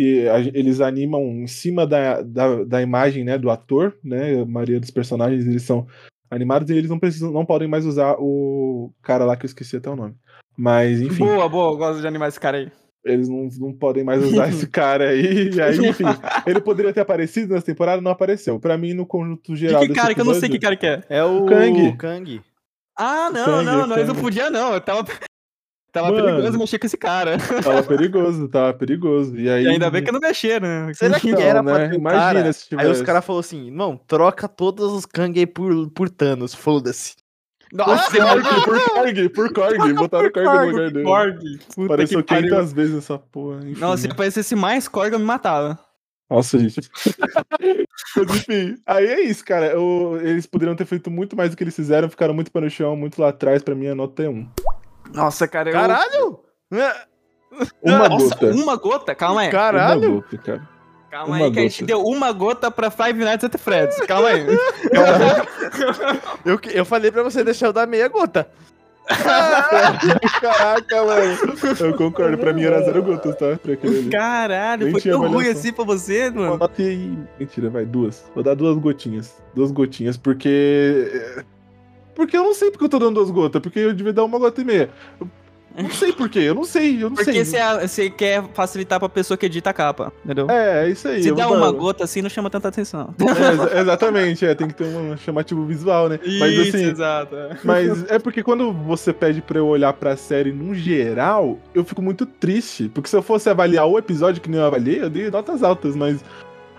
eles 0.54 0.80
animam 0.80 1.20
em 1.22 1.46
cima 1.46 1.86
da, 1.86 2.22
da, 2.22 2.64
da 2.64 2.80
imagem 2.82 3.24
né, 3.24 3.36
do 3.36 3.50
ator, 3.50 3.94
né? 4.02 4.40
A 4.40 4.44
maioria 4.46 4.80
dos 4.80 4.90
personagens 4.90 5.46
eles 5.46 5.62
são 5.62 5.86
animados 6.30 6.70
e 6.70 6.74
eles 6.74 6.88
não 6.88 6.98
precisam, 6.98 7.30
não 7.30 7.44
podem 7.44 7.68
mais 7.68 7.84
usar 7.84 8.16
o 8.18 8.90
cara 9.02 9.24
lá 9.26 9.36
que 9.36 9.44
eu 9.44 9.48
esqueci 9.48 9.76
até 9.76 9.90
o 9.90 9.96
nome. 9.96 10.14
Mas, 10.56 11.00
enfim. 11.00 11.24
Boa, 11.24 11.48
boa, 11.48 11.72
eu 11.72 11.76
gosto 11.76 12.00
de 12.00 12.06
animar 12.06 12.28
esse 12.28 12.40
cara 12.40 12.56
aí. 12.58 12.70
Eles 13.04 13.28
não, 13.28 13.48
não 13.58 13.72
podem 13.72 14.04
mais 14.04 14.22
usar 14.24 14.48
esse 14.48 14.66
cara 14.70 15.08
aí. 15.10 15.50
E 15.50 15.60
aí, 15.60 15.76
enfim, 15.88 16.04
ele 16.46 16.60
poderia 16.60 16.92
ter 16.92 17.00
aparecido 17.00 17.52
nessa 17.52 17.66
temporada, 17.66 18.00
não 18.00 18.12
apareceu. 18.12 18.60
Pra 18.60 18.78
mim, 18.78 18.94
no 18.94 19.04
conjunto 19.04 19.54
geral. 19.56 19.82
Que, 19.82 19.88
que 19.88 19.94
cara 19.94 20.14
que 20.14 20.20
eu 20.20 20.24
não 20.24 20.34
sei 20.34 20.48
que 20.48 20.58
cara 20.58 20.76
que 20.76 20.86
é? 20.86 21.02
É 21.08 21.24
o 21.24 21.44
Kang. 21.44 21.96
Kang. 21.96 22.40
Ah, 22.96 23.28
O 23.28 23.32
não, 23.32 23.44
Kang, 23.44 23.64
não, 23.64 23.84
o 23.84 23.86
nós 23.88 24.06
não 24.06 24.14
Kang. 24.14 24.20
podia 24.20 24.50
não. 24.50 24.72
Eu 24.74 24.80
tava, 24.80 25.04
tava 25.93 26.10
Mano. 26.10 26.24
perigoso 26.24 26.59
mexer 26.59 26.78
com 26.78 26.86
esse 26.86 26.97
cara. 26.97 27.36
Tava 27.62 27.82
perigoso, 27.86 28.48
tava 28.48 28.73
perigoso. 28.74 29.36
E 29.39 29.48
aí. 29.48 29.64
E 29.64 29.69
ainda 29.69 29.90
bem 29.90 30.02
que 30.02 30.09
eu 30.10 30.14
não 30.14 30.20
mexer, 30.20 30.60
né? 30.60 30.90
Será 30.94 31.20
que 31.20 31.31
Então, 31.31 31.40
era 31.43 31.62
né? 31.62 31.73
pra 31.74 31.89
ter 31.89 31.94
Imagina 31.97 32.23
cara? 32.43 32.52
se 32.52 32.66
Aí 32.77 32.90
os 32.90 33.02
caras 33.02 33.24
falaram 33.24 33.40
assim, 33.40 33.70
não, 33.70 33.97
troca 33.97 34.48
todos 34.48 34.93
os 34.93 35.06
Kang 35.06 35.39
aí 35.39 35.47
por, 35.47 35.90
por 35.90 36.09
Thanos, 36.10 36.55
foda-se. 36.55 37.14
Por 37.70 37.78
Nossa, 37.86 38.10
Korg, 38.19 38.43
por 38.64 38.85
Korg, 38.85 39.28
por 39.31 39.52
Korg. 39.52 39.93
Botaram 39.94 40.31
Korg 40.31 40.47
no 40.47 40.66
lugar 40.66 40.90
dele. 40.90 41.05
Korg. 41.05 41.39
Apareceu 41.86 42.23
que 42.23 42.35
pariu. 42.35 42.51
500 42.51 42.73
vezes 42.74 42.97
essa 42.98 43.19
porra. 43.19 43.60
Enfim, 43.66 43.81
Não, 43.81 43.97
se 43.97 44.09
aparecesse 44.09 44.55
mais 44.55 44.86
Korg, 44.89 45.12
eu 45.12 45.19
me 45.19 45.24
matava. 45.24 45.78
Nossa, 46.31 46.59
gente. 46.59 46.81
Mas 48.16 48.36
enfim, 48.36 48.77
aí 48.86 49.06
é 49.06 49.20
isso, 49.23 49.44
cara. 49.44 49.66
Eu- 49.66 50.19
eles 50.23 50.47
poderiam 50.47 50.74
ter 50.77 50.85
feito 50.86 51.10
muito 51.10 51.36
mais 51.36 51.51
do 51.51 51.56
que 51.56 51.64
eles 51.64 51.74
fizeram, 51.77 52.09
ficaram 52.10 52.35
muito 52.35 52.51
pé 52.51 52.60
no 52.60 52.70
chão, 52.70 52.97
muito 52.97 53.20
lá 53.20 53.28
atrás. 53.31 53.62
Pra 53.62 53.74
mim, 53.74 53.86
a 53.89 53.94
nota 53.94 54.23
é 54.23 54.28
1. 54.28 54.48
Nossa, 55.12 55.47
cara, 55.48 55.70
eu... 55.70 55.72
Caralho! 55.72 56.40
Uma 57.82 58.09
Nossa, 58.09 58.28
gota. 58.34 58.47
uma 58.52 58.76
gota? 58.76 59.14
Calma 59.14 59.43
aí. 59.43 59.47
Uma 59.48 59.52
Caralho! 59.52 60.14
gota, 60.22 60.39
cara. 60.39 60.68
Calma 61.10 61.36
uma 61.36 61.44
aí, 61.47 61.52
que 61.52 61.59
a 61.59 61.62
gente 61.62 61.74
gota. 61.82 61.86
deu 61.86 62.02
uma 62.02 62.32
gota 62.32 62.70
pra 62.70 62.90
Five 62.90 63.22
Nights 63.22 63.44
at 63.44 63.59
Freddy's. 63.59 64.01
Calma 64.06 64.28
aí. 64.28 64.47
Eu, 66.44 66.59
eu 66.72 66.84
falei 66.84 67.10
pra 67.12 67.22
você 67.22 67.44
deixar 67.44 67.66
eu 67.66 67.72
dar 67.72 67.86
meia 67.86 68.09
gota. 68.09 68.48
Caraca, 70.40 71.05
mano. 71.05 71.36
Eu 71.80 71.97
concordo, 71.97 72.39
pra 72.39 72.52
mim 72.52 72.62
era 72.64 72.82
zero 72.82 73.02
gotas, 73.02 73.36
tá? 73.36 73.56
Pra 73.56 73.72
aquele. 73.74 74.10
Caralho, 74.10 74.84
Nem 74.84 74.93
foi 74.93 75.01
tinha 75.01 75.14
tão 75.14 75.28
ruim 75.28 75.48
assim 75.48 75.72
pra 75.72 75.84
você, 75.84 76.28
Uma 76.30 76.56
mano. 76.56 76.70
e... 76.78 77.18
Mentira, 77.39 77.68
vai, 77.68 77.84
duas. 77.84 78.24
Vou 78.34 78.43
dar 78.43 78.55
duas 78.55 78.76
gotinhas. 78.78 79.43
Duas 79.55 79.70
gotinhas, 79.70 80.16
porque. 80.16 81.10
Porque 82.14 82.36
eu 82.36 82.43
não 82.43 82.55
sei 82.55 82.70
porque 82.70 82.84
eu 82.84 82.89
tô 82.89 82.98
dando 82.98 83.14
duas 83.14 83.30
gotas, 83.30 83.60
porque 83.62 83.78
eu 83.78 83.93
devia 83.94 84.12
dar 84.12 84.24
uma 84.24 84.39
gota 84.39 84.60
e 84.60 84.64
meia. 84.64 84.90
Eu 85.74 85.84
não 85.84 85.90
sei 85.90 86.12
por 86.12 86.28
quê, 86.28 86.40
eu 86.40 86.55
não 86.55 86.64
sei, 86.64 86.97
eu 87.02 87.09
não 87.09 87.16
Porque 87.16 87.32
sei. 87.32 87.44
você, 87.47 87.89
você 87.89 88.10
quer 88.10 88.44
facilitar 88.52 88.98
pra 89.01 89.09
pessoa 89.09 89.39
que 89.39 89.47
edita 89.47 89.70
a 89.70 89.72
capa, 89.72 90.12
entendeu? 90.22 90.47
É, 90.51 90.84
é 90.84 90.90
isso 90.90 91.09
aí. 91.09 91.22
Se 91.22 91.32
dá 91.32 91.48
uma 91.48 91.72
dar- 91.72 91.78
gota 91.78 92.05
assim, 92.05 92.20
não 92.20 92.28
chama 92.28 92.51
tanta 92.51 92.68
atenção. 92.68 93.14
É, 93.18 93.52
exa- 93.55 93.80
exatamente, 93.80 94.44
é, 94.44 94.55
tem 94.55 94.68
que 94.68 94.74
ter 94.74 94.84
um 94.84 95.16
chamativo 95.16 95.64
visual, 95.64 96.10
né? 96.10 96.20
Mas 96.39 96.59
assim, 96.68 96.84
exato. 96.90 97.34
Mas 97.64 98.05
é 98.10 98.18
porque 98.18 98.43
quando 98.43 98.70
você 98.70 99.14
pede 99.14 99.40
pra 99.40 99.59
eu 99.59 99.66
olhar 99.66 99.94
pra 99.94 100.14
série 100.14 100.52
no 100.52 100.74
geral, 100.74 101.59
eu 101.74 101.82
fico 101.86 102.02
muito 102.02 102.26
triste. 102.26 102.90
Porque 102.90 103.09
se 103.09 103.16
eu 103.16 103.22
fosse 103.22 103.48
avaliar 103.48 103.86
o 103.86 103.97
episódio 103.97 104.43
que 104.43 104.51
nem 104.51 104.60
eu 104.60 104.66
avaliei, 104.66 105.01
eu 105.01 105.09
dei 105.09 105.30
notas 105.30 105.62
altas, 105.62 105.97
mas 105.97 106.22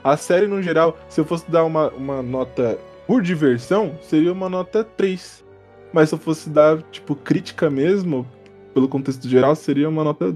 a 0.04 0.16
série 0.16 0.46
no 0.46 0.62
geral, 0.62 0.96
se 1.10 1.20
eu 1.20 1.26
fosse 1.26 1.50
dar 1.50 1.64
uma, 1.64 1.90
uma 1.90 2.22
nota 2.22 2.78
por 3.08 3.22
diversão, 3.22 3.98
seria 4.02 4.32
uma 4.32 4.50
nota 4.50 4.84
3. 4.84 5.44
Mas 5.92 6.10
se 6.10 6.16
eu 6.16 6.20
fosse 6.20 6.50
dar, 6.50 6.82
tipo, 6.84 7.16
crítica 7.16 7.70
mesmo, 7.70 8.28
pelo 8.74 8.88
contexto 8.88 9.28
geral, 9.30 9.56
seria 9.56 9.88
uma 9.88 10.04
nota 10.04 10.36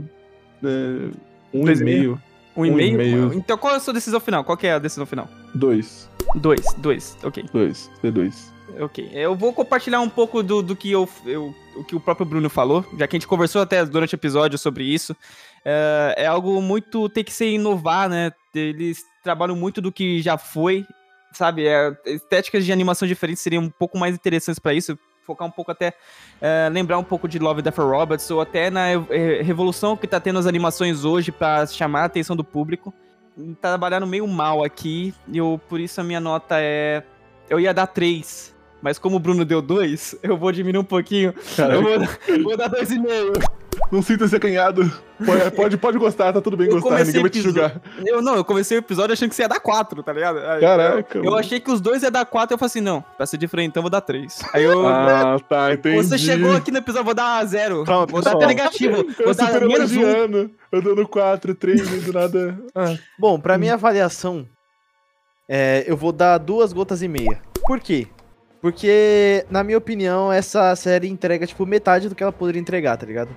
é, 0.64 1.10
Dois 1.54 1.82
e 1.82 1.84
1,5. 1.84 2.20
Um? 2.56 2.62
Um 2.62 2.80
e-mail. 2.80 3.34
Então 3.34 3.58
qual 3.58 3.74
é 3.74 3.78
a 3.78 3.80
sua 3.80 3.94
decisão 3.94 4.20
final? 4.20 4.44
Qual 4.44 4.58
que 4.58 4.66
é 4.68 4.74
a 4.74 4.80
decisão 4.80 5.06
final? 5.06 5.28
2. 5.56 6.10
Dois, 6.36 6.66
dois, 6.78 7.18
ok. 7.24 7.46
2. 7.54 7.92
C2. 8.04 8.34
Ok. 8.80 9.10
Eu 9.14 9.34
vou 9.36 9.54
compartilhar 9.54 10.02
um 10.02 10.10
pouco 10.10 10.44
do, 10.44 10.62
do 10.62 10.76
que 10.76 10.92
eu, 10.92 11.08
eu- 11.26 11.54
o 11.76 11.84
que 11.84 11.96
o 11.96 12.00
próprio 12.00 12.26
Bruno 12.26 12.50
falou, 12.50 12.84
já 12.98 13.08
que 13.08 13.16
a 13.16 13.20
gente 13.20 13.28
conversou 13.28 13.62
até 13.62 13.86
durante 13.86 14.14
o 14.14 14.18
episódio 14.18 14.58
sobre 14.58 14.84
isso. 14.84 15.16
É, 15.64 16.16
é 16.18 16.26
algo 16.28 16.62
muito. 16.62 17.08
tem 17.10 17.24
que 17.24 17.32
ser 17.34 17.50
inovar, 17.52 18.10
né? 18.10 18.32
Eles 18.54 19.04
trabalham 19.24 19.56
muito 19.56 19.80
do 19.82 19.92
que 19.92 20.22
já 20.22 20.38
foi, 20.38 20.84
sabe? 21.32 21.68
É, 21.68 21.96
estéticas 22.06 22.66
de 22.66 22.72
animação 22.72 23.08
diferentes 23.08 23.42
seriam 23.42 23.64
um 23.64 23.70
pouco 23.70 23.98
mais 23.98 24.16
interessantes 24.16 24.60
pra 24.60 24.74
isso. 24.74 24.98
Focar 25.24 25.46
um 25.46 25.52
pouco 25.52 25.72
até. 25.72 25.94
é, 26.40 26.70
lembrar 26.72 26.98
um 26.98 27.04
pouco 27.04 27.28
de 27.28 27.38
Love, 27.38 27.62
Death 27.62 27.78
Robots, 27.78 28.32
ou 28.32 28.40
até 28.40 28.70
na 28.70 28.92
eh, 28.92 29.42
revolução 29.44 29.98
que 29.98 30.08
tá 30.08 30.22
tendo 30.22 30.40
as 30.40 30.46
animações 30.46 31.04
hoje 31.04 31.34
pra 31.34 31.68
chamar 31.68 32.04
a 32.04 32.06
atenção 32.06 32.34
do 32.34 32.46
público. 32.46 32.94
Trabalharam 33.62 34.08
meio 34.08 34.26
mal 34.26 34.64
aqui, 34.64 35.14
e 35.28 35.38
eu, 35.38 35.60
por 35.68 35.82
isso 35.82 36.00
a 36.00 36.04
minha 36.04 36.22
nota 36.22 36.56
é. 36.60 37.04
Eu 37.50 37.60
ia 37.60 37.74
dar 37.74 37.88
3, 37.88 38.56
Mas 38.82 38.98
como 38.98 39.18
o 39.18 39.20
Bruno 39.20 39.44
deu 39.44 39.62
dois, 39.62 40.16
eu 40.24 40.38
vou 40.38 40.52
diminuir 40.52 40.82
um 40.82 40.86
pouquinho. 40.86 41.34
Eu 41.58 41.82
vou, 41.82 42.44
vou 42.44 42.58
dar 42.58 42.70
dois 42.70 42.90
e 42.90 42.98
meio. 42.98 43.34
Não 43.92 44.02
sinta-se 44.02 44.36
acanhado. 44.36 44.92
Pode, 45.26 45.52
pode, 45.56 45.78
pode 45.78 45.98
gostar, 45.98 46.34
tá 46.34 46.42
tudo 46.42 46.58
bem 46.58 46.68
Eu 46.68 46.74
gostar, 46.74 46.90
comecei 46.90 47.08
ninguém 47.08 47.22
vai 47.22 47.30
te 47.30 47.42
julgar. 47.42 47.82
Eu 48.06 48.22
não, 48.22 48.36
eu 48.36 48.44
comecei 48.44 48.78
o 48.78 48.80
episódio 48.80 49.14
achando 49.14 49.30
que 49.30 49.36
você 49.36 49.44
ia 49.44 49.48
dar 49.48 49.60
quatro, 49.60 50.04
tá 50.04 50.14
ligado? 50.14 50.40
Aí, 50.40 50.62
Caraca, 50.62 51.18
Eu, 51.18 51.26
eu 51.26 51.36
achei 51.36 51.60
que 51.60 51.72
os 51.72 51.80
dois 51.80 52.04
ia 52.04 52.12
dar 52.12 52.26
quatro, 52.26 52.54
eu 52.54 52.58
falei 52.58 52.68
assim, 52.68 52.82
não, 52.82 53.04
pra 53.16 53.26
ser 53.26 53.38
diferente, 53.38 53.70
então 53.70 53.82
eu 53.82 53.84
vou 53.84 53.92
dar 53.92 54.02
três. 54.02 54.40
Aí 54.54 54.64
eu. 54.64 54.88
Ah, 54.88 55.40
tá, 55.48 55.74
entendi. 55.74 55.98
você 55.98 56.18
chegou 56.18 56.56
aqui 56.56 56.72
no 56.72 56.78
episódio, 56.80 57.06
vou 57.06 57.14
dar 57.14 57.44
zero. 57.46 57.84
Calma, 57.86 58.06
vou 58.06 58.22
dar 58.22 58.32
pessoal. 58.32 58.44
até 58.44 58.48
negativo. 58.48 58.98
Eu 58.98 59.26
Vou 59.26 59.34
dar 59.34 59.48
super 59.48 59.68
menos 59.68 59.92
um. 59.96 60.50
Eu 60.72 60.82
dando 60.82 61.08
4, 61.08 61.56
3, 61.56 61.80
e 61.80 62.00
do 62.02 62.14
nada. 62.14 62.60
Ah, 62.76 62.96
Bom, 63.18 63.40
pra 63.40 63.58
minha 63.58 63.76
avaliação, 63.76 64.46
é, 65.48 65.86
eu 65.88 65.96
vou 65.96 66.12
dar 66.12 66.38
duas 66.38 66.74
gotas 66.74 67.02
e 67.02 67.08
meia. 67.08 67.42
Por 67.66 67.80
quê? 67.80 68.08
Porque, 68.62 69.46
na 69.50 69.64
minha 69.64 69.78
opinião, 69.78 70.32
essa 70.34 70.76
série 70.76 71.08
entrega, 71.08 71.48
tipo, 71.48 71.66
metade 71.66 72.10
do 72.10 72.16
que 72.16 72.24
ela 72.24 72.34
poderia 72.34 72.60
entregar, 72.60 72.98
tá 72.98 73.06
ligado? 73.06 73.30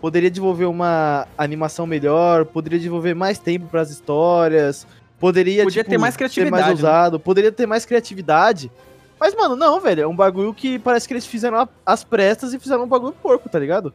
Poderia 0.00 0.30
desenvolver 0.30 0.66
uma 0.66 1.26
animação 1.36 1.86
melhor, 1.86 2.44
poderia 2.44 2.78
desenvolver 2.78 3.14
mais 3.14 3.38
tempo 3.38 3.66
pras 3.66 3.90
histórias, 3.90 4.86
poderia, 5.18 5.64
Podia 5.64 5.82
tipo, 5.82 5.90
ter 5.90 5.98
mais 5.98 6.14
ser 6.14 6.18
criatividade, 6.18 6.50
mais 6.50 6.66
né? 6.66 6.72
usado, 6.74 7.20
poderia 7.20 7.50
ter 7.50 7.66
mais 7.66 7.84
criatividade. 7.84 8.70
Mas, 9.18 9.34
mano, 9.34 9.56
não, 9.56 9.80
velho, 9.80 10.02
é 10.02 10.06
um 10.06 10.14
bagulho 10.14 10.54
que 10.54 10.78
parece 10.78 11.08
que 11.08 11.14
eles 11.14 11.26
fizeram 11.26 11.68
as 11.84 12.04
prestas 12.04 12.54
e 12.54 12.58
fizeram 12.58 12.84
um 12.84 12.88
bagulho 12.88 13.12
porco, 13.20 13.48
tá 13.48 13.58
ligado? 13.58 13.92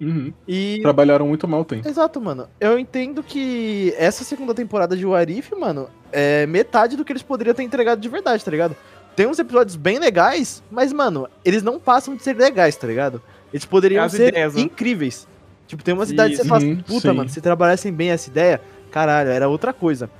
uhum. 0.00 0.32
E 0.48 0.80
Trabalharam 0.82 1.28
muito 1.28 1.46
mal 1.46 1.60
o 1.60 1.64
tempo. 1.64 1.86
Exato, 1.86 2.20
mano. 2.20 2.48
Eu 2.58 2.78
entendo 2.78 3.22
que 3.22 3.94
essa 3.96 4.24
segunda 4.24 4.54
temporada 4.54 4.96
de 4.96 5.04
Warif, 5.04 5.54
mano, 5.54 5.88
é 6.10 6.46
metade 6.46 6.96
do 6.96 7.04
que 7.04 7.12
eles 7.12 7.22
poderiam 7.22 7.54
ter 7.54 7.62
entregado 7.62 8.00
de 8.00 8.08
verdade, 8.08 8.44
tá 8.44 8.50
ligado? 8.50 8.76
Tem 9.14 9.26
uns 9.26 9.38
episódios 9.38 9.76
bem 9.76 9.98
legais, 9.98 10.62
mas, 10.70 10.92
mano, 10.92 11.28
eles 11.44 11.62
não 11.62 11.78
passam 11.78 12.16
de 12.16 12.22
ser 12.22 12.36
legais, 12.36 12.74
tá 12.76 12.86
ligado? 12.86 13.22
Eles 13.52 13.64
poderiam 13.64 14.04
As 14.04 14.12
ser 14.12 14.28
ideias, 14.28 14.54
né? 14.54 14.62
incríveis. 14.62 15.28
Tipo, 15.66 15.82
tem 15.82 15.94
umas 15.94 16.10
ideias 16.10 16.32
que 16.32 16.36
você 16.42 16.48
fala 16.48 16.58
assim, 16.58 16.76
puta, 16.76 17.10
sim. 17.10 17.16
mano, 17.16 17.28
se 17.30 17.40
trabalhassem 17.40 17.92
bem 17.92 18.10
essa 18.10 18.28
ideia, 18.28 18.60
caralho, 18.90 19.30
era 19.30 19.48
outra 19.48 19.72
coisa. 19.72 20.10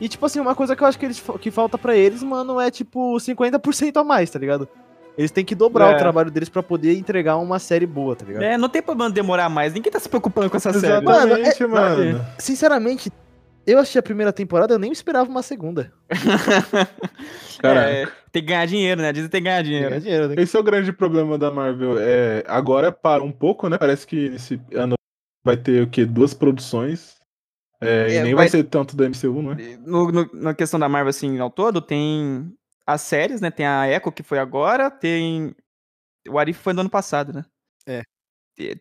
E, 0.00 0.08
tipo 0.08 0.24
assim, 0.26 0.40
uma 0.40 0.54
coisa 0.54 0.74
que 0.74 0.82
eu 0.82 0.86
acho 0.86 0.98
que, 0.98 1.04
eles, 1.06 1.22
que 1.40 1.50
falta 1.50 1.76
pra 1.78 1.94
eles, 1.94 2.22
mano, 2.22 2.58
é, 2.60 2.70
tipo, 2.70 3.16
50% 3.16 3.96
a 3.98 4.04
mais, 4.04 4.30
tá 4.30 4.38
ligado? 4.38 4.66
Eles 5.18 5.30
têm 5.30 5.44
que 5.44 5.54
dobrar 5.54 5.92
É. 5.92 5.94
o 5.94 5.98
trabalho 5.98 6.30
deles 6.30 6.48
pra 6.48 6.62
poder 6.62 6.96
entregar 6.96 7.36
uma 7.36 7.58
série 7.58 7.84
boa, 7.86 8.16
tá 8.16 8.24
ligado? 8.24 8.42
É, 8.42 8.56
não 8.56 8.68
tem 8.68 8.80
problema 8.80 9.10
demorar 9.12 9.48
mais. 9.50 9.72
Ninguém 9.74 9.92
tá 9.92 10.00
se 10.00 10.08
preocupando 10.08 10.48
com 10.48 10.56
essa 10.56 10.72
série. 10.72 11.04
Mano, 11.04 11.34
Exatamente, 11.36 11.62
é- 11.62 11.66
mano. 11.66 12.26
Sinceramente, 12.38 13.12
eu 13.66 13.78
achei 13.78 13.98
a 13.98 14.02
primeira 14.02 14.32
temporada, 14.32 14.72
eu 14.74 14.78
nem 14.78 14.90
esperava 14.90 15.28
uma 15.28 15.42
segunda. 15.42 15.92
Caraca. 17.60 17.90
É, 17.90 18.08
tem 18.32 18.42
que 18.42 18.48
ganhar 18.48 18.66
dinheiro, 18.66 19.00
né? 19.02 19.12
Dizem 19.12 19.28
que 19.28 19.32
tem 19.32 19.40
que 19.42 19.48
ganhar 19.48 19.62
dinheiro. 19.62 19.88
Ganhar 19.88 20.00
dinheiro, 20.00 20.28
né? 20.28 20.34
Esse 20.38 20.56
é 20.56 20.60
o 20.60 20.62
grande 20.62 20.92
problema 20.92 21.36
da 21.38 21.50
Marvel. 21.50 21.98
É, 21.98 22.44
agora 22.46 22.90
parou 22.92 23.26
um 23.26 23.32
pouco, 23.32 23.68
né? 23.68 23.76
Parece 23.78 24.06
que 24.06 24.16
esse 24.26 24.60
ano 24.74 24.94
vai 25.44 25.56
ter 25.56 25.82
o 25.82 25.90
quê? 25.90 26.04
Duas 26.04 26.32
produções. 26.34 27.16
É, 27.80 28.08
e 28.10 28.14
É, 28.16 28.22
nem 28.22 28.34
vai- 28.34 28.44
vai 28.44 28.48
ser 28.48 28.64
tanto 28.64 28.94
da 28.94 29.06
MCU, 29.06 29.40
não 29.42 29.52
é? 29.52 29.76
No, 29.78 30.12
no- 30.12 30.30
na 30.34 30.54
questão 30.54 30.78
da 30.78 30.88
Marvel, 30.88 31.10
assim, 31.10 31.38
ao 31.38 31.50
todo, 31.50 31.80
tem 31.80 32.52
as 32.86 33.00
séries, 33.00 33.40
né? 33.40 33.50
Tem 33.50 33.66
a 33.66 33.88
Echo, 33.88 34.12
que 34.12 34.22
foi 34.22 34.38
agora, 34.38 34.90
tem. 34.90 35.54
O 36.28 36.38
Arif 36.38 36.60
foi 36.60 36.72
no 36.74 36.80
ano 36.82 36.90
passado, 36.90 37.32
né? 37.32 37.44
É. 37.86 38.02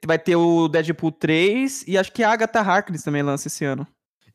Vai 0.05 0.19
ter 0.19 0.35
o 0.35 0.67
Deadpool 0.67 1.13
3 1.13 1.85
e 1.87 1.97
acho 1.97 2.11
que 2.11 2.21
a 2.21 2.31
Agatha 2.31 2.59
Harkness 2.59 3.01
também 3.03 3.23
lança 3.23 3.47
esse 3.47 3.63
ano. 3.63 3.87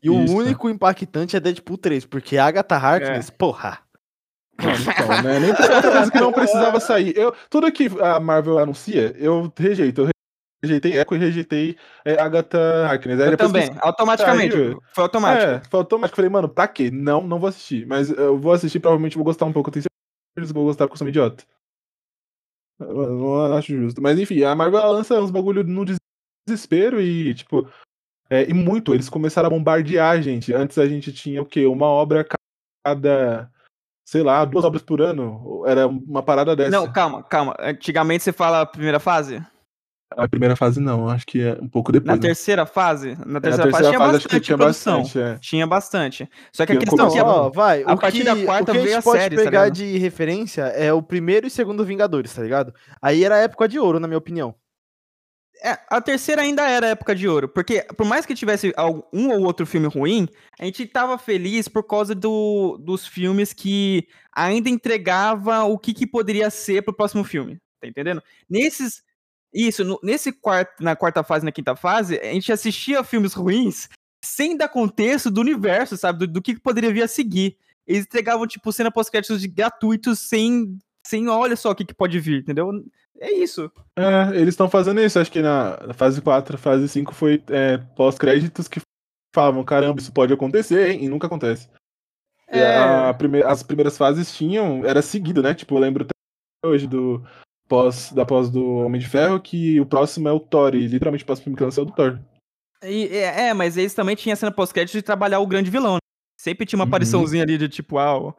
E 0.03 0.09
o 0.09 0.23
Isso. 0.24 0.35
único 0.35 0.70
impactante 0.70 1.36
é 1.36 1.41
Deadpool 1.41 1.77
3, 1.77 2.07
porque 2.07 2.39
a 2.39 2.47
Agatha 2.47 2.77
Harkness, 2.77 3.28
porra. 3.28 3.81
Não, 4.59 4.73
então, 4.73 5.23
né? 5.23 5.41
Nem 5.41 5.55
por 5.55 5.71
outra 5.71 5.91
coisa 5.91 6.11
que 6.11 6.21
não 6.21 6.33
precisava 6.33 6.81
sair. 6.81 7.17
Eu, 7.17 7.35
tudo 7.51 7.71
que 7.73 7.89
a 8.01 8.21
Marvel 8.21 8.59
anuncia, 8.59 9.15
eu 9.19 9.53
rejeito. 9.57 10.03
Eu 10.03 10.09
rejeitei 10.65 10.93
Echo 10.99 11.15
e 11.15 11.19
rejeitei 11.19 11.77
é, 12.05 12.19
Agatha 12.19 12.87
Harkness. 12.87 13.21
Aí 13.21 13.27
Eu 13.27 13.31
depois 13.33 13.53
que 13.53 13.61
também, 13.61 13.79
automaticamente. 13.83 14.53
saiu- 14.55 14.81
Foi 14.95 15.05
automático. 15.05 15.51
É, 15.51 15.63
foi 15.69 15.81
automático. 15.81 16.17
Falei, 16.17 16.31
mano, 16.31 16.49
pra 16.49 16.67
quê? 16.69 16.91
Não, 16.91 17.21
não 17.27 17.39
vou 17.39 17.49
assistir. 17.49 17.87
Mas 17.87 18.09
eu 18.11 18.39
vou 18.39 18.53
assistir, 18.53 18.81
provavelmente 18.81 19.17
vou 19.17 19.25
gostar 19.25 19.45
um 19.45 19.53
pouco. 19.53 19.69
Eu 19.69 19.73
tenho 19.75 19.83
certeza 19.83 20.53
que 20.53 20.59
vou 20.59 20.65
gostar 20.67 20.87
porque 20.87 20.95
eu 20.95 20.99
sou 20.99 21.07
um 21.07 21.11
idiota. 21.11 21.45
Eu 22.81 22.95
não 23.17 23.57
acho 23.57 23.75
justo. 23.77 24.01
Mas 24.03 24.19
enfim, 24.19 24.43
a 24.43 24.55
Marvel 24.55 24.81
lança 24.93 25.21
uns 25.21 25.31
bagulho 25.31 25.63
no 25.65 25.85
desespero 26.49 27.01
e, 27.01 27.35
tipo. 27.35 27.69
é, 28.31 28.49
e 28.49 28.55
muito, 28.55 28.95
eles 28.95 29.09
começaram 29.09 29.49
a 29.49 29.51
bombardear 29.51 30.13
a 30.13 30.21
gente. 30.21 30.53
Antes 30.55 30.79
a 30.79 30.87
gente 30.87 31.13
tinha 31.13 31.43
o 31.43 31.47
quê? 31.47 31.67
Uma 31.67 31.87
obra 31.87 32.27
cada. 32.87 33.51
Sei 34.05 34.23
lá, 34.23 34.45
duas 34.45 34.65
obras 34.65 34.83
por 34.83 35.01
ano. 35.01 35.63
Era 35.67 35.87
uma 35.89 36.23
parada 36.23 36.55
dessa. 36.55 36.71
Não, 36.71 36.91
calma, 36.93 37.23
calma. 37.23 37.55
Antigamente 37.59 38.23
você 38.25 38.33
fala 38.33 38.61
a 38.61 38.67
primeira 38.67 39.01
fase? 39.01 39.43
A 40.17 40.29
primeira 40.29 40.55
fase 40.55 40.79
não, 40.79 41.09
acho 41.09 41.27
que 41.27 41.41
é 41.43 41.59
um 41.61 41.67
pouco 41.69 41.91
depois. 41.91 42.07
Na 42.09 42.15
né? 42.15 42.21
terceira 42.21 42.65
fase? 42.67 43.17
Na 43.27 43.39
É, 43.39 43.41
terceira, 43.41 43.71
fase 43.71 43.89
tinha 43.89 43.99
acho 43.99 44.09
que 44.09 44.13
bastante 44.13 44.41
tinha 44.45 44.57
produção. 44.59 44.99
bastante. 45.03 45.19
É. 45.19 45.39
Tinha 45.41 45.67
bastante. 45.67 46.31
Só 46.53 46.65
que 46.67 46.73
a 46.73 46.77
questão 46.79 47.09
é 47.09 47.11
que 47.11 47.19
a- 47.19 47.25
ó, 47.27 47.51
vai. 47.51 47.83
a 47.83 47.95
o 47.95 47.99
partir 47.99 48.19
que, 48.19 48.25
da 48.25 48.37
quarta 48.45 48.71
o 48.71 48.75
que 48.75 48.81
a 48.81 48.85
gente 48.85 48.95
as 48.95 49.05
pode 49.05 49.21
séries, 49.21 49.39
tá 49.39 49.45
pegar 49.45 49.63
ligado? 49.65 49.75
de 49.75 49.99
referência 49.99 50.63
é 50.67 50.93
o 50.93 51.03
primeiro 51.03 51.47
e 51.49 51.51
segundo 51.51 51.85
Vingadores, 51.85 52.33
tá 52.33 52.43
ligado? 52.43 52.73
Aí 53.03 53.25
era 53.25 53.35
a 53.37 53.39
época 53.39 53.67
de 53.67 53.79
ouro, 53.79 53.99
na 53.99 54.07
minha 54.07 54.19
opinião. 54.19 54.55
É, 55.63 55.79
a 55.89 56.01
terceira 56.01 56.43
ainda 56.43 56.69
era 56.69 56.87
a 56.87 56.91
época 56.91 57.15
de 57.15 57.27
ouro, 57.29 57.49
porque 57.49 57.83
por 57.97 58.05
mais 58.05 58.27
que 58.27 58.35
tivesse 58.35 58.73
um 59.13 59.31
ou 59.31 59.45
outro 59.45 59.65
filme 59.65 59.87
ruim, 59.87 60.29
a 60.59 60.65
gente 60.65 60.85
tava 60.87 61.17
feliz 61.17 61.69
por 61.69 61.85
causa 61.85 62.15
do, 62.15 62.77
dos 62.79 63.07
filmes 63.07 63.53
que 63.53 64.07
ainda 64.33 64.69
entregava 64.69 65.63
o 65.65 65.79
que, 65.79 65.95
que 65.95 66.07
poderia 66.07 66.51
ser 66.51 66.83
pro 66.83 66.93
próximo 66.95 67.25
filme, 67.25 67.59
tá 67.81 67.89
entendendo? 67.89 68.23
Nesses, 68.51 69.03
isso, 69.53 69.85
no- 69.85 70.01
nesse 70.03 70.33
quarto, 70.33 70.83
na 70.83 70.95
quarta 70.97 71.23
fase, 71.23 71.45
na 71.45 71.53
quinta 71.53 71.75
fase, 71.77 72.19
a 72.19 72.33
gente 72.33 72.53
assistia 72.53 73.03
filmes 73.05 73.33
ruins 73.33 73.89
sem 74.23 74.57
dar 74.57 74.69
contexto 74.69 75.31
do 75.31 75.41
universo, 75.41 75.97
sabe, 75.97 76.21
do, 76.21 76.27
do 76.35 76.43
que, 76.43 76.59
poderia 76.59 76.93
vir 76.93 77.03
a 77.03 77.09
seguir. 77.09 77.57
Eles 77.87 78.05
entregavam, 78.05 78.47
tipo, 78.47 78.73
cena 78.73 78.91
pós-créditos 78.91 79.45
gratuitos 79.47 80.19
sem, 80.19 80.77
sem, 81.07 81.29
olha 81.29 81.57
só 81.57 81.71
o 81.71 81.75
que, 81.75 81.85
que 81.85 81.95
pode 81.95 82.19
vir, 82.21 82.41
entendeu? 82.41 82.71
É 83.21 83.33
isso. 83.33 83.71
É, 83.97 84.31
eles 84.37 84.49
estão 84.55 84.69
fazendo 84.69 85.01
isso. 85.01 85.19
Acho 85.19 85.31
que 85.31 85.41
na 85.43 85.79
fase 85.95 86.21
4, 86.21 86.59
fase 86.59 86.89
5 86.89 87.15
foi 87.15 87.43
é, 87.49 87.79
pós-créditos 87.97 88.67
que 88.69 88.81
falavam: 89.35 89.63
caramba, 89.65 90.01
isso 90.01 90.13
pode 90.13 90.33
acontecer, 90.33 90.91
hein? 90.91 91.05
E 91.05 91.09
nunca 91.09 91.27
acontece. 91.27 91.69
E 92.53 92.59
É. 92.59 92.79
a 93.09 93.15
prime- 93.15 93.43
as 93.43 93.63
primeiras 93.63 93.97
fases 93.97 94.35
tinham, 94.37 94.85
era 94.85 95.01
seguido, 95.03 95.43
né? 95.43 95.55
Tipo, 95.55 95.75
eu 95.77 95.79
lembro 95.81 96.05
até 96.05 96.69
hoje 96.69 96.87
do 96.87 97.23
pós, 97.69 98.13
da 98.13 98.25
pós 98.27 98.51
do 98.51 98.65
Homem 98.79 99.01
de 99.01 99.09
Ferro, 99.09 99.41
que 99.41 99.81
o 99.81 99.87
próximo 99.87 100.29
é 100.29 100.33
o 100.33 100.41
Thor, 100.41 100.75
e 100.75 100.87
literalmente 100.87 101.23
o 101.25 101.27
próximo 101.27 101.45
filme 101.45 101.57
que 101.57 101.65
lançou 101.65 101.85
é 101.85 101.87
o 101.87 101.91
do 101.91 101.95
Thor. 101.97 102.19
E- 102.83 103.09
é, 103.09 103.49
é, 103.49 103.55
mas 103.55 103.77
eles 103.77 103.95
também 103.95 104.15
tinham 104.15 104.37
cena 104.37 104.53
pós-crédito 104.53 104.93
de 104.95 105.03
trabalhar 105.03 105.39
o 105.41 105.47
grande 105.47 105.71
vilão. 105.71 105.95
né? 105.95 105.99
Sempre 106.39 106.67
tinha 106.67 106.79
uma 106.79 106.85
Uhum. 106.85 106.89
apariçãozinha 106.89 107.43
ali 107.43 107.57
de 107.57 107.69
tipo, 107.69 107.97
ah, 107.97 108.35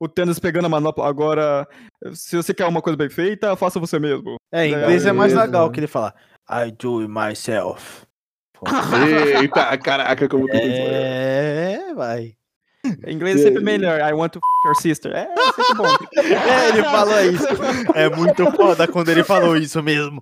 o- 0.00 0.08
Thanos 0.08 0.38
pegando 0.38 0.66
a 0.66 0.68
manopla. 0.68 1.08
Agora, 1.08 1.66
se 2.14 2.36
você 2.36 2.52
quer 2.54 2.66
uma 2.66 2.82
coisa 2.82 2.96
bem 2.96 3.08
feita, 3.10 3.54
faça 3.56 3.80
você 3.80 3.98
mesmo. 3.98 4.36
É, 4.52 4.66
em 4.66 4.74
É, 4.74 4.78
inglês 4.82 5.06
é 5.06 5.12
mais 5.12 5.32
beleza. 5.32 5.46
legal 5.46 5.70
que 5.70 5.80
ele 5.80 5.86
fala 5.86 6.14
I 6.50 6.70
do 6.70 7.00
it 7.00 7.10
myself. 7.12 8.06
Eita, 9.42 9.76
caraca, 9.78 10.28
como 10.28 10.46
tu 10.48 10.56
É, 10.56 11.92
vai. 11.94 12.34
Em 13.06 13.14
inglês 13.14 13.40
é 13.40 13.42
sempre 13.44 13.62
melhor. 13.62 14.00
I 14.00 14.12
want 14.14 14.32
to 14.32 14.38
f 14.38 14.68
your 14.68 14.74
sister. 14.76 15.12
É, 15.14 15.26
sempre 15.52 15.74
bom. 15.76 15.84
É, 16.16 16.68
ele 16.70 16.82
falou 16.84 17.20
isso. 17.20 17.46
É 17.94 18.08
muito 18.08 18.50
foda 18.52 18.88
quando 18.88 19.10
ele 19.10 19.22
falou 19.24 19.56
isso 19.56 19.82
mesmo. 19.82 20.20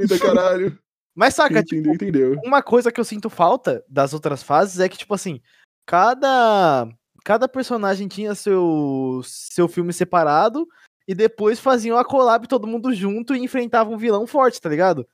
Eita, 0.00 0.18
caralho. 0.18 0.76
Mas 1.14 1.34
saca, 1.34 1.62
Quem 1.62 1.80
tipo, 1.82 1.94
entendeu, 1.94 2.32
entendeu. 2.32 2.40
uma 2.44 2.62
coisa 2.62 2.90
que 2.90 2.98
eu 3.00 3.04
sinto 3.04 3.28
falta 3.28 3.84
das 3.88 4.12
outras 4.14 4.42
fases 4.42 4.80
é 4.80 4.88
que, 4.88 4.96
tipo 4.96 5.12
assim, 5.14 5.40
cada, 5.86 6.88
cada 7.24 7.48
personagem 7.48 8.08
tinha 8.08 8.34
seu, 8.34 9.20
seu 9.24 9.68
filme 9.68 9.92
separado 9.92 10.66
e 11.06 11.14
depois 11.14 11.58
faziam 11.58 11.96
a 11.98 12.04
collab 12.04 12.46
todo 12.46 12.66
mundo 12.66 12.92
junto 12.94 13.34
e 13.34 13.40
enfrentavam 13.40 13.94
um 13.94 13.98
vilão 13.98 14.26
forte, 14.26 14.60
tá 14.60 14.68
ligado? 14.68 15.06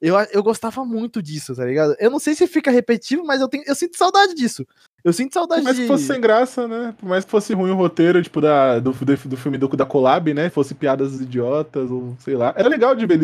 Eu, 0.00 0.14
eu 0.30 0.42
gostava 0.42 0.84
muito 0.84 1.22
disso, 1.22 1.54
tá 1.56 1.64
ligado? 1.64 1.96
Eu 1.98 2.10
não 2.10 2.18
sei 2.18 2.34
se 2.34 2.46
fica 2.46 2.70
repetitivo, 2.70 3.24
mas 3.24 3.40
eu, 3.40 3.48
tenho, 3.48 3.64
eu 3.66 3.74
sinto 3.74 3.96
saudade 3.96 4.34
disso. 4.34 4.66
Eu 5.02 5.12
sinto 5.12 5.32
saudade 5.32 5.62
Por 5.62 5.64
mais 5.64 5.76
de... 5.76 5.82
que 5.82 5.88
fosse 5.88 6.04
sem 6.04 6.20
graça, 6.20 6.68
né? 6.68 6.94
Por 6.98 7.08
mais 7.08 7.24
que 7.24 7.30
fosse 7.30 7.54
ruim 7.54 7.70
o 7.70 7.76
roteiro, 7.76 8.22
tipo, 8.22 8.40
da, 8.40 8.78
do, 8.78 8.92
do, 8.92 9.16
do 9.16 9.36
filme 9.36 9.56
do, 9.56 9.68
da 9.68 9.86
collab, 9.86 10.34
né? 10.34 10.50
Fosse 10.50 10.74
piadas 10.74 11.20
idiotas, 11.20 11.90
ou 11.90 12.14
sei 12.18 12.34
lá. 12.34 12.52
Era 12.56 12.68
legal 12.68 12.94
de 12.94 13.06
ver 13.06 13.22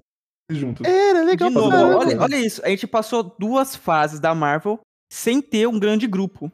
eles 0.49 0.61
juntos. 0.61 0.87
Era 0.87 1.23
legal 1.23 1.51
De 1.51 1.55
novo, 1.55 1.77
olha, 1.77 2.19
olha 2.21 2.37
isso. 2.37 2.65
A 2.65 2.69
gente 2.69 2.87
passou 2.87 3.35
duas 3.39 3.77
fases 3.77 4.19
da 4.19 4.35
Marvel 4.35 4.81
sem 5.13 5.43
ter 5.43 5.69
um 5.69 5.79
grande 5.79 6.07
grupo. 6.07 6.51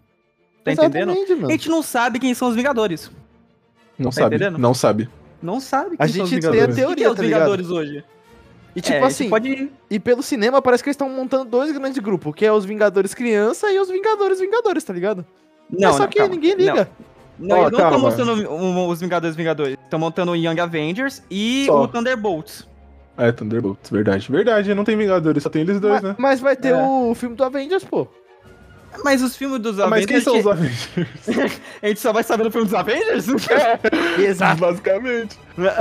Tá 0.65 0.73
entendendo? 0.73 1.11
Exatamente, 1.11 1.33
A 1.33 1.37
mano. 1.37 1.51
gente 1.51 1.69
não 1.69 1.83
sabe 1.83 2.19
quem 2.19 2.35
são 2.35 2.49
os 2.49 2.55
Vingadores. 2.57 3.11
Não 3.99 4.11
Tá 4.11 4.23
sabe. 4.23 4.37
entendendo? 4.37 4.59
Não 4.59 4.75
sabe. 4.75 5.09
Não 5.43 5.61
sabe 5.61 5.97
A 5.99 6.05
quem 6.07 6.15
são 6.17 6.25
os 6.25 6.31
gente 6.31 6.41
tem 6.41 6.49
a 6.49 6.53
Vingadores. 6.53 6.77
teoria, 6.77 6.95
Quem 6.97 7.05
que 7.05 7.05
é 7.05 7.11
os 7.11 7.17
tá 7.17 7.23
ligado? 7.23 7.39
Vingadores 7.41 7.71
hoje? 7.71 8.05
E 8.77 8.81
tipo 8.81 8.95
É, 8.95 8.99
a 8.99 9.03
gente 9.03 9.11
assim, 9.13 9.31
pode 9.31 9.71
e 9.91 9.99
pelo 9.99 10.23
cinema 10.23 10.61
parece 10.61 10.83
que 10.83 10.89
eles 10.89 10.95
estão 10.95 11.09
montando 11.09 11.45
dois 11.47 11.73
grandes 11.73 11.99
grupos, 11.99 12.35
que 12.35 12.45
é 12.45 12.53
os 12.53 12.65
Vingadores 12.65 13.15
Criança 13.15 13.71
e 13.73 13.79
os 13.81 13.89
Vingadores 13.89 14.39
Vingadores, 14.41 14.85
tá 14.85 14.93
ligado? 14.93 15.25
Não, 15.71 15.89
Mas 15.89 15.97
só 15.97 16.03
não, 16.03 16.09
que 16.09 16.19
calma. 16.19 16.35
ninguém 16.35 16.53
Não, 16.53 16.59
liga. 16.59 16.91
Não, 17.39 17.57
eles 17.63 17.73
não 17.73 17.79
estão 17.87 17.99
mostrando 18.01 18.89
os 18.89 19.01
Vingadores 19.01 19.37
Vingadores. 19.37 19.77
Estão 19.83 19.99
montando 19.99 20.33
o 20.33 20.37
Young 20.37 20.61
Avengers 20.61 21.23
e 21.31 21.65
Só. 21.67 21.83
o 21.85 21.89
Thunderbolts. 21.89 22.69
É, 23.17 23.33
Thunderbolts, 23.33 23.91
verdade. 23.91 24.31
Verdade, 24.31 24.75
não 24.75 24.85
tem 24.85 24.97
Vingadores, 24.97 25.43
só 25.43 25.49
tem 25.49 25.63
eles 25.63 25.81
dois, 25.81 25.95
mas, 25.95 26.03
né? 26.03 26.15
Mas 26.19 26.41
vai 26.41 26.55
ter 26.57 26.69
é. 26.69 26.77
o 26.77 27.15
filme 27.15 27.35
do 27.35 27.43
Avengers, 27.45 27.85
pô. 27.85 28.07
Mas 29.05 29.23
os 29.23 29.37
filmes 29.37 29.61
dos 29.61 29.79
ah, 29.79 29.87
Avengers. 29.87 30.07
Mas 30.07 30.07
quem 30.07 30.21
são 30.21 30.39
os 30.39 30.47
Avengers? 30.47 30.89
a 31.83 31.89
gente 31.89 32.01
só 32.01 32.13
vai 32.13 32.23
saber 32.23 32.45
no 32.45 32.51
filme 32.51 32.67
dos 32.67 32.75
Avengers? 32.75 33.27
É, 33.49 34.23
exato. 34.23 34.61
Basicamente. 34.61 35.39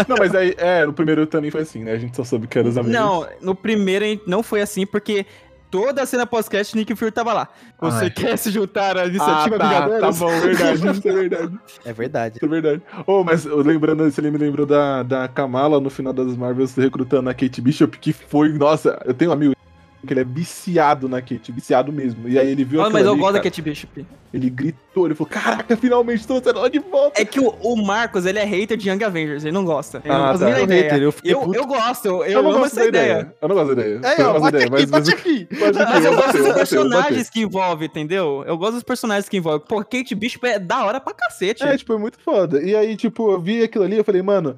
Não, 0.07 0.17
mas 0.17 0.33
aí, 0.33 0.55
é, 0.57 0.85
no 0.85 0.93
primeiro 0.93 1.25
também 1.27 1.51
foi 1.51 1.61
assim, 1.61 1.83
né? 1.83 1.93
A 1.93 1.97
gente 1.97 2.15
só 2.15 2.23
soube 2.23 2.47
que 2.47 2.57
era 2.57 2.67
os 2.67 2.77
Avengers. 2.77 2.99
Não, 2.99 3.27
no 3.41 3.53
primeiro 3.53 4.05
não 4.25 4.41
foi 4.41 4.61
assim, 4.61 4.85
porque 4.85 5.25
toda 5.69 6.01
a 6.01 6.05
cena 6.05 6.25
pós-cast, 6.25 6.75
Nick 6.75 6.95
Fury 6.95 7.11
tava 7.11 7.33
lá. 7.33 7.47
Você 7.79 8.05
Ai. 8.05 8.09
quer 8.09 8.37
se 8.37 8.51
juntar 8.51 8.97
à 8.97 9.05
iniciativa 9.05 9.55
ah, 9.55 9.59
tá, 9.59 9.67
Vingadores? 9.67 10.01
Tá 10.01 10.25
bom, 10.25 10.39
verdade, 10.39 10.87
isso 10.87 11.07
é 11.07 11.11
verdade. 11.11 11.59
É 11.85 11.93
verdade. 11.93 12.35
Isso 12.37 12.45
é 12.45 12.47
verdade. 12.47 12.81
Oh, 13.05 13.23
mas 13.23 13.45
lembrando, 13.45 14.09
você 14.09 14.21
me 14.21 14.37
lembrou 14.37 14.65
da, 14.65 15.03
da 15.03 15.27
Kamala 15.27 15.79
no 15.79 15.89
final 15.89 16.13
das 16.13 16.35
Marvels 16.35 16.75
recrutando 16.75 17.29
a 17.29 17.33
Kate 17.33 17.61
Bishop, 17.61 17.97
que 17.99 18.13
foi, 18.13 18.49
nossa, 18.49 18.99
eu 19.05 19.13
tenho 19.13 19.31
um 19.31 19.33
amigo 19.33 19.57
que 20.05 20.13
ele 20.13 20.19
é 20.21 20.23
viciado 20.23 21.09
na 21.09 21.21
Kate, 21.21 21.51
viciado 21.51 21.91
mesmo. 21.91 22.29
E 22.29 22.37
aí 22.37 22.49
ele 22.49 22.63
viu 22.63 22.81
Ah, 22.81 22.89
mas 22.89 23.05
eu 23.05 23.11
ali, 23.11 23.19
gosto 23.19 23.33
cara, 23.33 23.43
da 23.43 23.49
Kate 23.49 23.61
Bishop. 23.61 24.05
Ele 24.33 24.49
gritou, 24.49 25.05
ele 25.05 25.15
falou: 25.15 25.29
Caraca, 25.29 25.75
finalmente 25.77 26.19
estou 26.19 26.41
sendo 26.43 26.59
lá 26.59 26.69
de 26.69 26.79
volta. 26.79 27.19
É 27.19 27.25
que 27.25 27.39
o, 27.39 27.49
o, 27.61 27.75
Marcos, 27.77 28.25
ele 28.25 28.37
é 28.37 28.43
hater 28.43 28.77
de 28.77 28.89
Young 28.89 29.03
Avengers, 29.03 29.43
ele 29.43 29.53
não 29.53 29.63
gosta. 29.65 30.01
Ele 30.03 30.13
ah, 30.13 30.33
não 30.33 30.39
tá. 30.39 30.49
eu, 30.49 30.67
hater, 30.67 31.01
eu, 31.01 31.13
eu, 31.23 31.53
eu, 31.53 31.65
gosto, 31.65 32.05
eu, 32.05 32.23
eu, 32.25 32.43
não 32.43 32.53
gosto 32.53 32.75
da 32.75 32.85
ideia. 32.85 33.03
ideia. 33.05 33.33
Eu 33.41 33.47
não 33.47 33.55
gosto 33.55 33.75
da 33.75 33.81
ideia. 33.81 34.01
É, 34.03 34.21
eu 34.21 34.25
não 34.25 34.39
gosto 34.39 34.51
da 34.51 34.65
ideia, 34.65 34.69
mas, 34.69 34.91
mas, 34.91 35.09
aqui. 35.09 35.47
mas, 35.51 35.77
mas 35.77 36.05
eu 36.05 36.15
gosto 36.15 36.37
dos 36.37 36.53
personagens 36.53 37.29
que 37.29 37.41
envolve, 37.41 37.85
entendeu? 37.85 38.43
Eu 38.45 38.57
gosto 38.57 38.73
dos 38.73 38.83
personagens 38.83 39.29
que 39.29 39.37
envolve. 39.37 39.65
Pô, 39.67 39.83
Kate 39.83 40.13
Bishop 40.13 40.45
é 40.45 40.59
da 40.59 40.83
hora 40.83 40.99
pra 40.99 41.13
cacete. 41.13 41.63
É, 41.63 41.77
tipo, 41.77 41.93
é 41.93 41.97
muito 41.97 42.19
foda. 42.19 42.61
E 42.61 42.75
aí, 42.75 42.95
tipo, 42.95 43.31
eu 43.31 43.39
vi 43.39 43.63
aquilo 43.63 43.85
ali, 43.85 43.97
eu 43.97 44.03
falei, 44.03 44.21
mano, 44.21 44.57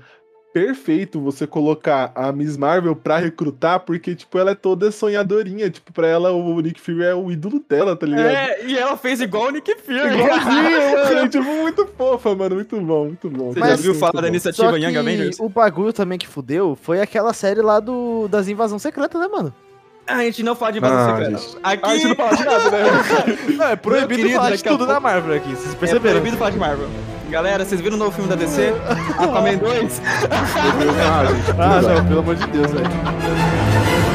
perfeito 0.53 1.21
você 1.21 1.45
colocar 1.45 2.11
a 2.15 2.31
Miss 2.31 2.57
Marvel 2.57 2.95
pra 2.95 3.17
recrutar, 3.17 3.79
porque, 3.81 4.15
tipo, 4.15 4.37
ela 4.37 4.51
é 4.51 4.55
toda 4.55 4.91
sonhadorinha. 4.91 5.69
Tipo, 5.69 5.93
pra 5.93 6.07
ela, 6.07 6.31
o 6.31 6.59
Nick 6.59 6.79
Fury 6.81 7.03
é 7.03 7.13
o 7.15 7.31
ídolo 7.31 7.63
dela, 7.67 7.95
tá 7.95 8.05
ligado? 8.05 8.25
É, 8.25 8.65
e 8.65 8.77
ela 8.77 8.97
fez 8.97 9.21
igual 9.21 9.47
o 9.47 9.51
Nick 9.51 9.75
Fury. 9.75 9.97
Igualzinho, 9.97 11.05
mano. 11.15 11.29
tipo, 11.29 11.43
muito 11.45 11.87
fofa, 11.97 12.35
mano. 12.35 12.55
Muito 12.55 12.79
bom, 12.81 13.05
muito 13.05 13.29
bom. 13.29 13.53
Você 13.53 13.59
Mas, 13.59 13.69
já 13.69 13.75
viu 13.77 13.95
falar 13.95 14.21
da 14.21 14.27
iniciativa 14.27 14.79
Young 14.79 14.97
Avengers? 14.97 15.39
O 15.39 15.49
bagulho 15.49 15.93
também 15.93 16.17
que 16.17 16.27
fudeu 16.27 16.77
foi 16.81 17.01
aquela 17.01 17.33
série 17.33 17.61
lá 17.61 17.79
do, 17.79 18.27
das 18.27 18.47
invasões 18.47 18.81
secretas, 18.81 19.19
né, 19.21 19.27
mano? 19.27 19.53
A 20.07 20.23
gente 20.23 20.41
não 20.41 20.55
fala 20.55 20.71
de 20.71 20.77
invasão 20.79 20.97
ah, 20.97 21.17
secreta. 21.17 21.37
Gente. 21.37 21.57
Aqui... 21.61 21.85
A 21.85 21.93
gente 21.93 22.07
não 22.07 22.15
fala 22.15 22.35
de 22.35 22.43
nada, 22.43 22.71
né? 22.71 22.83
não, 23.55 23.67
é 23.67 23.75
proibido 23.75 24.15
querido, 24.15 24.35
falar 24.35 24.55
de 24.55 24.63
tudo 24.63 24.87
da 24.87 24.99
Marvel 24.99 25.35
aqui, 25.35 25.49
vocês 25.49 25.75
perceberam? 25.75 26.17
É 26.17 26.19
proibido 26.19 26.37
falar 26.37 26.49
de 26.49 26.57
Marvel. 26.57 26.89
Galera, 27.29 27.63
vocês 27.63 27.79
viram 27.79 27.95
o 27.95 27.99
novo 27.99 28.11
filme 28.11 28.27
da 28.27 28.35
DC? 28.35 28.73
Aquaman 29.19 29.57
2? 29.57 30.01
ah, 30.31 31.23
ah, 31.59 31.81
não, 31.81 32.05
pelo 32.07 32.19
amor 32.21 32.35
de 32.35 32.47
Deus, 32.47 32.71
velho. 32.71 34.08